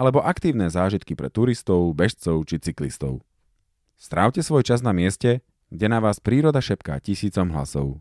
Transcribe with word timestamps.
alebo 0.00 0.24
aktívne 0.24 0.72
zážitky 0.72 1.12
pre 1.12 1.28
turistov, 1.28 1.92
bežcov 1.92 2.48
či 2.48 2.56
cyklistov. 2.56 3.20
Strávte 4.00 4.40
svoj 4.40 4.64
čas 4.64 4.80
na 4.80 4.96
mieste, 4.96 5.44
kde 5.68 5.92
na 5.92 6.00
vás 6.00 6.24
príroda 6.24 6.64
šepká 6.64 7.04
tisícom 7.04 7.52
hlasov. 7.52 8.00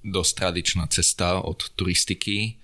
dosť 0.00 0.32
tradičná 0.32 0.88
cesta 0.88 1.44
od 1.44 1.70
turistiky 1.76 2.56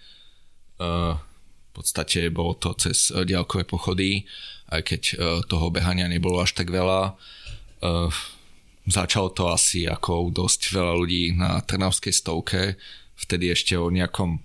v 1.73 1.73
podstate 1.73 2.29
bolo 2.29 2.53
to 2.61 2.77
cez 2.77 3.09
e, 3.09 3.25
diaľkové 3.25 3.65
pochody, 3.65 4.29
aj 4.69 4.81
keď 4.85 5.03
e, 5.03 5.15
toho 5.49 5.73
behania 5.73 6.05
nebolo 6.05 6.45
až 6.45 6.53
tak 6.53 6.69
veľa. 6.69 7.17
E, 7.81 8.13
začalo 8.85 9.33
to 9.33 9.49
asi 9.49 9.89
ako 9.89 10.29
dosť 10.29 10.77
veľa 10.77 10.93
ľudí 11.01 11.33
na 11.33 11.65
Trnavskej 11.65 12.13
stovke, 12.13 12.77
vtedy 13.17 13.55
ešte 13.55 13.79
o 13.81 13.89
nejakom 13.89 14.43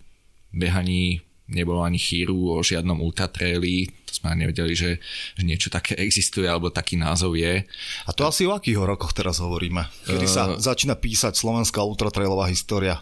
behaní 0.56 1.20
nebolo 1.48 1.84
ani 1.84 2.00
chýru 2.00 2.56
o 2.56 2.60
žiadnom 2.60 3.00
ultratraili, 3.00 3.88
to 4.04 4.12
sme 4.12 4.36
ani 4.36 4.48
nevedeli, 4.48 4.76
že, 4.76 5.00
že 5.36 5.44
niečo 5.48 5.72
také 5.72 5.96
existuje, 5.96 6.44
alebo 6.44 6.72
taký 6.72 7.00
názov 7.00 7.40
je. 7.40 7.64
A 8.08 8.10
to 8.12 8.28
asi 8.28 8.44
o 8.44 8.56
akých 8.56 8.84
rokoch 8.84 9.16
teraz 9.16 9.40
hovoríme? 9.40 9.88
Kedy 10.04 10.28
sa 10.28 10.44
uh, 10.52 10.60
začína 10.60 11.00
písať 11.00 11.40
slovenská 11.40 11.80
ultratrailová 11.80 12.52
história? 12.52 13.00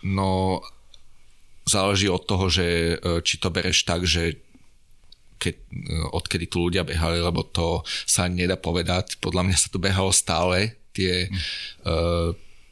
No, 0.00 0.60
záleží 1.68 2.08
od 2.08 2.24
toho, 2.24 2.48
že 2.48 2.96
e, 2.96 3.20
či 3.20 3.36
to 3.36 3.52
bereš 3.52 3.84
tak, 3.84 4.08
že 4.08 4.40
keď, 5.38 5.54
e, 5.54 5.64
odkedy 6.16 6.48
tu 6.48 6.66
ľudia 6.66 6.82
behali, 6.82 7.20
lebo 7.20 7.44
to 7.44 7.84
sa 8.08 8.26
nedá 8.26 8.56
povedať. 8.56 9.20
Podľa 9.20 9.44
mňa 9.46 9.56
sa 9.60 9.68
tu 9.68 9.78
behalo 9.78 10.10
stále 10.10 10.74
tie 10.96 11.30
mm. 11.30 11.38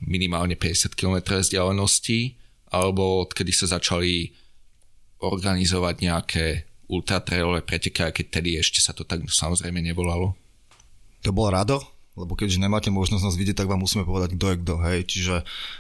minimálne 0.03 0.59
50 0.59 0.99
km 0.99 1.39
vzdialenosti, 1.39 2.35
alebo 2.75 3.23
odkedy 3.23 3.55
sa 3.55 3.71
začali 3.79 4.35
organizovať 5.23 5.95
nejaké 6.03 6.47
ultratrailové 6.91 7.63
preteky, 7.63 8.11
keď 8.11 8.27
tedy 8.31 8.59
ešte 8.59 8.83
sa 8.83 8.91
to 8.95 9.07
tak 9.07 9.23
samozrejme 9.27 9.79
nevolalo. 9.79 10.35
To 11.23 11.31
bol 11.35 11.51
Rado? 11.51 11.96
Lebo 12.17 12.33
keďže 12.33 12.59
nemáte 12.65 12.89
možnosť 12.89 13.23
nás 13.29 13.37
vidieť, 13.37 13.61
tak 13.61 13.69
vám 13.69 13.85
musíme 13.85 14.09
povedať, 14.09 14.41
kto 14.41 14.47
je 14.49 14.57
kto, 14.65 14.75
hej. 14.89 14.99
Čiže 15.05 15.35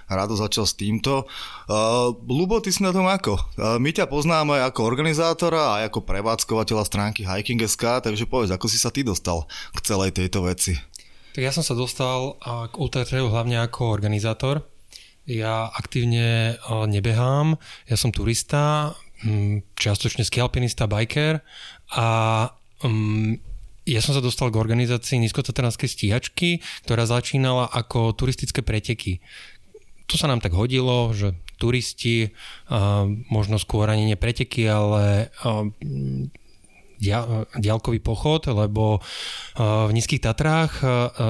Rado 0.06 0.36
začal 0.36 0.68
s 0.68 0.76
týmto. 0.76 1.24
Uh, 1.64 2.12
Lubo, 2.28 2.60
ty 2.60 2.68
si 2.68 2.84
na 2.84 2.92
tom 2.92 3.08
ako? 3.08 3.40
Uh, 3.56 3.80
my 3.80 3.90
ťa 3.90 4.06
poznáme 4.06 4.60
ako 4.60 4.84
organizátora 4.84 5.80
a 5.80 5.88
ako 5.88 6.04
prevádzkovateľa 6.04 6.84
stránky 6.84 7.24
Hiking.sk, 7.24 8.04
takže 8.04 8.28
povedz, 8.28 8.52
ako 8.52 8.68
si 8.68 8.76
sa 8.76 8.92
ty 8.92 9.00
dostal 9.00 9.48
k 9.72 9.78
celej 9.80 10.12
tejto 10.12 10.44
veci? 10.44 10.76
Tak 11.32 11.40
ja 11.40 11.52
som 11.52 11.64
sa 11.64 11.76
dostal 11.76 12.40
k 12.40 12.74
Ultra 12.80 13.04
Trailu 13.04 13.28
hlavne 13.28 13.60
ako 13.60 13.92
organizátor. 13.92 14.64
Ja 15.28 15.68
aktívne 15.68 16.56
nebehám, 16.88 17.60
ja 17.84 17.96
som 18.00 18.08
turista, 18.08 18.96
čiastočne 19.76 20.24
skialpinista, 20.24 20.88
biker 20.88 21.44
a 21.92 22.08
um, 22.80 23.36
ja 23.86 24.02
som 24.02 24.12
sa 24.12 24.20
dostal 24.20 24.50
k 24.50 24.58
organizácii 24.58 25.22
nízkotatranskej 25.22 25.88
stíhačky, 25.88 26.58
ktorá 26.82 27.06
začínala 27.06 27.70
ako 27.70 28.18
turistické 28.18 28.66
preteky. 28.66 29.22
To 30.10 30.18
sa 30.18 30.26
nám 30.26 30.42
tak 30.42 30.58
hodilo, 30.58 31.14
že 31.14 31.38
turisti, 31.56 32.34
možno 33.30 33.56
skôr 33.62 33.88
ani 33.88 34.10
nie 34.10 34.18
preteky, 34.18 34.66
ale 34.66 35.30
diaľkový 37.56 38.00
pochod, 38.00 38.44
lebo 38.48 39.04
v 39.58 39.90
Nízkych 39.92 40.24
Tatrách 40.24 40.80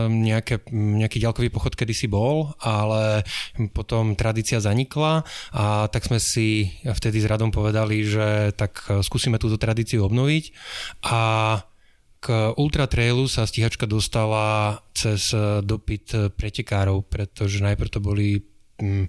nejaké, 0.08 0.62
nejaký 0.72 1.18
diaľkový 1.18 1.50
pochod 1.50 1.74
kedysi 1.74 2.06
bol, 2.06 2.54
ale 2.62 3.26
potom 3.74 4.14
tradícia 4.14 4.62
zanikla 4.62 5.26
a 5.50 5.90
tak 5.90 6.06
sme 6.06 6.22
si 6.22 6.70
vtedy 6.86 7.18
s 7.18 7.26
Radom 7.26 7.50
povedali, 7.50 8.06
že 8.06 8.54
tak 8.54 8.82
skúsime 9.02 9.42
túto 9.42 9.58
tradíciu 9.58 10.06
obnoviť 10.06 10.44
a 11.06 11.20
k 12.26 12.58
Ultra 12.58 12.90
Trailu 12.90 13.31
sa 13.31 13.46
stíhačka 13.46 13.87
dostala 13.87 14.82
cez 14.90 15.31
eh, 15.31 15.62
dopyt 15.62 16.06
eh, 16.11 16.20
pretekárov, 16.34 17.06
pretože 17.06 17.62
najprv 17.62 17.90
to 17.94 18.02
boli 18.02 18.43
mm, 18.82 19.06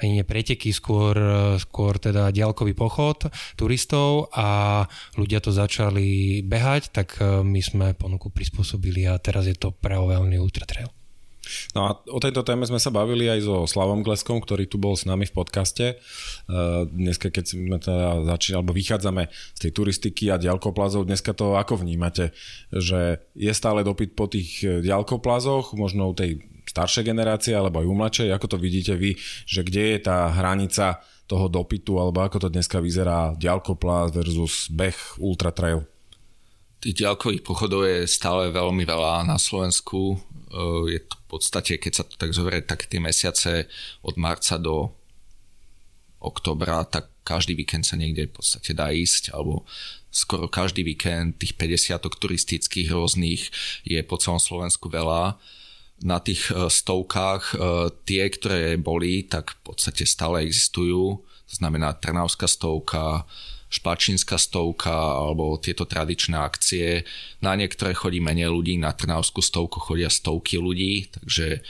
ani 0.00 0.10
nie 0.16 0.24
preteky, 0.24 0.72
skôr, 0.72 1.12
skôr 1.60 2.00
teda 2.00 2.32
diaľkový 2.32 2.72
pochod 2.72 3.28
turistov 3.52 4.32
a 4.32 4.80
ľudia 5.20 5.44
to 5.44 5.52
začali 5.52 6.40
behať, 6.40 6.90
tak 6.90 7.20
my 7.22 7.60
sme 7.60 7.92
ponuku 7.92 8.32
prispôsobili 8.32 9.04
a 9.04 9.20
teraz 9.20 9.44
je 9.44 9.54
to 9.54 9.70
pravidelný 9.70 10.40
ultra 10.40 10.64
trail. 10.64 10.88
No 11.76 11.80
a 11.86 11.90
o 12.10 12.20
tejto 12.22 12.46
téme 12.46 12.64
sme 12.64 12.80
sa 12.80 12.88
bavili 12.94 13.28
aj 13.28 13.40
so 13.44 13.56
Slavom 13.68 14.02
Gleskom, 14.02 14.40
ktorý 14.40 14.68
tu 14.68 14.80
bol 14.80 14.96
s 14.98 15.04
nami 15.04 15.28
v 15.28 15.34
podcaste. 15.34 15.98
Dneska, 16.90 17.28
keď 17.30 17.44
sme 17.44 17.76
teda 17.78 18.24
začínali, 18.24 18.58
alebo 18.60 18.72
vychádzame 18.76 19.22
z 19.30 19.58
tej 19.58 19.72
turistiky 19.72 20.30
a 20.32 20.40
ďalkoplazov, 20.40 21.06
dneska 21.08 21.32
to 21.36 21.56
ako 21.56 21.80
vnímate? 21.84 22.34
Že 22.74 23.22
je 23.34 23.52
stále 23.54 23.84
dopyt 23.86 24.16
po 24.16 24.26
tých 24.26 24.62
ďalkoplazoch, 24.62 25.76
možno 25.76 26.10
u 26.10 26.14
tej 26.16 26.40
staršej 26.64 27.04
generácie, 27.04 27.52
alebo 27.52 27.84
aj 27.84 27.86
u 27.86 27.94
mladšej? 27.94 28.28
Ako 28.34 28.46
to 28.54 28.56
vidíte 28.56 28.96
vy, 28.96 29.14
že 29.44 29.60
kde 29.62 29.96
je 29.96 29.98
tá 30.08 30.32
hranica 30.32 31.04
toho 31.24 31.48
dopytu, 31.48 31.96
alebo 31.96 32.20
ako 32.20 32.36
to 32.36 32.48
dneska 32.52 32.84
vyzerá 32.84 33.32
ďalkoplaz 33.36 34.12
versus 34.12 34.68
beh 34.68 35.20
ultra 35.20 35.52
trail? 35.52 35.84
Tých 36.84 37.00
ďalkových 37.00 37.40
pochodov 37.40 37.88
je 37.88 38.04
stále 38.04 38.52
veľmi 38.52 38.84
veľa 38.84 39.24
na 39.24 39.40
Slovensku. 39.40 40.20
Je 40.84 41.00
to 41.00 41.16
v 41.16 41.26
podstate, 41.32 41.80
keď 41.80 41.92
sa 41.96 42.04
to 42.04 42.20
tak 42.20 42.36
zoberie, 42.36 42.60
tak 42.60 42.84
tie 42.84 43.00
mesiace 43.00 43.72
od 44.04 44.20
marca 44.20 44.60
do 44.60 44.92
oktobra, 46.20 46.84
tak 46.84 47.08
každý 47.24 47.56
víkend 47.56 47.88
sa 47.88 47.96
niekde 47.96 48.28
v 48.28 48.36
podstate 48.36 48.76
dá 48.76 48.92
ísť, 48.92 49.32
alebo 49.32 49.64
skoro 50.12 50.44
každý 50.44 50.84
víkend 50.84 51.40
tých 51.40 51.56
50 51.56 52.04
turistických 52.20 52.92
rôznych 52.92 53.48
je 53.88 54.04
po 54.04 54.20
celom 54.20 54.36
Slovensku 54.36 54.92
veľa. 54.92 55.40
Na 56.04 56.20
tých 56.20 56.52
e, 56.52 56.68
stovkách 56.68 57.44
e, 57.48 57.56
tie, 58.04 58.28
ktoré 58.28 58.76
boli, 58.76 59.24
tak 59.24 59.56
v 59.64 59.72
podstate 59.72 60.04
stále 60.04 60.44
existujú. 60.44 61.24
To 61.24 61.54
znamená 61.56 61.96
Trnavská 61.96 62.44
stovka, 62.44 63.24
špačínska 63.74 64.38
stovka 64.38 64.94
alebo 64.94 65.58
tieto 65.58 65.82
tradičné 65.82 66.38
akcie. 66.38 67.02
Na 67.42 67.58
niektoré 67.58 67.90
chodí 67.90 68.22
menej 68.22 68.54
ľudí, 68.54 68.78
na 68.78 68.94
Trnavskú 68.94 69.42
stovku 69.42 69.82
chodia 69.82 70.06
stovky 70.06 70.62
ľudí, 70.62 71.10
takže 71.10 71.58
e, 71.58 71.60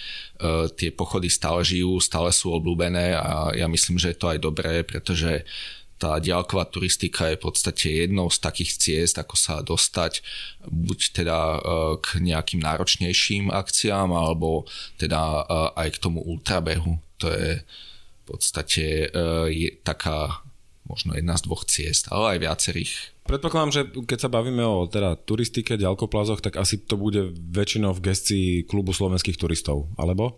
tie 0.76 0.92
pochody 0.92 1.32
stále 1.32 1.64
žijú, 1.64 1.96
stále 2.04 2.28
sú 2.28 2.52
obľúbené 2.52 3.16
a 3.16 3.56
ja 3.56 3.64
myslím, 3.64 3.96
že 3.96 4.12
je 4.12 4.18
to 4.20 4.28
aj 4.28 4.38
dobré, 4.44 4.84
pretože 4.84 5.48
tá 5.94 6.18
diálková 6.20 6.66
turistika 6.68 7.30
je 7.32 7.38
v 7.38 7.44
podstate 7.48 7.86
jednou 8.04 8.28
z 8.28 8.38
takých 8.42 8.72
ciest, 8.76 9.16
ako 9.16 9.40
sa 9.40 9.62
dostať 9.64 10.20
buď 10.66 10.98
teda 11.16 11.38
e, 11.38 11.58
k 12.02 12.08
nejakým 12.20 12.60
náročnejším 12.60 13.48
akciám, 13.48 14.10
alebo 14.12 14.68
teda 15.00 15.22
e, 15.22 15.42
aj 15.80 15.88
k 15.96 16.00
tomu 16.02 16.20
ultrabehu. 16.20 17.00
To 17.22 17.32
je 17.32 17.62
v 17.62 18.22
podstate 18.26 19.06
e, 19.06 19.16
je 19.48 19.68
taká 19.80 20.44
možno 20.84 21.16
jedna 21.16 21.34
z 21.36 21.44
dvoch 21.48 21.64
ciest, 21.64 22.12
ale 22.12 22.36
aj 22.36 22.44
viacerých. 22.44 22.92
Predpokladám, 23.24 23.72
že 23.72 23.82
keď 24.04 24.18
sa 24.20 24.32
bavíme 24.32 24.60
o 24.60 24.84
teda 24.84 25.16
turistike, 25.16 25.80
ďalkoplazoch, 25.80 26.44
tak 26.44 26.60
asi 26.60 26.76
to 26.76 27.00
bude 27.00 27.32
väčšinou 27.40 27.96
v 27.96 28.04
gestii 28.12 28.48
klubu 28.68 28.92
slovenských 28.92 29.40
turistov, 29.40 29.88
alebo? 29.96 30.36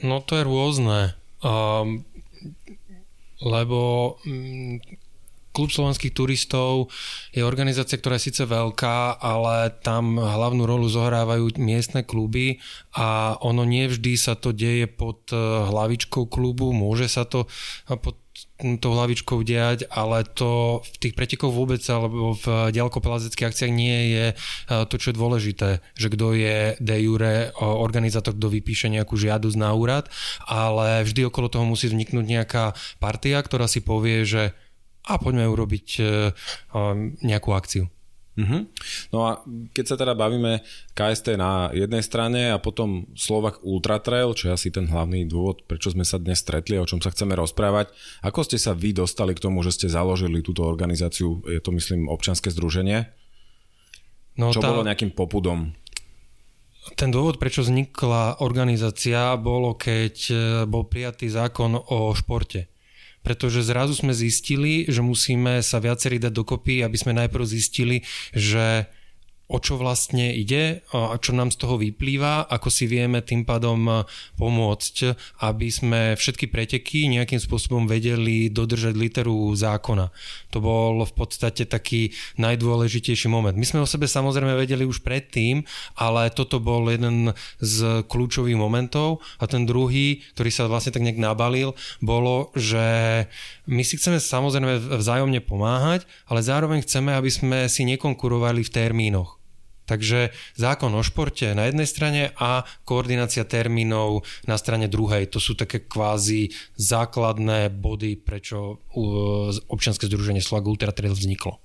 No 0.00 0.24
to 0.24 0.40
je 0.40 0.44
rôzne. 0.48 1.12
Um, 1.44 2.08
lebo 3.44 4.16
um, 4.24 4.80
Klub 5.56 5.72
slovenských 5.72 6.12
turistov 6.12 6.92
je 7.32 7.40
organizácia, 7.40 7.96
ktorá 7.96 8.20
je 8.20 8.28
síce 8.28 8.44
veľká, 8.44 9.16
ale 9.16 9.72
tam 9.80 10.20
hlavnú 10.20 10.68
rolu 10.68 10.84
zohrávajú 10.84 11.56
miestne 11.56 12.04
kluby 12.04 12.60
a 12.92 13.40
ono 13.40 13.64
nevždy 13.64 14.20
sa 14.20 14.36
to 14.36 14.52
deje 14.52 14.84
pod 14.84 15.24
eh, 15.32 15.40
hlavičkou 15.40 16.28
klubu, 16.28 16.76
môže 16.76 17.08
sa 17.08 17.24
to 17.24 17.48
pod 17.88 18.20
tou 18.56 18.92
hlavičkou 18.96 19.44
diať, 19.44 19.84
ale 19.92 20.24
to 20.24 20.80
v 20.80 20.96
tých 20.96 21.14
pretekoch 21.16 21.52
vôbec 21.52 21.80
alebo 21.92 22.32
v 22.36 22.72
ďalkopelazických 22.72 23.48
akciách 23.52 23.72
nie 23.72 24.16
je 24.16 24.26
e, 24.32 24.34
to, 24.88 24.96
čo 24.96 25.12
je 25.12 25.20
dôležité, 25.20 25.70
že 25.92 26.08
kto 26.08 26.32
je 26.32 26.56
de 26.80 26.96
jure 27.04 27.52
organizátor, 27.60 28.32
kto 28.32 28.48
vypíše 28.48 28.88
nejakú 28.88 29.16
žiadosť 29.16 29.56
na 29.60 29.76
úrad, 29.76 30.08
ale 30.48 31.04
vždy 31.04 31.28
okolo 31.28 31.52
toho 31.52 31.68
musí 31.68 31.92
vzniknúť 31.92 32.24
nejaká 32.24 32.64
partia, 32.96 33.40
ktorá 33.44 33.68
si 33.68 33.84
povie, 33.84 34.24
že 34.24 34.56
a 35.06 35.22
poďme 35.22 35.46
urobiť 35.46 35.88
e, 36.00 36.04
nejakú 37.22 37.54
akciu. 37.54 37.86
Uh-huh. 38.36 38.68
No 39.16 39.18
a 39.24 39.40
keď 39.72 39.84
sa 39.88 39.96
teda 39.96 40.12
bavíme 40.12 40.60
KST 40.92 41.40
na 41.40 41.72
jednej 41.72 42.04
strane 42.04 42.52
a 42.52 42.60
potom 42.60 43.08
Slovak 43.16 43.64
Ultra 43.64 43.96
Trail, 43.96 44.36
čo 44.36 44.52
je 44.52 44.56
asi 44.56 44.68
ten 44.68 44.84
hlavný 44.84 45.24
dôvod, 45.24 45.64
prečo 45.64 45.88
sme 45.88 46.04
sa 46.04 46.20
dnes 46.20 46.44
stretli 46.44 46.76
a 46.76 46.84
o 46.84 46.88
čom 46.88 47.00
sa 47.00 47.08
chceme 47.08 47.32
rozprávať. 47.32 47.96
Ako 48.20 48.44
ste 48.44 48.60
sa 48.60 48.76
vy 48.76 48.92
dostali 48.92 49.32
k 49.32 49.40
tomu, 49.40 49.64
že 49.64 49.72
ste 49.72 49.88
založili 49.88 50.44
túto 50.44 50.68
organizáciu? 50.68 51.40
Je 51.48 51.64
to 51.64 51.72
myslím 51.72 52.12
občanské 52.12 52.52
združenie? 52.52 53.08
No, 54.36 54.52
čo 54.52 54.60
tá... 54.60 54.68
bolo 54.68 54.84
nejakým 54.84 55.16
popudom? 55.16 55.72
Ten 56.94 57.10
dôvod, 57.10 57.42
prečo 57.42 57.66
vznikla 57.66 58.46
organizácia, 58.46 59.34
bolo, 59.34 59.74
keď 59.74 60.14
e, 60.30 60.34
bol 60.70 60.86
prijatý 60.86 61.26
zákon 61.26 61.74
o 61.74 62.14
športe 62.14 62.75
pretože 63.26 63.66
zrazu 63.66 63.98
sme 63.98 64.14
zistili, 64.14 64.86
že 64.86 65.02
musíme 65.02 65.58
sa 65.66 65.82
viacerí 65.82 66.22
dať 66.22 66.30
dokopy, 66.30 66.86
aby 66.86 66.94
sme 66.94 67.10
najprv 67.18 67.42
zistili, 67.42 68.06
že 68.30 68.86
o 69.46 69.62
čo 69.62 69.78
vlastne 69.78 70.34
ide 70.34 70.82
a 70.90 71.14
čo 71.22 71.30
nám 71.30 71.54
z 71.54 71.62
toho 71.62 71.78
vyplýva, 71.78 72.50
ako 72.50 72.66
si 72.66 72.90
vieme 72.90 73.22
tým 73.22 73.46
pádom 73.46 73.78
e, 73.86 73.94
pomôcť, 74.34 74.96
aby 75.46 75.68
sme 75.70 76.00
všetky 76.18 76.50
preteky 76.50 77.06
nejakým 77.06 77.38
spôsobom 77.38 77.86
vedeli 77.86 78.50
dodržať 78.50 78.98
literu 78.98 79.54
zákona. 79.54 80.10
To 80.50 80.58
bol 80.58 81.06
v 81.06 81.14
podstate 81.14 81.62
taký 81.70 82.10
najdôležitejší 82.42 83.30
moment. 83.30 83.54
My 83.54 83.66
sme 83.66 83.86
o 83.86 83.88
sebe 83.88 84.10
samozrejme 84.10 84.58
vedeli 84.58 84.82
už 84.82 85.06
predtým, 85.06 85.62
ale 85.94 86.34
toto 86.34 86.58
bol 86.58 86.90
jeden 86.90 87.30
z 87.62 88.02
kľúčových 88.10 88.58
momentov 88.58 89.22
a 89.38 89.46
ten 89.46 89.62
druhý, 89.62 90.26
ktorý 90.34 90.50
sa 90.50 90.66
vlastne 90.66 90.90
tak 90.90 91.06
nejak 91.06 91.22
nabalil, 91.22 91.78
bolo, 92.02 92.50
že 92.58 93.26
my 93.66 93.82
si 93.82 93.98
chceme 93.98 94.22
samozrejme 94.22 94.98
vzájomne 95.02 95.42
pomáhať, 95.42 96.06
ale 96.30 96.40
zároveň 96.42 96.86
chceme, 96.86 97.14
aby 97.14 97.30
sme 97.30 97.58
si 97.66 97.82
nekonkurovali 97.86 98.62
v 98.62 98.72
termínoch. 98.72 99.36
Takže 99.86 100.34
zákon 100.58 100.90
o 100.98 101.02
športe 101.06 101.46
na 101.54 101.70
jednej 101.70 101.86
strane 101.86 102.34
a 102.42 102.66
koordinácia 102.82 103.46
termínov 103.46 104.26
na 104.50 104.58
strane 104.58 104.90
druhej. 104.90 105.30
To 105.30 105.38
sú 105.38 105.54
také 105.54 105.86
kvázi 105.86 106.50
základné 106.74 107.70
body, 107.70 108.18
prečo 108.18 108.82
občianske 109.70 110.10
združenie 110.10 110.42
Slag 110.42 110.66
Ultra 110.66 110.90
Trail 110.90 111.14
vzniklo. 111.14 111.62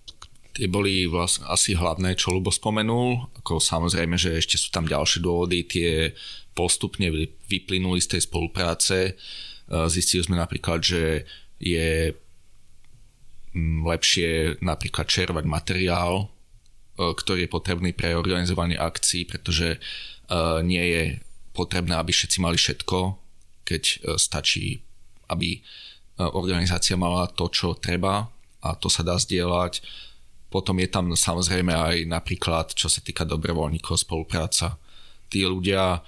Tie 0.53 0.69
boli 0.69 1.09
vlastne 1.09 1.49
asi 1.49 1.73
hlavné, 1.73 2.13
čo 2.13 2.29
Lubo 2.29 2.53
spomenul. 2.53 3.33
Ako 3.41 3.57
samozrejme, 3.57 4.21
že 4.21 4.37
ešte 4.37 4.59
sú 4.59 4.69
tam 4.69 4.85
ďalšie 4.85 5.25
dôvody, 5.25 5.65
tie 5.65 6.13
postupne 6.53 7.09
vyplynuli 7.49 7.97
z 8.03 8.17
tej 8.17 8.21
spolupráce. 8.29 8.97
E, 9.09 9.11
zistili 9.87 10.21
sme 10.21 10.35
napríklad, 10.35 10.83
že 10.83 11.23
je 11.61 12.17
mm, 13.53 13.85
lepšie 13.85 14.57
napríklad 14.65 15.05
červať 15.05 15.45
materiál 15.45 16.27
E, 17.01 17.15
ktorý 17.15 17.47
je 17.47 17.55
potrebný 17.55 17.91
pre 17.95 18.13
organizovanie 18.13 18.77
akcií, 18.77 19.25
pretože 19.25 19.77
e, 19.77 19.79
nie 20.61 20.83
je 20.91 21.03
potrebné, 21.55 21.97
aby 21.97 22.13
všetci 22.13 22.37
mali 22.43 22.59
všetko, 22.59 22.97
keď 23.65 23.83
e, 23.83 23.95
stačí, 24.19 24.83
aby 25.31 25.63
organizácia 26.21 26.93
mala 26.93 27.25
to, 27.33 27.49
čo 27.49 27.73
treba 27.73 28.29
a 28.61 28.69
to 28.77 28.93
sa 28.93 29.01
dá 29.01 29.17
zdieľať. 29.17 29.81
Potom 30.53 30.77
je 30.77 30.85
tam 30.85 31.09
samozrejme 31.17 31.73
aj 31.73 32.05
napríklad, 32.05 32.77
čo 32.77 32.85
sa 32.91 33.01
týka 33.01 33.25
dobrovoľníkov, 33.25 34.05
spolupráca. 34.05 34.77
Tí 35.33 35.41
ľudia 35.41 36.03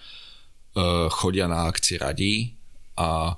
chodia 1.17 1.49
na 1.49 1.65
akcie 1.65 1.97
radí 1.97 2.53
a 2.93 3.33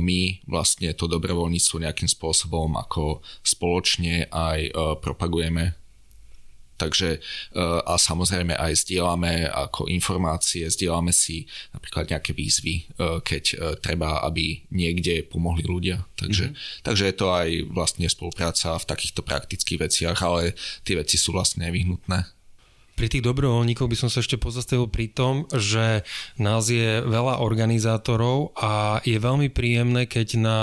my 0.00 0.40
vlastne 0.48 0.92
to 0.96 1.10
dobrovoľníctvo 1.10 1.84
nejakým 1.84 2.10
spôsobom 2.10 2.76
ako 2.78 3.24
spoločne 3.42 4.28
aj 4.32 4.72
propagujeme 5.02 5.84
Takže 6.74 7.08
e, 7.14 7.18
a 7.86 7.94
samozrejme 7.94 8.58
aj 8.58 8.82
zdieľame 8.82 9.46
ako 9.46 9.86
informácie, 9.86 10.66
zdieľame 10.66 11.14
si 11.14 11.46
napríklad 11.70 12.10
nejaké 12.10 12.34
výzvy, 12.34 12.74
e, 12.74 12.82
keď 13.22 13.44
e, 13.46 13.56
treba, 13.78 14.26
aby 14.26 14.66
niekde 14.74 15.22
pomohli 15.22 15.62
ľudia. 15.62 16.02
Takže, 16.18 16.50
mm-hmm. 16.50 16.82
takže 16.82 17.04
je 17.06 17.16
to 17.16 17.26
aj 17.30 17.48
vlastne 17.70 18.06
spolupráca 18.10 18.74
v 18.74 18.88
takýchto 18.90 19.22
praktických 19.22 19.78
veciach, 19.86 20.18
ale 20.18 20.58
tie 20.82 20.98
veci 20.98 21.14
sú 21.14 21.30
vlastne 21.30 21.70
nevyhnutné. 21.70 22.33
Pri 22.94 23.10
tých 23.10 23.26
dobrovoľníkoch 23.26 23.90
by 23.90 23.96
som 23.98 24.08
sa 24.10 24.22
ešte 24.22 24.38
pozastavil 24.38 24.86
pri 24.86 25.10
tom, 25.10 25.50
že 25.50 26.06
nás 26.38 26.70
je 26.70 27.02
veľa 27.02 27.42
organizátorov 27.42 28.54
a 28.54 29.02
je 29.02 29.18
veľmi 29.18 29.50
príjemné, 29.50 30.06
keď 30.06 30.28
na 30.38 30.58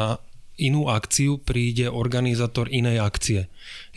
inú 0.62 0.88
akciu 0.88 1.42
príde 1.42 1.90
organizátor 1.90 2.70
inej 2.70 3.02
akcie. 3.02 3.42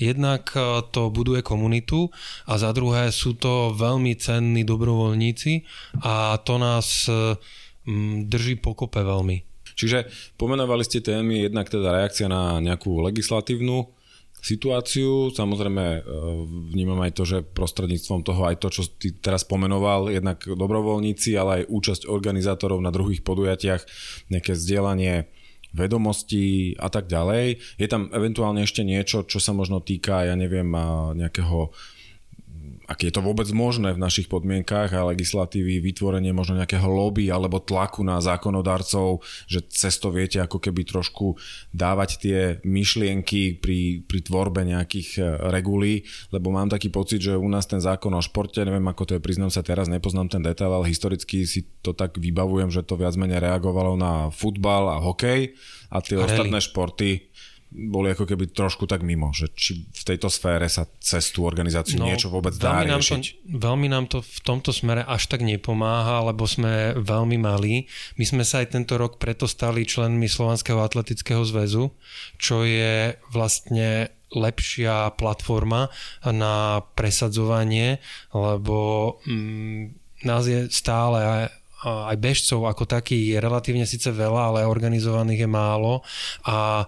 Jednak 0.01 0.49
e, 0.57 0.81
to 0.89 1.13
buduje 1.13 1.45
komunitu 1.45 2.09
a 2.49 2.57
za 2.57 2.73
druhé 2.73 3.13
sú 3.13 3.37
to 3.37 3.77
veľmi 3.77 4.17
cenní 4.17 4.65
dobrovoľníci 4.65 5.69
a 6.01 6.41
to 6.41 6.57
nás 6.57 7.07
e, 7.07 7.37
drží 8.25 8.65
pokope 8.65 9.05
veľmi. 9.05 9.45
Čiže 9.75 10.09
pomenovali 10.39 10.87
ste 10.87 11.05
témy, 11.05 11.51
jednak 11.51 11.69
teda 11.69 11.93
reakcia 11.93 12.31
na 12.31 12.63
nejakú 12.63 13.03
legislatívnu 13.05 13.91
situáciu. 14.45 15.33
Samozrejme 15.33 15.85
e, 15.97 16.01
vnímam 16.77 17.01
aj 17.01 17.13
to, 17.17 17.25
že 17.25 17.39
prostredníctvom 17.41 18.21
toho 18.21 18.45
aj 18.45 18.61
to, 18.61 18.69
čo 18.69 18.83
ty 19.01 19.17
teraz 19.17 19.49
pomenoval, 19.49 20.13
jednak 20.13 20.45
dobrovoľníci, 20.45 21.33
ale 21.41 21.65
aj 21.65 21.73
účasť 21.73 22.03
organizátorov 22.05 22.77
na 22.85 22.93
druhých 22.93 23.25
podujatiach, 23.25 23.83
nejaké 24.29 24.53
vzdielanie 24.53 25.33
vedomostí 25.75 26.77
a 26.79 26.87
tak 26.93 27.11
ďalej. 27.11 27.59
Je 27.81 27.89
tam 27.91 28.13
eventuálne 28.15 28.63
ešte 28.63 28.87
niečo, 28.87 29.27
čo 29.27 29.43
sa 29.43 29.51
možno 29.51 29.83
týka, 29.83 30.23
ja 30.23 30.39
neviem, 30.39 30.71
nejakého 31.19 31.75
ak 32.85 33.09
je 33.09 33.13
to 33.13 33.25
vôbec 33.25 33.49
možné 33.51 33.97
v 33.97 34.03
našich 34.03 34.29
podmienkách 34.29 34.93
a 34.93 35.09
legislatívy, 35.09 35.81
vytvorenie 35.81 36.37
možno 36.37 36.61
nejakého 36.61 36.85
lobby 36.85 37.33
alebo 37.33 37.57
tlaku 37.61 38.05
na 38.05 38.21
zákonodarcov, 38.21 39.25
že 39.49 39.65
cez 39.73 39.97
to 39.97 40.13
viete 40.13 40.37
ako 40.41 40.61
keby 40.61 40.85
trošku 40.85 41.41
dávať 41.73 42.11
tie 42.21 42.39
myšlienky 42.63 43.57
pri, 43.57 44.05
pri 44.05 44.21
tvorbe 44.21 44.69
nejakých 44.69 45.09
e, 45.17 45.23
regulí, 45.49 46.05
lebo 46.29 46.53
mám 46.53 46.69
taký 46.69 46.93
pocit, 46.93 47.25
že 47.25 47.41
u 47.41 47.49
nás 47.49 47.65
ten 47.65 47.81
zákon 47.81 48.13
o 48.13 48.21
športe, 48.21 48.61
neviem 48.61 48.85
ako 48.85 49.03
to 49.09 49.13
je, 49.17 49.25
priznám 49.25 49.49
sa 49.49 49.65
teraz, 49.65 49.89
nepoznám 49.89 50.29
ten 50.29 50.45
detail, 50.45 50.73
ale 50.77 50.93
historicky 50.93 51.49
si 51.49 51.65
to 51.81 51.97
tak 51.97 52.21
vybavujem, 52.21 52.69
že 52.69 52.85
to 52.85 53.01
viac 53.01 53.17
menej 53.17 53.41
reagovalo 53.41 53.97
na 53.97 54.29
futbal 54.29 54.93
a 54.93 55.01
hokej 55.01 55.57
a 55.89 55.99
tie 56.05 56.21
a 56.21 56.29
ostatné 56.29 56.61
športy 56.61 57.33
boli 57.75 58.15
ako 58.15 58.23
keby 58.31 58.55
trošku 58.55 58.87
tak 58.87 59.03
mimo, 59.03 59.35
že 59.35 59.51
či 59.51 59.83
v 59.83 60.03
tejto 60.07 60.31
sfére 60.31 60.71
sa 60.71 60.87
cez 61.03 61.35
tú 61.35 61.43
organizáciu 61.43 61.99
no, 61.99 62.07
niečo 62.07 62.31
vôbec 62.31 62.55
dá 62.55 62.87
nám 62.87 63.03
riešiť. 63.03 63.51
To, 63.51 63.59
veľmi 63.59 63.91
nám 63.91 64.07
to 64.07 64.23
v 64.23 64.39
tomto 64.47 64.71
smere 64.71 65.03
až 65.03 65.27
tak 65.27 65.43
nepomáha, 65.43 66.23
lebo 66.31 66.47
sme 66.47 66.95
veľmi 66.95 67.35
malí. 67.43 67.91
My 68.15 68.25
sme 68.25 68.47
sa 68.47 68.63
aj 68.63 68.79
tento 68.79 68.95
rok 68.95 69.19
preto 69.19 69.51
stali 69.51 69.83
členmi 69.83 70.31
Slovanského 70.31 70.79
atletického 70.87 71.43
zväzu, 71.43 71.91
čo 72.39 72.63
je 72.63 73.19
vlastne 73.35 74.15
lepšia 74.31 75.15
platforma 75.19 75.91
na 76.23 76.83
presadzovanie, 76.95 77.99
lebo 78.31 79.19
mm, 79.27 79.83
nás 80.27 80.47
je 80.47 80.71
stále 80.71 81.51
aj 81.85 82.17
bežcov 82.17 82.65
ako 82.65 82.89
takých 82.89 83.37
je 83.37 83.39
relatívne 83.39 83.85
síce 83.85 84.09
veľa, 84.09 84.43
ale 84.51 84.69
organizovaných 84.69 85.45
je 85.45 85.51
málo 85.51 86.01
a 86.49 86.83
e, 86.83 86.87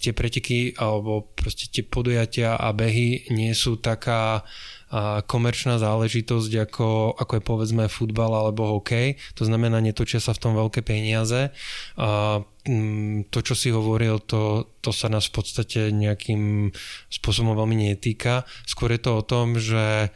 tie 0.00 0.12
preteky 0.16 0.74
alebo 0.80 1.28
proste 1.36 1.68
tie 1.68 1.84
podujatia 1.84 2.56
a 2.56 2.72
behy 2.72 3.28
nie 3.28 3.52
sú 3.52 3.76
taká 3.76 4.40
a 4.90 5.22
komerčná 5.22 5.78
záležitosť 5.78 6.66
ako, 6.66 7.14
ako 7.14 7.32
je 7.38 7.42
povedzme 7.46 7.84
futbal 7.86 8.34
alebo 8.34 8.74
hokej. 8.74 9.14
To 9.38 9.46
znamená, 9.46 9.78
netočia 9.78 10.18
sa 10.18 10.34
v 10.34 10.42
tom 10.42 10.58
veľké 10.58 10.82
peniaze. 10.82 11.54
Mm, 12.70 13.26
to, 13.34 13.42
čo 13.42 13.58
si 13.58 13.74
hovoril, 13.74 14.22
to, 14.22 14.70
to 14.78 14.94
sa 14.94 15.10
nás 15.10 15.26
v 15.26 15.42
podstate 15.42 15.90
nejakým 15.90 16.70
spôsobom 17.10 17.58
veľmi 17.58 17.90
netýka. 17.90 18.46
Skôr 18.62 18.94
je 18.94 19.02
to 19.02 19.18
o 19.18 19.26
tom, 19.26 19.58
že 19.58 20.14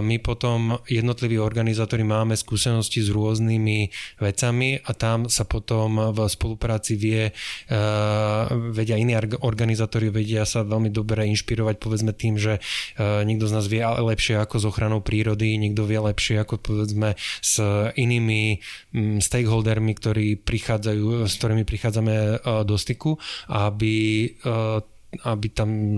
my 0.00 0.16
potom 0.24 0.80
jednotliví 0.88 1.36
organizátori 1.36 2.00
máme 2.00 2.32
skúsenosti 2.32 3.04
s 3.04 3.12
rôznymi 3.12 3.92
vecami 4.16 4.80
a 4.80 4.90
tam 4.96 5.28
sa 5.28 5.44
potom 5.44 6.16
v 6.16 6.18
spolupráci 6.32 6.96
vie, 6.96 7.28
vedia 8.72 8.96
iní 8.96 9.12
organizátori 9.44 10.08
vedia 10.08 10.48
sa 10.48 10.64
veľmi 10.64 10.88
dobre 10.88 11.28
inšpirovať 11.28 11.76
povedzme 11.76 12.16
tým, 12.16 12.40
že 12.40 12.56
niekto 12.96 13.44
z 13.44 13.52
nás 13.52 13.68
vie 13.68 13.84
lepšie 13.84 14.40
ako 14.40 14.56
s 14.56 14.64
ochranou 14.64 15.04
prírody, 15.04 15.60
niekto 15.60 15.84
vie 15.84 16.00
lepšie 16.00 16.40
ako 16.40 16.56
povedzme 16.56 17.20
s 17.44 17.60
inými 18.00 18.64
mm, 18.96 19.20
stakeholdermi, 19.20 19.92
ktorí 19.92 20.40
prichádzajú, 20.40 21.28
s 21.28 21.36
ktorými 21.36 21.68
prichádzame 21.80 22.44
do 22.68 22.76
styku, 22.76 23.16
aby, 23.48 24.28
aby 25.24 25.46
tam 25.48 25.96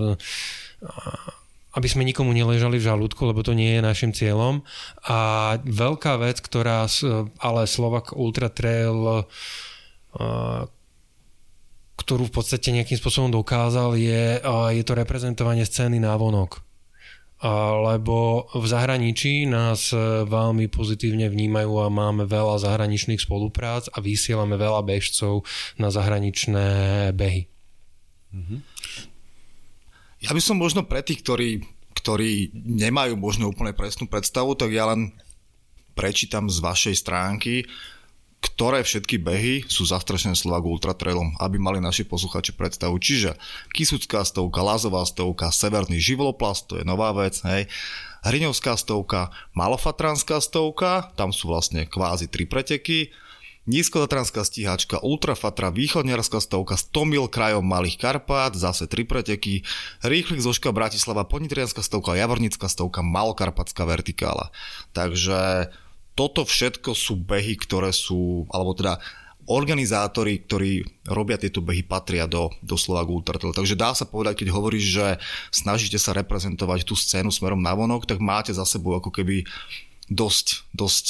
aby 1.73 1.89
sme 1.89 2.07
nikomu 2.07 2.31
neležali 2.31 2.79
v 2.79 2.87
žalúdku, 2.87 3.27
lebo 3.27 3.43
to 3.43 3.57
nie 3.57 3.75
je 3.75 3.83
našim 3.83 4.13
cieľom. 4.15 4.63
A 5.09 5.57
veľká 5.65 6.21
vec, 6.21 6.39
ktorá 6.45 6.87
ale 7.41 7.67
Slovak 7.67 8.15
Ultra 8.15 8.53
Trail 8.53 9.27
ktorú 11.93 12.29
v 12.29 12.35
podstate 12.35 12.75
nejakým 12.75 12.99
spôsobom 12.99 13.31
dokázal, 13.31 13.95
je, 13.95 14.43
je 14.75 14.83
to 14.85 14.99
reprezentovanie 14.99 15.63
scény 15.63 16.03
na 16.03 16.19
vonok. 16.19 16.72
Lebo 17.43 18.47
v 18.55 18.67
zahraničí 18.71 19.51
nás 19.51 19.91
veľmi 20.31 20.71
pozitívne 20.71 21.27
vnímajú 21.27 21.75
a 21.83 21.91
máme 21.91 22.23
veľa 22.23 22.63
zahraničných 22.63 23.19
spoluprác 23.19 23.91
a 23.91 23.99
vysielame 23.99 24.55
veľa 24.55 24.87
bežcov 24.87 25.43
na 25.75 25.91
zahraničné 25.91 26.67
behy. 27.11 27.51
Mm-hmm. 28.31 28.59
Ja 30.23 30.31
by 30.31 30.39
som 30.39 30.63
možno 30.63 30.87
pre 30.87 31.03
tých, 31.03 31.27
ktorí, 31.27 31.67
ktorí 31.99 32.55
nemajú 32.55 33.19
možno 33.19 33.51
úplne 33.51 33.75
presnú 33.75 34.07
predstavu, 34.07 34.55
tak 34.55 34.71
ja 34.71 34.87
len 34.95 35.11
prečítam 35.99 36.47
z 36.47 36.63
vašej 36.63 36.95
stránky, 36.95 37.67
ktoré 38.43 38.83
všetky 38.83 39.23
behy 39.23 39.63
sú 39.71 39.87
zastrešené 39.87 40.35
Slovak 40.35 40.67
Ultra 40.67 40.99
Trailom, 40.99 41.39
aby 41.39 41.63
mali 41.63 41.79
naši 41.79 42.03
posluchači 42.03 42.59
predstavu. 42.59 42.99
Čiže 42.99 43.39
Kisucká 43.71 44.27
stovka, 44.27 44.67
Lázová 44.67 45.07
stovka, 45.07 45.55
Severný 45.55 46.03
živloplast, 46.03 46.67
to 46.67 46.75
je 46.83 46.85
nová 46.85 47.15
vec, 47.15 47.39
hej. 47.47 47.71
Hriňovská 48.27 48.75
stovka, 48.75 49.31
Malofatranská 49.55 50.43
stovka, 50.43 51.15
tam 51.15 51.31
sú 51.31 51.55
vlastne 51.55 51.87
kvázi 51.87 52.27
tri 52.27 52.43
preteky, 52.47 53.15
Nízkotatranská 53.63 54.43
stíhačka, 54.43 54.99
Ultrafatra, 55.07 55.71
východniarská 55.71 56.43
stovka, 56.43 56.75
100 56.75 57.07
mil 57.07 57.31
krajom 57.31 57.63
Malých 57.63 57.95
Karpát, 57.95 58.59
zase 58.59 58.91
tri 58.91 59.07
preteky, 59.07 59.63
Rýchlik 60.03 60.43
Zoška 60.43 60.75
Bratislava, 60.75 61.23
Ponitrianská 61.23 61.79
stovka, 61.79 62.19
Javornická 62.19 62.67
stovka, 62.67 63.07
Malokarpatská 63.07 63.87
vertikála. 63.87 64.51
Takže 64.91 65.71
toto 66.13 66.45
všetko 66.45 66.93
sú 66.93 67.17
behy, 67.17 67.57
ktoré 67.57 67.91
sú, 67.91 68.45
alebo 68.53 68.77
teda 68.77 69.01
organizátori, 69.51 70.39
ktorí 70.47 70.87
robia 71.11 71.35
tieto 71.35 71.59
behy, 71.59 71.83
patria 71.83 72.31
do, 72.31 72.53
do 72.63 72.79
Slovak 72.79 73.11
Ultra 73.11 73.39
Takže 73.39 73.75
dá 73.75 73.91
sa 73.91 74.07
povedať, 74.07 74.45
keď 74.45 74.49
hovoríš, 74.55 74.85
že 75.03 75.07
snažíte 75.51 75.99
sa 75.99 76.15
reprezentovať 76.15 76.87
tú 76.87 76.95
scénu 76.95 77.35
smerom 77.35 77.59
na 77.59 77.75
vonok, 77.75 78.07
tak 78.07 78.23
máte 78.23 78.55
za 78.55 78.63
sebou 78.63 78.95
ako 78.95 79.11
keby 79.11 79.43
dosť, 80.07 80.69
dosť 80.71 81.07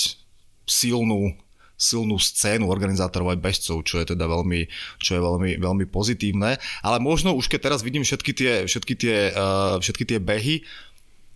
silnú 0.65 1.37
silnú 1.83 2.15
scénu 2.15 2.71
organizátorov 2.71 3.35
aj 3.35 3.43
bežcov, 3.43 3.83
čo 3.83 3.99
je 3.99 4.15
teda 4.15 4.31
veľmi, 4.31 4.71
čo 5.03 5.19
je 5.19 5.21
veľmi, 5.21 5.51
veľmi 5.59 5.85
pozitívne. 5.91 6.55
Ale 6.79 7.03
možno 7.03 7.35
už 7.35 7.51
keď 7.51 7.67
teraz 7.67 7.83
vidím 7.83 8.07
všetky 8.07 8.31
tie, 8.31 8.53
všetky 8.71 8.95
tie, 8.95 9.17
uh, 9.35 9.83
všetky 9.83 10.07
tie 10.07 10.23
behy, 10.23 10.63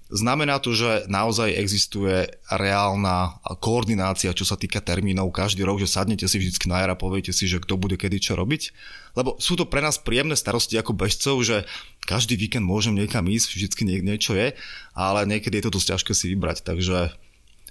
Znamená 0.06 0.62
to, 0.62 0.70
že 0.70 1.10
naozaj 1.10 1.50
existuje 1.58 2.30
reálna 2.46 3.42
koordinácia, 3.58 4.30
čo 4.30 4.46
sa 4.46 4.54
týka 4.54 4.78
termínov 4.78 5.34
každý 5.34 5.66
rok, 5.66 5.82
že 5.82 5.90
sadnete 5.90 6.30
si 6.30 6.38
vždy 6.38 6.70
na 6.70 6.86
jar 6.86 6.94
a 6.94 7.00
poviete 7.00 7.34
si, 7.34 7.50
že 7.50 7.58
kto 7.58 7.74
bude 7.74 7.98
kedy 7.98 8.22
čo 8.22 8.38
robiť? 8.38 8.70
Lebo 9.18 9.34
sú 9.42 9.58
to 9.58 9.66
pre 9.66 9.82
nás 9.82 9.98
príjemné 9.98 10.38
starosti 10.38 10.78
ako 10.78 10.94
bežcov, 10.94 11.42
že 11.42 11.66
každý 12.06 12.38
víkend 12.38 12.62
môžem 12.62 12.94
niekam 12.94 13.26
ísť, 13.26 13.58
vždycky 13.58 13.82
nie, 13.82 13.98
niečo 13.98 14.38
je, 14.38 14.54
ale 14.94 15.26
niekedy 15.26 15.58
je 15.58 15.64
to 15.66 15.74
dosť 15.74 15.98
ťažké 15.98 16.12
si 16.14 16.26
vybrať, 16.32 16.62
takže 16.62 17.10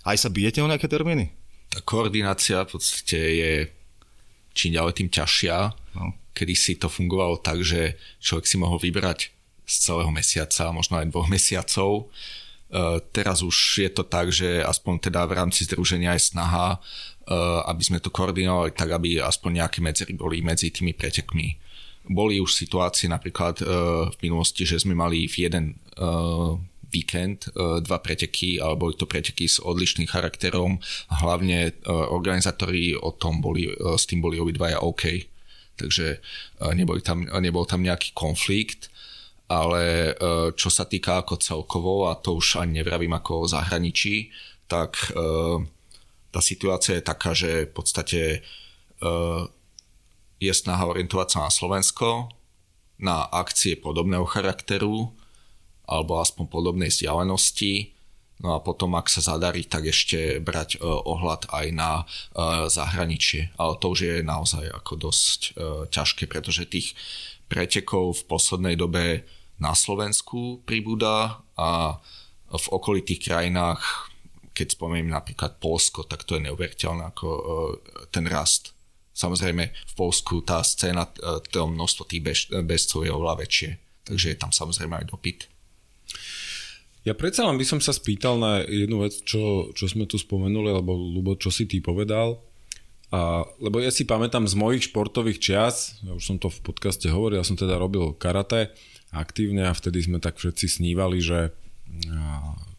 aj 0.04 0.18
sa 0.20 0.28
bijete 0.28 0.60
o 0.60 0.68
nejaké 0.68 0.92
termíny? 0.92 1.32
tá 1.76 1.84
koordinácia 1.84 2.64
v 2.64 2.72
podstate 2.72 3.20
je 3.20 3.52
čím 4.56 4.80
ďalej 4.80 4.94
tým 4.96 5.10
ťažšia. 5.12 5.58
No. 6.00 6.16
Kedy 6.32 6.56
si 6.56 6.80
to 6.80 6.88
fungovalo 6.88 7.44
tak, 7.44 7.60
že 7.68 8.00
človek 8.24 8.48
si 8.48 8.56
mohol 8.56 8.80
vybrať 8.80 9.35
z 9.66 9.76
celého 9.92 10.12
mesiaca, 10.14 10.72
možno 10.72 11.02
aj 11.02 11.10
dvoch 11.10 11.30
mesiacov. 11.30 12.10
Uh, 12.66 12.98
teraz 13.14 13.46
už 13.46 13.86
je 13.86 13.90
to 13.94 14.04
tak, 14.06 14.34
že 14.34 14.62
aspoň 14.66 15.10
teda 15.10 15.26
v 15.30 15.38
rámci 15.38 15.70
združenia 15.70 16.18
je 16.18 16.34
snaha, 16.34 16.78
uh, 16.78 17.62
aby 17.70 17.82
sme 17.86 18.00
to 18.02 18.10
koordinovali 18.10 18.74
tak, 18.74 18.94
aby 18.94 19.22
aspoň 19.22 19.66
nejaké 19.66 19.80
medzery 19.86 20.14
boli 20.18 20.42
medzi 20.42 20.74
tými 20.74 20.94
pretekmi. 20.98 21.58
Boli 22.06 22.38
už 22.38 22.54
situácie 22.54 23.10
napríklad 23.10 23.62
uh, 23.62 24.10
v 24.14 24.18
minulosti, 24.22 24.66
že 24.66 24.82
sme 24.82 24.94
mali 24.94 25.26
v 25.26 25.36
jeden 25.50 25.66
víkend 26.96 27.52
e, 27.52 27.84
dva 27.84 28.00
preteky, 28.00 28.64
ale 28.64 28.80
boli 28.80 28.96
to 28.96 29.10
preteky 29.10 29.52
s 29.52 29.60
odlišným 29.60 30.08
charakterom. 30.08 30.80
Hlavne 31.12 31.60
e, 31.68 31.72
organizátori 31.90 32.96
o 32.96 33.12
tom 33.12 33.44
boli, 33.44 33.68
e, 33.68 33.76
s 34.00 34.08
tým 34.08 34.24
boli 34.24 34.40
obidvaja 34.40 34.80
OK. 34.80 35.04
Takže 35.76 36.24
nebol 36.72 37.04
tam, 37.04 37.28
nebol 37.28 37.68
tam 37.68 37.84
nejaký 37.84 38.16
konflikt 38.16 38.88
ale 39.46 40.16
čo 40.58 40.74
sa 40.74 40.90
týka 40.90 41.22
ako 41.22 41.38
celkovo, 41.38 42.10
a 42.10 42.18
to 42.18 42.38
už 42.38 42.62
ani 42.62 42.82
nevravím 42.82 43.14
ako 43.14 43.46
o 43.46 43.50
zahraničí, 43.50 44.34
tak 44.66 45.14
tá 46.34 46.40
situácia 46.42 46.98
je 46.98 47.04
taká, 47.06 47.32
že 47.38 47.70
v 47.70 47.74
podstate 47.74 48.22
je 50.36 50.54
snaha 50.54 50.90
orientovať 50.90 51.28
sa 51.30 51.40
na 51.46 51.52
Slovensko, 51.54 52.34
na 53.00 53.28
akcie 53.28 53.78
podobného 53.78 54.26
charakteru, 54.26 55.14
alebo 55.86 56.18
aspoň 56.18 56.50
podobnej 56.50 56.90
vzdialenosti. 56.90 57.94
No 58.44 58.58
a 58.58 58.60
potom, 58.60 59.00
ak 59.00 59.08
sa 59.08 59.24
zadarí, 59.24 59.64
tak 59.64 59.88
ešte 59.88 60.44
brať 60.44 60.82
ohľad 60.84 61.54
aj 61.56 61.68
na 61.72 62.04
zahraničie. 62.68 63.56
Ale 63.56 63.80
to 63.80 63.96
už 63.96 64.00
je 64.04 64.16
naozaj 64.26 64.66
ako 64.76 65.08
dosť 65.08 65.40
ťažké, 65.94 66.28
pretože 66.28 66.68
tých 66.68 66.98
pretekov 67.48 68.26
v 68.26 68.28
poslednej 68.28 68.76
dobe 68.76 69.24
na 69.60 69.72
Slovensku 69.72 70.62
pribúda 70.68 71.40
a 71.56 72.00
v 72.52 72.66
okolitých 72.72 73.32
krajinách, 73.32 73.82
keď 74.56 74.80
spomeniem 74.80 75.12
napríklad 75.12 75.60
Polsko, 75.60 76.08
tak 76.08 76.24
to 76.24 76.40
je 76.40 76.48
neuveriteľné 76.48 77.12
ako 77.12 77.28
uh, 77.28 77.42
ten 78.12 78.24
rast. 78.28 78.72
Samozrejme 79.16 79.64
v 79.68 79.94
Polsku 79.96 80.44
tá 80.44 80.64
scéna, 80.64 81.08
uh, 81.08 81.40
to 81.44 81.68
množstvo 81.68 82.04
tých 82.08 82.24
bez, 82.24 82.40
bezcov 82.64 83.04
je 83.04 83.12
oveľa 83.12 83.44
väčšie, 83.44 83.70
takže 84.08 84.28
je 84.32 84.38
tam 84.40 84.52
samozrejme 84.56 85.04
aj 85.04 85.06
dopyt. 85.12 85.40
Ja 87.06 87.14
predsa 87.14 87.46
len 87.46 87.60
by 87.60 87.66
som 87.68 87.80
sa 87.84 87.94
spýtal 87.94 88.42
na 88.42 88.66
jednu 88.66 89.06
vec, 89.06 89.14
čo, 89.28 89.70
čo 89.78 89.86
sme 89.86 90.10
tu 90.10 90.18
spomenuli, 90.18 90.74
alebo 90.74 90.98
Lubo, 90.98 91.38
čo 91.38 91.54
si 91.54 91.70
ty 91.70 91.78
povedal. 91.78 92.42
A, 93.14 93.46
lebo 93.62 93.78
ja 93.78 93.94
si 93.94 94.10
pamätám 94.10 94.50
z 94.50 94.58
mojich 94.58 94.90
športových 94.90 95.38
čias, 95.38 96.02
ja 96.02 96.18
už 96.18 96.24
som 96.26 96.38
to 96.42 96.50
v 96.50 96.66
podcaste 96.66 97.06
hovoril, 97.06 97.38
ja 97.38 97.46
som 97.46 97.54
teda 97.54 97.78
robil 97.78 98.18
karate 98.18 98.74
aktívne 99.14 99.68
a 99.70 99.74
vtedy 99.78 100.06
sme 100.06 100.18
tak 100.18 100.40
všetci 100.40 100.82
snívali, 100.82 101.22
že 101.22 101.52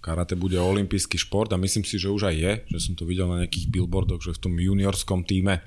karate 0.02 0.34
bude 0.38 0.58
olimpijský 0.58 1.18
šport 1.18 1.50
a 1.54 1.58
myslím 1.58 1.86
si, 1.86 1.98
že 1.98 2.10
už 2.10 2.30
aj 2.30 2.36
je, 2.36 2.52
že 2.74 2.78
som 2.78 2.94
to 2.98 3.06
videl 3.06 3.30
na 3.30 3.42
nejakých 3.42 3.70
billboardoch, 3.70 4.22
že 4.22 4.34
v 4.34 4.42
tom 4.42 4.54
juniorskom 4.58 5.22
týme, 5.26 5.62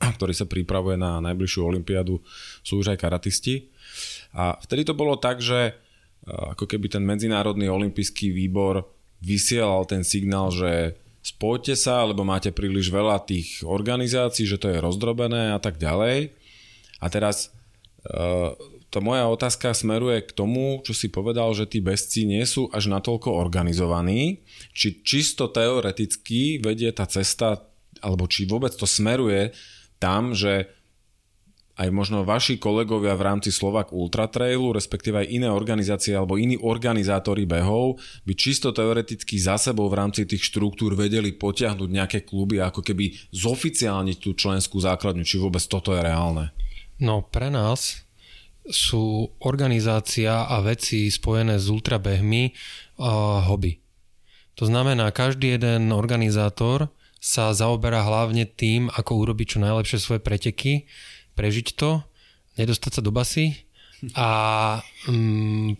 ktorý 0.00 0.34
sa 0.34 0.48
pripravuje 0.48 0.98
na 0.98 1.22
najbližšiu 1.22 1.60
olimpiádu, 1.62 2.18
sú 2.64 2.82
už 2.82 2.96
aj 2.96 2.98
karatisti. 2.98 3.70
A 4.36 4.58
vtedy 4.60 4.84
to 4.84 4.92
bolo 4.96 5.16
tak, 5.16 5.40
že 5.40 5.76
ako 6.26 6.66
keby 6.66 6.90
ten 6.90 7.06
Medzinárodný 7.06 7.70
olimpijský 7.70 8.34
výbor 8.34 8.84
vysielal 9.22 9.86
ten 9.86 10.02
signál, 10.02 10.50
že 10.50 10.98
spojte 11.22 11.78
sa, 11.78 12.02
lebo 12.02 12.26
máte 12.26 12.50
príliš 12.50 12.90
veľa 12.90 13.22
tých 13.22 13.62
organizácií, 13.62 14.44
že 14.44 14.58
to 14.58 14.68
je 14.70 14.82
rozdrobené 14.82 15.54
a 15.54 15.60
tak 15.62 15.78
ďalej. 15.78 16.34
A 16.98 17.06
teraz 17.06 17.54
tá 18.86 19.02
moja 19.02 19.26
otázka 19.26 19.74
smeruje 19.74 20.22
k 20.24 20.30
tomu, 20.30 20.80
čo 20.86 20.94
si 20.94 21.10
povedal, 21.10 21.50
že 21.52 21.66
tí 21.66 21.82
bezci 21.82 22.22
nie 22.24 22.42
sú 22.46 22.70
až 22.70 22.86
natoľko 22.86 23.34
organizovaní. 23.34 24.46
Či 24.72 25.02
čisto 25.02 25.50
teoreticky 25.50 26.62
vedie 26.62 26.88
tá 26.94 27.04
cesta, 27.04 27.66
alebo 27.98 28.30
či 28.30 28.46
vôbec 28.46 28.70
to 28.72 28.86
smeruje 28.86 29.50
tam, 29.98 30.32
že 30.32 30.70
aj 31.76 31.92
možno 31.92 32.24
vaši 32.24 32.56
kolegovia 32.56 33.12
v 33.12 33.26
rámci 33.28 33.52
Slovak 33.52 33.92
Ultra 33.92 34.32
Trailu, 34.32 34.72
respektíve 34.72 35.20
aj 35.20 35.28
iné 35.28 35.48
organizácie 35.52 36.16
alebo 36.16 36.40
iní 36.40 36.56
organizátori 36.56 37.44
behov 37.44 38.00
by 38.24 38.32
čisto 38.32 38.72
teoreticky 38.72 39.36
za 39.36 39.60
sebou 39.60 39.92
v 39.92 40.00
rámci 40.00 40.24
tých 40.24 40.48
štruktúr 40.48 40.96
vedeli 40.96 41.36
potiahnuť 41.36 41.90
nejaké 41.92 42.18
kluby 42.24 42.64
ako 42.64 42.80
keby 42.80 43.12
zoficiálniť 43.28 44.16
tú 44.16 44.32
členskú 44.32 44.80
základňu, 44.80 45.20
či 45.20 45.36
vôbec 45.36 45.60
toto 45.68 45.92
je 45.92 46.00
reálne? 46.00 46.48
No 46.96 47.20
pre 47.20 47.52
nás 47.52 48.05
sú 48.70 49.30
organizácia 49.42 50.46
a 50.46 50.58
veci 50.62 51.06
spojené 51.10 51.58
s 51.58 51.70
ultrabehmi 51.70 52.50
uh, 52.50 53.46
hobby. 53.46 53.78
To 54.56 54.64
znamená, 54.64 55.12
každý 55.12 55.60
jeden 55.60 55.92
organizátor 55.92 56.88
sa 57.20 57.52
zaoberá 57.52 58.02
hlavne 58.06 58.48
tým, 58.48 58.88
ako 58.92 59.26
urobiť 59.26 59.46
čo 59.56 59.58
najlepšie 59.60 59.98
svoje 60.00 60.20
preteky, 60.22 60.88
prežiť 61.36 61.76
to, 61.76 62.00
nedostať 62.56 63.00
sa 63.00 63.02
do 63.04 63.12
basy 63.12 63.66
a, 64.16 64.30
um, 65.08 65.76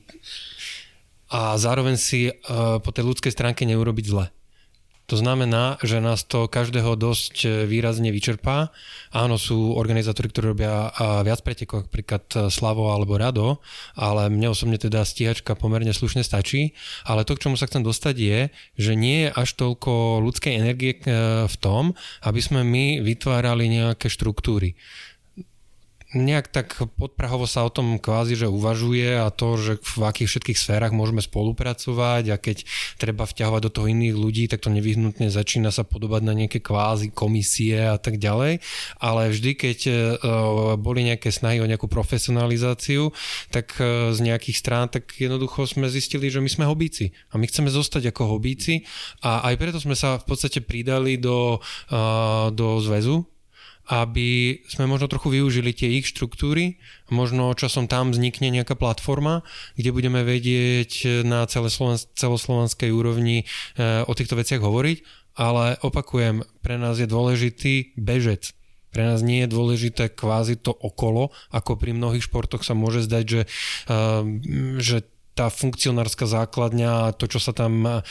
a 1.33 1.57
zároveň 1.57 1.97
si 1.97 2.29
uh, 2.29 2.79
po 2.81 2.93
tej 2.93 3.09
ľudskej 3.09 3.33
stránke 3.33 3.65
neurobiť 3.65 4.05
zle. 4.07 4.27
To 5.07 5.15
znamená, 5.15 5.79
že 5.87 6.03
nás 6.03 6.27
to 6.27 6.51
každého 6.51 6.99
dosť 6.99 7.37
e, 7.47 7.49
výrazne 7.71 8.11
vyčerpá. 8.11 8.75
Áno, 9.15 9.39
sú 9.39 9.79
organizátori, 9.79 10.27
ktorí 10.27 10.51
robia 10.51 10.91
viac 11.23 11.47
pretekov, 11.47 11.87
napríklad 11.87 12.27
e, 12.35 12.37
Slavo 12.51 12.91
alebo 12.91 13.15
Rado, 13.15 13.63
ale 13.95 14.27
mne 14.27 14.51
osobne 14.51 14.83
teda 14.83 15.07
stíhačka 15.07 15.55
pomerne 15.55 15.95
slušne 15.95 16.27
stačí. 16.27 16.75
Ale 17.07 17.23
to, 17.23 17.39
k 17.39 17.47
čomu 17.47 17.55
sa 17.55 17.71
chcem 17.71 17.87
dostať 17.87 18.17
je, 18.19 18.39
že 18.75 18.93
nie 18.99 19.27
je 19.27 19.31
až 19.31 19.49
toľko 19.55 20.27
ľudskej 20.27 20.53
energie 20.59 20.99
v 21.47 21.57
tom, 21.63 21.95
aby 22.27 22.41
sme 22.43 22.67
my 22.67 22.99
vytvárali 22.99 23.71
nejaké 23.71 24.11
štruktúry 24.11 24.75
nejak 26.15 26.47
tak 26.55 26.79
podprahovo 26.95 27.51
sa 27.51 27.67
o 27.67 27.71
tom 27.73 27.99
kvázi, 27.99 28.39
že 28.39 28.47
uvažuje 28.47 29.19
a 29.19 29.27
to, 29.35 29.59
že 29.59 29.73
v 29.83 30.07
akých 30.07 30.31
všetkých 30.31 30.59
sférach 30.59 30.95
môžeme 30.95 31.19
spolupracovať 31.19 32.25
a 32.31 32.37
keď 32.39 32.63
treba 32.95 33.27
vťahovať 33.27 33.61
do 33.67 33.71
toho 33.75 33.87
iných 33.91 34.15
ľudí, 34.15 34.45
tak 34.47 34.63
to 34.63 34.71
nevyhnutne 34.71 35.27
začína 35.27 35.75
sa 35.75 35.83
podobať 35.83 36.23
na 36.23 36.39
nejaké 36.39 36.63
kvázi 36.63 37.11
komisie 37.11 37.91
a 37.91 37.99
tak 37.99 38.23
ďalej. 38.23 38.63
Ale 39.03 39.35
vždy, 39.35 39.51
keď 39.59 39.79
uh, 39.87 39.95
boli 40.79 41.11
nejaké 41.11 41.35
snahy 41.35 41.59
o 41.59 41.67
nejakú 41.67 41.91
profesionalizáciu, 41.91 43.11
tak 43.51 43.75
uh, 43.83 44.15
z 44.15 44.19
nejakých 44.23 44.57
strán, 44.63 44.87
tak 44.87 45.11
jednoducho 45.19 45.67
sme 45.67 45.91
zistili, 45.91 46.31
že 46.31 46.39
my 46.39 46.47
sme 46.47 46.65
hobíci 46.71 47.11
a 47.35 47.41
my 47.41 47.51
chceme 47.51 47.67
zostať 47.67 48.15
ako 48.15 48.39
hobíci 48.39 48.87
a 49.27 49.43
aj 49.51 49.55
preto 49.59 49.79
sme 49.83 49.99
sa 49.99 50.23
v 50.23 50.25
podstate 50.31 50.63
pridali 50.63 51.19
do, 51.19 51.59
uh, 51.91 52.55
do 52.55 52.79
zväzu 52.79 53.27
aby 53.87 54.61
sme 54.67 54.91
možno 54.91 55.07
trochu 55.07 55.39
využili 55.39 55.71
tie 55.71 56.03
ich 56.03 56.11
štruktúry, 56.11 56.83
možno 57.11 57.55
časom 57.55 57.87
tam 57.87 58.11
vznikne 58.11 58.51
nejaká 58.51 58.75
platforma, 58.75 59.47
kde 59.79 59.95
budeme 59.95 60.27
vedieť 60.27 61.23
na 61.23 61.47
celoslovenskej 61.47 62.91
úrovni 62.91 63.47
eh, 63.79 64.03
o 64.03 64.13
týchto 64.13 64.35
veciach 64.35 64.59
hovoriť, 64.59 65.27
ale 65.37 65.77
opakujem, 65.85 66.43
pre 66.65 66.81
nás 66.81 66.97
je 66.97 67.07
dôležitý 67.07 67.95
bežec. 67.95 68.57
Pre 68.97 69.05
nás 69.05 69.21
nie 69.21 69.45
je 69.45 69.53
dôležité 69.53 70.09
kvázi 70.09 70.57
to 70.57 70.73
okolo, 70.73 71.29
ako 71.53 71.77
pri 71.77 71.93
mnohých 71.93 72.25
športoch 72.25 72.65
sa 72.65 72.73
môže 72.73 73.05
zdať, 73.05 73.25
že, 73.29 73.43
uh, 73.93 74.25
že 74.81 75.05
tá 75.37 75.53
funkcionárska 75.53 76.25
základňa, 76.25 77.13
to, 77.21 77.29
čo 77.29 77.37
sa 77.37 77.53
tam 77.53 78.03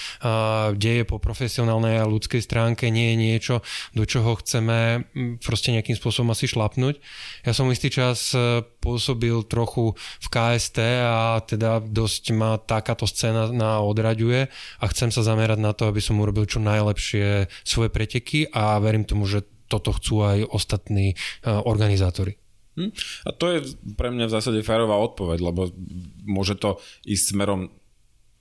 deje 0.78 1.04
po 1.10 1.18
profesionálnej 1.18 1.98
a 1.98 2.06
ľudskej 2.06 2.46
stránke, 2.46 2.94
nie 2.94 3.12
je 3.12 3.16
niečo, 3.18 3.56
do 3.98 4.06
čoho 4.06 4.38
chceme 4.38 5.10
proste 5.42 5.74
nejakým 5.74 5.98
spôsobom 5.98 6.32
asi 6.32 6.46
šlapnúť. 6.46 7.02
Ja 7.42 7.58
som 7.58 7.68
istý 7.74 7.90
čas 7.90 8.32
e, 8.38 8.62
pôsobil 8.62 9.34
trochu 9.50 9.98
v 9.98 10.28
KST 10.30 10.78
a 11.02 11.42
teda 11.42 11.82
dosť 11.82 12.24
ma 12.38 12.62
takáto 12.62 13.10
scéna 13.10 13.50
na 13.50 13.82
odraďuje 13.82 14.48
a 14.80 14.86
chcem 14.94 15.10
sa 15.10 15.26
zamerať 15.26 15.60
na 15.60 15.74
to, 15.74 15.90
aby 15.90 16.00
som 16.00 16.22
urobil 16.22 16.46
čo 16.46 16.62
najlepšie 16.62 17.50
svoje 17.66 17.90
preteky 17.90 18.46
a 18.54 18.78
verím 18.78 19.08
tomu, 19.08 19.26
že 19.26 19.42
toto 19.66 19.98
chcú 19.98 20.22
aj 20.22 20.38
ostatní 20.46 21.14
e, 21.14 21.16
organizátori. 21.50 22.45
Hm? 22.76 22.92
A 23.24 23.30
to 23.32 23.46
je 23.52 23.58
pre 23.96 24.12
mňa 24.12 24.28
v 24.28 24.36
zásade 24.36 24.60
férová 24.62 25.00
odpoveď, 25.00 25.40
lebo 25.40 25.72
môže 26.28 26.60
to 26.60 26.80
ísť 27.08 27.36
smerom 27.36 27.72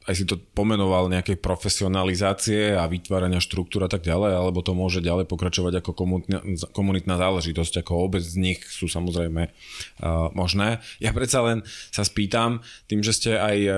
aj 0.05 0.15
si 0.15 0.25
to 0.29 0.37
pomenoval 0.37 1.09
nejaké 1.09 1.41
profesionalizácie 1.41 2.77
a 2.77 2.85
vytvárania 2.85 3.41
štruktúr 3.41 3.89
a 3.89 3.91
tak 3.91 4.05
ďalej, 4.05 4.37
alebo 4.37 4.61
to 4.61 4.77
môže 4.77 5.01
ďalej 5.01 5.25
pokračovať 5.25 5.81
ako 5.81 5.91
komunitná, 5.97 6.41
komunitná 6.77 7.17
záležitosť, 7.17 7.81
ako 7.81 8.05
obec 8.05 8.21
z 8.21 8.37
nich 8.37 8.61
sú 8.69 8.85
samozrejme 8.85 9.49
uh, 9.49 10.29
možné. 10.37 10.85
Ja 11.01 11.17
predsa 11.17 11.41
len 11.41 11.65
sa 11.89 12.05
spýtam, 12.05 12.61
tým, 12.85 13.01
že 13.01 13.17
ste 13.17 13.33
aj 13.41 13.57
uh, 13.65 13.75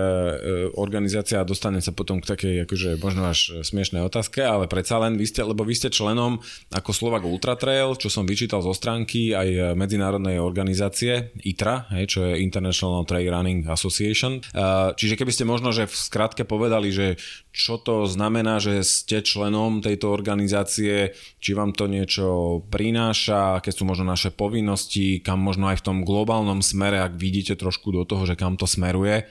organizácia 0.75 1.39
a 1.39 1.47
dostane 1.47 1.79
sa 1.79 1.95
potom 1.95 2.19
k 2.19 2.27
takej 2.35 2.55
akože 2.67 2.99
možno 2.99 3.31
až 3.31 3.63
smiešnej 3.63 4.03
otázke, 4.03 4.43
ale 4.43 4.67
predsa 4.67 4.99
len 4.99 5.15
vy 5.15 5.31
ste, 5.31 5.47
lebo 5.47 5.63
vy 5.63 5.79
ste 5.79 5.95
členom 5.95 6.43
ako 6.75 6.91
Slovak 6.91 7.23
Ultra 7.23 7.55
Trail, 7.55 7.95
čo 7.95 8.11
som 8.11 8.27
vyčítal 8.27 8.67
zo 8.67 8.75
stránky 8.75 9.31
aj 9.31 9.79
medzinárodnej 9.79 10.43
organizácie 10.43 11.31
ITRA, 11.47 11.87
hej, 11.95 12.05
čo 12.11 12.19
je 12.27 12.43
International 12.43 13.07
Trail 13.07 13.31
Running 13.31 13.71
Association. 13.71 14.43
Uh, 14.51 14.91
čiže 14.99 15.15
keby 15.15 15.31
ste 15.31 15.47
možno, 15.47 15.71
že 15.71 15.87
v 15.87 15.95
skrátke 16.17 16.49
povedali, 16.49 16.89
že 16.89 17.21
čo 17.53 17.77
to 17.77 18.09
znamená, 18.09 18.57
že 18.57 18.81
ste 18.81 19.21
členom 19.21 19.85
tejto 19.85 20.09
organizácie, 20.09 21.13
či 21.13 21.51
vám 21.53 21.77
to 21.77 21.85
niečo 21.93 22.65
prináša, 22.73 23.61
aké 23.61 23.69
sú 23.69 23.85
možno 23.85 24.09
naše 24.09 24.33
povinnosti, 24.33 25.21
kam 25.21 25.45
možno 25.45 25.69
aj 25.69 25.85
v 25.85 25.87
tom 25.93 25.99
globálnom 26.09 26.65
smere, 26.65 27.05
ak 27.05 27.21
vidíte 27.21 27.61
trošku 27.61 27.93
do 27.93 28.09
toho, 28.09 28.25
že 28.25 28.33
kam 28.33 28.57
to 28.57 28.65
smeruje. 28.65 29.29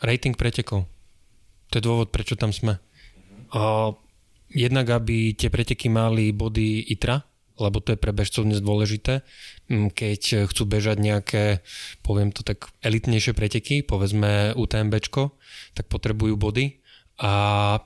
Rating 0.00 0.32
pretekov. 0.32 0.88
To 1.68 1.74
je 1.76 1.84
dôvod, 1.84 2.08
prečo 2.08 2.40
tam 2.40 2.56
sme. 2.56 2.80
A 3.52 3.92
jednak, 4.48 4.88
aby 4.96 5.36
tie 5.36 5.52
preteky 5.52 5.92
mali 5.92 6.32
body 6.32 6.88
ITRA, 6.88 7.20
lebo 7.58 7.78
to 7.78 7.94
je 7.94 7.98
pre 8.00 8.10
bežcov 8.10 8.44
dnes 8.44 8.60
dôležité. 8.60 9.22
Mm, 9.70 9.94
keď 9.94 10.50
chcú 10.50 10.62
bežať 10.66 10.96
nejaké, 10.98 11.44
poviem 12.02 12.34
to 12.34 12.42
tak, 12.42 12.70
elitnejšie 12.82 13.32
preteky, 13.34 13.86
povedzme 13.86 14.54
UTMBčko, 14.58 15.34
tak 15.74 15.86
potrebujú 15.90 16.34
body 16.34 16.84
a 17.14 17.32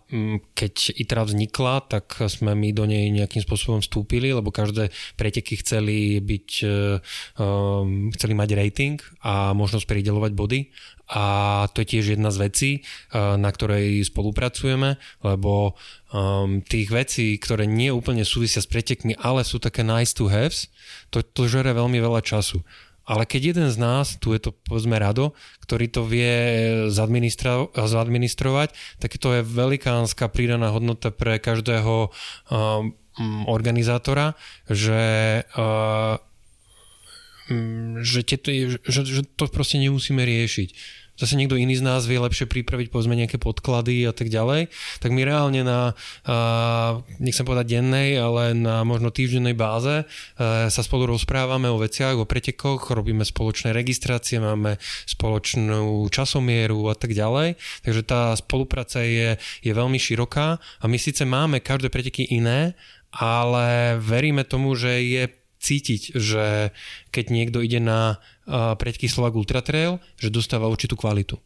mm, 0.08 0.56
keď 0.56 0.96
ITRA 0.96 1.28
vznikla, 1.28 1.84
tak 1.84 2.16
sme 2.32 2.56
my 2.56 2.72
do 2.72 2.88
nej 2.88 3.12
nejakým 3.12 3.44
spôsobom 3.44 3.84
vstúpili, 3.84 4.32
lebo 4.32 4.48
každé 4.48 4.88
preteky 5.20 5.60
chceli 5.60 6.16
byť, 6.24 6.50
um, 7.36 8.08
chceli 8.16 8.32
mať 8.32 8.48
rating 8.56 8.96
a 9.20 9.52
možnosť 9.52 9.84
pridelovať 9.84 10.32
body 10.32 10.60
a 11.08 11.24
to 11.72 11.80
je 11.80 11.96
tiež 11.96 12.20
jedna 12.20 12.28
z 12.28 12.38
vecí, 12.38 12.70
na 13.16 13.48
ktorej 13.48 14.04
spolupracujeme, 14.04 15.00
lebo 15.24 15.72
um, 16.12 16.60
tých 16.60 16.92
vecí, 16.92 17.40
ktoré 17.40 17.64
nie 17.64 17.88
úplne 17.88 18.28
súvisia 18.28 18.60
s 18.60 18.68
pretekmi, 18.68 19.16
ale 19.16 19.40
sú 19.40 19.56
také 19.56 19.80
nice 19.80 20.12
to 20.12 20.28
haves, 20.28 20.68
to, 21.08 21.24
to 21.24 21.48
žere 21.48 21.72
veľmi 21.72 21.96
veľa 21.96 22.20
času. 22.20 22.60
Ale 23.08 23.24
keď 23.24 23.56
jeden 23.56 23.68
z 23.72 23.80
nás, 23.80 24.20
tu 24.20 24.36
je 24.36 24.40
to 24.44 24.52
povedzme 24.52 24.92
Rado, 25.00 25.32
ktorý 25.64 25.88
to 25.88 26.04
vie 26.04 26.36
zadministro- 26.92 27.72
zadministrovať, 27.72 28.76
tak 29.00 29.16
to 29.16 29.40
je 29.40 29.48
velikánska 29.48 30.28
pridaná 30.28 30.68
hodnota 30.68 31.08
pre 31.08 31.40
každého 31.40 32.12
um, 32.12 32.92
organizátora, 33.48 34.36
že 34.68 35.00
uh, 35.56 36.20
že, 38.04 38.20
tieto, 38.22 38.52
že, 38.84 39.00
že 39.04 39.22
to 39.36 39.48
proste 39.48 39.80
nemusíme 39.80 40.20
riešiť. 40.20 40.70
Zase 41.18 41.34
niekto 41.34 41.58
iný 41.58 41.74
z 41.74 41.82
nás 41.82 42.06
vie 42.06 42.14
lepšie 42.14 42.46
pripraviť 42.46 42.94
povedzme 42.94 43.18
nejaké 43.18 43.42
podklady 43.42 44.06
a 44.06 44.14
tak 44.14 44.30
ďalej, 44.30 44.70
tak 45.02 45.10
my 45.10 45.26
reálne 45.26 45.66
na, 45.66 45.98
nechcem 47.18 47.42
povedať 47.42 47.74
dennej, 47.74 48.22
ale 48.22 48.54
na 48.54 48.86
možno 48.86 49.10
týždennej 49.10 49.58
báze 49.58 50.06
sa 50.38 50.80
spolu 50.86 51.10
rozprávame 51.10 51.66
o 51.66 51.82
veciach, 51.82 52.14
o 52.14 52.22
pretekoch, 52.22 52.94
robíme 52.94 53.26
spoločné 53.26 53.74
registrácie, 53.74 54.38
máme 54.38 54.78
spoločnú 55.10 56.06
časomieru 56.06 56.86
a 56.86 56.94
tak 56.94 57.18
ďalej, 57.18 57.58
takže 57.82 58.02
tá 58.06 58.30
spolupráca 58.38 59.02
je, 59.02 59.34
je 59.66 59.72
veľmi 59.74 59.98
široká 59.98 60.62
a 60.62 60.84
my 60.86 61.02
síce 61.02 61.26
máme 61.26 61.58
každé 61.58 61.90
preteky 61.90 62.30
iné, 62.30 62.78
ale 63.10 63.98
veríme 63.98 64.46
tomu, 64.46 64.78
že 64.78 65.02
je 65.02 65.24
cítiť, 65.58 66.14
že 66.14 66.70
keď 67.10 67.24
niekto 67.34 67.58
ide 67.60 67.82
na 67.82 68.22
preďky 68.48 69.10
Slovak 69.10 69.34
Ultra 69.34 69.60
Trail, 69.60 69.98
že 70.16 70.32
dostáva 70.32 70.70
určitú 70.70 70.94
kvalitu. 70.94 71.36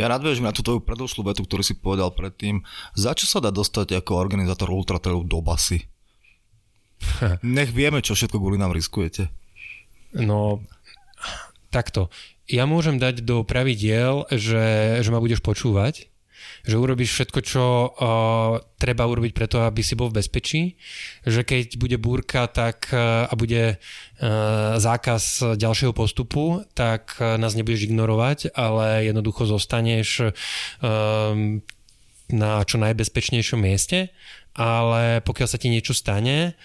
Ja 0.00 0.08
nadviežem 0.08 0.48
na 0.48 0.56
tú 0.56 0.64
tvoju 0.64 0.80
predošlú 0.80 1.28
vetu, 1.28 1.44
ktorú 1.44 1.60
si 1.60 1.76
povedal 1.76 2.10
predtým. 2.16 2.64
Za 2.96 3.12
čo 3.12 3.28
sa 3.28 3.44
dá 3.44 3.52
dostať 3.52 4.00
ako 4.00 4.16
organizátor 4.16 4.72
Ultra 4.72 4.96
Trailu 4.96 5.22
do 5.28 5.44
basy? 5.44 5.84
Nech 7.44 7.70
vieme, 7.70 8.00
čo 8.00 8.16
všetko 8.16 8.40
kvôli 8.40 8.56
nám 8.56 8.72
riskujete. 8.72 9.28
No, 10.16 10.64
takto. 11.68 12.08
Ja 12.48 12.68
môžem 12.68 13.00
dať 13.00 13.24
do 13.24 13.44
pravidiel, 13.44 14.28
že, 14.32 14.98
že 15.00 15.08
ma 15.12 15.20
budeš 15.20 15.40
počúvať, 15.40 16.11
že 16.62 16.78
urobíš 16.78 17.10
všetko, 17.10 17.40
čo 17.42 17.64
uh, 17.64 18.62
treba 18.78 19.06
urobiť 19.10 19.32
preto, 19.34 19.66
aby 19.66 19.82
si 19.82 19.98
bol 19.98 20.10
v 20.10 20.22
bezpečí, 20.22 20.78
že 21.26 21.42
keď 21.42 21.74
bude 21.78 21.98
búrka 21.98 22.46
tak, 22.46 22.86
uh, 22.94 23.26
a 23.26 23.34
bude 23.34 23.76
uh, 23.76 24.78
zákaz 24.78 25.54
ďalšieho 25.58 25.90
postupu, 25.90 26.62
tak 26.78 27.18
uh, 27.18 27.34
nás 27.34 27.58
nebudeš 27.58 27.90
ignorovať, 27.90 28.54
ale 28.54 29.10
jednoducho 29.10 29.50
zostaneš 29.50 30.30
uh, 30.30 31.34
na 32.32 32.52
čo 32.64 32.76
najbezpečnejšom 32.80 33.60
mieste, 33.60 34.14
ale 34.56 35.20
pokiaľ 35.20 35.48
sa 35.48 35.60
ti 35.60 35.68
niečo 35.68 35.92
stane, 35.92 36.56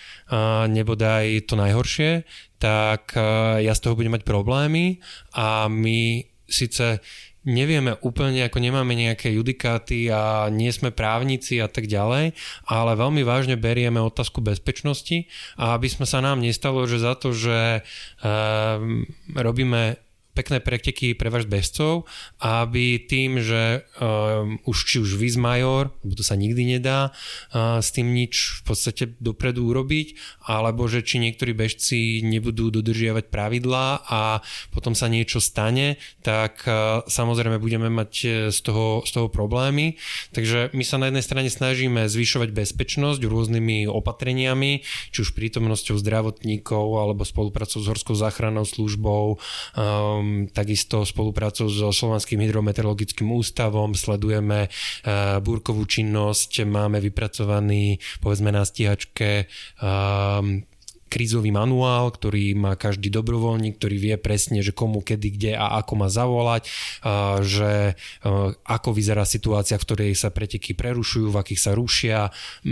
nebodaj 0.72 1.44
to 1.44 1.60
najhoršie, 1.60 2.24
tak 2.56 3.16
ja 3.60 3.74
z 3.76 3.80
toho 3.84 3.96
budem 3.96 4.16
mať 4.16 4.24
problémy 4.24 5.04
a 5.36 5.68
my 5.68 6.24
síce 6.48 7.04
nevieme 7.48 7.96
úplne, 8.04 8.44
ako 8.44 8.60
nemáme 8.60 8.92
nejaké 8.92 9.32
judikáty 9.32 10.12
a 10.12 10.52
nie 10.52 10.68
sme 10.70 10.92
právnici 10.92 11.64
a 11.64 11.72
tak 11.72 11.88
ďalej, 11.88 12.36
ale 12.68 12.92
veľmi 13.00 13.24
vážne 13.24 13.56
berieme 13.56 14.04
otázku 14.04 14.44
bezpečnosti 14.44 15.32
a 15.56 15.80
aby 15.80 15.88
sme 15.88 16.04
sa 16.04 16.20
nám 16.20 16.44
nestalo, 16.44 16.84
že 16.84 17.00
za 17.00 17.16
to, 17.16 17.32
že 17.32 17.88
um, 18.20 19.08
robíme 19.32 19.96
pekné 20.38 20.62
preteky 20.62 21.18
pre 21.18 21.34
váš 21.34 21.50
bežcov, 21.50 22.06
aby 22.38 23.02
tým, 23.02 23.42
že 23.42 23.90
um, 23.98 24.62
už 24.70 24.78
či 24.86 25.02
už 25.02 25.18
Major, 25.42 25.90
lebo 26.06 26.14
to 26.14 26.22
sa 26.22 26.38
nikdy 26.38 26.78
nedá 26.78 27.10
uh, 27.10 27.82
s 27.82 27.90
tým 27.90 28.14
nič 28.14 28.62
v 28.62 28.70
podstate 28.70 29.18
dopredu 29.18 29.66
urobiť, 29.66 30.14
alebo 30.46 30.86
že 30.86 31.02
či 31.02 31.18
niektorí 31.18 31.58
bežci 31.58 32.22
nebudú 32.22 32.70
dodržiavať 32.70 33.34
pravidlá 33.34 34.06
a 34.06 34.46
potom 34.70 34.94
sa 34.94 35.10
niečo 35.10 35.42
stane, 35.42 35.98
tak 36.22 36.62
uh, 36.70 37.02
samozrejme 37.10 37.58
budeme 37.58 37.90
mať 37.90 38.12
uh, 38.14 38.32
z 38.54 38.60
toho, 38.62 39.02
z 39.02 39.12
toho 39.18 39.28
problémy. 39.34 39.98
Takže 40.38 40.70
my 40.78 40.84
sa 40.86 41.02
na 41.02 41.10
jednej 41.10 41.26
strane 41.26 41.50
snažíme 41.50 42.06
zvyšovať 42.06 42.54
bezpečnosť 42.54 43.22
rôznymi 43.26 43.90
opatreniami, 43.90 44.86
či 45.10 45.18
už 45.24 45.34
prítomnosťou 45.34 45.98
zdravotníkov 45.98 46.86
alebo 47.00 47.24
spolupracou 47.24 47.80
s 47.80 47.88
Horskou 47.88 48.14
záchrannou 48.14 48.68
službou, 48.68 49.40
um, 49.40 50.27
takisto 50.52 51.04
spoluprácou 51.04 51.68
so 51.68 51.90
Slovanským 51.92 52.42
hydrometeorologickým 52.44 53.28
ústavom, 53.32 53.94
sledujeme 53.94 54.68
uh, 54.68 55.38
búrkovú 55.42 55.84
činnosť, 55.88 56.68
máme 56.68 57.02
vypracovaný 57.04 58.00
povedzme 58.20 58.52
na 58.52 58.64
stíhačke 58.64 59.48
um, 59.80 60.64
krízový 61.08 61.50
manuál, 61.50 62.12
ktorý 62.12 62.54
má 62.54 62.76
každý 62.76 63.10
dobrovoľník, 63.10 63.80
ktorý 63.80 63.96
vie 63.98 64.16
presne, 64.20 64.60
že 64.62 64.76
komu, 64.76 65.02
kedy, 65.02 65.28
kde 65.34 65.52
a 65.56 65.80
ako 65.82 65.94
má 65.96 66.08
zavolať, 66.12 66.68
že 67.44 67.96
ako 68.68 68.90
vyzerá 68.92 69.24
situácia, 69.24 69.80
v 69.80 69.86
ktorej 69.88 70.12
sa 70.14 70.30
preteky 70.30 70.76
prerušujú, 70.76 71.32
v 71.32 71.40
akých 71.40 71.62
sa 71.64 71.72
rušia 71.74 72.30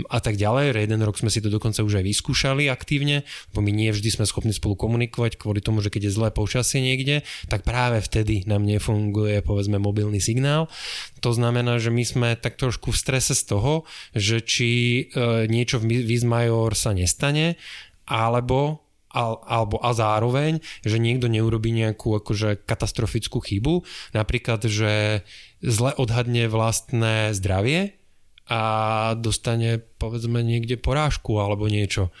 a 0.08 0.18
tak 0.20 0.36
ďalej. 0.36 0.76
Jeden 0.76 1.02
rok 1.02 1.18
sme 1.18 1.32
si 1.32 1.40
to 1.40 1.48
dokonca 1.48 1.82
už 1.82 1.98
aj 2.00 2.04
vyskúšali 2.04 2.68
aktívne, 2.68 3.26
bo 3.56 3.64
my 3.64 3.72
nie 3.72 3.90
vždy 3.90 4.12
sme 4.12 4.28
schopní 4.28 4.52
spolu 4.52 4.76
komunikovať 4.76 5.40
kvôli 5.40 5.64
tomu, 5.64 5.80
že 5.80 5.90
keď 5.90 6.08
je 6.08 6.16
zlé 6.16 6.28
počasie 6.30 6.84
niekde, 6.84 7.26
tak 7.50 7.64
práve 7.64 7.98
vtedy 8.04 8.44
nám 8.44 8.62
nefunguje 8.62 9.40
povedzme 9.40 9.80
mobilný 9.80 10.20
signál. 10.20 10.68
To 11.24 11.32
znamená, 11.32 11.80
že 11.80 11.90
my 11.90 12.04
sme 12.04 12.28
tak 12.36 12.60
trošku 12.60 12.92
v 12.92 13.00
strese 13.00 13.34
z 13.34 13.42
toho, 13.48 13.88
že 14.12 14.44
či 14.44 14.70
e, 15.10 15.48
niečo 15.48 15.80
v 15.82 16.06
Vizmajor 16.06 16.76
sa 16.76 16.92
nestane, 16.92 17.56
alebo 18.08 18.86
alebo 19.16 19.80
a 19.80 19.96
zároveň, 19.96 20.60
že 20.84 21.00
niekto 21.00 21.32
neurobi 21.32 21.72
nejakú 21.72 22.20
akože 22.20 22.68
katastrofickú 22.68 23.40
chybu, 23.40 23.80
napríklad, 24.12 24.68
že 24.68 25.24
zle 25.64 25.96
odhadne 25.96 26.52
vlastné 26.52 27.32
zdravie 27.32 27.96
a 28.44 28.60
dostane 29.16 29.80
povedzme 29.96 30.44
niekde 30.44 30.76
porážku 30.76 31.40
alebo 31.40 31.64
niečo. 31.66 32.12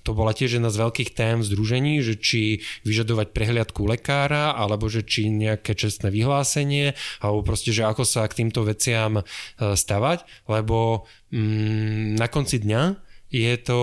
To 0.00 0.16
bola 0.16 0.32
tiež 0.32 0.56
jedna 0.56 0.72
z 0.72 0.80
veľkých 0.80 1.12
tém 1.12 1.44
v 1.44 1.48
združení, 1.50 1.94
že 2.00 2.16
či 2.16 2.64
vyžadovať 2.88 3.36
prehliadku 3.36 3.84
lekára, 3.84 4.56
alebo 4.56 4.88
že 4.88 5.04
či 5.04 5.28
nejaké 5.28 5.76
čestné 5.76 6.08
vyhlásenie, 6.08 6.96
alebo 7.20 7.44
proste, 7.44 7.68
že 7.68 7.84
ako 7.84 8.08
sa 8.08 8.24
k 8.24 8.40
týmto 8.40 8.64
veciam 8.64 9.20
e, 9.20 9.22
stavať, 9.60 10.24
lebo 10.48 11.04
mm, 11.34 12.16
na 12.16 12.26
konci 12.32 12.64
dňa 12.64 12.82
je 13.28 13.54
to 13.60 13.80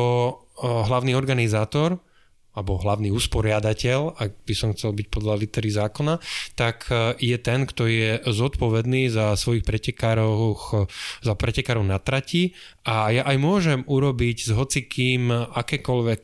hlavný 0.62 1.14
organizátor 1.14 2.02
alebo 2.58 2.82
hlavný 2.82 3.14
usporiadateľ, 3.14 4.18
ak 4.18 4.32
by 4.42 4.54
som 4.58 4.74
chcel 4.74 4.98
byť 4.98 5.08
podľa 5.14 5.38
litery 5.38 5.70
zákona, 5.70 6.18
tak 6.58 6.90
e, 6.90 7.14
je 7.22 7.38
ten, 7.38 7.70
kto 7.70 7.86
je 7.86 8.18
zodpovedný 8.26 9.14
za 9.14 9.38
svojich 9.38 9.62
pretekárov, 9.62 10.58
za 11.22 11.38
pretekárov 11.38 11.86
na 11.86 12.02
trati 12.02 12.58
a 12.82 13.14
ja 13.14 13.30
aj 13.30 13.38
môžem 13.38 13.80
urobiť 13.86 14.50
s 14.50 14.52
hocikým 14.58 15.30
akékoľvek 15.54 16.24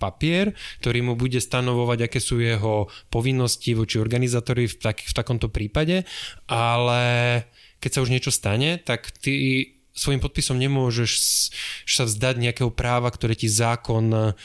papier, 0.00 0.56
ktorý 0.80 1.04
mu 1.04 1.20
bude 1.20 1.36
stanovovať, 1.36 2.08
aké 2.08 2.16
sú 2.16 2.40
jeho 2.40 2.88
povinnosti 3.12 3.76
voči 3.76 4.00
organizátori 4.00 4.64
v, 4.64 4.74
tak, 4.80 5.04
v 5.04 5.12
takomto 5.12 5.52
prípade, 5.52 6.08
ale 6.48 7.04
keď 7.76 7.90
sa 7.92 8.02
už 8.02 8.10
niečo 8.10 8.32
stane, 8.32 8.80
tak 8.80 9.12
ty 9.20 9.77
svojim 9.98 10.22
podpisom 10.22 10.54
nemôžeš 10.54 11.10
sa 11.82 12.06
vzdať 12.06 12.38
nejakého 12.38 12.70
práva, 12.70 13.10
ktoré 13.10 13.34
ti 13.34 13.50
zákon 13.50 14.38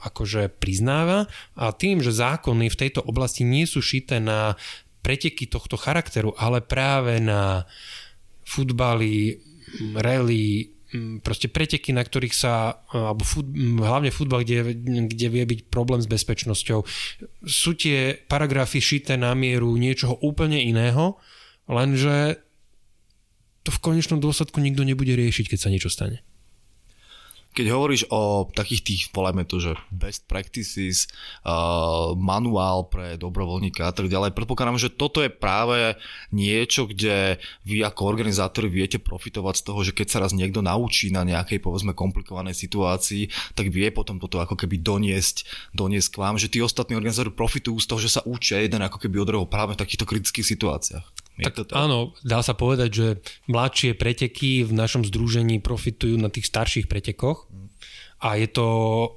akože 0.00 0.52
priznáva 0.60 1.28
a 1.56 1.72
tým, 1.72 2.04
že 2.04 2.12
zákony 2.12 2.68
v 2.68 2.80
tejto 2.80 3.00
oblasti 3.04 3.44
nie 3.48 3.64
sú 3.64 3.80
šité 3.80 4.20
na 4.20 4.60
preteky 5.00 5.48
tohto 5.48 5.80
charakteru, 5.80 6.36
ale 6.36 6.60
práve 6.60 7.18
na 7.18 7.64
futbaly, 8.44 9.40
rally, 9.96 10.72
proste 11.24 11.48
preteky, 11.48 11.96
na 11.96 12.04
ktorých 12.04 12.36
sa, 12.36 12.84
alebo 12.92 13.24
fut, 13.24 13.48
hlavne 13.80 14.12
futbal, 14.12 14.44
kde, 14.44 14.76
kde 15.08 15.26
vie 15.32 15.44
byť 15.48 15.60
problém 15.72 16.04
s 16.04 16.08
bezpečnosťou. 16.08 16.84
Sú 17.48 17.72
tie 17.72 18.12
paragrafy 18.28 18.78
šité 18.78 19.16
na 19.16 19.32
mieru 19.32 19.72
niečoho 19.80 20.20
úplne 20.20 20.60
iného, 20.60 21.16
lenže 21.64 22.44
to 23.62 23.70
v 23.70 23.82
konečnom 23.82 24.18
dôsledku 24.18 24.58
nikto 24.58 24.82
nebude 24.82 25.14
riešiť, 25.14 25.46
keď 25.54 25.58
sa 25.58 25.70
niečo 25.70 25.90
stane. 25.90 26.22
keď 27.52 27.68
hovoríš 27.68 28.08
o 28.08 28.48
takých 28.48 28.80
tých, 28.80 29.02
voláme 29.12 29.44
to, 29.44 29.60
že 29.60 29.76
best 29.92 30.24
practices, 30.24 31.04
uh, 31.44 32.16
manuál 32.16 32.88
pre 32.88 33.20
dobrovoľníka 33.20 33.92
a 33.92 33.92
tak 33.92 34.08
ďalej, 34.08 34.32
predpokladám, 34.32 34.80
že 34.80 34.88
toto 34.88 35.20
je 35.20 35.28
práve 35.28 36.00
niečo, 36.32 36.88
kde 36.88 37.36
vy 37.68 37.84
ako 37.84 38.08
organizátori 38.08 38.72
viete 38.72 38.96
profitovať 38.96 39.54
z 39.60 39.64
toho, 39.68 39.80
že 39.84 39.92
keď 39.92 40.06
sa 40.08 40.22
raz 40.24 40.32
niekto 40.32 40.64
naučí 40.64 41.12
na 41.12 41.28
nejakej 41.28 41.60
povedzme 41.60 41.92
komplikovanej 41.92 42.56
situácii, 42.56 43.28
tak 43.52 43.68
vie 43.68 43.92
potom 43.92 44.16
toto 44.16 44.40
ako 44.40 44.56
keby 44.56 44.80
doniesť, 44.80 45.44
doniesť 45.76 46.08
k 46.08 46.20
vám, 46.24 46.40
že 46.40 46.48
tí 46.48 46.64
ostatní 46.64 46.96
organizátori 46.96 47.36
profitujú 47.36 47.76
z 47.84 47.86
toho, 47.86 48.00
že 48.00 48.16
sa 48.16 48.24
učia 48.24 48.64
jeden 48.64 48.80
ako 48.80 48.96
keby 48.96 49.20
od 49.20 49.44
práve 49.44 49.76
v 49.76 49.80
takýchto 49.84 50.08
kritických 50.08 50.48
situáciách. 50.56 51.21
Tak, 51.40 51.64
to? 51.64 51.72
Áno, 51.72 52.12
dá 52.20 52.44
sa 52.44 52.52
povedať, 52.52 52.90
že 52.92 53.06
mladšie 53.48 53.96
preteky 53.96 54.68
v 54.68 54.72
našom 54.76 55.02
združení 55.08 55.64
profitujú 55.64 56.20
na 56.20 56.28
tých 56.28 56.48
starších 56.48 56.86
pretekoch 56.92 57.48
a 58.22 58.38
je 58.38 58.48
to 58.52 58.68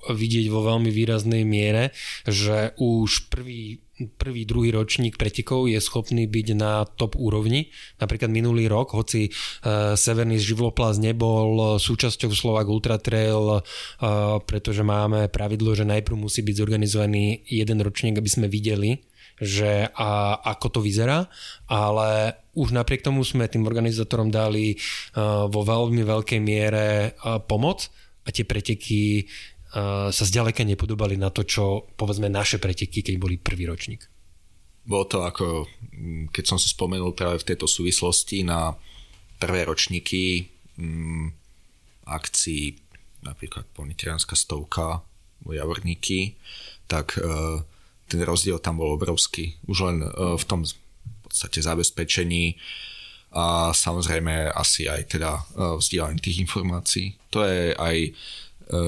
vidieť 0.10 0.50
vo 0.50 0.66
veľmi 0.66 0.90
výraznej 0.90 1.46
miere, 1.46 1.94
že 2.26 2.74
už 2.80 3.30
prvý 3.30 3.86
prvý, 3.96 4.44
druhý 4.44 4.76
ročník 4.76 5.16
pretekov 5.16 5.72
je 5.72 5.80
schopný 5.80 6.28
byť 6.28 6.48
na 6.60 6.84
top 6.84 7.16
úrovni. 7.16 7.72
Napríklad 7.96 8.28
minulý 8.28 8.68
rok, 8.68 8.92
hoci 8.92 9.32
uh, 9.32 9.96
Severný 9.96 10.36
živloplaz 10.36 11.00
nebol 11.00 11.80
súčasťou 11.80 12.32
Slovak 12.36 12.68
Ultra 12.68 13.00
Trail, 13.00 13.40
uh, 13.40 13.64
pretože 14.44 14.84
máme 14.84 15.32
pravidlo, 15.32 15.72
že 15.72 15.88
najprv 15.88 16.28
musí 16.28 16.44
byť 16.44 16.56
zorganizovaný 16.60 17.48
jeden 17.48 17.80
ročník, 17.80 18.20
aby 18.20 18.28
sme 18.28 18.52
videli, 18.52 19.00
že 19.40 19.92
a, 19.92 20.40
ako 20.40 20.68
to 20.78 20.80
vyzerá, 20.80 21.28
ale 21.68 22.40
už 22.56 22.72
napriek 22.72 23.04
tomu 23.04 23.28
sme 23.28 23.52
tým 23.52 23.68
organizátorom 23.68 24.32
dali 24.32 24.76
uh, 24.76 25.52
vo 25.52 25.62
veľmi 25.68 26.02
veľkej 26.08 26.40
miere 26.40 27.12
uh, 27.12 27.44
pomoc 27.44 27.92
a 28.24 28.32
tie 28.32 28.48
preteky 28.48 29.28
uh, 29.28 30.08
sa 30.08 30.24
zďaleka 30.24 30.64
nepodobali 30.64 31.20
na 31.20 31.28
to, 31.36 31.44
čo 31.44 31.84
povedzme 32.00 32.32
naše 32.32 32.64
preteky, 32.64 33.04
keď 33.04 33.16
boli 33.20 33.36
prvý 33.36 33.68
ročník. 33.68 34.08
Bolo 34.88 35.06
to 35.10 35.18
ako, 35.28 35.68
mm, 35.92 36.32
keď 36.32 36.44
som 36.46 36.58
si 36.62 36.72
spomenul 36.72 37.12
práve 37.12 37.44
v 37.44 37.48
tejto 37.52 37.68
súvislosti 37.68 38.48
na 38.48 38.72
prvé 39.36 39.68
ročníky 39.68 40.48
um, 40.80 41.28
akcií 42.08 42.86
napríklad 43.26 43.66
Ponitianská 43.74 44.38
stovka, 44.38 45.02
Javorníky, 45.46 46.38
tak 46.86 47.18
uh, 47.18 47.62
ten 48.06 48.22
rozdiel 48.22 48.62
tam 48.62 48.78
bol 48.78 48.94
obrovský. 48.96 49.58
Už 49.66 49.78
len 49.90 49.98
e, 50.06 50.08
v 50.38 50.44
tom 50.46 50.62
v 50.66 51.20
podstate 51.26 51.62
zabezpečení 51.62 52.56
a 53.36 53.76
samozrejme 53.76 54.54
asi 54.54 54.88
aj 54.88 55.02
teda 55.18 55.32
e, 55.36 55.42
vzdielaní 55.82 56.22
tých 56.22 56.46
informácií. 56.46 57.18
To 57.34 57.42
je 57.44 57.74
aj 57.74 57.98
e, 57.98 58.12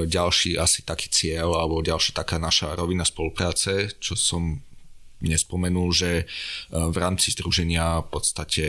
ďalší 0.06 0.56
asi 0.62 0.86
taký 0.86 1.10
cieľ 1.10 1.58
alebo 1.58 1.82
ďalšia 1.82 2.14
taká 2.14 2.38
naša 2.38 2.78
rovina 2.78 3.04
spolupráce, 3.04 3.98
čo 3.98 4.14
som 4.14 4.62
nespomenul, 5.18 5.90
že 5.98 6.30
v 6.70 6.94
rámci 6.94 7.34
združenia 7.34 8.06
v 8.06 8.10
podstate 8.14 8.66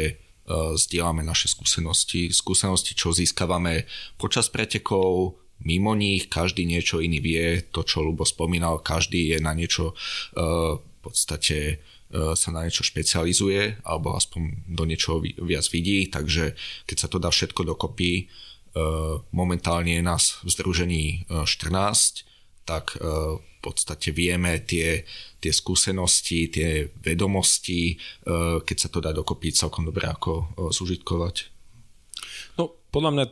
zdieľame 0.81 1.21
naše 1.21 1.53
skúsenosti, 1.53 2.33
skúsenosti, 2.33 2.97
čo 2.97 3.13
získavame 3.13 3.85
počas 4.17 4.49
pretekov, 4.49 5.37
mimo 5.63 5.95
nich, 5.99 6.31
každý 6.31 6.63
niečo 6.67 7.03
iný 7.03 7.19
vie, 7.19 7.67
to 7.75 7.83
čo 7.83 8.03
Lubo 8.03 8.23
spomínal, 8.23 8.83
každý 8.83 9.35
je 9.35 9.39
na 9.43 9.53
niečo 9.55 9.93
uh, 9.95 10.79
v 10.79 10.99
podstate 11.03 11.83
uh, 12.15 12.35
sa 12.39 12.49
na 12.55 12.63
niečo 12.67 12.87
špecializuje 12.87 13.83
alebo 13.83 14.15
aspoň 14.15 14.69
do 14.71 14.85
niečoho 14.87 15.23
viac 15.23 15.67
vidí, 15.71 16.07
takže 16.07 16.55
keď 16.87 16.97
sa 16.97 17.09
to 17.11 17.19
dá 17.19 17.31
všetko 17.35 17.67
dokopy, 17.75 18.27
uh, 18.27 19.19
momentálne 19.35 19.99
je 19.99 20.03
nás 20.05 20.39
v 20.47 20.49
združení 20.55 21.05
14, 21.27 22.29
tak 22.69 23.01
v 23.01 23.59
podstate 23.65 24.13
vieme 24.13 24.61
tie, 24.61 25.09
tie 25.41 25.53
skúsenosti, 25.57 26.53
tie 26.53 26.85
vedomosti, 27.01 27.97
keď 28.61 28.77
sa 28.77 28.93
to 28.93 29.01
dá 29.01 29.17
dokopy 29.17 29.57
celkom 29.57 29.89
dobre 29.89 30.05
ako 30.05 30.53
zúžitkovať. 30.69 31.49
No, 32.61 32.77
podľa 32.93 33.11
mňa 33.17 33.25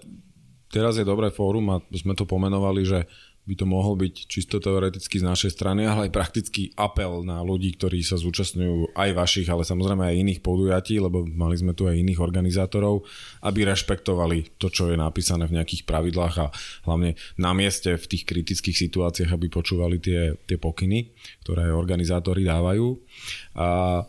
teraz 0.70 0.98
je 0.98 1.05
dobré 1.07 1.31
fórum 1.31 1.66
a 1.72 1.76
sme 1.94 2.14
to 2.18 2.29
pomenovali, 2.29 2.83
že 2.87 3.07
by 3.46 3.55
to 3.55 3.62
mohol 3.62 3.94
byť 3.94 4.26
čisto 4.26 4.59
teoreticky 4.59 5.22
z 5.22 5.24
našej 5.24 5.55
strany, 5.55 5.87
ale 5.87 6.11
aj 6.11 6.12
praktický 6.18 6.74
apel 6.74 7.22
na 7.22 7.38
ľudí, 7.46 7.79
ktorí 7.79 8.02
sa 8.02 8.18
zúčastňujú 8.18 8.98
aj 8.98 9.11
vašich, 9.14 9.46
ale 9.46 9.62
samozrejme 9.62 10.02
aj 10.02 10.18
iných 10.18 10.40
podujatí, 10.42 10.98
lebo 10.98 11.22
mali 11.22 11.55
sme 11.55 11.70
tu 11.70 11.87
aj 11.87 11.94
iných 11.94 12.18
organizátorov, 12.18 13.07
aby 13.46 13.70
rešpektovali 13.70 14.59
to, 14.59 14.66
čo 14.66 14.90
je 14.90 14.98
napísané 14.98 15.46
v 15.46 15.62
nejakých 15.62 15.87
pravidlách 15.87 16.35
a 16.42 16.46
hlavne 16.90 17.14
na 17.38 17.55
mieste 17.55 17.94
v 17.94 18.07
tých 18.11 18.26
kritických 18.26 18.74
situáciách, 18.90 19.31
aby 19.31 19.46
počúvali 19.46 20.02
tie, 20.02 20.35
tie 20.42 20.59
pokyny, 20.59 21.14
ktoré 21.46 21.70
organizátori 21.70 22.42
dávajú. 22.42 22.98
A 23.55 23.66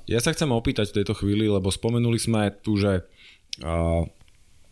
ja 0.09 0.17
sa 0.17 0.33
chcem 0.33 0.49
opýtať 0.49 0.89
v 0.89 0.97
tejto 1.05 1.13
chvíli, 1.13 1.45
lebo 1.45 1.69
spomenuli 1.69 2.17
sme 2.17 2.49
tu, 2.65 2.81
že 2.81 3.05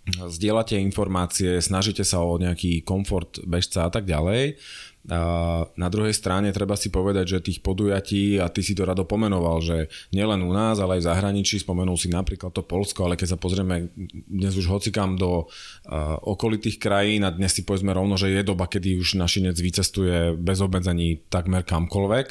zdieľate 0.06 0.78
informácie, 0.78 1.58
snažíte 1.58 2.06
sa 2.06 2.22
o 2.22 2.38
nejaký 2.38 2.86
komfort 2.86 3.42
bežca 3.42 3.90
a 3.90 3.92
tak 3.92 4.06
ďalej. 4.06 4.62
A 5.06 5.62
na 5.78 5.90
druhej 5.94 6.18
strane 6.18 6.50
treba 6.50 6.74
si 6.74 6.90
povedať, 6.90 7.38
že 7.38 7.46
tých 7.46 7.62
podujatí, 7.62 8.42
a 8.42 8.50
ty 8.50 8.66
si 8.66 8.74
to 8.74 8.90
rado 8.90 9.06
pomenoval, 9.06 9.62
že 9.62 9.86
nielen 10.10 10.42
u 10.42 10.50
nás, 10.50 10.82
ale 10.82 10.98
aj 10.98 11.02
v 11.06 11.10
zahraničí, 11.14 11.62
spomenul 11.62 11.94
si 11.94 12.10
napríklad 12.10 12.50
to 12.50 12.66
Polsko, 12.66 13.06
ale 13.06 13.14
keď 13.14 13.38
sa 13.38 13.42
pozrieme 13.42 13.94
dnes 14.26 14.58
už 14.58 14.66
hocikam 14.66 15.14
do 15.14 15.46
uh, 15.46 16.18
okolitých 16.26 16.82
krajín 16.82 17.22
a 17.22 17.30
dnes 17.30 17.54
si 17.54 17.62
povedzme 17.62 17.94
rovno, 17.94 18.18
že 18.18 18.34
je 18.34 18.42
doba, 18.42 18.66
kedy 18.66 18.98
už 18.98 19.22
našinec 19.22 19.54
vycestuje 19.62 20.34
bez 20.42 20.58
obmedzení 20.58 21.22
takmer 21.30 21.62
kamkoľvek. 21.62 22.28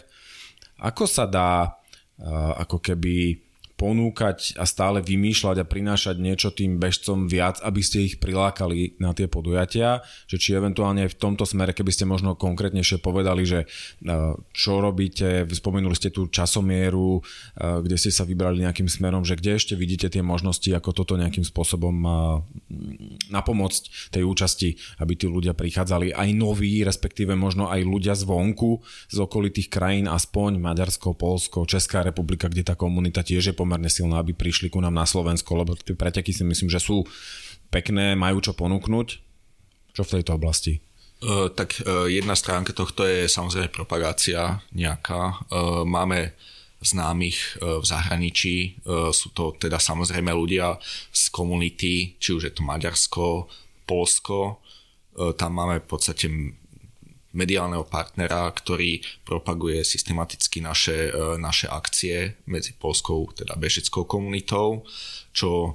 Ako 0.82 1.06
sa 1.06 1.30
dá 1.30 1.70
uh, 1.70 2.58
ako 2.58 2.82
keby 2.82 3.38
ponúkať 3.84 4.56
a 4.56 4.64
stále 4.64 5.04
vymýšľať 5.04 5.60
a 5.60 5.68
prinášať 5.68 6.16
niečo 6.16 6.48
tým 6.56 6.80
bežcom 6.80 7.28
viac, 7.28 7.60
aby 7.60 7.84
ste 7.84 8.08
ich 8.08 8.16
prilákali 8.16 8.96
na 8.96 9.12
tie 9.12 9.28
podujatia, 9.28 10.00
že 10.24 10.40
či 10.40 10.56
eventuálne 10.56 11.04
v 11.04 11.12
tomto 11.12 11.44
smere, 11.44 11.76
keby 11.76 11.92
ste 11.92 12.08
možno 12.08 12.32
konkrétnejšie 12.32 13.04
povedali, 13.04 13.44
že 13.44 13.60
e, 13.60 13.66
čo 14.56 14.80
robíte, 14.80 15.44
spomenuli 15.44 15.92
ste 15.92 16.08
tú 16.08 16.32
časomieru, 16.32 17.20
e, 17.20 17.84
kde 17.84 17.96
ste 18.00 18.08
sa 18.08 18.24
vybrali 18.24 18.64
nejakým 18.64 18.88
smerom, 18.88 19.20
že 19.20 19.36
kde 19.36 19.60
ešte 19.60 19.76
vidíte 19.76 20.08
tie 20.08 20.24
možnosti, 20.24 20.72
ako 20.72 21.04
toto 21.04 21.20
nejakým 21.20 21.44
spôsobom 21.44 21.92
e, 21.92 22.08
napomôcť 23.28 24.16
tej 24.16 24.24
účasti, 24.24 24.80
aby 25.04 25.12
tí 25.12 25.28
ľudia 25.28 25.52
prichádzali 25.52 26.16
aj 26.16 26.28
noví, 26.32 26.80
respektíve 26.80 27.36
možno 27.36 27.68
aj 27.68 27.84
ľudia 27.84 28.16
zvonku 28.16 28.80
z 29.12 29.16
okolitých 29.20 29.68
krajín, 29.68 30.08
aspoň 30.08 30.56
Maďarsko, 30.56 31.12
Polsko, 31.12 31.68
Česká 31.68 32.00
republika, 32.00 32.48
kde 32.48 32.64
tá 32.64 32.74
komunita 32.78 33.20
tiež 33.20 33.52
je 33.52 33.54
pomerne 33.74 33.90
silná, 33.90 34.22
aby 34.22 34.30
prišli 34.30 34.70
ku 34.70 34.78
nám 34.78 34.94
na 34.94 35.02
Slovensko, 35.02 35.58
lebo 35.58 35.74
tie 35.74 35.98
preteky 35.98 36.30
si 36.30 36.46
myslím, 36.46 36.70
že 36.70 36.78
sú 36.78 37.02
pekné, 37.74 38.14
majú 38.14 38.38
čo 38.38 38.54
ponúknuť. 38.54 39.18
Čo 39.90 40.06
v 40.06 40.12
tejto 40.14 40.38
oblasti? 40.38 40.78
Uh, 41.18 41.50
tak 41.50 41.74
uh, 41.82 42.06
jedna 42.06 42.38
stránka 42.38 42.70
tohto 42.70 43.02
je 43.02 43.26
samozrejme 43.26 43.74
propagácia 43.74 44.62
nejaká. 44.70 45.42
Uh, 45.50 45.82
máme 45.82 46.38
známych 46.84 47.56
v 47.64 47.80
zahraničí. 47.80 48.84
Sú 49.16 49.32
to 49.32 49.56
teda 49.56 49.80
samozrejme 49.80 50.28
ľudia 50.36 50.76
z 51.16 51.32
komunity, 51.32 52.12
či 52.20 52.36
už 52.36 52.44
je 52.44 52.52
to 52.52 52.60
Maďarsko, 52.60 53.48
Polsko. 53.88 54.60
Tam 55.40 55.56
máme 55.56 55.80
v 55.80 55.88
podstate 55.88 56.28
mediálneho 57.34 57.84
partnera, 57.84 58.46
ktorý 58.48 59.02
propaguje 59.26 59.82
systematicky 59.82 60.62
naše, 60.62 61.10
e, 61.10 61.36
naše 61.36 61.66
akcie 61.66 62.38
medzi 62.46 62.72
polskou, 62.78 63.28
teda 63.34 63.58
bežeckou 63.58 64.06
komunitou, 64.06 64.86
čo 65.34 65.74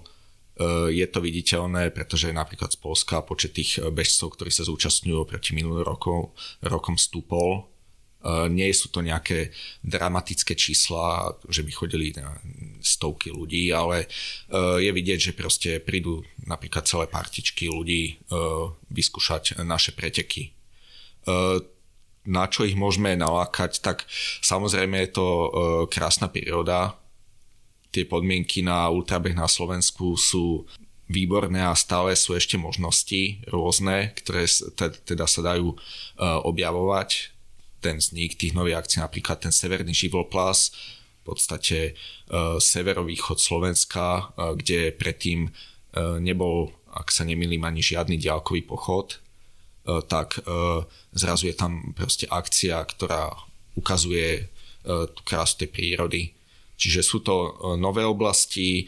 e, 0.58 0.96
je 0.96 1.06
to 1.12 1.20
viditeľné, 1.20 1.92
pretože 1.92 2.32
napríklad 2.32 2.72
z 2.72 2.80
Polska 2.80 3.22
počet 3.22 3.54
tých 3.60 3.84
bežcov, 3.92 4.40
ktorí 4.40 4.50
sa 4.50 4.64
zúčastňujú 4.66 5.28
proti 5.28 5.52
minulým 5.52 5.84
rokom, 5.84 6.32
rokom 6.64 6.96
stúpol. 6.96 7.68
E, 8.24 8.48
nie 8.48 8.72
sú 8.72 8.88
to 8.88 9.04
nejaké 9.04 9.52
dramatické 9.84 10.56
čísla, 10.56 11.36
že 11.52 11.68
by 11.68 11.72
chodili 11.76 12.16
stovky 12.80 13.36
ľudí, 13.36 13.76
ale 13.76 14.08
je 14.80 14.88
vidieť, 14.88 15.20
že 15.20 15.34
proste 15.36 15.84
prídu 15.84 16.24
napríklad 16.48 16.88
celé 16.88 17.12
partičky 17.12 17.68
ľudí 17.68 18.24
vyskúšať 18.88 19.60
naše 19.68 19.92
preteky 19.92 20.56
E, 20.59 20.59
na 22.30 22.46
čo 22.46 22.68
ich 22.68 22.78
môžeme 22.78 23.18
nalákať, 23.18 23.82
tak 23.82 24.06
samozrejme 24.46 25.08
je 25.08 25.10
to 25.10 25.28
e, 25.28 25.48
krásna 25.90 26.30
príroda. 26.30 26.94
Tie 27.90 28.06
podmienky 28.06 28.62
na 28.62 28.86
ultrabeh 28.94 29.34
na 29.34 29.50
Slovensku 29.50 30.14
sú 30.14 30.70
výborné 31.10 31.66
a 31.66 31.74
stále 31.74 32.14
sú 32.14 32.38
ešte 32.38 32.54
možnosti 32.54 33.42
rôzne, 33.50 34.14
ktoré 34.14 34.46
teda 35.02 35.26
sa 35.26 35.42
dajú 35.42 35.74
e, 35.74 35.78
objavovať. 36.22 37.34
Ten 37.82 37.98
vznik 37.98 38.38
tých 38.38 38.54
nových 38.54 38.86
akcií, 38.86 39.00
napríklad 39.02 39.42
ten 39.42 39.56
severný 39.56 39.96
živloplas, 39.96 40.76
v 41.24 41.36
podstate 41.36 41.94
severovýchod 42.58 43.38
Slovenska, 43.38 44.34
kde 44.36 44.90
predtým 44.92 45.48
nebol, 46.20 46.74
ak 46.90 47.14
sa 47.14 47.22
nemýlim, 47.22 47.62
ani 47.62 47.86
žiadny 47.86 48.18
ďalkový 48.18 48.66
pochod 48.66 49.22
tak 50.08 50.42
zrazu 51.16 51.50
je 51.50 51.56
tam 51.58 51.96
proste 51.98 52.30
akcia, 52.30 52.84
ktorá 52.86 53.34
ukazuje 53.74 54.50
tú 54.86 55.22
krásu 55.26 55.66
tej 55.66 55.70
prírody. 55.70 56.22
Čiže 56.80 57.02
sú 57.04 57.20
to 57.20 57.60
nové 57.76 58.08
oblasti, 58.08 58.88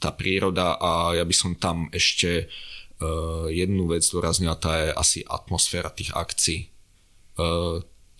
tá 0.00 0.10
príroda 0.16 0.80
a 0.80 1.14
ja 1.14 1.24
by 1.28 1.34
som 1.36 1.54
tam 1.54 1.86
ešte 1.92 2.50
jednu 3.48 3.88
vec 3.88 4.04
zdôraznil, 4.04 4.52
tá 4.60 4.76
je 4.76 4.90
asi 4.92 5.18
atmosféra 5.24 5.88
tých 5.92 6.12
akcií. 6.12 6.68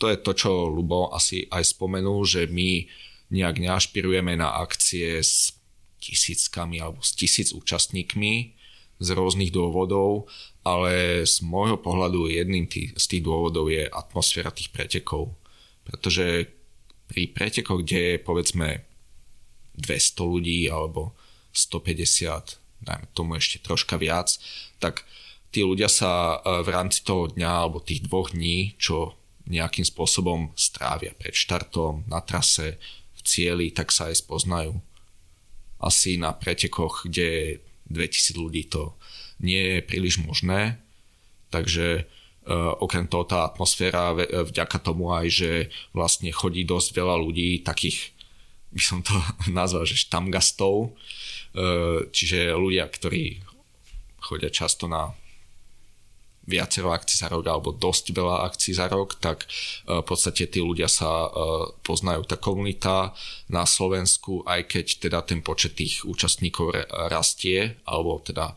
To 0.00 0.04
je 0.08 0.16
to, 0.16 0.32
čo 0.32 0.72
Lubo 0.72 1.12
asi 1.12 1.44
aj 1.52 1.76
spomenul, 1.76 2.24
že 2.24 2.48
my 2.48 2.88
nejak 3.30 3.60
neašpirujeme 3.60 4.40
na 4.40 4.56
akcie 4.56 5.20
s 5.20 5.52
tisíckami 6.00 6.80
alebo 6.80 7.04
s 7.04 7.12
tisíc 7.12 7.52
účastníkmi 7.52 8.56
z 9.00 9.08
rôznych 9.16 9.52
dôvodov, 9.52 10.28
ale 10.61 11.25
z 11.25 11.40
môjho 11.40 11.81
pohľadu 11.81 12.29
jedným 12.29 12.68
tý, 12.68 12.92
z 12.92 13.05
tých 13.16 13.23
dôvodov 13.25 13.73
je 13.73 13.88
atmosféra 13.88 14.53
tých 14.53 14.68
pretekov. 14.68 15.33
Pretože 15.85 16.53
pri 17.09 17.33
pretekoch, 17.33 17.81
kde 17.81 18.14
je 18.14 18.16
povedzme 18.20 18.85
200 19.81 20.20
ľudí 20.20 20.68
alebo 20.68 21.16
150, 21.57 22.85
dajme 22.85 23.07
tomu 23.16 23.40
ešte 23.40 23.64
troška 23.64 23.96
viac, 23.96 24.37
tak 24.79 25.09
tí 25.51 25.64
ľudia 25.64 25.88
sa 25.88 26.38
e, 26.38 26.62
v 26.62 26.68
rámci 26.68 27.03
toho 27.03 27.33
dňa 27.33 27.51
alebo 27.51 27.81
tých 27.81 28.05
dvoch 28.05 28.31
dní, 28.31 28.77
čo 28.77 29.16
nejakým 29.51 29.83
spôsobom 29.83 30.55
strávia 30.55 31.16
pred 31.16 31.35
štartom, 31.35 32.07
na 32.07 32.23
trase, 32.23 32.79
v 33.16 33.20
cieli, 33.27 33.75
tak 33.75 33.90
sa 33.90 34.09
aj 34.09 34.23
spoznajú. 34.23 34.79
Asi 35.81 36.20
na 36.20 36.31
pretekoch, 36.33 37.09
kde 37.09 37.61
2000 37.90 38.38
ľudí 38.38 38.70
to 38.70 38.94
nie 39.40 39.81
je 39.81 39.81
príliš 39.83 40.20
možné, 40.22 40.79
takže 41.48 42.05
uh, 42.46 42.76
okrem 42.79 43.09
toho 43.09 43.24
tá 43.24 43.48
atmosféra 43.48 44.14
vďaka 44.46 44.79
tomu 44.81 45.11
aj, 45.11 45.26
že 45.29 45.50
vlastne 45.96 46.31
chodí 46.31 46.62
dosť 46.62 46.94
veľa 46.94 47.16
ľudí, 47.18 47.64
takých 47.64 48.12
by 48.70 48.83
som 48.85 49.00
to 49.03 49.16
nazval, 49.59 49.88
že 49.88 49.98
štamgastov, 49.98 50.92
uh, 50.92 52.07
čiže 52.12 52.55
ľudia, 52.55 52.87
ktorí 52.87 53.42
chodia 54.20 54.53
často 54.53 54.87
na 54.87 55.16
viacero 56.50 56.90
akcií 56.90 57.22
za 57.22 57.31
rok 57.31 57.46
alebo 57.46 57.70
dosť 57.70 58.11
veľa 58.11 58.42
akcií 58.50 58.74
za 58.74 58.90
rok, 58.90 59.22
tak 59.22 59.46
e, 59.46 60.03
v 60.03 60.05
podstate 60.05 60.50
tí 60.50 60.59
ľudia 60.59 60.90
sa 60.90 61.07
e, 61.07 61.29
poznajú. 61.87 62.26
Tá 62.26 62.35
komunita 62.35 63.14
na 63.46 63.62
Slovensku, 63.62 64.42
aj 64.42 64.66
keď 64.66 64.87
teda 64.98 65.18
ten 65.22 65.40
počet 65.46 65.79
tých 65.79 66.03
účastníkov 66.03 66.74
rastie, 66.90 67.79
alebo 67.87 68.18
teda 68.18 68.50
e, 68.50 68.55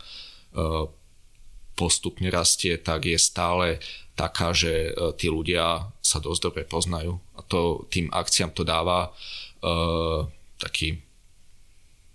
postupne 1.73 2.29
rastie, 2.29 2.77
tak 2.77 3.09
je 3.09 3.17
stále 3.17 3.81
taká, 4.13 4.53
že 4.53 4.93
tí 5.17 5.25
ľudia 5.25 5.89
sa 6.05 6.21
dosť 6.21 6.41
dobre 6.45 6.63
poznajú. 6.69 7.17
A 7.33 7.41
to 7.41 7.89
tým 7.89 8.13
akciám 8.13 8.53
to 8.53 8.61
dáva 8.61 9.09
uh, 9.09 10.29
taký 10.61 11.01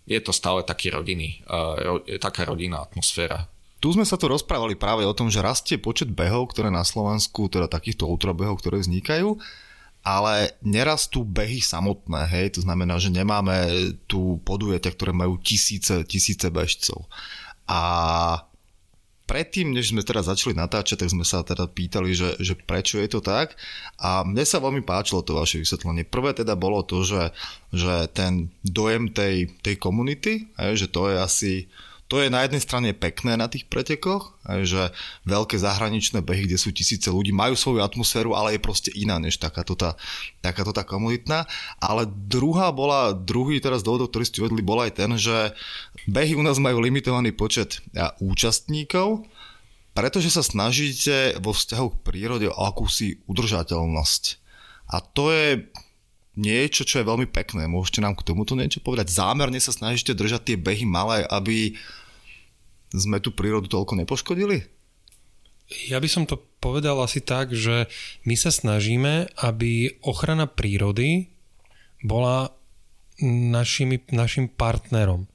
je 0.09 0.21
to 0.25 0.33
stále 0.33 0.65
taký 0.65 0.89
rodiny, 0.89 1.45
uh, 1.45 1.77
ro, 1.85 1.95
taká 2.17 2.49
rodinná 2.49 2.81
atmosféra. 2.81 3.45
Tu 3.79 3.93
sme 3.93 4.09
sa 4.09 4.17
tu 4.17 4.27
rozprávali 4.27 4.75
práve 4.75 5.05
o 5.05 5.13
tom, 5.13 5.29
že 5.29 5.45
rastie 5.45 5.77
počet 5.77 6.09
behov, 6.09 6.51
ktoré 6.51 6.73
na 6.73 6.83
Slovensku, 6.83 7.47
teda 7.53 7.69
takýchto 7.69 8.09
ultrabehov, 8.09 8.59
ktoré 8.59 8.81
vznikajú, 8.81 9.37
ale 10.01 10.57
nerastú 10.65 11.29
behy 11.29 11.61
samotné, 11.61 12.25
hej, 12.25 12.57
to 12.57 12.61
znamená, 12.65 12.97
že 12.97 13.13
nemáme 13.13 13.69
tu 14.09 14.41
podujatia, 14.49 14.97
ktoré 14.97 15.13
majú 15.13 15.37
tisíce, 15.39 16.01
tisíce 16.09 16.49
bežcov. 16.49 17.05
A 17.69 17.81
predtým, 19.29 19.77
než 19.77 19.93
sme 19.93 20.01
teda 20.01 20.25
začali 20.25 20.57
natáčať, 20.57 21.05
tak 21.05 21.13
sme 21.13 21.23
sa 21.23 21.45
teda 21.45 21.69
pýtali, 21.69 22.17
že, 22.17 22.41
že 22.41 22.57
prečo 22.57 22.97
je 22.97 23.13
to 23.13 23.21
tak. 23.21 23.61
A 24.01 24.25
mne 24.25 24.41
sa 24.49 24.57
veľmi 24.57 24.81
páčilo 24.81 25.21
to 25.21 25.37
vaše 25.37 25.61
vysvetlenie. 25.61 26.09
Prvé 26.09 26.33
teda 26.33 26.57
bolo 26.57 26.81
to, 26.81 27.05
že, 27.05 27.37
že 27.69 28.09
ten 28.17 28.49
dojem 28.65 29.13
tej, 29.13 29.53
tej 29.61 29.77
komunity, 29.77 30.49
že 30.57 30.89
to 30.89 31.13
je 31.13 31.17
asi 31.21 31.53
to 32.09 32.25
je 32.25 32.33
na 32.33 32.41
jednej 32.49 32.65
strane 32.65 32.97
pekné 32.97 33.37
na 33.37 33.53
tých 33.53 33.69
pretekoch, 33.69 34.41
že 34.65 34.97
veľké 35.29 35.61
zahraničné 35.61 36.25
behy, 36.25 36.49
kde 36.49 36.57
sú 36.57 36.73
tisíce 36.73 37.05
ľudí, 37.13 37.37
majú 37.37 37.53
svoju 37.53 37.85
atmosféru, 37.85 38.33
ale 38.33 38.57
je 38.57 38.65
proste 38.65 38.91
iná 38.97 39.21
než 39.21 39.37
takáto 39.37 39.77
tá, 39.77 39.93
takáto 40.41 40.73
tá 40.73 40.89
komunitná. 40.89 41.45
Ale 41.77 42.09
druhá 42.09 42.73
bola, 42.73 43.13
druhý 43.13 43.61
teraz 43.61 43.85
dôvod, 43.85 44.09
ktorý 44.09 44.25
ste 44.25 44.41
uvedli, 44.41 44.65
bol 44.65 44.81
aj 44.81 44.97
ten, 44.97 45.11
že 45.21 45.53
behy 46.09 46.33
u 46.33 46.41
nás 46.41 46.57
majú 46.57 46.81
limitovaný 46.81 47.37
počet 47.37 47.85
účastníkov, 48.25 49.29
pretože 49.93 50.33
sa 50.33 50.41
snažíte 50.41 51.37
vo 51.45 51.53
vzťahu 51.53 51.87
k 51.93 52.01
prírode 52.09 52.49
o 52.49 52.57
akúsi 52.57 53.21
udržateľnosť. 53.29 54.23
A 54.89 55.05
to 55.05 55.29
je 55.29 55.69
niečo, 56.39 56.87
čo 56.87 57.03
je 57.03 57.09
veľmi 57.11 57.27
pekné. 57.27 57.67
Môžete 57.67 57.99
nám 57.99 58.15
k 58.15 58.23
tomuto 58.23 58.55
niečo 58.55 58.79
povedať? 58.79 59.11
Zámerne 59.11 59.59
sa 59.59 59.75
snažíte 59.75 60.15
držať 60.15 60.55
tie 60.55 60.57
behy 60.57 60.87
malé, 60.87 61.27
aby 61.27 61.75
sme 62.93 63.21
tú 63.21 63.35
prírodu 63.35 63.69
toľko 63.69 64.01
nepoškodili? 64.05 64.65
Ja 65.93 66.01
by 66.01 66.09
som 66.09 66.25
to 66.25 66.41
povedal 66.65 66.97
asi 67.05 67.21
tak, 67.21 67.53
že 67.53 67.93
my 68.25 68.35
sa 68.41 68.49
snažíme, 68.49 69.29
aby 69.37 70.01
ochrana 70.01 70.49
prírody 70.49 71.29
bola 72.01 72.57
našimi, 73.21 74.01
našim 74.09 74.49
partnerom. 74.49 75.29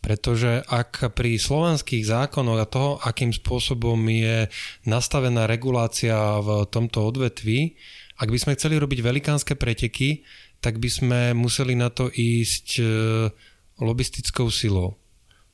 Pretože 0.00 0.64
ak 0.64 1.12
pri 1.12 1.36
slovanských 1.36 2.08
zákonoch 2.08 2.60
a 2.62 2.70
toho, 2.70 2.90
akým 3.04 3.36
spôsobom 3.36 4.00
je 4.08 4.48
nastavená 4.88 5.44
regulácia 5.44 6.16
v 6.40 6.64
tomto 6.72 7.04
odvetví, 7.04 7.76
ak 8.16 8.28
by 8.32 8.38
sme 8.40 8.56
chceli 8.56 8.80
robiť 8.80 9.00
velikánske 9.04 9.60
preteky, 9.60 10.24
tak 10.60 10.80
by 10.80 10.88
sme 10.88 11.20
museli 11.36 11.76
na 11.76 11.88
to 11.92 12.08
ísť 12.12 12.68
e, 12.80 12.84
lobistickou 13.80 14.52
silou. 14.52 15.00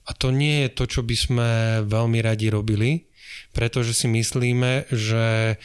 A 0.07 0.15
to 0.15 0.31
nie 0.31 0.67
je 0.67 0.71
to, 0.71 0.85
čo 0.87 1.01
by 1.03 1.17
sme 1.19 1.49
veľmi 1.87 2.23
radi 2.23 2.47
robili, 2.51 3.11
pretože 3.51 3.93
si 3.93 4.07
myslíme, 4.07 4.87
že 4.95 5.59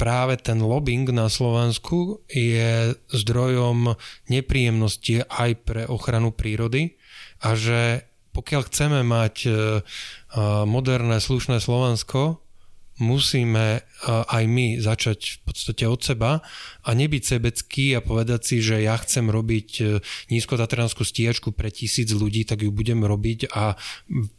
práve 0.00 0.34
ten 0.40 0.58
lobbying 0.58 1.06
na 1.14 1.30
Slovensku 1.30 2.24
je 2.26 2.96
zdrojom 3.12 3.94
nepríjemnosti 4.26 5.22
aj 5.28 5.50
pre 5.62 5.82
ochranu 5.86 6.34
prírody 6.34 6.98
a 7.38 7.54
že 7.54 8.10
pokiaľ 8.32 8.62
chceme 8.66 9.00
mať 9.04 9.34
e, 9.44 9.50
e, 9.50 9.54
moderné, 10.64 11.20
slušné 11.20 11.60
Slovensko, 11.60 12.40
musíme 13.00 13.80
aj 14.08 14.44
my 14.44 14.82
začať 14.82 15.40
v 15.40 15.48
podstate 15.48 15.84
od 15.88 16.00
seba 16.02 16.44
a 16.84 16.90
nebyť 16.92 17.22
sebecký 17.22 17.96
a 17.96 18.04
povedať 18.04 18.40
si, 18.42 18.56
že 18.58 18.82
ja 18.82 18.98
chcem 18.98 19.30
robiť 19.30 19.68
e, 19.78 19.82
nízkotatranskú 20.34 21.06
stíhačku 21.06 21.54
pre 21.54 21.70
tisíc 21.70 22.10
ľudí, 22.10 22.42
tak 22.42 22.66
ju 22.66 22.70
budem 22.74 23.06
robiť 23.06 23.48
a 23.54 23.78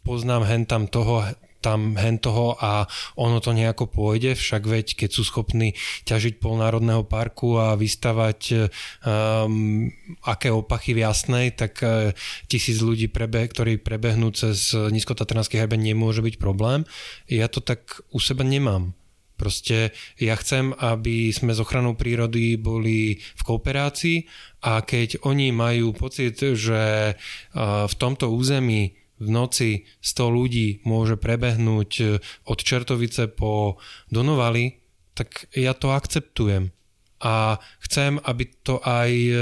poznám 0.04 0.44
hen 0.46 0.68
tam 0.68 0.86
toho, 0.86 1.24
tam 1.64 1.96
hen 1.96 2.20
toho 2.20 2.60
a 2.60 2.84
ono 3.16 3.40
to 3.40 3.56
nejako 3.56 3.88
pôjde, 3.88 4.36
však 4.36 4.68
veď 4.68 4.86
keď 5.00 5.10
sú 5.16 5.24
schopní 5.24 5.72
ťažiť 6.04 6.36
polnárodného 6.44 7.08
parku 7.08 7.56
a 7.56 7.72
vystavať 7.72 8.68
um, 9.08 9.88
aké 10.28 10.52
opachy 10.52 10.92
v 10.92 11.08
jasnej, 11.08 11.56
tak 11.56 11.80
uh, 11.80 12.12
tisíc 12.52 12.84
ľudí, 12.84 13.08
prebe, 13.08 13.40
ktorí 13.48 13.80
prebehnú 13.80 14.28
cez 14.34 14.74
nízkotatranský 14.74 15.56
heben 15.56 15.80
nemôže 15.80 16.20
byť 16.20 16.36
problém. 16.36 16.82
Ja 17.30 17.46
to 17.46 17.62
tak 17.62 18.04
u 18.10 18.18
seba 18.18 18.42
nemám. 18.42 18.92
Proste 19.34 19.90
ja 20.18 20.34
chcem, 20.38 20.74
aby 20.78 21.30
sme 21.34 21.54
s 21.54 21.62
ochranou 21.62 21.94
prírody 21.98 22.54
boli 22.54 23.18
v 23.18 23.42
kooperácii 23.42 24.18
a 24.62 24.82
keď 24.82 25.26
oni 25.26 25.50
majú 25.50 25.90
pocit, 25.90 26.38
že 26.38 27.14
v 27.58 27.94
tomto 27.98 28.30
území 28.30 28.94
v 29.20 29.28
noci 29.30 29.70
100 30.02 30.36
ľudí 30.38 30.68
môže 30.84 31.14
prebehnúť 31.14 31.90
e, 32.00 32.04
od 32.50 32.58
Čertovice 32.58 33.30
po 33.30 33.78
Donovali, 34.10 34.82
tak 35.14 35.46
ja 35.54 35.74
to 35.74 35.94
akceptujem. 35.94 36.74
A 37.22 37.56
chcem, 37.80 38.18
aby 38.26 38.44
to 38.66 38.82
aj 38.82 39.10
e, 39.10 39.32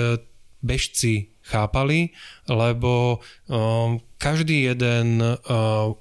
bežci 0.62 1.32
chápali, 1.42 2.14
lebo 2.46 3.18
um, 3.50 3.98
každý 4.14 4.70
jeden 4.70 5.18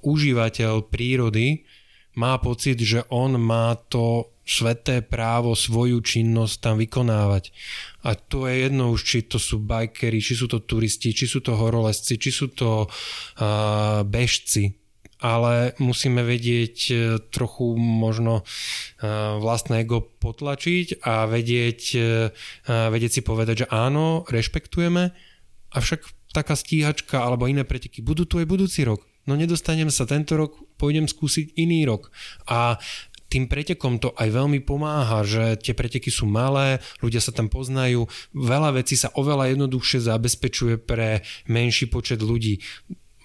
užívateľ 0.06 0.86
prírody 0.86 1.66
má 2.14 2.38
pocit, 2.38 2.78
že 2.78 3.02
on 3.10 3.42
má 3.42 3.74
to 3.90 4.30
sveté 4.46 5.00
právo 5.02 5.54
svoju 5.54 6.02
činnosť 6.02 6.54
tam 6.62 6.74
vykonávať. 6.78 7.54
A 8.02 8.18
to 8.18 8.50
je 8.50 8.66
jedno 8.66 8.90
už, 8.90 9.00
či 9.06 9.18
to 9.26 9.38
sú 9.38 9.62
bajkery, 9.62 10.18
či 10.18 10.34
sú 10.34 10.50
to 10.50 10.62
turisti, 10.62 11.14
či 11.14 11.30
sú 11.30 11.38
to 11.38 11.54
horolezci, 11.54 12.18
či 12.18 12.30
sú 12.34 12.50
to 12.50 12.86
uh, 12.86 14.02
bežci. 14.02 14.74
Ale 15.22 15.78
musíme 15.78 16.26
vedieť 16.26 16.76
uh, 16.90 16.98
trochu 17.30 17.78
možno 17.78 18.42
uh, 18.42 19.38
vlastné 19.38 19.86
ego 19.86 20.02
potlačiť 20.02 21.06
a 21.06 21.30
vedieť, 21.30 21.80
uh, 21.94 22.90
vedieť 22.90 23.12
si 23.18 23.22
povedať, 23.22 23.66
že 23.66 23.70
áno, 23.70 24.26
rešpektujeme, 24.26 25.14
avšak 25.70 26.02
taká 26.34 26.58
stíhačka 26.58 27.22
alebo 27.22 27.46
iné 27.46 27.62
preteky 27.62 28.02
budú 28.02 28.26
tu 28.26 28.42
aj 28.42 28.50
budúci 28.50 28.82
rok 28.82 29.06
no 29.26 29.38
nedostanem 29.38 29.90
sa 29.90 30.06
tento 30.06 30.34
rok, 30.34 30.58
pôjdem 30.78 31.06
skúsiť 31.06 31.54
iný 31.54 31.86
rok. 31.86 32.10
A 32.50 32.78
tým 33.32 33.48
pretekom 33.48 33.96
to 33.96 34.12
aj 34.12 34.28
veľmi 34.28 34.60
pomáha, 34.60 35.24
že 35.24 35.56
tie 35.56 35.72
preteky 35.72 36.12
sú 36.12 36.28
malé, 36.28 36.84
ľudia 37.00 37.24
sa 37.24 37.32
tam 37.32 37.48
poznajú, 37.48 38.04
veľa 38.36 38.76
vecí 38.76 38.92
sa 38.92 39.08
oveľa 39.16 39.56
jednoduchšie 39.56 40.04
zabezpečuje 40.04 40.76
pre 40.76 41.24
menší 41.48 41.88
počet 41.88 42.20
ľudí. 42.20 42.60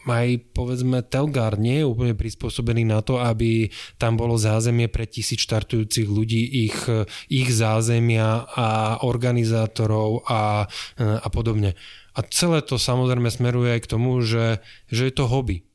Aj 0.07 0.31
povedzme 0.55 1.03
Telgar 1.03 1.59
nie 1.59 1.83
je 1.83 1.89
úplne 1.91 2.15
prispôsobený 2.15 2.87
na 2.87 3.03
to, 3.03 3.19
aby 3.19 3.67
tam 3.99 4.15
bolo 4.15 4.39
zázemie 4.39 4.87
pre 4.87 5.03
tisíc 5.03 5.43
štartujúcich 5.43 6.07
ľudí, 6.07 6.71
ich, 6.71 6.79
ich 7.27 7.49
zázemia 7.51 8.47
a 8.47 8.67
organizátorov 9.03 10.23
a, 10.23 10.71
a 10.95 11.27
podobne. 11.27 11.75
A 12.15 12.23
celé 12.31 12.63
to 12.63 12.79
samozrejme 12.79 13.27
smeruje 13.27 13.75
aj 13.75 13.81
k 13.83 13.91
tomu, 13.91 14.23
že, 14.23 14.63
že 14.87 15.11
je 15.11 15.13
to 15.13 15.27
hobby 15.27 15.66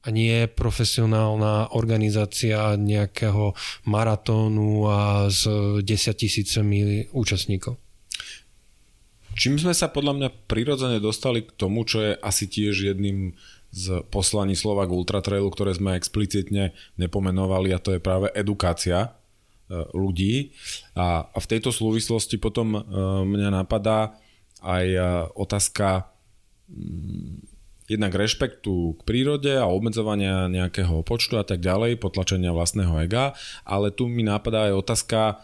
a 0.00 0.08
nie 0.08 0.48
profesionálna 0.48 1.76
organizácia 1.76 2.72
nejakého 2.76 3.52
maratónu 3.84 4.88
a 4.88 5.28
s 5.28 5.44
10 5.44 5.84
tisícami 6.16 7.04
účastníkov. 7.12 7.76
Čím 9.36 9.60
sme 9.60 9.76
sa 9.76 9.92
podľa 9.92 10.12
mňa 10.16 10.28
prirodzene 10.48 10.98
dostali 10.98 11.44
k 11.46 11.52
tomu, 11.54 11.84
čo 11.84 12.02
je 12.02 12.12
asi 12.18 12.48
tiež 12.48 12.92
jedným 12.92 13.36
z 13.70 14.02
poslaní 14.10 14.58
Slovak 14.58 14.90
Ultra 14.90 15.22
Trailu, 15.22 15.46
ktoré 15.46 15.70
sme 15.76 15.94
explicitne 15.94 16.74
nepomenovali 16.98 17.70
a 17.70 17.78
to 17.78 17.94
je 17.94 18.02
práve 18.02 18.26
edukácia 18.34 19.06
e, 19.06 19.08
ľudí. 19.94 20.50
A, 20.98 21.30
v 21.30 21.46
tejto 21.46 21.70
súvislosti 21.70 22.42
potom 22.42 22.74
e, 22.74 22.80
mňa 23.22 23.62
napadá 23.62 24.18
aj 24.58 24.86
e, 24.90 25.00
otázka 25.38 26.10
jednak 27.90 28.14
rešpektu 28.14 28.94
k 28.94 29.00
prírode 29.02 29.50
a 29.58 29.66
obmedzovania 29.66 30.46
nejakého 30.46 31.02
počtu 31.02 31.42
a 31.42 31.44
tak 31.44 31.58
ďalej, 31.58 31.98
potlačenia 31.98 32.54
vlastného 32.54 32.94
ega, 33.02 33.34
ale 33.66 33.90
tu 33.90 34.06
mi 34.06 34.22
napadá 34.22 34.70
aj 34.70 34.78
otázka, 34.78 35.20
e, 35.26 35.34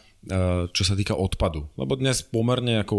čo 0.71 0.83
sa 0.87 0.95
týka 0.95 1.19
odpadu. 1.19 1.67
Lebo 1.75 1.99
dnes 1.99 2.23
pomerne 2.23 2.87
ako 2.87 2.95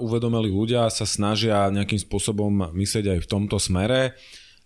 uvedomili 0.00 0.48
ľudia 0.48 0.88
sa 0.88 1.04
snažia 1.04 1.68
nejakým 1.68 2.00
spôsobom 2.00 2.72
myslieť 2.72 3.12
aj 3.12 3.18
v 3.20 3.28
tomto 3.28 3.60
smere, 3.60 4.16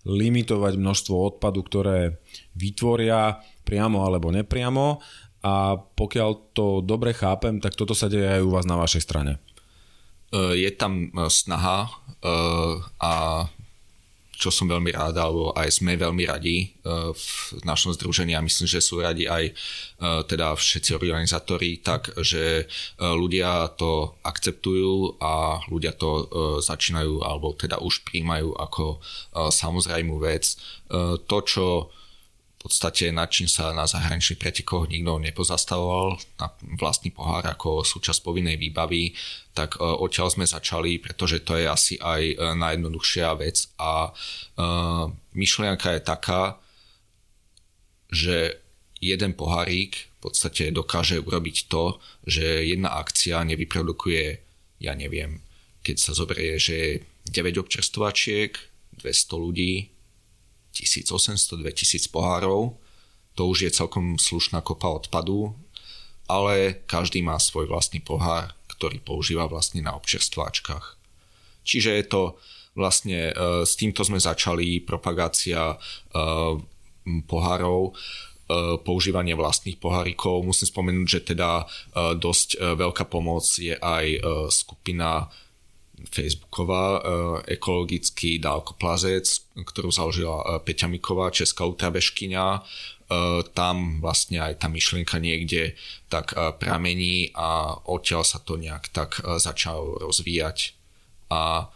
limitovať 0.07 0.79
množstvo 0.79 1.15
odpadu, 1.35 1.67
ktoré 1.67 2.23
vytvoria 2.55 3.43
priamo 3.67 4.07
alebo 4.07 4.31
nepriamo 4.31 5.03
a 5.43 5.75
pokiaľ 5.83 6.55
to 6.55 6.79
dobre 6.79 7.11
chápem, 7.11 7.59
tak 7.59 7.75
toto 7.75 7.91
sa 7.91 8.07
deje 8.07 8.39
aj 8.39 8.43
u 8.47 8.55
vás 8.55 8.71
na 8.71 8.79
vašej 8.79 9.03
strane. 9.03 9.43
E, 10.31 10.63
je 10.63 10.71
tam 10.79 11.11
e, 11.11 11.27
snaha 11.27 11.91
a 12.99 13.13
čo 14.37 14.53
som 14.53 14.69
veľmi 14.69 14.93
rád, 14.93 15.17
alebo 15.17 15.57
aj 15.57 15.81
sme 15.81 15.97
veľmi 15.97 16.29
radi 16.29 16.69
eh, 16.69 17.11
v 17.11 17.27
našom 17.65 17.97
združení 17.97 18.37
a 18.37 18.45
myslím, 18.45 18.69
že 18.69 18.85
sú 18.85 19.01
radi 19.01 19.25
aj 19.25 19.45
eh, 19.49 20.21
teda 20.29 20.53
všetci 20.53 20.93
organizátori, 20.93 21.81
tak, 21.81 22.13
že 22.21 22.65
eh, 22.65 22.67
ľudia 23.01 23.73
to 23.81 24.21
akceptujú 24.21 25.17
a 25.19 25.65
ľudia 25.73 25.97
to 25.97 26.29
začínajú 26.61 27.25
alebo 27.25 27.57
teda 27.57 27.81
už 27.81 28.05
príjmajú 28.05 28.53
ako 28.59 29.01
samozrejmú 29.33 30.21
vec. 30.21 30.59
To, 31.27 31.39
čo 31.43 31.89
podstate 32.67 33.15
nad 33.15 33.31
čím 33.31 33.47
sa 33.47 33.71
na 33.71 33.87
zahraničných 33.87 34.43
pretekoch 34.43 34.91
nikto 34.91 35.23
nepozastavoval, 35.23 36.19
na 36.43 36.51
vlastný 36.83 37.15
pohár 37.15 37.47
ako 37.47 37.87
súčasť 37.87 38.27
povinnej 38.27 38.59
výbavy, 38.59 39.15
tak 39.55 39.79
uh, 39.79 39.95
odtiaľ 40.03 40.35
sme 40.35 40.51
začali, 40.51 40.99
pretože 40.99 41.47
to 41.47 41.55
je 41.55 41.71
asi 41.71 41.95
aj 42.03 42.23
uh, 42.35 42.59
najjednoduchšia 42.59 43.39
vec. 43.39 43.71
A 43.79 44.11
uh, 44.11 45.07
myšlienka 45.39 45.95
je 45.95 46.03
taká, 46.03 46.43
že 48.11 48.59
jeden 48.99 49.39
pohárik 49.39 50.11
v 50.19 50.19
podstate 50.27 50.75
dokáže 50.75 51.23
urobiť 51.23 51.71
to, 51.71 52.03
že 52.27 52.67
jedna 52.67 52.99
akcia 52.99 53.47
nevyprodukuje, 53.47 54.43
ja 54.83 54.93
neviem, 54.99 55.39
keď 55.87 55.97
sa 56.03 56.13
zoberie, 56.19 56.59
že 56.59 57.07
9 57.31 57.63
občerstvačiek, 57.63 58.59
200 58.99 59.39
ľudí, 59.39 59.96
1800-2000 60.85 62.13
pohárov. 62.13 62.77
To 63.39 63.43
už 63.49 63.69
je 63.69 63.71
celkom 63.73 64.21
slušná 64.21 64.61
kopa 64.61 64.93
odpadu, 64.93 65.57
ale 66.29 66.83
každý 66.91 67.23
má 67.23 67.39
svoj 67.41 67.71
vlastný 67.71 68.03
pohár, 68.03 68.53
ktorý 68.69 69.01
používa 69.01 69.49
vlastne 69.49 69.81
na 69.81 69.97
občerstváčkach. 69.97 70.99
Čiže 71.65 71.91
je 71.97 72.05
to 72.07 72.23
vlastne, 72.77 73.33
e, 73.33 73.65
s 73.65 73.75
týmto 73.75 74.05
sme 74.05 74.21
začali 74.21 74.85
propagácia 74.85 75.75
e, 75.75 75.77
pohárov, 77.25 77.91
e, 77.91 77.93
používanie 78.85 79.33
vlastných 79.33 79.81
pohárikov. 79.81 80.45
Musím 80.45 80.69
spomenúť, 80.69 81.09
že 81.09 81.21
teda 81.35 81.65
dosť 82.21 82.61
veľká 82.61 83.09
pomoc 83.09 83.43
je 83.57 83.75
aj 83.75 84.21
skupina 84.53 85.27
Facebooková 86.05 86.87
e, 86.87 87.01
ekologický 87.57 88.37
dálkoplazec, 88.37 89.57
ktorú 89.57 89.89
založila 89.89 90.45
e, 90.45 90.45
Peťa 90.61 90.93
Miková, 90.93 91.33
česká 91.33 91.65
ultrabeškyňa. 91.65 92.47
E, 92.53 92.61
tam 93.57 94.05
vlastne 94.05 94.45
aj 94.45 94.61
tá 94.61 94.69
myšlienka 94.69 95.17
niekde 95.17 95.73
tak 96.13 96.37
pramení 96.61 97.33
a 97.33 97.81
odtiaľ 97.89 98.29
sa 98.29 98.45
to 98.45 98.61
nejak 98.61 98.93
tak 98.93 99.19
začalo 99.41 99.97
rozvíjať. 100.05 100.77
A 101.33 101.73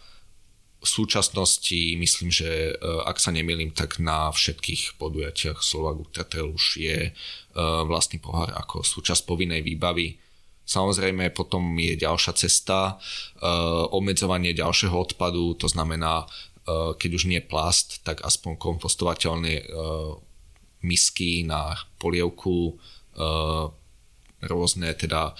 v 0.81 0.87
súčasnosti 0.87 1.77
myslím, 1.93 2.33
že 2.33 2.73
ak 2.81 3.21
sa 3.21 3.29
nemýlim, 3.29 3.69
tak 3.69 4.01
na 4.01 4.33
všetkých 4.33 4.97
podujatiach 4.97 5.61
Slovak 5.61 6.01
Ultra 6.01 6.25
už 6.41 6.81
je 6.81 7.13
vlastný 7.85 8.17
pohár 8.17 8.49
ako 8.49 8.81
súčasť 8.81 9.29
povinnej 9.29 9.61
výbavy 9.61 10.17
Samozrejme 10.71 11.35
potom 11.35 11.75
je 11.75 11.99
ďalšia 11.99 12.31
cesta, 12.39 12.95
uh, 12.95 13.91
obmedzovanie 13.91 14.55
ďalšieho 14.55 14.95
odpadu, 14.95 15.59
to 15.59 15.67
znamená, 15.67 16.23
uh, 16.23 16.95
keď 16.95 17.09
už 17.19 17.27
nie 17.27 17.43
plast, 17.43 17.99
tak 18.07 18.23
aspoň 18.23 18.55
kompostovateľné 18.55 19.67
uh, 19.67 20.15
misky 20.79 21.43
na 21.43 21.75
polievku, 21.99 22.79
rôzne 24.41 24.89
teda 24.97 25.35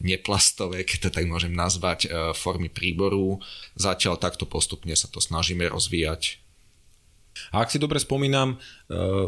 neplastové, 0.00 0.86
keď 0.88 0.98
to 1.02 1.10
tak 1.12 1.28
môžem 1.28 1.52
nazvať, 1.52 2.08
formy 2.32 2.72
príboru. 2.72 3.42
Zatiaľ 3.76 4.16
takto 4.16 4.48
postupne 4.48 4.96
sa 4.96 5.10
to 5.12 5.20
snažíme 5.20 5.66
rozvíjať. 5.68 6.40
A 7.52 7.66
ak 7.66 7.74
si 7.74 7.82
dobre 7.82 8.00
spomínam 8.00 8.56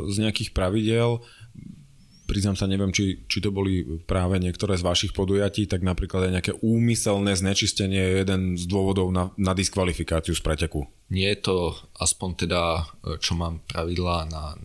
z 0.07 0.17
nejakých 0.17 0.55
pravidel, 0.57 1.21
priznám 2.33 2.57
sa, 2.57 2.65
neviem, 2.65 2.89
či, 2.89 3.29
či 3.29 3.45
to 3.45 3.53
boli 3.53 3.85
práve 4.09 4.41
niektoré 4.41 4.81
z 4.81 4.89
vašich 4.89 5.13
podujatí, 5.13 5.69
tak 5.69 5.85
napríklad 5.85 6.25
aj 6.25 6.33
nejaké 6.33 6.53
úmyselné 6.65 7.37
znečistenie 7.37 8.01
je 8.01 8.13
jeden 8.25 8.57
z 8.57 8.65
dôvodov 8.65 9.13
na, 9.13 9.29
na 9.37 9.53
diskvalifikáciu 9.53 10.33
z 10.33 10.41
preteku. 10.41 10.89
Nie 11.13 11.37
je 11.37 11.45
to 11.45 11.57
aspoň 12.01 12.49
teda, 12.49 12.89
čo 13.21 13.37
mám 13.37 13.61
pravidlá 13.69 14.33
na 14.33 14.57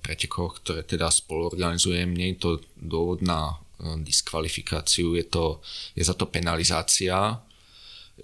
pretekoch, 0.00 0.64
ktoré 0.64 0.88
teda 0.88 1.12
spolu 1.12 1.52
organizujem, 1.52 2.08
nie 2.16 2.32
je 2.32 2.40
to 2.40 2.50
dôvod 2.80 3.20
na 3.20 3.52
e, 3.52 4.00
diskvalifikáciu, 4.00 5.12
je, 5.20 5.24
to, 5.28 5.60
je 5.92 6.00
za 6.00 6.16
to 6.16 6.32
penalizácia. 6.32 7.36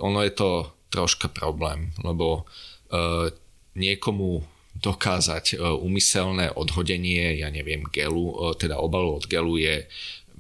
Ono 0.01 0.25
je 0.25 0.33
to 0.33 0.73
troška 0.93 1.29
problém, 1.33 1.89
lebo 2.05 2.45
uh, 2.45 3.29
niekomu 3.73 4.45
dokázať 4.79 5.61
umyselné 5.61 6.51
e, 6.51 6.55
odhodenie, 6.57 7.39
ja 7.39 7.53
neviem, 7.53 7.85
gelu, 7.93 8.33
e, 8.33 8.35
teda 8.57 8.81
obalu 8.81 9.21
od 9.21 9.25
gelu 9.29 9.61
je 9.61 9.87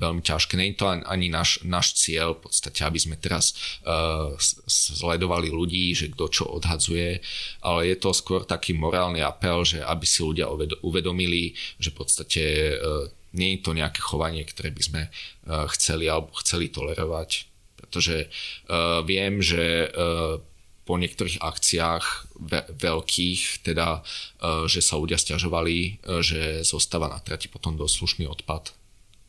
veľmi 0.02 0.22
ťažké. 0.24 0.56
Je 0.58 0.74
to 0.74 0.88
ani 0.88 1.28
náš, 1.28 1.62
náš 1.62 1.94
cieľ, 1.94 2.34
v 2.34 2.48
podstate, 2.48 2.80
aby 2.82 2.98
sme 2.98 3.16
teraz 3.20 3.54
uh, 3.84 4.34
sledovali 4.66 5.52
ľudí, 5.52 5.92
že 5.94 6.10
kto 6.10 6.24
čo 6.32 6.44
odhadzuje, 6.48 7.20
ale 7.62 7.80
je 7.92 7.96
to 8.00 8.10
skôr 8.16 8.42
taký 8.42 8.74
morálny 8.74 9.22
apel, 9.22 9.62
že 9.62 9.84
aby 9.84 10.02
si 10.08 10.24
ľudia 10.24 10.50
uvedomili, 10.82 11.54
že 11.78 11.92
v 11.92 11.96
podstate 12.02 12.42
uh, 12.74 13.06
nie 13.36 13.56
je 13.56 13.60
to 13.62 13.76
nejaké 13.76 14.00
chovanie, 14.02 14.42
ktoré 14.42 14.72
by 14.72 14.82
sme 14.82 15.02
uh, 15.06 15.68
chceli 15.76 16.08
alebo 16.08 16.34
chceli 16.40 16.72
tolerovať. 16.72 17.30
Pretože 17.78 18.26
uh, 18.26 19.04
viem, 19.04 19.38
že 19.44 19.92
uh, 19.92 20.40
po 20.82 20.98
niektorých 20.98 21.38
akciách 21.38 22.04
ve- 22.42 22.66
veľkých, 22.74 23.62
teda, 23.62 24.02
e, 24.02 24.66
že 24.66 24.82
sa 24.82 24.98
ľudia 24.98 25.18
stiažovali, 25.18 25.76
e, 25.78 25.90
že 26.20 26.66
zostáva 26.66 27.06
na 27.06 27.22
trati 27.22 27.46
potom 27.46 27.78
dosť 27.78 27.94
slušný 28.02 28.24
odpad. 28.26 28.74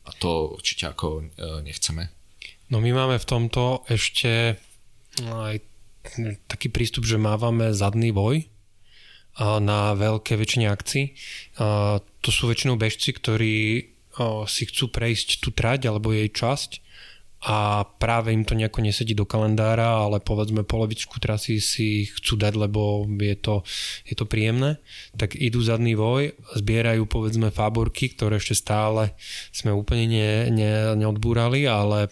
A 0.04 0.10
to 0.18 0.50
určite 0.58 0.90
ako 0.90 1.22
e, 1.22 1.62
nechceme. 1.62 2.10
No 2.68 2.82
my 2.82 2.90
máme 2.90 3.16
v 3.22 3.28
tomto 3.28 3.86
ešte 3.86 4.58
aj 5.22 5.62
taký 6.50 6.68
prístup, 6.68 7.06
že 7.06 7.22
mávame 7.22 7.70
zadný 7.72 8.10
boj 8.10 8.44
na 9.40 9.94
veľké 9.98 10.36
väčšine 10.36 10.68
akcií. 10.68 11.16
To 12.22 12.30
sú 12.30 12.46
väčšinou 12.46 12.76
bežci, 12.76 13.14
ktorí 13.14 13.56
si 14.46 14.62
chcú 14.68 14.84
prejsť 14.92 15.42
tú 15.42 15.50
trať 15.50 15.90
alebo 15.90 16.12
jej 16.12 16.30
časť 16.30 16.83
a 17.44 17.84
práve 17.84 18.32
im 18.32 18.40
to 18.48 18.56
nejako 18.56 18.80
nesedí 18.80 19.12
do 19.12 19.28
kalendára, 19.28 20.08
ale 20.08 20.16
povedzme 20.16 20.64
polovičku 20.64 21.20
trasy 21.20 21.60
si 21.60 22.08
chcú 22.08 22.40
dať, 22.40 22.56
lebo 22.56 23.04
je 23.20 23.36
to, 23.36 23.60
je 24.08 24.16
to 24.16 24.24
príjemné, 24.24 24.80
tak 25.20 25.36
idú 25.36 25.60
zadný 25.60 25.92
voj, 25.92 26.32
zbierajú 26.56 27.04
povedzme 27.04 27.52
fáborky, 27.52 28.16
ktoré 28.16 28.40
ešte 28.40 28.56
stále 28.56 29.12
sme 29.52 29.76
úplne 29.76 30.08
ne, 30.08 30.30
ne, 30.48 30.72
neodbúrali, 30.96 31.68
ale 31.68 32.08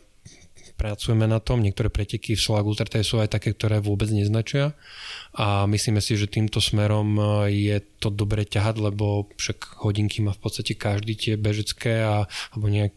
pracujeme 0.76 1.30
na 1.30 1.38
tom. 1.38 1.62
Niektoré 1.62 1.88
preteky 1.88 2.34
v 2.34 2.42
Solag 2.42 2.66
Ultra 2.66 2.90
sú 3.06 3.22
aj 3.22 3.30
také, 3.30 3.54
ktoré 3.54 3.78
vôbec 3.78 4.10
neznačia 4.10 4.74
a 5.32 5.64
myslíme 5.70 6.02
si, 6.02 6.18
že 6.18 6.26
týmto 6.26 6.58
smerom 6.58 7.16
je 7.46 7.78
to 8.02 8.10
dobre 8.10 8.42
ťahať, 8.42 8.90
lebo 8.90 9.30
však 9.38 9.80
hodinky 9.86 10.20
má 10.20 10.34
v 10.34 10.42
podstate 10.42 10.74
každý 10.74 11.14
tie 11.14 11.34
bežecké 11.38 12.02
a, 12.02 12.26
alebo 12.52 12.66
nejak 12.66 12.92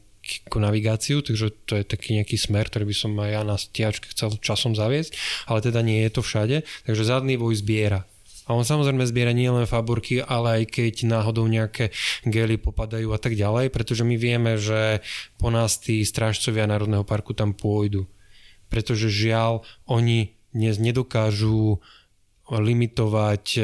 ako 0.49 0.57
navigáciu, 0.57 1.21
takže 1.21 1.53
to 1.69 1.77
je 1.79 1.83
taký 1.85 2.17
nejaký 2.17 2.35
smer, 2.35 2.67
ktorý 2.67 2.89
by 2.89 2.95
som 2.95 3.11
aj 3.17 3.29
ja 3.29 3.41
na 3.45 3.57
stiačke 3.57 4.09
chcel 4.11 4.35
časom 4.41 4.73
zaviesť, 4.73 5.15
ale 5.49 5.59
teda 5.61 5.79
nie 5.85 6.01
je 6.05 6.11
to 6.17 6.21
všade, 6.25 6.65
takže 6.89 7.03
zadný 7.05 7.37
voj 7.37 7.55
zbiera. 7.57 8.09
A 8.45 8.53
on 8.53 8.61
samozrejme 8.61 9.01
zbiera 9.09 9.33
nielen 9.33 9.65
faborky, 9.65 10.21
ale 10.21 10.61
aj 10.61 10.77
keď 10.77 11.09
náhodou 11.09 11.49
nejaké 11.49 11.89
gely 12.29 12.61
popadajú 12.61 13.09
a 13.09 13.17
tak 13.17 13.33
ďalej, 13.33 13.73
pretože 13.73 14.05
my 14.05 14.15
vieme, 14.21 14.61
že 14.61 15.01
po 15.41 15.49
nás 15.49 15.81
tí 15.81 16.05
strážcovia 16.05 16.69
Národného 16.69 17.01
parku 17.01 17.33
tam 17.33 17.57
pôjdu. 17.57 18.05
Pretože 18.69 19.09
žiaľ, 19.09 19.65
oni 19.89 20.37
dnes 20.53 20.77
nedokážu 20.77 21.81
limitovať 22.45 23.45
e, 23.57 23.61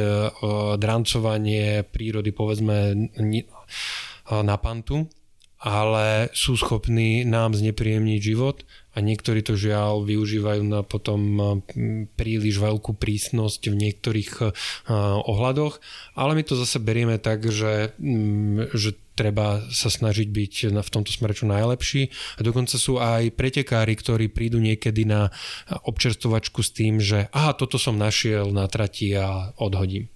drancovanie 0.82 1.86
prírody 1.86 2.34
povedzme 2.34 3.09
na 4.26 4.55
pantu, 4.57 5.05
ale 5.62 6.34
sú 6.34 6.57
schopní 6.57 7.22
nám 7.22 7.53
znepríjemniť 7.53 8.20
život 8.20 8.66
a 8.91 8.99
niektorí 8.99 9.45
to 9.45 9.53
žiaľ 9.53 10.01
využívajú 10.03 10.66
na 10.66 10.82
potom 10.82 11.22
príliš 12.18 12.57
veľkú 12.57 12.97
prísnosť 12.97 13.70
v 13.70 13.76
niektorých 13.88 14.32
ohľadoch, 15.22 15.78
ale 16.18 16.32
my 16.34 16.43
to 16.43 16.57
zase 16.57 16.82
berieme 16.82 17.22
tak, 17.22 17.45
že, 17.47 17.93
že 18.74 18.97
treba 19.14 19.62
sa 19.70 19.93
snažiť 19.93 20.28
byť 20.34 20.53
v 20.82 20.89
tomto 20.89 21.14
smere 21.14 21.38
čo 21.38 21.45
najlepší. 21.45 22.09
A 22.09 22.41
dokonca 22.41 22.76
sú 22.82 22.97
aj 22.97 23.30
pretekári, 23.38 23.93
ktorí 23.93 24.34
prídu 24.34 24.57
niekedy 24.57 25.05
na 25.05 25.30
občerstovačku 25.86 26.66
s 26.66 26.74
tým, 26.74 26.97
že 26.97 27.30
aha, 27.30 27.53
toto 27.53 27.78
som 27.78 28.01
našiel 28.01 28.49
na 28.49 28.66
trati 28.66 29.14
a 29.14 29.53
odhodím. 29.62 30.09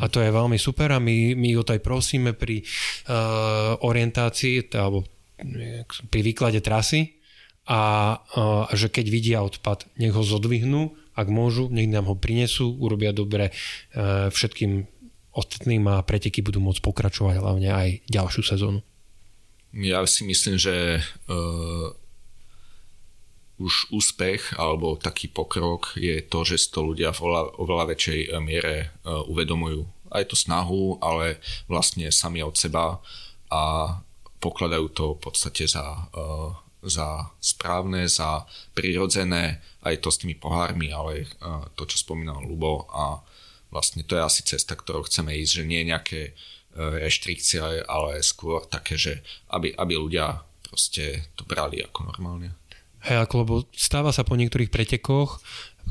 A 0.00 0.08
to 0.10 0.20
je 0.20 0.30
veľmi 0.30 0.58
super 0.60 0.92
a 0.92 0.98
my, 0.98 1.36
my 1.36 1.56
o 1.56 1.62
to 1.64 1.76
aj 1.76 1.82
prosíme 1.82 2.32
pri 2.32 2.62
uh, 2.62 3.76
orientácii 3.80 4.72
alebo 4.76 5.04
pri 6.08 6.20
výklade 6.24 6.64
trasy 6.64 7.20
a 7.66 8.14
uh, 8.16 8.70
že 8.72 8.88
keď 8.88 9.06
vidia 9.10 9.38
odpad, 9.42 9.90
nech 9.98 10.14
ho 10.14 10.22
zodvihnú, 10.22 10.94
ak 11.16 11.26
môžu, 11.32 11.66
nech 11.72 11.88
nám 11.90 12.06
ho 12.06 12.16
prinesú, 12.16 12.76
urobia 12.78 13.10
dobre 13.10 13.50
uh, 13.50 14.28
všetkým 14.30 14.86
ostatným 15.36 15.84
a 15.92 16.00
preteky 16.00 16.40
budú 16.40 16.64
môcť 16.64 16.80
pokračovať 16.80 17.36
hlavne 17.42 17.68
aj 17.68 17.88
ďalšiu 18.08 18.42
sezónu. 18.46 18.80
Ja 19.76 20.00
si 20.08 20.24
myslím, 20.24 20.56
že 20.56 21.04
uh, 21.04 21.92
už 23.56 23.88
úspech 23.88 24.60
alebo 24.60 25.00
taký 25.00 25.32
pokrok 25.32 25.96
je 25.96 26.20
to, 26.20 26.44
že 26.44 26.56
si 26.60 26.68
to 26.68 26.84
ľudia 26.84 27.12
v 27.16 27.20
oveľa, 27.24 27.42
oveľa 27.56 27.84
väčšej 27.96 28.20
eh, 28.28 28.30
miere 28.40 28.76
uh, 29.04 29.24
uvedomujú. 29.28 29.88
Aj 30.12 30.22
to 30.28 30.38
snahu, 30.38 31.00
ale 31.02 31.42
vlastne 31.66 32.08
sami 32.14 32.44
od 32.44 32.54
seba 32.54 33.02
a 33.50 33.62
pokladajú 34.38 34.86
to 34.92 35.04
v 35.16 35.20
podstate 35.24 35.64
za, 35.66 35.82
uh, 36.14 36.52
za 36.84 37.32
správne, 37.40 38.06
za 38.06 38.44
prirodzené, 38.76 39.64
aj 39.82 40.04
to 40.04 40.08
s 40.12 40.20
tými 40.22 40.38
pohármi, 40.38 40.94
ale 40.94 41.26
to, 41.74 41.86
čo 41.86 41.98
spomínal 41.98 42.42
Lubo 42.42 42.86
a 42.90 43.22
vlastne 43.70 44.06
to 44.06 44.14
je 44.14 44.22
asi 44.22 44.42
cesta, 44.46 44.78
ktorou 44.78 45.06
chceme 45.06 45.34
ísť, 45.34 45.62
že 45.62 45.64
nie 45.66 45.82
nejaké 45.86 46.34
reštrikcie, 46.74 47.86
ale 47.86 48.22
skôr 48.22 48.66
také, 48.66 48.98
že 48.98 49.22
aby, 49.50 49.74
aby 49.74 49.94
ľudia 49.94 50.42
proste 50.62 51.30
to 51.38 51.46
brali 51.46 51.82
ako 51.82 52.10
normálne. 52.10 52.54
Hej, 53.06 53.22
ako, 53.22 53.34
lebo 53.46 53.54
stáva 53.70 54.10
sa 54.10 54.26
po 54.26 54.34
niektorých 54.34 54.66
pretekoch, 54.66 55.38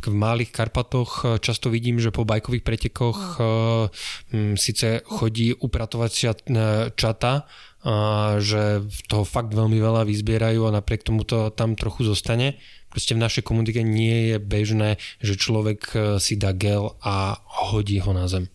v 0.04 0.12
malých 0.12 0.52
Karpatoch 0.52 1.12
eh, 1.24 1.28
často 1.40 1.72
vidím, 1.72 1.98
že 2.04 2.12
po 2.12 2.28
bajkových 2.28 2.66
pretekoch 2.66 3.40
uh, 3.40 3.88
síce 4.60 5.02
chodí 5.08 5.56
upratovacia 5.56 6.36
eh, 6.36 6.92
čata, 6.94 7.48
uh, 7.48 8.38
že 8.44 8.84
toho 9.08 9.24
fakt 9.24 9.56
veľmi 9.56 9.80
veľa 9.80 10.04
vyzbierajú 10.04 10.68
a 10.68 10.76
napriek 10.76 11.08
tomu 11.08 11.24
to 11.24 11.50
tam 11.56 11.80
trochu 11.80 12.04
zostane. 12.04 12.60
Proste 12.92 13.16
v 13.16 13.24
našej 13.24 13.44
komunike 13.44 13.84
nie 13.84 14.36
je 14.36 14.38
bežné, 14.40 14.90
že 15.20 15.36
človek 15.36 15.92
si 16.16 16.40
dá 16.40 16.56
gel 16.56 16.96
a 17.04 17.36
hodí 17.68 18.00
ho 18.00 18.16
na 18.16 18.24
zem. 18.32 18.48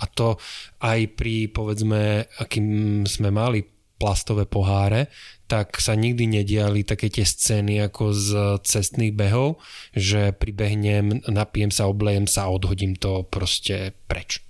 A 0.00 0.08
to 0.08 0.40
aj 0.80 1.04
pri, 1.12 1.52
povedzme, 1.52 2.24
akým 2.40 3.04
sme 3.04 3.28
mali 3.28 3.60
plastové 3.98 4.46
poháre, 4.46 5.10
tak 5.50 5.82
sa 5.82 5.98
nikdy 5.98 6.40
nediali 6.40 6.86
také 6.86 7.10
tie 7.10 7.26
scény 7.26 7.82
ako 7.90 8.14
z 8.14 8.28
cestných 8.62 9.12
behov, 9.12 9.58
že 9.92 10.32
pribehnem, 10.32 11.24
napijem 11.28 11.74
sa, 11.74 11.90
oblejem 11.90 12.30
sa 12.30 12.46
a 12.46 12.52
odhodím 12.54 12.94
to 12.94 13.26
proste 13.26 13.92
preč. 14.06 14.47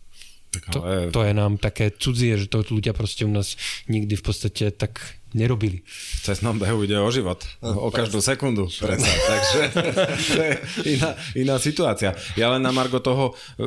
Tak 0.49 0.63
ale... 0.73 1.13
to, 1.13 1.21
to 1.21 1.21
je 1.29 1.33
nám 1.37 1.61
také 1.61 1.93
cudzie, 1.93 2.41
že 2.41 2.49
to 2.49 2.65
ľudia 2.65 2.97
proste 2.97 3.29
u 3.29 3.33
nás 3.33 3.55
nikdy 3.87 4.17
v 4.17 4.25
podstate 4.25 4.73
tak 4.73 5.19
nerobili. 5.37 5.85
V 5.85 6.21
cestnom 6.25 6.57
behu 6.57 6.89
ide 6.89 6.97
o 6.97 7.11
život. 7.13 7.45
O 7.61 7.93
každú 7.93 8.25
sekundu. 8.25 8.65
Predsa. 8.65 9.09
Takže 9.13 9.61
to 10.33 10.41
je 10.41 10.53
iná, 10.97 11.11
iná 11.37 11.57
situácia. 11.61 12.17
Ja 12.33 12.49
len 12.49 12.65
na 12.65 12.73
Margo 12.73 12.97
toho 12.97 13.37
e, 13.61 13.65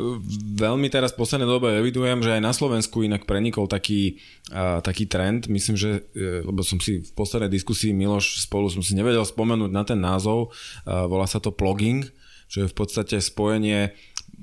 veľmi 0.57 0.89
teraz 0.89 1.13
v 1.13 1.21
poslednej 1.21 1.45
dobe 1.45 1.69
evidujem, 1.77 2.25
že 2.25 2.33
aj 2.33 2.41
na 2.41 2.53
Slovensku 2.53 3.05
inak 3.05 3.29
prenikol 3.29 3.69
taký, 3.69 4.17
uh, 4.49 4.81
taký 4.81 5.05
trend. 5.05 5.45
Myslím, 5.53 5.77
že, 5.77 6.01
uh, 6.01 6.41
lebo 6.49 6.65
som 6.65 6.81
si 6.81 7.05
v 7.05 7.11
poslednej 7.13 7.53
diskusii 7.53 7.93
Miloš 7.93 8.41
spolu 8.41 8.73
som 8.73 8.81
si 8.81 8.97
nevedel 8.97 9.21
spomenúť 9.21 9.69
na 9.69 9.85
ten 9.85 10.01
názov. 10.01 10.49
Uh, 10.81 11.05
volá 11.05 11.29
sa 11.29 11.37
to 11.37 11.53
plugging, 11.53 12.09
že 12.49 12.65
je 12.65 12.71
v 12.73 12.75
podstate 12.75 13.21
spojenie 13.21 13.93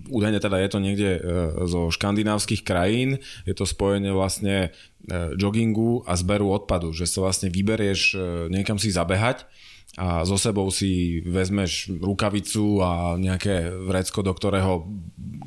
údajne 0.07 0.39
teda 0.39 0.63
je 0.63 0.69
to 0.71 0.79
niekde 0.79 1.11
e, 1.19 1.21
zo 1.67 1.91
škandinávskych 1.91 2.63
krajín, 2.63 3.19
je 3.43 3.55
to 3.55 3.67
spojenie 3.67 4.15
vlastne 4.15 4.71
e, 5.11 5.35
joggingu 5.35 6.07
a 6.07 6.15
zberu 6.15 6.55
odpadu, 6.55 6.95
že 6.95 7.11
sa 7.11 7.27
vlastne 7.27 7.51
vyberieš 7.51 8.01
e, 8.15 8.19
niekam 8.53 8.79
si 8.79 8.95
zabehať 8.95 9.49
a 9.99 10.23
so 10.23 10.39
sebou 10.39 10.71
si 10.71 11.19
vezmeš 11.27 11.91
rukavicu 11.91 12.79
a 12.87 13.19
nejaké 13.19 13.67
vrecko, 13.67 14.23
do 14.23 14.31
ktorého 14.31 14.87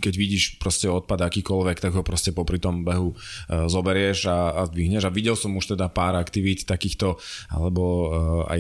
keď 0.02 0.14
vidíš 0.18 0.44
proste 0.58 0.90
odpad 0.90 1.30
akýkoľvek, 1.30 1.78
tak 1.78 1.94
ho 1.94 2.02
proste 2.02 2.34
popri 2.34 2.58
tom 2.58 2.82
behu 2.82 3.14
zoberieš 3.48 4.26
a, 4.26 4.58
a 4.58 4.62
zdvihneš. 4.66 5.06
A 5.06 5.14
videl 5.14 5.38
som 5.38 5.54
už 5.54 5.78
teda 5.78 5.94
pár 5.94 6.18
aktivít 6.18 6.66
takýchto, 6.66 7.22
alebo 7.54 8.10
aj 8.50 8.60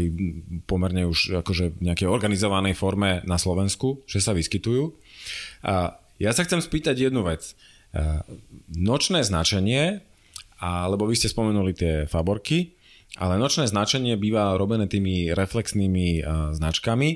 pomerne 0.70 1.10
už 1.10 1.42
akože 1.42 1.82
v 1.82 1.92
nejakej 1.92 2.08
organizovanej 2.08 2.78
forme 2.78 3.26
na 3.26 3.42
Slovensku, 3.42 4.06
že 4.06 4.22
sa 4.22 4.38
vyskytujú. 4.38 4.94
A 5.65 5.97
ja 6.22 6.32
sa 6.32 6.45
chcem 6.45 6.61
spýtať 6.61 7.09
jednu 7.09 7.26
vec. 7.26 7.53
Nočné 8.72 9.26
značenie, 9.26 10.05
alebo 10.61 11.09
vy 11.09 11.17
ste 11.17 11.34
spomenuli 11.34 11.74
tie 11.74 11.93
faborky, 12.05 12.78
ale 13.19 13.36
nočné 13.36 13.67
značenie 13.67 14.15
býva 14.15 14.55
robené 14.55 14.88
tými 14.88 15.34
reflexnými 15.34 16.24
značkami. 16.55 17.09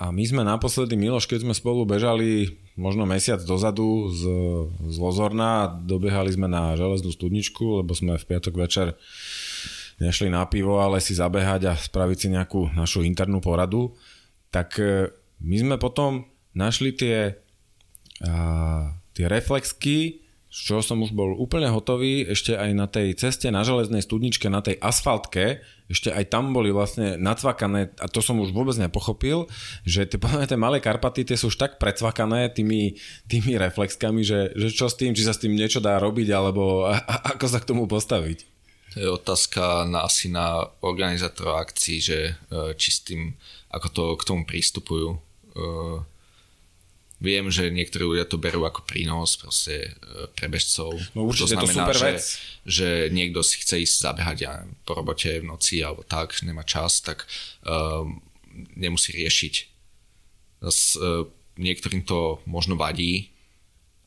A 0.00 0.08
my 0.08 0.24
sme 0.24 0.42
naposledy, 0.46 0.96
Miloš, 0.96 1.28
keď 1.28 1.44
sme 1.44 1.52
spolu 1.52 1.84
bežali 1.84 2.56
možno 2.74 3.04
mesiac 3.04 3.38
dozadu 3.44 4.08
z, 4.10 4.22
z 4.90 4.96
Lozorna, 4.96 5.68
dobiehali 5.68 6.32
sme 6.32 6.48
na 6.48 6.72
železnú 6.74 7.12
studničku, 7.12 7.84
lebo 7.84 7.92
sme 7.92 8.16
v 8.16 8.24
piatok 8.24 8.54
večer 8.56 8.96
nešli 10.02 10.32
na 10.32 10.42
pivo, 10.48 10.82
ale 10.82 10.98
si 10.98 11.14
zabehať 11.14 11.62
a 11.70 11.78
spraviť 11.78 12.18
si 12.18 12.28
nejakú 12.34 12.74
našu 12.74 13.06
internú 13.06 13.38
poradu, 13.38 13.94
tak 14.50 14.74
e, 14.82 15.14
my 15.38 15.56
sme 15.60 15.76
potom 15.78 16.26
našli 16.54 16.94
tie, 16.94 17.36
a, 18.24 18.94
tie 19.12 19.26
reflexky, 19.26 20.24
z 20.54 20.58
čoho 20.70 20.86
som 20.86 21.02
už 21.02 21.10
bol 21.10 21.34
úplne 21.34 21.66
hotový, 21.66 22.30
ešte 22.30 22.54
aj 22.54 22.70
na 22.78 22.86
tej 22.86 23.18
ceste 23.18 23.50
na 23.50 23.66
železnej 23.66 24.06
studničke, 24.06 24.46
na 24.46 24.62
tej 24.62 24.78
asfaltke, 24.78 25.58
ešte 25.90 26.14
aj 26.14 26.30
tam 26.30 26.54
boli 26.54 26.70
vlastne 26.70 27.18
nacvakané, 27.18 27.90
a 27.98 28.06
to 28.06 28.22
som 28.22 28.38
už 28.38 28.54
vôbec 28.54 28.78
nepochopil, 28.78 29.50
že 29.82 30.06
tie, 30.06 30.18
tie 30.50 30.54
malé 30.54 30.78
Karpaty 30.78 31.26
tie 31.26 31.34
sú 31.34 31.50
už 31.50 31.58
tak 31.58 31.82
precvakané 31.82 32.54
tými, 32.54 32.94
tými 33.26 33.58
reflexkami, 33.58 34.22
že, 34.22 34.54
že 34.54 34.70
čo 34.70 34.86
s 34.86 34.94
tým, 34.94 35.10
či 35.10 35.26
sa 35.26 35.34
s 35.34 35.42
tým 35.42 35.58
niečo 35.58 35.82
dá 35.82 35.98
robiť, 35.98 36.30
alebo 36.30 36.86
a, 36.86 37.02
a, 37.02 37.34
ako 37.34 37.46
sa 37.50 37.58
k 37.58 37.68
tomu 37.74 37.90
postaviť. 37.90 38.54
To 38.94 38.96
je 39.02 39.10
otázka 39.10 39.90
na, 39.90 40.06
asi 40.06 40.30
na 40.30 40.70
organizátorov 40.86 41.58
akcií, 41.58 41.98
že 41.98 42.18
e, 42.30 42.78
či 42.78 42.94
s 42.94 43.02
tým, 43.02 43.34
ako 43.74 43.86
to 43.90 44.02
k 44.14 44.22
tomu 44.22 44.46
prístupujú. 44.46 45.18
E, 47.20 47.24
Viem, 47.24 47.48
že 47.48 47.70
niektorí 47.70 48.04
ľudia 48.04 48.26
to 48.26 48.36
berú 48.36 48.66
ako 48.66 48.84
prínos 48.84 49.38
proste 49.38 49.94
e, 49.96 50.28
pre 50.34 50.50
bežcov. 50.50 50.98
No 51.14 51.30
určite, 51.30 51.54
to 51.56 51.64
znamená, 51.64 51.88
to 51.88 51.94
super 51.94 51.96
že, 51.96 52.10
vec. 52.10 52.24
že 52.66 52.88
niekto 53.14 53.40
si 53.40 53.56
chce 53.62 53.74
ísť 53.86 53.96
zabehať 54.02 54.36
ja 54.42 54.52
po 54.84 54.92
robote 54.98 55.40
v 55.40 55.48
noci 55.48 55.80
alebo 55.80 56.02
tak, 56.04 56.36
nemá 56.42 56.66
čas, 56.66 57.00
tak 57.00 57.24
um, 57.64 58.20
nemusí 58.76 59.14
riešiť. 59.14 59.54
S, 60.68 60.98
uh, 61.00 61.24
niektorým 61.56 62.02
to 62.02 62.44
možno 62.44 62.74
vadí, 62.76 63.30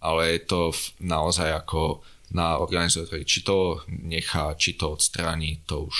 ale 0.03 0.37
je 0.37 0.41
to 0.45 0.61
naozaj 1.01 1.47
ako 1.57 2.05
na 2.35 2.59
organizátori, 2.59 3.23
či 3.23 3.39
to 3.41 3.81
nechá, 3.87 4.51
či 4.59 4.75
to 4.75 4.93
odstráni, 4.93 5.63
to 5.63 5.87
už 5.87 5.97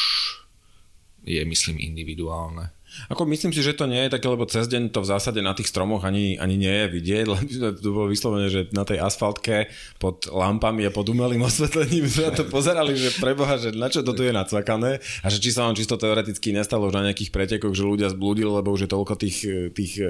je 1.24 1.40
myslím 1.44 1.80
individuálne. 1.80 2.77
Ako 3.12 3.28
myslím 3.30 3.52
si, 3.52 3.60
že 3.62 3.76
to 3.76 3.86
nie 3.86 4.08
je 4.08 4.14
také, 4.16 4.28
lebo 4.32 4.48
cez 4.48 4.66
deň 4.72 4.90
to 4.96 5.04
v 5.04 5.10
zásade 5.12 5.40
na 5.44 5.52
tých 5.52 5.70
stromoch 5.70 6.08
ani, 6.08 6.40
ani 6.40 6.56
nie 6.56 6.72
je 6.72 6.88
vidieť, 6.98 7.26
lebo 7.32 7.78
to 7.78 7.90
bolo 7.94 8.08
vyslovené, 8.10 8.48
že 8.48 8.72
na 8.72 8.88
tej 8.88 9.04
asfaltke 9.04 9.70
pod 10.00 10.26
lampami 10.32 10.88
a 10.88 10.92
pod 10.92 11.08
umelým 11.12 11.44
osvetlením 11.50 12.08
sme 12.08 12.34
to 12.34 12.48
pozerali, 12.48 12.96
že 12.96 13.20
preboha, 13.20 13.60
že 13.60 13.76
na 13.76 13.92
čo 13.92 14.02
to 14.02 14.16
tu 14.16 14.24
je 14.24 14.34
nacvakané 14.34 15.04
a 15.22 15.28
že 15.28 15.38
či 15.44 15.54
sa 15.54 15.68
vám 15.68 15.76
čisto 15.76 16.00
teoreticky 16.00 16.56
nestalo 16.56 16.88
už 16.88 16.96
na 16.96 17.12
nejakých 17.12 17.32
pretekoch, 17.32 17.76
že 17.76 17.84
ľudia 17.84 18.10
zblúdili, 18.12 18.50
lebo 18.50 18.74
už 18.74 18.88
je 18.88 18.90
toľko 18.92 19.14
tých, 19.20 19.38
tých 19.76 19.94
e, 20.00 20.08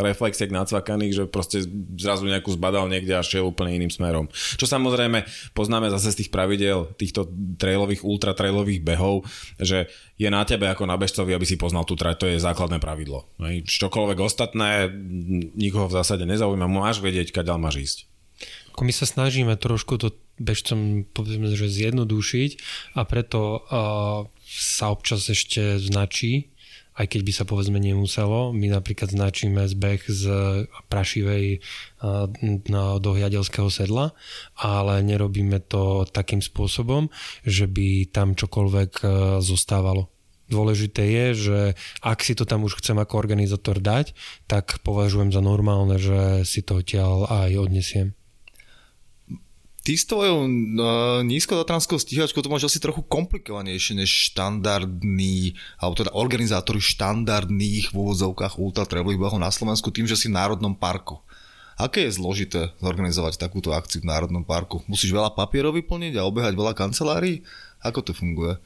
reflexiek 0.00 0.50
nacvakaných, 0.50 1.12
že 1.12 1.24
proste 1.28 1.62
zrazu 1.94 2.26
nejakú 2.26 2.50
zbadal 2.56 2.88
niekde 2.88 3.14
a 3.14 3.22
šiel 3.22 3.48
úplne 3.52 3.76
iným 3.76 3.92
smerom. 3.92 4.26
Čo 4.56 4.66
samozrejme 4.66 5.24
poznáme 5.52 5.92
zase 5.92 6.16
z 6.16 6.24
tých 6.24 6.30
pravidel 6.32 6.90
týchto 6.96 7.28
trailových, 7.60 8.02
ultra 8.02 8.32
trailových 8.32 8.80
behov, 8.82 9.28
že 9.60 9.90
je 10.18 10.28
na 10.28 10.42
tebe 10.42 10.66
ako 10.66 10.84
na 10.84 10.98
bežcovi, 10.98 11.30
aby 11.30 11.46
si 11.46 11.54
poznal 11.54 11.86
tú 11.86 11.94
trať, 11.94 12.14
to 12.18 12.26
je 12.26 12.42
základné 12.42 12.82
pravidlo. 12.82 13.30
Čokoľvek 13.64 14.18
ostatné, 14.18 14.90
nikoho 15.54 15.86
v 15.86 15.96
zásade 16.02 16.26
nezaujíma, 16.26 16.66
máš 16.66 16.98
vedieť, 16.98 17.30
kaďal 17.30 17.62
máš 17.62 17.76
ísť. 17.78 17.98
My 18.78 18.94
sa 18.94 19.06
snažíme 19.06 19.54
trošku 19.58 19.98
to 19.98 20.14
bežcom 20.38 21.02
povedzme, 21.10 21.50
že 21.54 21.66
zjednodušiť 21.66 22.50
a 22.94 23.02
preto 23.02 23.58
uh, 23.58 24.30
sa 24.46 24.94
občas 24.94 25.26
ešte 25.26 25.82
značí, 25.82 26.54
aj 26.98 27.06
keď 27.14 27.20
by 27.22 27.32
sa 27.32 27.46
povedzme 27.46 27.78
nemuselo. 27.78 28.50
My 28.50 28.66
napríklad 28.74 29.14
značíme 29.14 29.62
zbeh 29.70 30.02
z 30.02 30.24
prašivej 30.90 31.62
do 32.98 33.10
hľadelského 33.14 33.70
sedla, 33.70 34.18
ale 34.58 35.06
nerobíme 35.06 35.62
to 35.62 36.02
takým 36.10 36.42
spôsobom, 36.42 37.06
že 37.46 37.70
by 37.70 38.10
tam 38.10 38.34
čokoľvek 38.34 39.06
zostávalo. 39.38 40.10
Dôležité 40.50 41.06
je, 41.06 41.26
že 41.36 41.58
ak 42.02 42.24
si 42.26 42.34
to 42.34 42.42
tam 42.42 42.66
už 42.66 42.82
chcem 42.82 42.98
ako 42.98 43.20
organizátor 43.20 43.78
dať, 43.78 44.16
tak 44.50 44.82
považujem 44.82 45.30
za 45.30 45.38
normálne, 45.38 46.02
že 46.02 46.42
si 46.42 46.66
to 46.66 46.82
odtiaľ 46.82 47.30
aj 47.30 47.68
odnesiem. 47.68 48.17
Ty 49.88 49.96
s 49.96 50.04
tvojou 50.04 50.44
uh, 50.44 50.50
nízkotatranskou 51.24 51.96
stíhačkou 51.96 52.44
to 52.44 52.52
máš 52.52 52.68
asi 52.68 52.76
trochu 52.76 53.00
komplikovanejšie 53.08 53.96
než 53.96 54.28
štandardný, 54.28 55.56
alebo 55.80 55.96
teda 55.96 56.12
organizátori 56.12 56.76
štandardných 56.76 57.88
v 57.88 57.96
úvodzovkách 57.96 58.60
ultratrailových 58.60 59.16
behov 59.16 59.40
na 59.40 59.48
Slovensku 59.48 59.88
tým, 59.88 60.04
že 60.04 60.20
si 60.20 60.28
v 60.28 60.36
Národnom 60.36 60.76
parku. 60.76 61.24
Aké 61.80 62.04
je 62.04 62.20
zložité 62.20 62.76
zorganizovať 62.84 63.40
takúto 63.40 63.72
akciu 63.72 64.04
v 64.04 64.12
Národnom 64.12 64.44
parku? 64.44 64.84
Musíš 64.92 65.08
veľa 65.08 65.32
papierov 65.32 65.72
vyplniť 65.80 66.20
a 66.20 66.28
obehať 66.28 66.52
veľa 66.52 66.76
kancelárií? 66.76 67.40
Ako 67.80 68.04
to 68.04 68.12
funguje? 68.12 68.60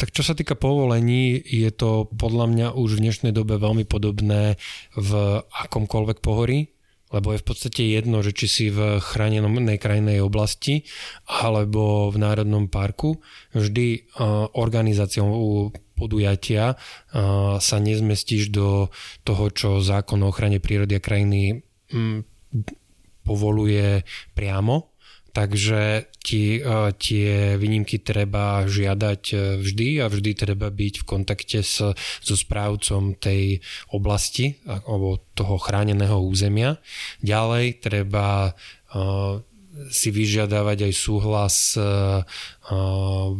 Tak 0.00 0.08
čo 0.08 0.24
sa 0.24 0.32
týka 0.32 0.56
povolení, 0.56 1.36
je 1.36 1.68
to 1.68 2.08
podľa 2.16 2.48
mňa 2.48 2.66
už 2.80 2.96
v 2.96 3.02
dnešnej 3.04 3.36
dobe 3.36 3.60
veľmi 3.60 3.84
podobné 3.84 4.56
v 4.96 5.10
akomkoľvek 5.52 6.24
pohorí 6.24 6.72
lebo 7.12 7.36
je 7.36 7.40
v 7.40 7.46
podstate 7.46 7.82
jedno, 7.84 8.24
že 8.24 8.32
či 8.32 8.46
si 8.48 8.66
v 8.72 8.96
chránenej 8.98 9.76
krajnej 9.76 10.18
oblasti 10.24 10.88
alebo 11.28 12.08
v 12.08 12.16
Národnom 12.16 12.72
parku, 12.72 13.20
vždy 13.52 14.16
organizáciou 14.56 15.28
podujatia 15.92 16.80
sa 17.60 17.76
nezmestíš 17.78 18.50
do 18.50 18.88
toho, 19.22 19.44
čo 19.52 19.84
zákon 19.84 20.24
o 20.24 20.32
ochrane 20.32 20.58
prírody 20.58 20.98
a 20.98 21.04
krajiny 21.04 21.62
povoluje 23.22 24.02
priamo, 24.34 24.91
Takže 25.32 26.12
tie, 26.20 26.60
tie 27.00 27.56
výnimky 27.56 28.04
treba 28.04 28.68
žiadať 28.68 29.22
e, 29.32 29.36
vždy 29.64 29.88
a 30.04 30.12
vždy 30.12 30.30
treba 30.36 30.68
byť 30.68 30.94
v 31.00 31.04
kontakte 31.08 31.64
s, 31.64 31.80
so 31.96 32.34
správcom 32.36 33.16
tej 33.16 33.64
oblasti 33.96 34.60
alebo 34.68 35.24
toho 35.32 35.56
chráneného 35.56 36.20
územia. 36.20 36.76
Ďalej 37.24 37.80
treba 37.80 38.52
si 39.88 40.12
vyžiadavať 40.12 40.84
aj 40.84 40.92
súhlas 40.92 41.80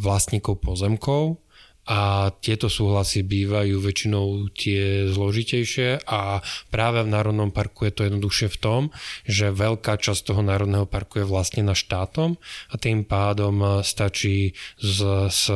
vlastníkov 0.01 0.65
pozemkov, 0.65 1.42
a 1.83 2.31
tieto 2.39 2.71
súhlasy 2.71 3.27
bývajú 3.27 3.83
väčšinou 3.83 4.55
tie 4.55 5.11
zložitejšie 5.11 6.07
a 6.07 6.39
práve 6.71 7.03
v 7.03 7.11
Národnom 7.11 7.51
parku 7.51 7.91
je 7.91 7.93
to 7.93 8.07
jednoduchšie 8.07 8.49
v 8.55 8.61
tom, 8.63 8.83
že 9.27 9.51
veľká 9.51 9.99
časť 9.99 10.23
toho 10.23 10.47
Národného 10.47 10.87
parku 10.87 11.23
je 11.23 11.27
vlastnená 11.27 11.75
štátom 11.75 12.39
a 12.71 12.75
tým 12.79 13.03
pádom 13.03 13.83
stačí 13.83 14.55
s, 14.79 15.03
s 15.27 15.51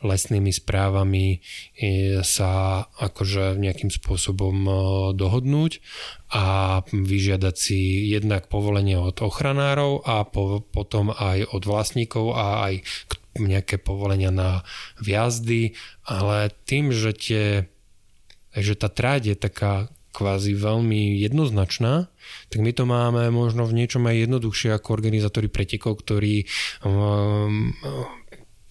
lesnými 0.00 0.48
správami 0.48 1.36
e, 1.36 1.38
sa 2.24 2.84
akože 2.88 3.60
nejakým 3.60 3.92
spôsobom 3.92 4.56
e, 4.64 4.72
dohodnúť 5.16 5.84
a 6.32 6.44
vyžiadať 6.88 7.54
si 7.56 8.08
jednak 8.08 8.48
povolenie 8.48 8.96
od 8.96 9.20
ochranárov 9.20 10.00
a 10.08 10.24
po, 10.24 10.64
potom 10.64 11.12
aj 11.12 11.52
od 11.52 11.62
vlastníkov 11.68 12.32
a 12.32 12.72
aj 12.72 12.74
nejaké 13.38 13.78
povolenia 13.78 14.34
na 14.34 14.66
viazdy, 14.98 15.78
ale 16.02 16.50
tým, 16.66 16.90
že, 16.90 17.12
tie, 17.14 17.44
že 18.54 18.74
tá 18.74 18.90
tráť 18.90 19.34
je 19.34 19.36
taká 19.38 19.74
kvázi 20.10 20.58
veľmi 20.58 21.22
jednoznačná, 21.22 22.10
tak 22.50 22.58
my 22.58 22.74
to 22.74 22.82
máme 22.82 23.30
možno 23.30 23.62
v 23.62 23.78
niečom 23.78 24.10
aj 24.10 24.26
jednoduchšie 24.26 24.74
ako 24.74 24.98
organizátori 24.98 25.46
pretekov, 25.46 26.02
ktorí 26.02 26.50
um, 26.82 27.70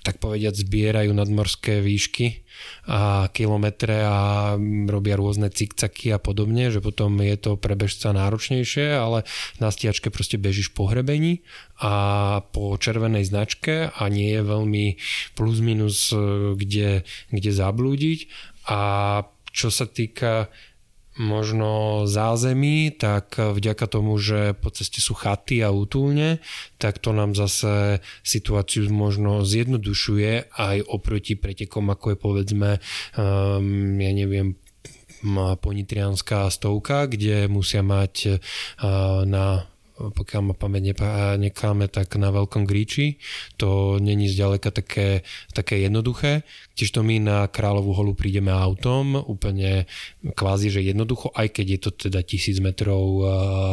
tak 0.09 0.17
povediať 0.17 0.65
zbierajú 0.65 1.13
nadmorské 1.13 1.85
výšky 1.85 2.41
a 2.89 3.29
kilometre 3.29 4.01
a 4.01 4.57
robia 4.89 5.13
rôzne 5.13 5.53
cikcaky 5.53 6.09
a 6.09 6.17
podobne, 6.17 6.73
že 6.73 6.81
potom 6.81 7.21
je 7.21 7.37
to 7.37 7.61
pre 7.61 7.77
bežca 7.77 8.09
náročnejšie, 8.09 8.89
ale 8.89 9.21
na 9.61 9.69
stiačke 9.69 10.09
proste 10.09 10.41
bežíš 10.41 10.73
po 10.73 10.89
hrebení 10.89 11.45
a 11.77 11.93
po 12.49 12.73
červenej 12.73 13.29
značke 13.29 13.93
a 13.93 14.03
nie 14.09 14.33
je 14.33 14.41
veľmi 14.41 14.85
plus 15.37 15.61
minus 15.61 16.09
e, 16.09 16.57
kde, 16.57 17.05
kde 17.29 17.51
zablúdiť. 17.53 18.19
A 18.65 18.81
čo 19.53 19.69
sa 19.69 19.85
týka 19.85 20.49
možno 21.19 22.03
zázemí, 22.07 22.95
tak 22.95 23.35
vďaka 23.35 23.85
tomu, 23.91 24.15
že 24.15 24.55
po 24.55 24.71
ceste 24.71 25.03
sú 25.03 25.11
chaty 25.13 25.59
a 25.59 25.69
útulne, 25.69 26.39
tak 26.79 26.97
to 27.03 27.11
nám 27.11 27.35
zase 27.35 27.99
situáciu 28.23 28.87
možno 28.87 29.43
zjednodušuje 29.43 30.55
aj 30.55 30.77
oproti 30.87 31.35
pretekom, 31.35 31.91
ako 31.91 32.15
je 32.15 32.17
povedzme, 32.17 32.69
um, 33.19 33.99
ja 33.99 34.11
neviem, 34.15 34.55
ponitrianská 35.59 36.47
stovka, 36.47 37.11
kde 37.11 37.51
musia 37.51 37.83
mať 37.83 38.13
uh, 38.25 39.27
na 39.27 39.67
pokiaľ 39.99 40.41
ma 40.41 40.55
pamäť 40.55 40.95
nekáme, 41.35 41.91
tak 41.91 42.15
na 42.15 42.31
Veľkom 42.31 42.63
Gríči. 42.63 43.19
To 43.59 43.99
není 43.99 44.31
zďaleka 44.31 44.71
také, 44.71 45.27
také 45.51 45.83
jednoduché. 45.83 46.47
Tiež 46.79 46.95
to 46.95 47.03
my 47.03 47.19
na 47.19 47.51
Kráľovú 47.51 47.91
holu 47.91 48.15
prídeme 48.15 48.55
autom, 48.55 49.19
úplne 49.19 49.83
kvázi, 50.23 50.71
že 50.71 50.87
jednoducho, 50.87 51.35
aj 51.35 51.51
keď 51.51 51.65
je 51.67 51.79
to 51.83 51.91
teda 52.07 52.23
tisíc 52.23 52.63
metrov 52.63 53.27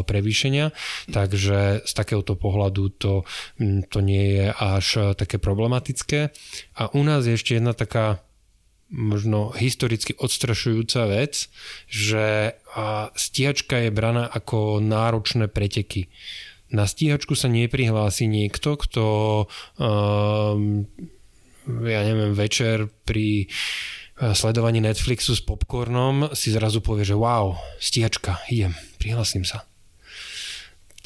prevýšenia. 0.04 0.74
Takže 1.14 1.86
z 1.86 1.92
takéhoto 1.94 2.34
pohľadu 2.34 2.82
to, 2.98 3.22
to 3.86 3.98
nie 4.02 4.42
je 4.42 4.46
až 4.50 5.14
také 5.14 5.38
problematické. 5.38 6.34
A 6.82 6.90
u 6.90 7.06
nás 7.06 7.22
je 7.30 7.38
ešte 7.38 7.54
jedna 7.54 7.70
taká 7.70 8.25
možno 8.90 9.50
historicky 9.56 10.14
odstrašujúca 10.14 11.10
vec, 11.10 11.50
že 11.90 12.54
stíhačka 13.18 13.86
je 13.86 13.90
braná 13.90 14.30
ako 14.30 14.78
náročné 14.78 15.50
preteky. 15.50 16.06
Na 16.70 16.86
stíhačku 16.86 17.38
sa 17.38 17.46
neprihlási 17.46 18.26
niekto, 18.26 18.74
kto 18.74 19.04
um, 19.78 20.82
ja 21.66 22.00
neviem, 22.02 22.34
večer 22.34 22.90
pri 23.06 23.46
uh, 23.46 24.34
sledovaní 24.34 24.82
Netflixu 24.82 25.38
s 25.38 25.42
popcornom 25.42 26.34
si 26.34 26.50
zrazu 26.50 26.82
povie, 26.82 27.06
že 27.06 27.14
wow, 27.14 27.54
stíhačka, 27.78 28.42
idem, 28.50 28.74
prihlasím 28.98 29.46
sa. 29.46 29.62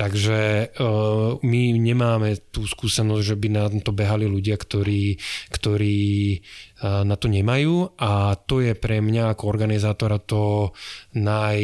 Takže 0.01 0.73
uh, 0.81 1.37
my 1.45 1.63
nemáme 1.77 2.41
tú 2.49 2.65
skúsenosť, 2.65 3.21
že 3.21 3.37
by 3.37 3.49
na 3.53 3.69
to 3.85 3.93
behali 3.93 4.25
ľudia, 4.25 4.57
ktorí, 4.57 5.21
ktorí 5.53 6.41
uh, 6.81 7.05
na 7.05 7.21
to 7.21 7.29
nemajú 7.29 8.01
a 8.01 8.33
to 8.41 8.65
je 8.65 8.73
pre 8.73 9.05
mňa 9.05 9.37
ako 9.37 9.45
organizátora 9.45 10.17
to 10.17 10.73
naj 11.13 11.61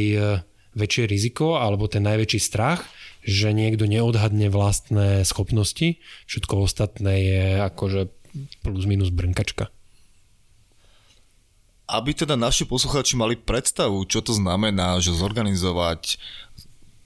väčšie 0.77 1.09
riziko 1.09 1.57
alebo 1.57 1.89
ten 1.89 2.05
najväčší 2.05 2.41
strach, 2.45 2.85
že 3.25 3.57
niekto 3.57 3.89
neodhadne 3.89 4.53
vlastné 4.53 5.25
schopnosti. 5.25 5.99
Všetko 6.29 6.69
ostatné 6.69 7.15
je 7.25 7.45
akože 7.65 8.13
plus 8.61 8.85
minus 8.85 9.09
brnkačka. 9.09 9.73
Aby 11.87 12.19
teda 12.19 12.35
naši 12.35 12.67
poslucháči 12.67 13.15
mali 13.15 13.39
predstavu, 13.39 14.05
čo 14.11 14.19
to 14.21 14.35
znamená, 14.35 14.99
že 14.99 15.15
zorganizovať 15.15 16.19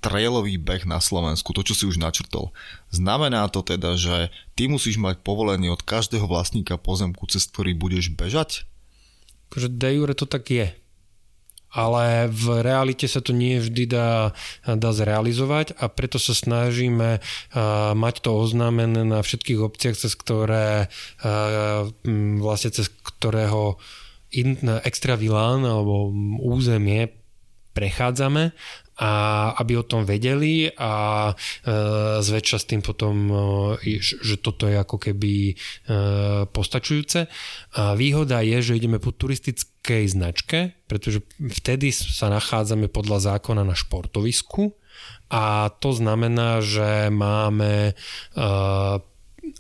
trailový 0.00 0.56
beh 0.56 0.88
na 0.88 0.98
Slovensku, 0.98 1.52
to 1.52 1.60
čo 1.60 1.76
si 1.76 1.84
už 1.84 2.00
načrtol. 2.00 2.50
Znamená 2.88 3.46
to 3.52 3.60
teda, 3.60 4.00
že 4.00 4.32
ty 4.56 4.66
musíš 4.66 4.96
mať 4.96 5.20
povolenie 5.20 5.68
od 5.68 5.84
každého 5.84 6.24
vlastníka 6.24 6.80
pozemku, 6.80 7.28
cez 7.28 7.44
ktorý 7.44 7.76
budeš 7.76 8.12
bežať? 8.16 8.64
Akože 9.52 9.68
de 9.68 9.90
jure 10.00 10.16
to 10.16 10.24
tak 10.24 10.48
je. 10.48 10.68
Ale 11.70 12.26
v 12.26 12.66
realite 12.66 13.06
sa 13.06 13.22
to 13.22 13.30
nie 13.30 13.62
vždy 13.62 13.86
dá, 13.86 14.34
dá 14.66 14.90
zrealizovať 14.90 15.78
a 15.78 15.86
preto 15.86 16.18
sa 16.18 16.34
snažíme 16.34 17.22
mať 17.94 18.14
to 18.26 18.34
oznámené 18.34 19.06
na 19.06 19.22
všetkých 19.22 19.62
obciach, 19.62 19.94
cez 19.94 20.18
ktoré 20.18 20.90
vlastne 22.42 22.74
cez 22.74 22.90
ktorého 22.90 23.78
extravilán 24.82 25.62
alebo 25.62 26.10
územie 26.42 27.14
prechádzame 27.70 28.50
a 29.00 29.12
aby 29.56 29.80
o 29.80 29.84
tom 29.88 30.04
vedeli 30.04 30.68
a 30.76 30.92
e, 31.32 31.34
zväčša 32.20 32.58
s 32.60 32.68
tým 32.68 32.84
potom, 32.84 33.16
e, 33.80 33.96
že 34.04 34.36
toto 34.36 34.68
je 34.68 34.76
ako 34.76 35.00
keby 35.00 35.34
e, 35.48 35.54
postačujúce. 36.52 37.24
A 37.80 37.96
výhoda 37.96 38.44
je, 38.44 38.60
že 38.60 38.76
ideme 38.76 39.00
po 39.00 39.16
turistickej 39.16 40.04
značke, 40.04 40.76
pretože 40.84 41.24
vtedy 41.40 41.96
sa 41.96 42.28
nachádzame 42.28 42.92
podľa 42.92 43.32
zákona 43.34 43.64
na 43.64 43.72
športovisku 43.72 44.76
a 45.32 45.72
to 45.80 45.96
znamená, 45.96 46.60
že 46.60 47.08
máme 47.08 47.94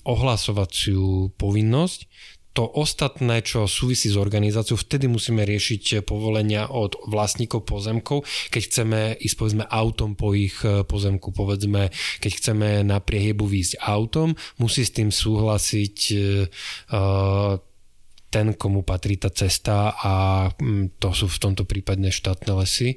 ohlasovaciu 0.04 1.32
povinnosť, 1.38 2.10
to 2.50 2.66
ostatné, 2.66 3.46
čo 3.46 3.70
súvisí 3.70 4.10
s 4.10 4.18
organizáciou, 4.18 4.74
vtedy 4.74 5.06
musíme 5.06 5.46
riešiť 5.46 6.02
povolenia 6.02 6.66
od 6.66 6.98
vlastníkov 7.06 7.62
pozemkov, 7.62 8.26
keď 8.50 8.62
chceme 8.66 8.98
ísť 9.22 9.36
povedzme 9.38 9.64
autom 9.70 10.18
po 10.18 10.34
ich 10.34 10.58
e, 10.66 10.82
pozemku, 10.82 11.30
povedzme, 11.30 11.94
keď 12.18 12.32
chceme 12.34 12.68
na 12.82 12.98
priehybu 12.98 13.46
výjsť 13.46 13.78
autom, 13.86 14.34
musí 14.58 14.82
s 14.82 14.94
tým 14.94 15.14
súhlasiť 15.14 15.98
uh, 16.90 17.54
ten, 18.30 18.54
komu 18.54 18.86
patrí 18.86 19.18
tá 19.18 19.28
cesta 19.28 19.94
a 19.98 20.14
mm, 20.54 21.02
to 21.02 21.10
sú 21.10 21.26
v 21.26 21.40
tomto 21.42 21.66
prípade 21.66 22.06
štátne 22.14 22.54
lesy. 22.62 22.94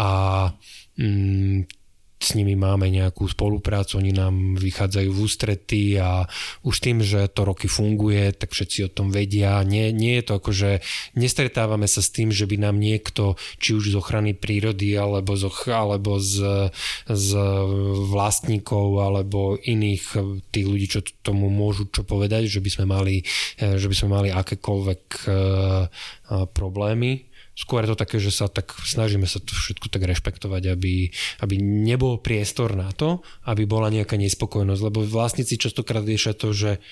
A 0.00 0.50
mm, 0.96 1.83
s 2.24 2.32
nimi 2.32 2.56
máme 2.56 2.88
nejakú 2.88 3.28
spoluprácu, 3.28 4.00
oni 4.00 4.16
nám 4.16 4.56
vychádzajú 4.56 5.10
v 5.12 5.22
ústretí 5.22 5.84
a 6.00 6.24
už 6.64 6.80
tým, 6.80 7.04
že 7.04 7.28
to 7.28 7.44
roky 7.44 7.68
funguje, 7.68 8.32
tak 8.32 8.56
všetci 8.56 8.88
o 8.88 8.90
tom 8.92 9.12
vedia. 9.12 9.60
Nie, 9.66 9.92
nie 9.92 10.16
je 10.18 10.24
to 10.24 10.32
ako, 10.40 10.50
že 10.54 10.70
nestretávame 11.18 11.84
sa 11.84 12.00
s 12.00 12.08
tým, 12.14 12.32
že 12.32 12.48
by 12.48 12.56
nám 12.64 12.80
niekto, 12.80 13.36
či 13.60 13.76
už 13.76 13.92
z 13.92 13.98
ochrany 14.00 14.32
prírody, 14.32 14.96
alebo 14.96 15.36
z, 15.36 15.52
alebo 15.68 16.16
z, 16.16 16.72
z 17.10 17.28
vlastníkov, 18.08 19.04
alebo 19.04 19.60
iných 19.60 20.04
tých 20.48 20.66
ľudí, 20.66 20.86
čo 20.88 21.00
tomu 21.20 21.52
môžu 21.52 21.90
čo 21.92 22.06
povedať, 22.06 22.48
že 22.48 22.64
by 22.64 22.70
sme 22.72 22.86
mali, 22.88 23.16
že 23.60 23.86
by 23.90 23.94
sme 23.94 24.08
mali 24.10 24.28
akékoľvek 24.32 25.02
uh, 25.28 25.86
problémy 26.56 27.33
skôr 27.54 27.86
je 27.86 27.94
to 27.94 28.02
také, 28.02 28.18
že 28.18 28.34
sa 28.34 28.50
tak 28.50 28.74
snažíme 28.82 29.24
sa 29.30 29.38
to 29.38 29.54
všetko 29.54 29.86
tak 29.88 30.02
rešpektovať, 30.02 30.74
aby, 30.74 31.10
aby 31.40 31.54
nebol 31.62 32.18
priestor 32.18 32.74
na 32.74 32.90
to, 32.90 33.22
aby 33.46 33.64
bola 33.64 33.88
nejaká 33.94 34.18
nespokojnosť, 34.18 34.82
lebo 34.82 35.06
vlastníci 35.06 35.56
častokrát 35.56 36.02
riešia 36.02 36.34
to, 36.34 36.50
že 36.50 36.82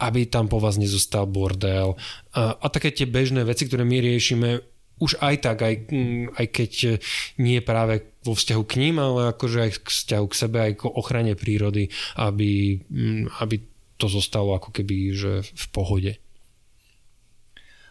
aby 0.00 0.24
tam 0.24 0.48
po 0.48 0.56
vás 0.56 0.80
nezostal 0.80 1.28
bordel 1.28 2.00
a, 2.32 2.56
a 2.56 2.66
také 2.72 2.88
tie 2.88 3.04
bežné 3.04 3.44
veci, 3.44 3.68
ktoré 3.68 3.84
my 3.84 4.00
riešime 4.00 4.64
už 5.00 5.16
aj 5.20 5.34
tak, 5.44 5.58
aj, 5.64 5.74
mm, 5.88 6.36
aj 6.36 6.46
keď 6.52 6.72
nie 7.40 7.58
práve 7.64 8.04
vo 8.20 8.36
vzťahu 8.36 8.62
k 8.68 8.78
ním, 8.84 9.00
ale 9.00 9.32
akože 9.32 9.58
aj 9.64 9.70
k 9.80 9.88
vzťahu 9.88 10.26
k 10.28 10.38
sebe, 10.38 10.58
aj 10.60 10.72
k 10.76 10.82
ochrane 10.92 11.32
prírody, 11.32 11.88
aby, 12.20 12.80
mm, 12.84 13.40
aby 13.40 13.64
to 13.96 14.06
zostalo 14.08 14.56
ako 14.56 14.72
keby 14.72 15.12
že 15.16 15.32
v 15.44 15.66
pohode. 15.72 16.12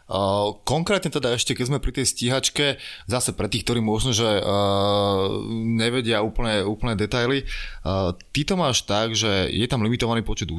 Uh, 0.10 0.58
konkrétne 0.66 1.14
teda 1.14 1.38
ešte, 1.38 1.54
keď 1.54 1.66
sme 1.70 1.78
pri 1.78 2.02
tej 2.02 2.10
stíhačke, 2.10 2.82
zase 3.06 3.30
pre 3.38 3.46
tých, 3.46 3.62
ktorí 3.62 3.78
možno, 3.78 4.10
že 4.10 4.26
uh, 4.26 5.38
nevedia 5.54 6.26
úplne, 6.26 6.66
úplne 6.66 6.98
detaily, 6.98 7.46
uh, 7.86 8.18
ty 8.34 8.42
to 8.42 8.58
máš 8.58 8.90
tak, 8.90 9.14
že 9.14 9.54
je 9.54 9.70
tam 9.70 9.86
limitovaný 9.86 10.26
počet 10.26 10.50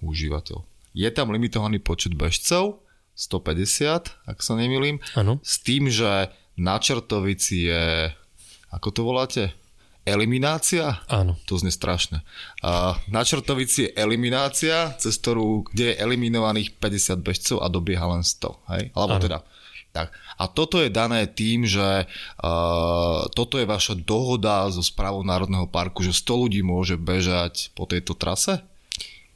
užívateľov. 0.00 0.64
Je 0.96 1.08
tam 1.12 1.36
limitovaný 1.36 1.84
počet 1.84 2.16
bežcov, 2.16 2.80
150, 3.12 4.08
ak 4.24 4.38
sa 4.40 4.56
nemýlim, 4.56 5.04
ano. 5.20 5.36
s 5.44 5.60
tým, 5.60 5.92
že 5.92 6.32
na 6.56 6.80
Čertovici 6.80 7.68
je, 7.68 8.08
ako 8.72 8.88
to 8.88 9.00
voláte? 9.04 9.42
Eliminácia? 10.02 11.02
Áno. 11.06 11.38
To 11.46 11.58
znie 11.58 11.70
strašné. 11.70 12.26
Uh, 12.62 12.98
na 13.06 13.22
Čertovici 13.22 13.86
je 13.86 13.94
eliminácia, 13.94 14.94
cez 14.98 15.18
ktorú, 15.22 15.70
kde 15.70 15.94
je 15.94 15.98
eliminovaných 16.02 16.74
50 16.78 17.22
bežcov 17.22 17.56
a 17.62 17.70
dobieha 17.70 18.06
len 18.10 18.26
100. 18.26 18.72
Hej? 18.74 18.82
Alebo 18.94 19.16
Áno. 19.18 19.24
teda 19.24 19.38
tak. 19.92 20.08
A 20.40 20.48
toto 20.48 20.80
je 20.80 20.88
dané 20.88 21.28
tým, 21.28 21.68
že 21.68 22.08
uh, 22.08 23.20
toto 23.36 23.60
je 23.60 23.68
vaša 23.68 23.92
dohoda 23.92 24.64
so 24.72 24.80
správou 24.80 25.20
Národného 25.20 25.68
parku, 25.68 26.00
že 26.00 26.16
100 26.16 26.42
ľudí 26.48 26.64
môže 26.64 26.96
bežať 26.96 27.68
po 27.76 27.84
tejto 27.84 28.16
trase? 28.16 28.64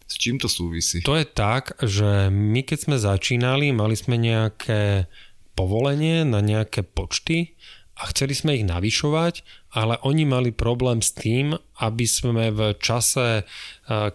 S 0.08 0.16
čím 0.16 0.40
to 0.40 0.48
súvisí? 0.48 1.04
To 1.04 1.18
je 1.18 1.28
tak, 1.28 1.76
že 1.84 2.32
my 2.32 2.64
keď 2.64 2.78
sme 2.88 2.96
začínali, 2.96 3.76
mali 3.76 4.00
sme 4.00 4.16
nejaké 4.16 5.12
povolenie 5.52 6.24
na 6.24 6.40
nejaké 6.40 6.80
počty 6.86 7.58
a 7.96 8.08
chceli 8.12 8.32
sme 8.32 8.56
ich 8.56 8.64
navyšovať 8.64 9.44
ale 9.76 10.00
oni 10.08 10.24
mali 10.24 10.56
problém 10.56 11.04
s 11.04 11.12
tým, 11.12 11.52
aby 11.84 12.08
sme 12.08 12.48
v 12.48 12.72
čase, 12.80 13.44
eh, 13.44 14.08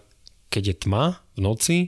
keď 0.50 0.62
je 0.66 0.76
tma 0.82 1.22
v 1.32 1.38
noci, 1.38 1.78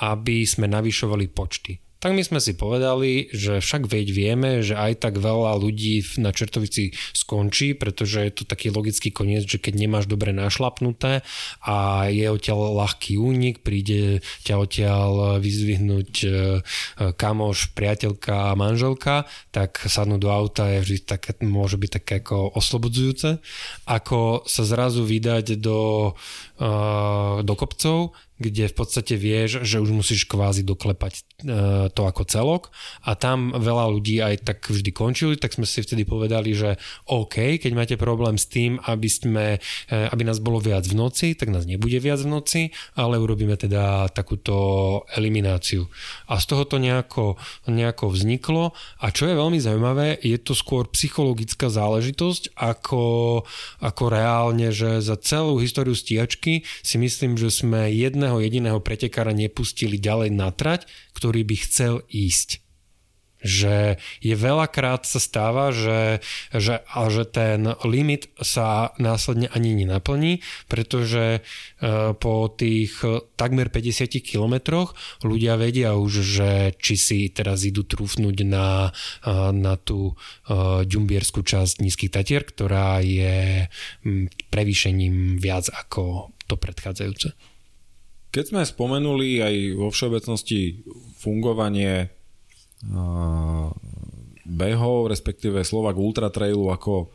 aby 0.00 0.48
sme 0.48 0.64
navyšovali 0.64 1.28
počty 1.28 1.76
tak 1.98 2.14
my 2.14 2.22
sme 2.22 2.38
si 2.38 2.54
povedali, 2.54 3.26
že 3.34 3.58
však 3.58 3.90
veď 3.90 4.06
vieme, 4.14 4.50
že 4.62 4.78
aj 4.78 5.02
tak 5.02 5.18
veľa 5.18 5.58
ľudí 5.58 6.06
na 6.22 6.30
Čertovici 6.30 6.94
skončí, 7.10 7.74
pretože 7.74 8.22
je 8.22 8.32
to 8.32 8.44
taký 8.46 8.70
logický 8.70 9.10
koniec, 9.10 9.42
že 9.42 9.58
keď 9.58 9.74
nemáš 9.82 10.06
dobre 10.06 10.30
našlapnuté 10.30 11.26
a 11.66 12.06
je 12.06 12.26
odtiaľ 12.30 12.78
ľahký 12.86 13.18
únik, 13.18 13.66
príde 13.66 14.22
ťa 14.46 14.54
odtiaľ 14.62 15.10
vyzvihnúť 15.42 16.12
e, 16.22 16.28
kamoš, 17.18 17.74
priateľka 17.74 18.54
a 18.54 18.58
manželka, 18.58 19.26
tak 19.50 19.82
sadnúť 19.82 20.20
do 20.22 20.30
auta 20.30 20.70
je 20.70 20.78
vždy 20.86 20.98
také, 21.02 21.30
môže 21.42 21.74
byť 21.82 21.90
také 21.98 22.12
ako 22.22 22.54
oslobodzujúce. 22.54 23.42
Ako 23.90 24.46
sa 24.46 24.62
zrazu 24.62 25.02
vydať 25.02 25.58
do, 25.58 26.14
e, 26.14 26.47
do 27.42 27.54
kopcov, 27.54 28.18
kde 28.38 28.70
v 28.70 28.74
podstate 28.74 29.18
vieš, 29.18 29.66
že 29.66 29.82
už 29.82 29.90
musíš 29.90 30.30
kvázi 30.30 30.62
doklepať 30.62 31.12
e, 31.18 31.22
to 31.90 32.02
ako 32.06 32.22
celok 32.22 32.70
a 33.02 33.18
tam 33.18 33.50
veľa 33.50 33.90
ľudí 33.90 34.22
aj 34.22 34.46
tak 34.46 34.58
vždy 34.70 34.90
končili, 34.94 35.34
tak 35.34 35.58
sme 35.58 35.66
si 35.66 35.82
vtedy 35.82 36.06
povedali, 36.06 36.54
že 36.54 36.78
OK, 37.10 37.58
keď 37.58 37.72
máte 37.74 37.96
problém 37.98 38.38
s 38.38 38.46
tým, 38.46 38.78
aby, 38.86 39.10
sme, 39.10 39.46
e, 39.90 39.94
aby 40.14 40.22
nás 40.22 40.38
bolo 40.38 40.62
viac 40.62 40.86
v 40.86 40.94
noci, 40.94 41.34
tak 41.34 41.50
nás 41.50 41.66
nebude 41.66 41.98
viac 41.98 42.22
v 42.22 42.30
noci, 42.30 42.62
ale 42.94 43.18
urobíme 43.18 43.58
teda 43.58 44.06
takúto 44.14 44.54
elimináciu. 45.18 45.90
A 46.30 46.38
z 46.38 46.46
toho 46.46 46.62
to 46.62 46.78
nejako, 46.78 47.34
nejako 47.66 48.14
vzniklo 48.14 48.70
a 49.02 49.10
čo 49.10 49.26
je 49.26 49.34
veľmi 49.34 49.58
zaujímavé, 49.58 50.14
je 50.22 50.38
to 50.38 50.54
skôr 50.54 50.86
psychologická 50.94 51.66
záležitosť 51.66 52.54
ako, 52.54 53.02
ako 53.82 54.04
reálne, 54.06 54.70
že 54.70 55.02
za 55.02 55.18
celú 55.18 55.58
históriu 55.58 55.98
stíhačky 55.98 56.47
si 56.84 56.96
myslím, 57.00 57.34
že 57.40 57.48
sme 57.48 57.88
jedné 57.88 58.18
jedného 58.18 58.42
jediného 58.42 58.80
pretekára 58.84 59.30
nepustili 59.30 59.96
ďalej 59.96 60.34
na 60.34 60.50
trať, 60.50 60.90
ktorý 61.14 61.46
by 61.48 61.56
chcel 61.64 61.94
ísť 62.10 62.67
že 63.42 63.96
je 64.18 64.34
veľakrát 64.34 65.06
sa 65.06 65.22
stáva, 65.22 65.70
že, 65.70 66.18
že, 66.50 66.82
a 66.82 67.00
že 67.08 67.24
ten 67.28 67.70
limit 67.86 68.30
sa 68.42 68.90
následne 68.98 69.46
ani 69.54 69.78
nenaplní, 69.78 70.42
pretože 70.66 71.38
e, 71.38 71.40
po 72.18 72.50
tých 72.50 72.98
takmer 73.38 73.70
50 73.70 74.18
kilometroch 74.22 74.98
ľudia 75.22 75.54
vedia 75.54 75.94
už, 75.94 76.12
že 76.26 76.50
či 76.82 76.94
si 76.98 77.18
teraz 77.30 77.62
idú 77.62 77.86
trúfnuť 77.86 78.36
na, 78.42 78.90
e, 79.22 79.30
na 79.54 79.78
tú 79.78 80.12
e, 80.12 80.84
ďumbierskú 80.84 81.46
časť 81.46 81.80
Nízkych 81.82 82.10
Tatier, 82.10 82.42
ktorá 82.42 82.98
je 83.04 83.70
prevýšením 84.50 85.38
viac 85.38 85.70
ako 85.70 86.34
to 86.48 86.56
predchádzajúce. 86.56 87.36
Keď 88.28 88.44
sme 88.44 88.62
spomenuli 88.64 89.40
aj 89.40 89.54
vo 89.76 89.88
všeobecnosti 89.88 90.84
fungovanie 91.16 92.17
behov, 94.48 95.10
respektíve 95.10 95.60
Slovak 95.66 95.98
Ultra 95.98 96.30
Trailu 96.30 96.70
ako 96.70 97.10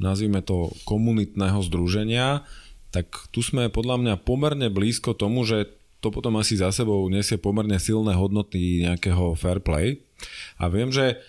nazvime 0.00 0.40
to, 0.40 0.72
komunitného 0.88 1.60
združenia, 1.60 2.48
tak 2.90 3.06
tu 3.30 3.44
sme 3.44 3.68
podľa 3.68 3.96
mňa 4.00 4.14
pomerne 4.24 4.72
blízko 4.72 5.12
tomu, 5.12 5.44
že 5.44 5.68
to 6.00 6.08
potom 6.08 6.40
asi 6.40 6.56
za 6.56 6.72
sebou 6.72 7.04
nesie 7.12 7.36
pomerne 7.36 7.76
silné 7.76 8.16
hodnoty 8.16 8.88
nejakého 8.88 9.36
fair 9.36 9.60
play. 9.60 10.00
A 10.56 10.72
viem, 10.72 10.88
že 10.88 11.20